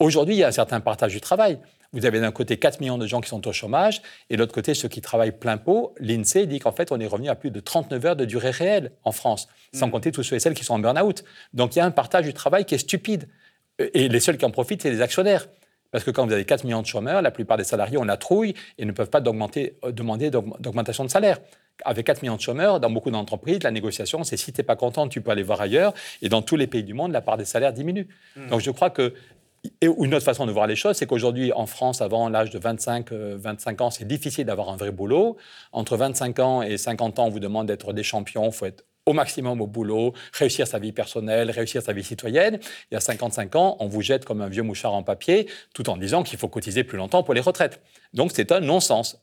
Aujourd'hui, 0.00 0.34
il 0.34 0.38
y 0.38 0.44
a 0.44 0.48
un 0.48 0.52
certain 0.52 0.80
partage 0.80 1.12
du 1.12 1.20
travail. 1.20 1.58
Vous 1.92 2.06
avez 2.06 2.20
d'un 2.20 2.30
côté 2.30 2.56
4 2.56 2.80
millions 2.80 2.98
de 2.98 3.06
gens 3.06 3.20
qui 3.20 3.28
sont 3.28 3.46
au 3.48 3.52
chômage 3.52 4.02
et 4.28 4.34
de 4.34 4.38
l'autre 4.38 4.54
côté 4.54 4.74
ceux 4.74 4.88
qui 4.88 5.00
travaillent 5.00 5.36
plein 5.36 5.56
pot. 5.56 5.94
L'INSEE 5.98 6.46
dit 6.46 6.60
qu'en 6.60 6.72
fait, 6.72 6.92
on 6.92 7.00
est 7.00 7.06
revenu 7.06 7.28
à 7.28 7.34
plus 7.34 7.50
de 7.50 7.58
39 7.58 8.06
heures 8.06 8.16
de 8.16 8.24
durée 8.24 8.50
réelle 8.50 8.92
en 9.02 9.12
France, 9.12 9.48
sans 9.72 9.88
mm. 9.88 9.90
compter 9.90 10.12
tous 10.12 10.22
ceux 10.22 10.36
et 10.36 10.40
celles 10.40 10.54
qui 10.54 10.64
sont 10.64 10.74
en 10.74 10.78
burn-out. 10.78 11.24
Donc 11.52 11.74
il 11.74 11.80
y 11.80 11.82
a 11.82 11.84
un 11.84 11.90
partage 11.90 12.24
du 12.24 12.32
travail 12.32 12.64
qui 12.64 12.74
est 12.74 12.78
stupide. 12.78 13.28
Et 13.78 14.08
les 14.08 14.20
seuls 14.20 14.36
qui 14.36 14.44
en 14.44 14.50
profitent, 14.50 14.82
c'est 14.82 14.90
les 14.90 15.00
actionnaires. 15.00 15.46
Parce 15.90 16.04
que 16.04 16.10
quand 16.10 16.26
vous 16.26 16.32
avez 16.32 16.44
4 16.44 16.64
millions 16.64 16.82
de 16.82 16.86
chômeurs, 16.86 17.22
la 17.22 17.30
plupart 17.30 17.56
des 17.56 17.64
salariés 17.64 17.98
ont 17.98 18.04
la 18.04 18.16
trouille 18.16 18.54
et 18.78 18.84
ne 18.84 18.92
peuvent 18.92 19.10
pas 19.10 19.18
euh, 19.20 19.92
demander 19.92 20.30
d'augmentation 20.30 21.04
de 21.04 21.10
salaire. 21.10 21.38
Avec 21.84 22.06
4 22.06 22.22
millions 22.22 22.36
de 22.36 22.40
chômeurs, 22.40 22.78
dans 22.78 22.90
beaucoup 22.90 23.10
d'entreprises, 23.10 23.62
la 23.62 23.70
négociation, 23.70 24.22
c'est 24.22 24.36
si 24.36 24.52
tu 24.52 24.60
n'es 24.60 24.64
pas 24.64 24.76
content, 24.76 25.08
tu 25.08 25.20
peux 25.20 25.30
aller 25.30 25.42
voir 25.42 25.60
ailleurs. 25.60 25.94
Et 26.22 26.28
dans 26.28 26.42
tous 26.42 26.56
les 26.56 26.66
pays 26.66 26.84
du 26.84 26.94
monde, 26.94 27.10
la 27.12 27.22
part 27.22 27.38
des 27.38 27.44
salaires 27.44 27.72
diminue. 27.72 28.06
Mm. 28.36 28.48
Donc 28.48 28.60
je 28.60 28.70
crois 28.70 28.90
que 28.90 29.14
et 29.80 29.86
une 29.86 30.14
autre 30.14 30.24
façon 30.24 30.46
de 30.46 30.52
voir 30.52 30.66
les 30.66 30.76
choses, 30.76 30.96
c'est 30.96 31.06
qu'aujourd'hui, 31.06 31.52
en 31.52 31.66
France, 31.66 32.00
avant 32.00 32.28
l'âge 32.28 32.50
de 32.50 32.58
25, 32.58 33.12
25 33.12 33.80
euh, 33.80 33.84
ans, 33.84 33.90
c'est 33.90 34.06
difficile 34.06 34.46
d'avoir 34.46 34.70
un 34.70 34.76
vrai 34.76 34.90
boulot. 34.90 35.36
Entre 35.72 35.96
25 35.96 36.38
ans 36.38 36.62
et 36.62 36.78
50 36.78 37.18
ans, 37.18 37.26
on 37.26 37.30
vous 37.30 37.40
demande 37.40 37.66
d'être 37.66 37.92
des 37.92 38.02
champions, 38.02 38.46
il 38.46 38.52
faut 38.52 38.66
être 38.66 38.84
au 39.06 39.12
maximum 39.12 39.60
au 39.60 39.66
boulot, 39.66 40.12
réussir 40.32 40.66
sa 40.66 40.78
vie 40.78 40.92
personnelle, 40.92 41.50
réussir 41.50 41.82
sa 41.82 41.92
vie 41.92 42.04
citoyenne. 42.04 42.58
Y 42.90 42.96
a 42.96 43.00
55 43.00 43.56
ans, 43.56 43.76
on 43.80 43.88
vous 43.88 44.02
jette 44.02 44.24
comme 44.24 44.40
un 44.40 44.48
vieux 44.48 44.62
mouchard 44.62 44.94
en 44.94 45.02
papier, 45.02 45.46
tout 45.74 45.88
en 45.90 45.96
disant 45.96 46.22
qu'il 46.22 46.38
faut 46.38 46.48
cotiser 46.48 46.84
plus 46.84 46.98
longtemps 46.98 47.22
pour 47.22 47.34
les 47.34 47.40
retraites. 47.40 47.80
Donc 48.14 48.30
c'est 48.34 48.52
un 48.52 48.60
non-sens 48.60 49.20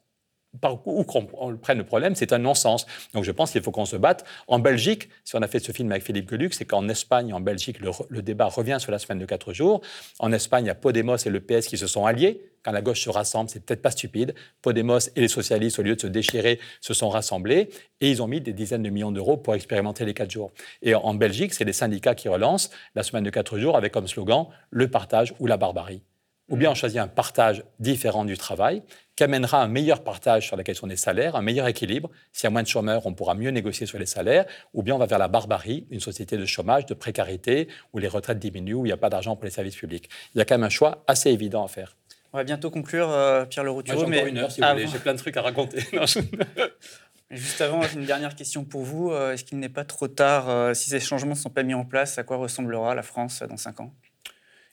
par 0.59 0.85
où 0.87 1.03
qu'on 1.03 1.25
prenne 1.57 1.77
le 1.77 1.83
problème, 1.83 2.15
c'est 2.15 2.33
un 2.33 2.37
non-sens. 2.37 2.85
Donc 3.13 3.23
je 3.23 3.31
pense 3.31 3.51
qu'il 3.51 3.61
faut 3.61 3.71
qu'on 3.71 3.85
se 3.85 3.95
batte. 3.95 4.25
En 4.47 4.59
Belgique, 4.59 5.09
si 5.23 5.35
on 5.35 5.41
a 5.41 5.47
fait 5.47 5.59
ce 5.59 5.71
film 5.71 5.91
avec 5.91 6.03
Philippe 6.03 6.29
Geluc, 6.29 6.53
c'est 6.53 6.65
qu'en 6.65 6.87
Espagne, 6.89 7.33
en 7.33 7.39
Belgique, 7.39 7.77
le, 7.79 8.21
débat 8.21 8.45
revient 8.45 8.77
sur 8.79 8.91
la 8.91 8.99
semaine 8.99 9.19
de 9.19 9.25
quatre 9.25 9.53
jours. 9.53 9.81
En 10.19 10.31
Espagne, 10.31 10.65
il 10.65 10.67
y 10.67 10.71
a 10.71 10.75
Podemos 10.75 11.17
et 11.17 11.29
le 11.29 11.39
PS 11.39 11.67
qui 11.67 11.77
se 11.77 11.87
sont 11.87 12.05
alliés. 12.05 12.41
Quand 12.63 12.71
la 12.71 12.81
gauche 12.81 13.01
se 13.01 13.09
rassemble, 13.09 13.49
c'est 13.49 13.63
peut-être 13.63 13.81
pas 13.81 13.91
stupide. 13.91 14.35
Podemos 14.61 14.99
et 15.15 15.21
les 15.21 15.27
socialistes, 15.27 15.79
au 15.79 15.83
lieu 15.83 15.95
de 15.95 16.01
se 16.01 16.07
déchirer, 16.07 16.59
se 16.81 16.93
sont 16.93 17.09
rassemblés 17.09 17.69
et 18.01 18.09
ils 18.11 18.21
ont 18.21 18.27
mis 18.27 18.41
des 18.41 18.53
dizaines 18.53 18.83
de 18.83 18.89
millions 18.89 19.11
d'euros 19.11 19.37
pour 19.37 19.55
expérimenter 19.55 20.05
les 20.05 20.13
quatre 20.13 20.31
jours. 20.31 20.51
Et 20.81 20.93
en 20.95 21.13
Belgique, 21.13 21.53
c'est 21.53 21.65
les 21.65 21.73
syndicats 21.73 22.15
qui 22.15 22.27
relancent 22.27 22.69
la 22.95 23.03
semaine 23.03 23.23
de 23.23 23.29
quatre 23.29 23.57
jours 23.57 23.77
avec 23.77 23.93
comme 23.93 24.07
slogan 24.07 24.47
le 24.69 24.89
partage 24.89 25.33
ou 25.39 25.47
la 25.47 25.57
barbarie 25.57 26.01
ou 26.49 26.55
bien 26.55 26.71
on 26.71 26.75
choisit 26.75 26.99
un 26.99 27.07
partage 27.07 27.63
différent 27.79 28.25
du 28.25 28.37
travail 28.37 28.81
qui 29.17 29.23
amènera 29.23 29.61
un 29.61 29.67
meilleur 29.67 30.03
partage 30.03 30.45
sur 30.45 30.55
la 30.55 30.63
question 30.63 30.85
des 30.85 30.95
salaires, 30.95 31.35
un 31.35 31.41
meilleur 31.41 31.67
équilibre. 31.67 32.09
S'il 32.31 32.43
y 32.43 32.47
a 32.47 32.49
moins 32.51 32.61
de 32.61 32.67
chômeurs, 32.67 33.05
on 33.07 33.13
pourra 33.13 33.33
mieux 33.33 33.49
négocier 33.49 33.87
sur 33.87 33.97
les 33.97 34.05
salaires, 34.05 34.45
ou 34.75 34.83
bien 34.83 34.93
on 34.93 34.99
va 34.99 35.07
vers 35.07 35.17
la 35.17 35.27
barbarie, 35.27 35.87
une 35.89 35.99
société 35.99 36.37
de 36.37 36.45
chômage, 36.45 36.85
de 36.85 36.93
précarité, 36.93 37.67
où 37.93 37.97
les 37.97 38.07
retraites 38.07 38.37
diminuent, 38.37 38.75
où 38.75 38.85
il 38.85 38.89
n'y 38.89 38.93
a 38.93 38.97
pas 38.97 39.09
d'argent 39.09 39.35
pour 39.35 39.45
les 39.45 39.51
services 39.51 39.75
publics. 39.75 40.07
Il 40.35 40.37
y 40.37 40.41
a 40.41 40.45
quand 40.45 40.53
même 40.53 40.63
un 40.63 40.69
choix 40.69 41.03
assez 41.07 41.31
évident 41.31 41.65
à 41.65 41.67
faire. 41.67 41.97
On 42.31 42.37
va 42.37 42.43
bientôt 42.43 42.69
conclure, 42.69 43.09
euh, 43.09 43.45
Pierre 43.45 43.63
Leroux. 43.63 43.81
Moi, 43.87 43.95
j'ai 43.97 44.05
mais... 44.05 44.29
une 44.29 44.37
heure, 44.37 44.51
si 44.51 44.61
vous 44.61 44.67
voulez. 44.67 44.85
J'ai 44.85 44.99
plein 44.99 45.13
de 45.13 45.17
trucs 45.17 45.35
à 45.35 45.41
raconter. 45.41 45.79
Juste 47.31 47.59
avant, 47.59 47.81
j'ai 47.81 47.95
une 47.95 48.05
dernière 48.05 48.35
question 48.35 48.65
pour 48.65 48.83
vous. 48.83 49.11
Euh, 49.11 49.33
est-ce 49.33 49.43
qu'il 49.43 49.57
n'est 49.57 49.67
pas 49.67 49.83
trop 49.83 50.07
tard, 50.07 50.47
euh, 50.47 50.75
si 50.75 50.91
ces 50.91 50.99
changements 50.99 51.33
ne 51.33 51.39
sont 51.39 51.49
pas 51.49 51.63
mis 51.63 51.73
en 51.73 51.85
place, 51.85 52.19
à 52.19 52.23
quoi 52.23 52.37
ressemblera 52.37 52.93
la 52.93 53.03
France 53.03 53.41
dans 53.49 53.57
cinq 53.57 53.79
ans? 53.79 53.91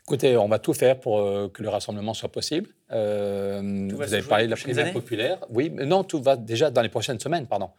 Écoutez, 0.07 0.37
on 0.37 0.49
va 0.49 0.59
tout 0.59 0.75
faire 0.75 1.01
pour 1.01 1.21
euh, 1.21 1.49
que 1.49 1.63
le 1.63 1.71
rassemblement 1.71 2.13
soit 2.13 2.29
possible. 2.29 2.69
Euh, 2.93 3.89
vous 3.91 4.03
avez 4.03 4.23
parlé 4.23 4.45
de 4.45 4.51
la 4.51 4.57
primaire 4.57 4.93
populaire. 4.93 5.39
Oui, 5.49 5.71
mais 5.75 5.87
non, 5.87 6.05
tout 6.05 6.21
va 6.21 6.37
déjà 6.37 6.71
dans 6.71 6.83
les 6.83 6.91
prochaines 6.91 7.19
semaines, 7.19 7.47
pardon. 7.47 7.71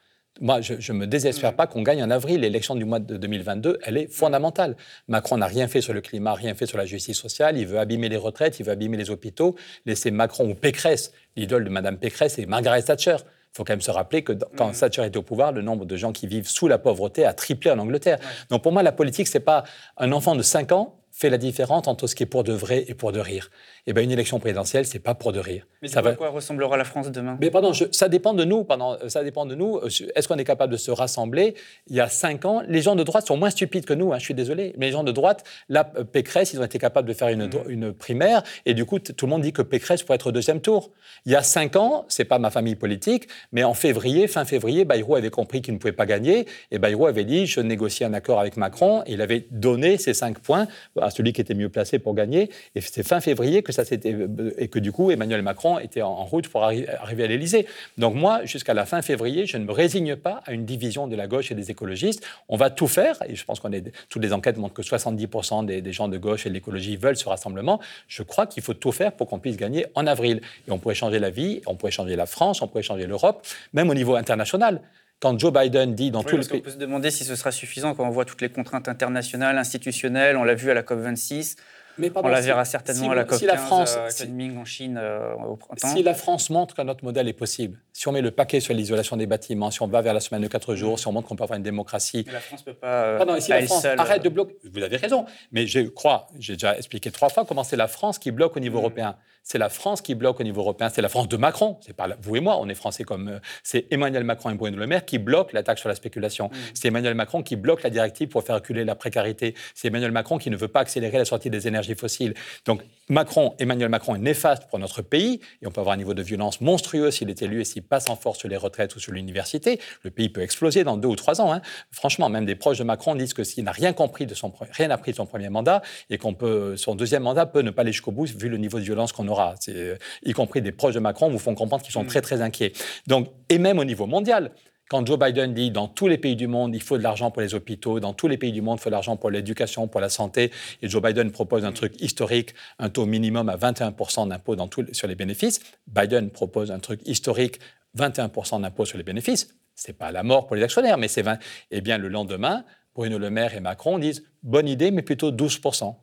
Moi, 0.42 0.60
je 0.60 0.92
ne 0.92 0.98
me 0.98 1.08
désespère 1.08 1.54
mm. 1.54 1.56
pas 1.56 1.68
qu'on 1.68 1.84
gagne 1.84 2.04
en 2.04 2.10
avril. 2.10 2.42
L'élection 2.42 2.76
du 2.76 2.84
mois 2.84 3.00
de 3.00 3.16
2022, 3.16 3.80
elle 3.84 3.98
est 3.98 4.08
fondamentale. 4.08 4.76
Macron 5.08 5.38
n'a 5.38 5.46
rien 5.46 5.68
fait 5.68 5.82
sur 5.82 5.94
le 5.94 6.02
climat, 6.02 6.34
rien 6.34 6.56
fait 6.56 6.66
sur 6.66 6.80
la 6.80 6.86
justice 6.86 7.18
sociale. 7.18 7.60
Il 7.60 7.68
veut 7.68 7.78
abîmer 7.78 8.10
les 8.10 8.18
retraites, 8.18 8.60
il 8.60 8.66
veut 8.66 8.72
abîmer 8.72 8.98
les 8.98 9.12
hôpitaux. 9.12 9.56
Laisser 9.86 10.10
Macron 10.10 10.50
ou 10.50 10.56
Pécresse, 10.56 11.14
l'idole 11.36 11.64
de 11.64 11.70
Mme 11.70 11.98
Pécresse, 11.98 12.40
et 12.40 12.48
Margaret 12.48 12.82
Thatcher. 12.82 13.18
Il 13.20 13.58
faut 13.58 13.64
quand 13.64 13.74
même 13.74 13.82
se 13.82 13.92
rappeler 13.92 14.24
que 14.24 14.34
quand 14.58 14.70
mm. 14.70 14.76
Thatcher 14.80 15.06
était 15.06 15.18
au 15.18 15.22
pouvoir, 15.22 15.52
le 15.52 15.62
nombre 15.62 15.86
de 15.86 15.96
gens 15.96 16.12
qui 16.12 16.26
vivent 16.26 16.50
sous 16.50 16.68
la 16.68 16.80
pauvreté 16.80 17.24
a 17.24 17.34
triplé 17.34 17.70
en 17.70 17.78
Angleterre. 17.78 18.18
Donc 18.50 18.64
pour 18.64 18.72
moi, 18.72 18.82
la 18.82 18.92
politique, 18.92 19.28
c'est 19.28 19.40
pas 19.40 19.64
un 19.98 20.12
enfant 20.12 20.36
de 20.36 20.42
5 20.42 20.72
ans 20.72 20.98
fait 21.18 21.30
la 21.30 21.38
différence 21.38 21.88
entre 21.88 22.08
ce 22.08 22.16
qui 22.16 22.24
est 22.24 22.26
pour 22.26 22.44
de 22.44 22.52
vrai 22.52 22.84
et 22.90 22.94
pour 22.94 23.14
de 23.14 23.22
rire. 23.22 23.50
Eh 23.88 23.94
bien, 23.94 24.04
une 24.04 24.12
élection 24.12 24.38
présidentielle, 24.40 24.86
c'est 24.86 25.00
pas 25.00 25.16
pour 25.16 25.32
de 25.32 25.40
rire. 25.40 25.66
Mais 25.82 25.88
ça 25.88 26.02
va... 26.02 26.14
quoi 26.14 26.30
ressemblera 26.30 26.76
la 26.76 26.84
France 26.84 27.10
demain? 27.10 27.38
Mais 27.40 27.50
pardon, 27.50 27.72
ça 27.92 28.10
dépend 28.10 28.34
de 28.34 28.44
nous. 28.44 28.66
Pardon, 28.66 28.98
ça 29.08 29.24
dépend 29.24 29.46
de 29.46 29.56
nous. 29.56 29.80
Est-ce 30.16 30.28
qu'on 30.28 30.38
est 30.38 30.44
capable 30.44 30.74
de 30.74 30.78
se 30.78 30.92
rassembler? 30.92 31.56
Il 31.88 31.96
y 31.96 32.02
a 32.02 32.10
cinq 32.10 32.44
ans, 32.44 32.64
les 32.68 32.82
gens 32.82 32.96
de 32.96 33.04
droite 33.04 33.28
sont 33.28 33.38
moins 33.38 33.50
stupides 33.50 33.86
que 33.86 33.94
nous. 33.94 34.12
Hein, 34.12 34.20
je 34.20 34.26
suis 34.26 34.34
désolé, 34.34 34.74
mais 34.78 34.88
les 34.88 34.92
gens 34.92 35.06
de 35.06 35.12
droite, 35.14 35.46
là, 35.70 35.86
Pécresse, 35.86 36.52
ils 36.52 36.60
ont 36.60 36.66
été 36.66 36.80
capables 36.80 37.08
de 37.08 37.14
faire 37.14 37.30
une, 37.30 37.46
mmh. 37.46 37.70
une 37.70 37.94
primaire, 37.94 38.44
et 38.66 38.74
du 38.74 38.84
coup, 38.84 39.00
tout 39.00 39.26
le 39.26 39.30
monde 39.30 39.42
dit 39.42 39.54
que 39.54 39.62
Pécresse 39.62 40.04
pourrait 40.04 40.16
être 40.16 40.28
au 40.28 40.32
deuxième 40.34 40.60
tour. 40.60 40.92
Il 41.26 41.32
y 41.32 41.36
a 41.36 41.44
cinq 41.44 41.78
ans, 41.78 42.06
c'est 42.10 42.26
pas 42.26 42.40
ma 42.40 42.52
famille 42.52 42.76
politique, 42.76 43.30
mais 43.54 43.64
en 43.64 43.74
février, 43.74 44.28
fin 44.28 44.44
février, 44.44 44.84
Bayrou 44.84 45.16
avait 45.16 45.30
compris 45.30 45.62
qu'il 45.62 45.74
ne 45.74 45.80
pouvait 45.80 45.94
pas 45.94 46.06
gagner, 46.06 46.46
et 46.72 46.80
Bayrou 46.80 47.06
avait 47.08 47.24
dit 47.24 47.46
je 47.46 47.62
négocie 47.62 48.04
un 48.04 48.14
accord 48.14 48.40
avec 48.40 48.58
Macron, 48.58 49.04
et 49.06 49.14
il 49.14 49.22
avait 49.22 49.48
donné 49.50 49.98
ces 49.98 50.14
cinq 50.14 50.40
points 50.40 50.68
à 51.06 51.12
celui 51.12 51.34
qui 51.34 51.42
était 51.42 51.54
mieux 51.54 51.70
placé 51.70 52.00
pour 52.00 52.14
gagner. 52.14 52.50
Et 52.76 52.82
c'est 52.82 53.04
fin 53.04 53.22
février 53.22 53.64
que 53.64 53.72
ça 53.72 53.86
s'était 53.86 54.16
et 54.58 54.68
que 54.68 54.80
du 54.80 54.92
coup 54.92 55.12
Emmanuel 55.12 55.42
Macron 55.42 55.80
était 55.80 56.02
en, 56.02 56.26
route 56.26 56.48
pour 56.48 56.64
arriver 56.64 57.24
à 57.24 57.28
l'Élysée. 57.28 57.68
Donc 57.98 58.16
moi, 58.16 58.44
jusqu'à 58.46 58.74
la 58.74 58.86
fin 58.86 59.02
février, 59.02 59.46
je 59.46 59.58
ne 59.58 59.66
me 59.66 59.72
résigne 59.72 60.16
pas 60.16 60.42
à 60.46 60.52
une 60.52 60.66
division 60.66 61.08
de 61.08 61.16
la 61.16 61.28
gauche 61.28 61.52
et 61.52 61.56
des 61.56 61.72
écologistes. 61.72 62.26
On 62.50 62.58
va 62.58 62.70
tout 62.70 62.88
faire, 62.88 63.18
et 63.28 63.36
je 63.36 63.46
pense 63.46 63.60
qu'on 63.60 63.72
est 63.72 63.92
toutes 64.10 64.24
les 64.24 64.34
enquêtes 64.34 64.58
montrent 64.58 64.74
que 64.74 64.82
70% 64.82 65.66
des, 65.66 65.82
des, 65.82 65.94
gens 65.94 66.08
de 66.08 66.18
gauche 66.18 66.46
et 66.46 66.50
de 66.50 66.54
l'écologie 66.54 66.98
veulent 66.98 67.18
ce 67.18 67.30
rassemblement. 67.30 67.80
Je 68.08 68.24
crois 68.24 68.48
qu'il 68.48 68.64
faut 68.64 68.74
tout 68.74 68.92
faire 68.92 69.12
pour 69.12 69.28
qu'on 69.28 69.40
puisse 69.40 69.58
gagner 69.58 69.86
en 69.94 70.08
avril. 70.08 70.42
Et 70.68 70.72
on 70.72 70.80
pourrait 70.80 70.96
changer 70.96 71.20
la 71.20 71.30
vie, 71.30 71.62
on 71.68 71.76
pourrait 71.76 71.92
changer 71.92 72.16
la 72.16 72.26
France, 72.26 72.62
on 72.62 72.68
pourrait 72.68 72.84
changer 72.84 73.06
l'Europe, 73.06 73.46
même 73.74 73.90
au 73.90 73.94
niveau 73.94 74.16
international. 74.16 74.82
Quand 75.20 75.40
Joe 75.40 75.52
Biden 75.52 75.96
dit 75.96 76.12
dans 76.12 76.24
tous 76.24 76.38
les 76.38 76.46
pays. 76.46 76.60
On 76.60 76.64
peut 76.64 76.72
se 76.72 76.78
demander 76.78 77.10
si 77.10 77.24
ce 77.24 77.36
sera 77.36 77.52
suffisant 77.52 77.96
quand 77.96 78.06
on 78.06 78.12
voit 78.12 78.26
toutes 78.26 78.42
les 78.42 78.50
contraintes 78.50 78.88
internationales, 78.88 79.58
institutionnelles. 79.58 80.38
On 80.38 80.44
l'a 80.44 80.56
vu 80.56 80.70
à 80.70 80.74
la 80.74 80.84
COP26. 80.84 81.56
Mais 81.98 82.12
on 82.16 82.28
la 82.28 82.42
verra 82.42 82.66
certainement 82.66 83.12
à 83.12 83.16
la 83.16 83.24
COP15 83.24 83.46
la 83.46 83.58
France, 83.58 83.98
euh, 83.98 84.58
en 84.58 84.66
Chine 84.66 85.00
euh, 85.02 85.34
au 85.36 85.56
printemps. 85.56 85.88
Si 85.88 86.04
la 86.04 86.14
France 86.14 86.50
montre 86.50 86.76
que 86.76 86.82
notre 86.82 87.06
modèle 87.06 87.30
est 87.30 87.34
possible, 87.34 87.80
si 87.96 88.10
on 88.10 88.12
met 88.12 88.22
le 88.22 88.32
paquet 88.32 88.60
sur 88.60 88.74
l'isolation 88.74 89.16
des 89.16 89.26
bâtiments, 89.26 89.72
si 89.72 89.82
on 89.82 89.88
va 89.88 90.02
vers 90.02 90.14
la 90.14 90.20
semaine 90.20 90.42
de 90.42 90.50
4 90.50 90.76
jours, 90.76 91.00
si 91.00 91.08
on 91.08 91.14
montre 91.14 91.30
qu'on 91.30 91.38
peut 91.38 91.46
avoir 91.46 91.56
une 91.56 91.64
démocratie. 91.64 92.24
Mais 92.28 92.34
la 92.34 92.42
France 92.42 92.60
ne 92.68 92.74
peut 92.74 92.78
pas. 92.78 93.06
Euh, 93.06 93.18
Pardon, 93.18 93.40
si 93.40 93.52
la 93.52 93.62
France 93.62 93.86
arrête 93.86 94.22
de 94.22 94.28
bloquer. 94.28 94.58
Vous 94.70 94.84
avez 94.84 94.98
raison, 94.98 95.26
mais 95.54 95.66
je 95.66 95.80
crois, 95.80 96.28
j'ai 96.38 96.54
déjà 96.54 96.76
expliqué 96.76 97.10
trois 97.10 97.30
fois 97.30 97.46
comment 97.46 97.64
c'est 97.64 97.78
la 97.78 97.88
France 97.88 98.20
qui 98.20 98.32
bloque 98.32 98.58
au 98.58 98.60
niveau 98.60 98.80
mm. 98.80 98.82
européen 98.82 99.16
c'est 99.46 99.60
la 99.60 99.70
France 99.70 100.02
qui 100.02 100.16
bloque 100.16 100.40
au 100.40 100.44
niveau 100.44 100.62
européen, 100.62 100.90
c'est 100.90 101.04
la 101.04 101.08
France 101.08 101.30
de 101.30 101.38
Macron, 101.38 101.78
c'est 101.82 101.96
pas 101.96 102.08
vous 102.20 102.36
et 102.36 102.40
moi, 102.40 102.58
on 102.60 102.68
est 102.68 102.74
français 102.74 103.04
comme 103.04 103.28
euh, 103.28 103.40
c'est 103.62 103.86
Emmanuel 103.92 104.24
Macron 104.24 104.50
et 104.50 104.56
Bruno 104.56 104.76
Le 104.76 104.88
Maire 104.88 105.06
qui 105.06 105.20
bloquent 105.20 105.52
la 105.54 105.62
taxe 105.62 105.82
sur 105.82 105.88
la 105.88 105.94
spéculation. 105.94 106.48
Mm. 106.48 106.58
C'est 106.74 106.88
Emmanuel 106.88 107.14
Macron 107.14 107.44
qui 107.44 107.56
bloque 107.56 107.84
la 107.84 107.92
directive 107.92 108.28
pour 108.28 108.44
faire 108.44 108.56
reculer 108.56 108.84
la 108.84 108.96
précarité. 108.96 109.54
C'est 109.76 109.90
Emmanuel 109.90 110.12
Macron 110.12 110.40
qui 110.40 110.50
ne 110.50 110.58
veut 110.58 110.68
pas 110.68 110.80
accélérer 110.80 111.20
la 111.20 111.26
sortie 111.26 111.52
des 111.52 111.68
énergies 111.68 111.94
fossiles. 111.94 112.34
Donc 112.66 112.82
Macron, 113.08 113.54
Emmanuel 113.60 113.90
Macron 113.90 114.16
est 114.16 114.20
néfaste 114.20 114.68
pour 114.68 114.80
notre 114.80 115.04
pays 115.04 115.40
et 115.62 115.68
on 115.68 115.72
peut 115.72 115.80
avoir 115.80 115.94
un 115.94 115.98
niveau 115.98 116.16
de 116.16 116.24
violence 116.24 116.60
monstrueux 116.60 117.12
s'il 117.12 117.30
est 117.30 117.44
élu 117.44 117.62
et 117.62 117.66
s'il 117.66 117.84
passe 117.86 118.10
en 118.10 118.16
force 118.16 118.40
sur 118.40 118.50
les 118.50 118.58
retraites 118.58 118.96
ou 118.96 119.00
sur 119.00 119.12
l'université. 119.12 119.80
Le 120.04 120.12
pays 120.12 120.30
peut 120.30 120.42
exploser 120.42 120.84
dans 120.84 120.98
deux 120.98 121.08
ou 121.08 121.16
trois 121.16 121.42
ans. 121.42 121.54
Hein. 121.54 121.62
Franchement, 121.92 122.30
même 122.30 122.46
des 122.46 122.56
proches 122.56 122.78
de 122.78 122.84
Macron 122.84 123.16
disent 123.16 123.34
que 123.34 123.44
s'il 123.44 123.64
n'a 123.64 123.72
rien 123.72 123.94
compris 123.94 124.26
de 124.26 124.34
son 124.34 124.54
rien 124.72 124.90
appris 124.90 125.12
de 125.12 125.18
son 125.18 125.26
premier 125.26 125.50
mandat 125.50 125.82
et 126.10 126.18
qu'on 126.18 126.34
peut 126.34 126.78
son 126.78 126.96
deuxième 126.96 127.24
mandat 127.24 127.46
peut 127.46 127.62
ne 127.62 127.72
pas 127.72 127.82
aller 127.82 127.92
jusqu'au 127.92 128.12
bout 128.12 128.26
vu 128.26 128.50
le 128.50 128.58
niveau 128.58 128.80
de 128.80 128.84
violence 128.84 129.12
qu'on 129.12 129.28
aura. 129.28 129.56
C'est 129.60 129.98
y 130.24 130.34
compris 130.34 130.62
des 130.62 130.72
proches 130.72 130.96
de 130.96 131.00
Macron, 131.00 131.30
vous 131.30 131.40
font 131.40 131.56
comprendre 131.56 131.84
qu'ils 131.84 131.94
sont 131.94 132.04
mm. 132.04 132.08
très, 132.08 132.22
très 132.22 132.42
inquiets. 132.42 132.74
Donc, 133.08 133.30
et 133.50 133.58
même 133.58 133.80
au 133.80 133.86
niveau 133.86 134.08
mondial, 134.08 134.52
quand 134.90 135.06
Joe 135.06 135.18
Biden 135.18 135.54
dit 135.54 135.72
dans 135.72 135.88
tous 135.88 136.08
les 136.08 136.18
pays 136.18 136.36
du 136.36 136.48
monde, 136.48 136.76
il 136.76 136.82
faut 136.82 136.98
de 136.98 137.04
l'argent 137.04 137.32
pour 137.32 137.42
les 137.42 137.56
hôpitaux, 137.56 138.00
dans 138.00 138.14
tous 138.14 138.28
les 138.28 138.38
pays 138.38 138.52
du 138.52 138.62
monde, 138.62 138.78
il 138.80 138.84
faut 138.84 138.90
de 138.90 138.94
l'argent 138.94 139.18
pour 139.18 139.32
l'éducation, 139.32 139.88
pour 139.88 140.00
la 140.00 140.10
santé, 140.10 140.52
et 140.82 140.90
Joe 140.90 141.02
Biden 141.02 141.32
propose 141.32 141.66
un 141.66 141.72
truc 141.72 142.00
historique, 142.02 142.54
un 142.78 142.90
taux 142.90 143.06
minimum 143.06 143.50
à 143.50 143.58
21% 143.58 144.28
d'impôt 144.28 144.56
sur 144.92 145.08
les 145.08 145.16
bénéfices, 145.16 145.60
Biden 145.88 146.30
propose 146.30 146.72
un 146.72 146.80
truc 146.80 147.02
historique, 147.08 147.60
21% 147.98 148.62
d'impôt 148.62 148.86
sur 148.86 148.98
les 148.98 149.04
bénéfices, 149.04 149.56
c'est 149.76 149.98
pas 149.98 150.12
la 150.12 150.24
mort 150.24 150.48
pour 150.48 150.56
les 150.56 150.64
actionnaires, 150.64 150.98
mais 150.98 151.08
c'est 151.08 151.22
20. 151.22 151.38
Eh 151.72 151.82
bien, 151.82 151.98
le 151.98 152.08
lendemain, 152.08 152.66
Bruno 152.94 153.18
Le 153.18 153.30
Maire 153.30 153.54
et 153.54 153.60
Macron 153.60 154.00
disent 154.00 154.24
bonne 154.44 154.68
idée, 154.68 154.92
mais 154.92 155.02
plutôt 155.02 155.32
12%. 155.32 155.96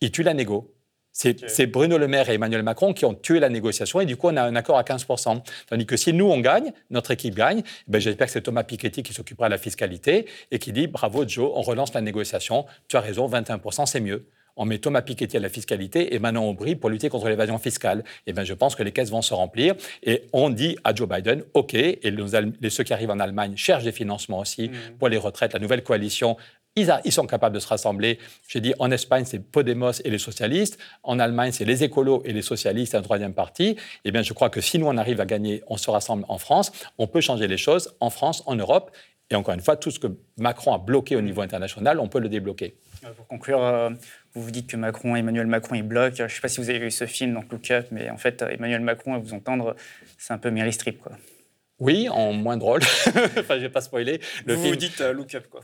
Ils 0.00 0.12
tuent 0.12 0.22
la 0.22 0.34
négo. 0.34 0.74
C'est 1.10 1.66
Bruno 1.66 1.98
Le 1.98 2.06
Maire 2.06 2.30
et 2.30 2.34
Emmanuel 2.34 2.62
Macron 2.62 2.92
qui 2.92 3.04
ont 3.04 3.14
tué 3.14 3.40
la 3.40 3.48
négociation 3.48 4.00
et 4.00 4.06
du 4.06 4.16
coup 4.16 4.28
on 4.28 4.36
a 4.36 4.42
un 4.42 4.54
accord 4.54 4.78
à 4.78 4.84
15%. 4.84 5.42
Tandis 5.66 5.84
que 5.84 5.96
si 5.96 6.12
nous 6.12 6.26
on 6.26 6.38
gagne, 6.38 6.72
notre 6.90 7.10
équipe 7.10 7.34
gagne, 7.34 7.64
ben 7.88 8.00
j'espère 8.00 8.28
que 8.28 8.32
c'est 8.32 8.42
Thomas 8.42 8.62
Piketty 8.62 9.02
qui 9.02 9.12
s'occupera 9.12 9.48
de 9.48 9.50
la 9.50 9.58
fiscalité 9.58 10.28
et 10.52 10.60
qui 10.60 10.70
dit 10.70 10.86
bravo 10.86 11.26
Joe, 11.26 11.50
on 11.52 11.62
relance 11.62 11.92
la 11.92 12.02
négociation, 12.02 12.66
tu 12.86 12.96
as 12.96 13.00
raison, 13.00 13.28
21% 13.28 13.86
c'est 13.86 14.00
mieux. 14.00 14.28
On 14.58 14.66
met 14.66 14.78
Thomas 14.78 15.02
Piketty 15.02 15.38
à 15.38 15.40
la 15.40 15.48
fiscalité 15.48 16.14
et 16.14 16.18
Manon 16.18 16.50
Aubry 16.50 16.76
pour 16.76 16.90
lutter 16.90 17.08
contre 17.08 17.28
l'évasion 17.28 17.58
fiscale. 17.58 18.04
Et 18.26 18.32
ben 18.32 18.44
je 18.44 18.54
pense 18.54 18.76
que 18.76 18.82
les 18.82 18.92
caisses 18.92 19.10
vont 19.10 19.22
se 19.22 19.32
remplir 19.32 19.74
et 20.02 20.24
on 20.32 20.50
dit 20.50 20.76
à 20.84 20.94
Joe 20.94 21.08
Biden, 21.08 21.42
OK, 21.54 21.74
et 21.74 21.98
les, 22.02 22.70
ceux 22.70 22.84
qui 22.84 22.92
arrivent 22.92 23.10
en 23.10 23.20
Allemagne 23.20 23.54
cherchent 23.56 23.84
des 23.84 23.92
financements 23.92 24.40
aussi 24.40 24.68
mmh. 24.68 24.98
pour 24.98 25.08
les 25.08 25.16
retraites. 25.16 25.54
La 25.54 25.60
nouvelle 25.60 25.82
coalition 25.82 26.36
ils, 27.04 27.12
sont 27.12 27.26
capables 27.26 27.54
de 27.54 27.60
se 27.60 27.66
rassembler. 27.66 28.18
J'ai 28.46 28.60
dit, 28.60 28.74
en 28.78 28.90
Espagne, 28.90 29.24
c'est 29.24 29.40
Podemos 29.40 29.92
et 30.04 30.10
les 30.10 30.18
socialistes. 30.18 30.78
En 31.02 31.18
Allemagne, 31.18 31.52
c'est 31.52 31.64
les 31.64 31.82
écolos 31.84 32.22
et 32.24 32.32
les 32.32 32.42
socialistes, 32.42 32.94
un 32.94 33.02
troisième 33.02 33.34
parti. 33.34 33.76
Eh 34.04 34.12
bien, 34.12 34.22
je 34.22 34.32
crois 34.32 34.50
que 34.50 34.60
si 34.60 34.78
nous, 34.78 34.86
on 34.86 34.96
arrive 34.96 35.20
à 35.20 35.26
gagner, 35.26 35.62
on 35.66 35.76
se 35.76 35.90
rassemble 35.90 36.24
en 36.28 36.38
France, 36.38 36.72
on 36.98 37.06
peut 37.06 37.20
changer 37.20 37.48
les 37.48 37.56
choses 37.56 37.94
en 38.00 38.10
France, 38.10 38.42
en 38.46 38.54
Europe. 38.54 38.90
Et 39.30 39.34
encore 39.34 39.54
une 39.54 39.60
fois, 39.60 39.76
tout 39.76 39.90
ce 39.90 39.98
que 39.98 40.06
Macron 40.38 40.72
a 40.72 40.78
bloqué 40.78 41.14
au 41.16 41.20
niveau 41.20 41.42
international, 41.42 42.00
on 42.00 42.08
peut 42.08 42.20
le 42.20 42.28
débloquer. 42.28 42.76
Euh, 43.04 43.12
pour 43.12 43.26
conclure, 43.26 43.62
euh, 43.62 43.90
vous 44.34 44.42
vous 44.42 44.50
dites 44.50 44.68
que 44.68 44.76
Macron, 44.76 45.16
Emmanuel 45.16 45.46
Macron, 45.46 45.74
il 45.74 45.82
bloque. 45.82 46.14
Je 46.16 46.22
ne 46.24 46.28
sais 46.28 46.40
pas 46.40 46.48
si 46.48 46.60
vous 46.60 46.70
avez 46.70 46.78
vu 46.78 46.90
ce 46.90 47.06
film, 47.06 47.34
donc 47.34 47.50
Look 47.50 47.70
Up, 47.70 47.86
mais 47.90 48.10
en 48.10 48.16
fait, 48.16 48.42
Emmanuel 48.42 48.80
Macron, 48.80 49.14
à 49.14 49.18
vous 49.18 49.34
entendre, 49.34 49.74
c'est 50.16 50.32
un 50.32 50.38
peu 50.38 50.50
Mary 50.50 50.72
Streep, 50.72 51.00
quoi. 51.00 51.12
Oui, 51.80 52.08
en 52.08 52.32
moins 52.32 52.56
drôle. 52.56 52.80
enfin, 53.06 53.14
je 53.50 53.54
ne 53.54 53.60
vais 53.60 53.68
pas 53.68 53.80
spoiler. 53.80 54.20
Le 54.46 54.54
vous, 54.54 54.62
film... 54.62 54.74
vous 54.74 54.78
dites 54.78 55.00
euh, 55.00 55.12
Look 55.12 55.34
Up, 55.34 55.46
quoi. 55.48 55.60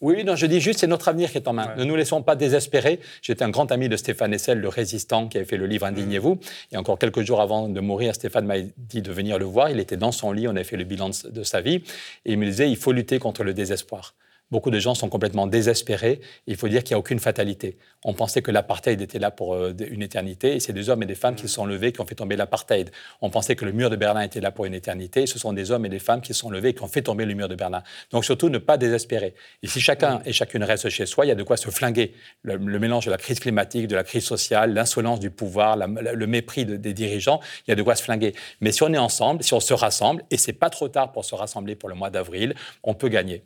Oui, 0.00 0.22
non, 0.22 0.36
je 0.36 0.44
dis 0.44 0.60
juste, 0.60 0.80
c'est 0.80 0.86
notre 0.86 1.08
avenir 1.08 1.30
qui 1.30 1.38
est 1.38 1.48
en 1.48 1.54
main. 1.54 1.74
Ne 1.78 1.84
nous 1.84 1.96
laissons 1.96 2.22
pas 2.22 2.36
désespérer. 2.36 3.00
J'étais 3.22 3.42
un 3.42 3.48
grand 3.48 3.72
ami 3.72 3.88
de 3.88 3.96
Stéphane 3.96 4.34
Essel, 4.34 4.60
le 4.60 4.68
résistant, 4.68 5.28
qui 5.28 5.38
avait 5.38 5.46
fait 5.46 5.56
le 5.56 5.66
livre 5.66 5.86
Indignez-vous. 5.86 6.38
Et 6.72 6.76
encore 6.76 6.98
quelques 6.98 7.22
jours 7.22 7.40
avant 7.40 7.68
de 7.68 7.80
mourir, 7.80 8.14
Stéphane 8.14 8.44
m'a 8.44 8.60
dit 8.60 9.00
de 9.00 9.12
venir 9.12 9.38
le 9.38 9.46
voir. 9.46 9.70
Il 9.70 9.80
était 9.80 9.96
dans 9.96 10.12
son 10.12 10.32
lit, 10.32 10.46
on 10.46 10.50
avait 10.50 10.64
fait 10.64 10.76
le 10.76 10.84
bilan 10.84 11.10
de 11.24 11.42
sa 11.42 11.62
vie. 11.62 11.82
Et 12.26 12.32
il 12.32 12.38
me 12.38 12.44
disait, 12.44 12.68
il 12.68 12.76
faut 12.76 12.92
lutter 12.92 13.18
contre 13.18 13.44
le 13.44 13.54
désespoir. 13.54 14.14
Beaucoup 14.54 14.70
de 14.70 14.78
gens 14.78 14.94
sont 14.94 15.08
complètement 15.08 15.48
désespérés. 15.48 16.20
Il 16.46 16.54
faut 16.54 16.68
dire 16.68 16.84
qu'il 16.84 16.94
n'y 16.94 16.94
a 16.94 17.00
aucune 17.00 17.18
fatalité. 17.18 17.76
On 18.04 18.14
pensait 18.14 18.40
que 18.40 18.52
l'apartheid 18.52 19.00
était 19.00 19.18
là 19.18 19.32
pour 19.32 19.54
euh, 19.56 19.74
une 19.90 20.00
éternité, 20.00 20.54
et 20.54 20.60
c'est 20.60 20.72
des 20.72 20.90
hommes 20.90 21.02
et 21.02 21.06
des 21.06 21.16
femmes 21.16 21.34
qui 21.34 21.48
se 21.48 21.54
sont 21.54 21.66
levés 21.66 21.90
qui 21.90 22.00
ont 22.00 22.06
fait 22.06 22.14
tomber 22.14 22.36
l'apartheid. 22.36 22.92
On 23.20 23.30
pensait 23.30 23.56
que 23.56 23.64
le 23.64 23.72
mur 23.72 23.90
de 23.90 23.96
Berlin 23.96 24.20
était 24.20 24.40
là 24.40 24.52
pour 24.52 24.64
une 24.64 24.74
éternité, 24.74 25.22
et 25.22 25.26
ce 25.26 25.40
sont 25.40 25.52
des 25.52 25.72
hommes 25.72 25.86
et 25.86 25.88
des 25.88 25.98
femmes 25.98 26.20
qui 26.20 26.32
se 26.34 26.38
sont 26.38 26.50
levés 26.50 26.68
et 26.68 26.74
qui 26.74 26.84
ont 26.84 26.86
fait 26.86 27.02
tomber 27.02 27.24
le 27.24 27.34
mur 27.34 27.48
de 27.48 27.56
Berlin. 27.56 27.82
Donc 28.12 28.24
surtout, 28.24 28.48
ne 28.48 28.58
pas 28.58 28.76
désespérer. 28.76 29.34
Et 29.64 29.66
si 29.66 29.80
chacun 29.80 30.22
et 30.24 30.32
chacune 30.32 30.62
reste 30.62 30.88
chez 30.88 31.04
soi, 31.04 31.26
il 31.26 31.30
y 31.30 31.32
a 31.32 31.34
de 31.34 31.42
quoi 31.42 31.56
se 31.56 31.70
flinguer. 31.70 32.14
Le, 32.42 32.78
mélange 32.78 33.06
de 33.06 33.10
la 33.10 33.16
crise 33.16 33.40
climatique, 33.40 33.88
de 33.88 33.96
la 33.96 34.04
crise 34.04 34.24
sociale, 34.24 34.72
l'insolence 34.72 35.18
du 35.18 35.30
pouvoir, 35.30 35.76
le 35.76 36.26
mépris 36.28 36.64
des 36.64 36.94
dirigeants, 36.94 37.40
il 37.66 37.70
y 37.70 37.72
a 37.72 37.74
de 37.74 37.82
quoi 37.82 37.96
se 37.96 38.04
flinguer. 38.04 38.34
Mais 38.60 38.70
si 38.70 38.84
on 38.84 38.92
est 38.92 38.98
ensemble, 38.98 39.42
si 39.42 39.52
on 39.52 39.58
se 39.58 39.74
rassemble, 39.74 40.22
et 40.30 40.36
c'est 40.36 40.52
pas 40.52 40.70
trop 40.70 40.86
tard 40.86 41.10
pour 41.10 41.24
se 41.24 41.34
rassembler 41.34 41.74
pour 41.74 41.88
le 41.88 41.96
mois 41.96 42.10
d'avril, 42.10 42.54
on 42.84 42.94
peut 42.94 43.08
gagner. 43.08 43.42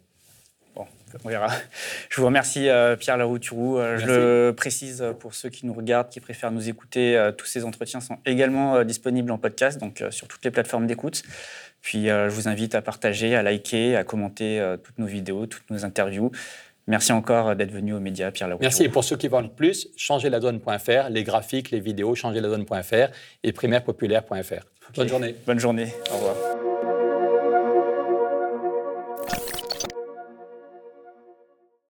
On 1.25 1.29
verra. 1.29 1.49
Je 2.11 2.21
vous 2.21 2.27
remercie, 2.27 2.69
euh, 2.69 2.97
Pierre 2.97 3.17
Larouturou. 3.17 3.79
Euh, 3.79 3.99
je 3.99 4.07
le 4.07 4.55
précise 4.57 5.05
pour 5.19 5.35
ceux 5.35 5.49
qui 5.49 5.67
nous 5.67 5.75
regardent, 5.75 6.09
qui 6.09 6.21
préfèrent 6.21 6.53
nous 6.53 6.69
écouter. 6.69 7.17
Euh, 7.17 7.33
tous 7.33 7.47
ces 7.47 7.65
entretiens 7.65 8.01
sont 8.01 8.19
également 8.27 8.85
disponibles 8.85 9.31
en 9.31 9.39
podcast, 9.39 9.79
donc 9.79 10.03
sur 10.11 10.29
toutes 10.29 10.45
les 10.45 10.51
plateformes 10.51 10.87
d'écoute. 10.87 11.23
Puis 11.81 12.07
je 12.07 12.29
vous 12.29 12.49
invite 12.49 12.75
à 12.75 12.83
partager, 12.83 13.37
à 13.37 13.43
liker, 13.43 13.97
à 13.97 14.05
commenter 14.05 14.63
toutes 14.83 14.99
nos 14.99 15.07
vidéos, 15.07 15.47
toutes 15.47 15.71
nos 15.71 15.85
interviews. 15.85 16.31
Merci 16.87 17.13
encore 17.13 17.55
d'être 17.55 17.71
venu 17.71 17.93
aux 17.93 18.01
médias, 18.01 18.31
Pierre 18.31 18.49
Larouturou. 18.49 18.71
Merci. 18.71 18.85
Et 18.85 18.89
pour 18.89 19.05
ceux 19.05 19.17
qui 19.17 19.29
veulent 19.29 19.51
plus, 19.55 19.89
changezladonne.fr, 19.97 21.11
les 21.11 21.23
graphiques, 21.23 21.71
les 21.71 21.81
vidéos, 21.81 22.15
changezladonne.fr 22.15 23.13
et 23.45 23.53
primairepopulaire.fr. 23.53 24.65
Bonne 24.97 25.09
journée. 25.09 25.35
Bonne 25.47 25.61
journée. 25.61 25.93
Au 26.11 26.17
revoir. 26.17 26.78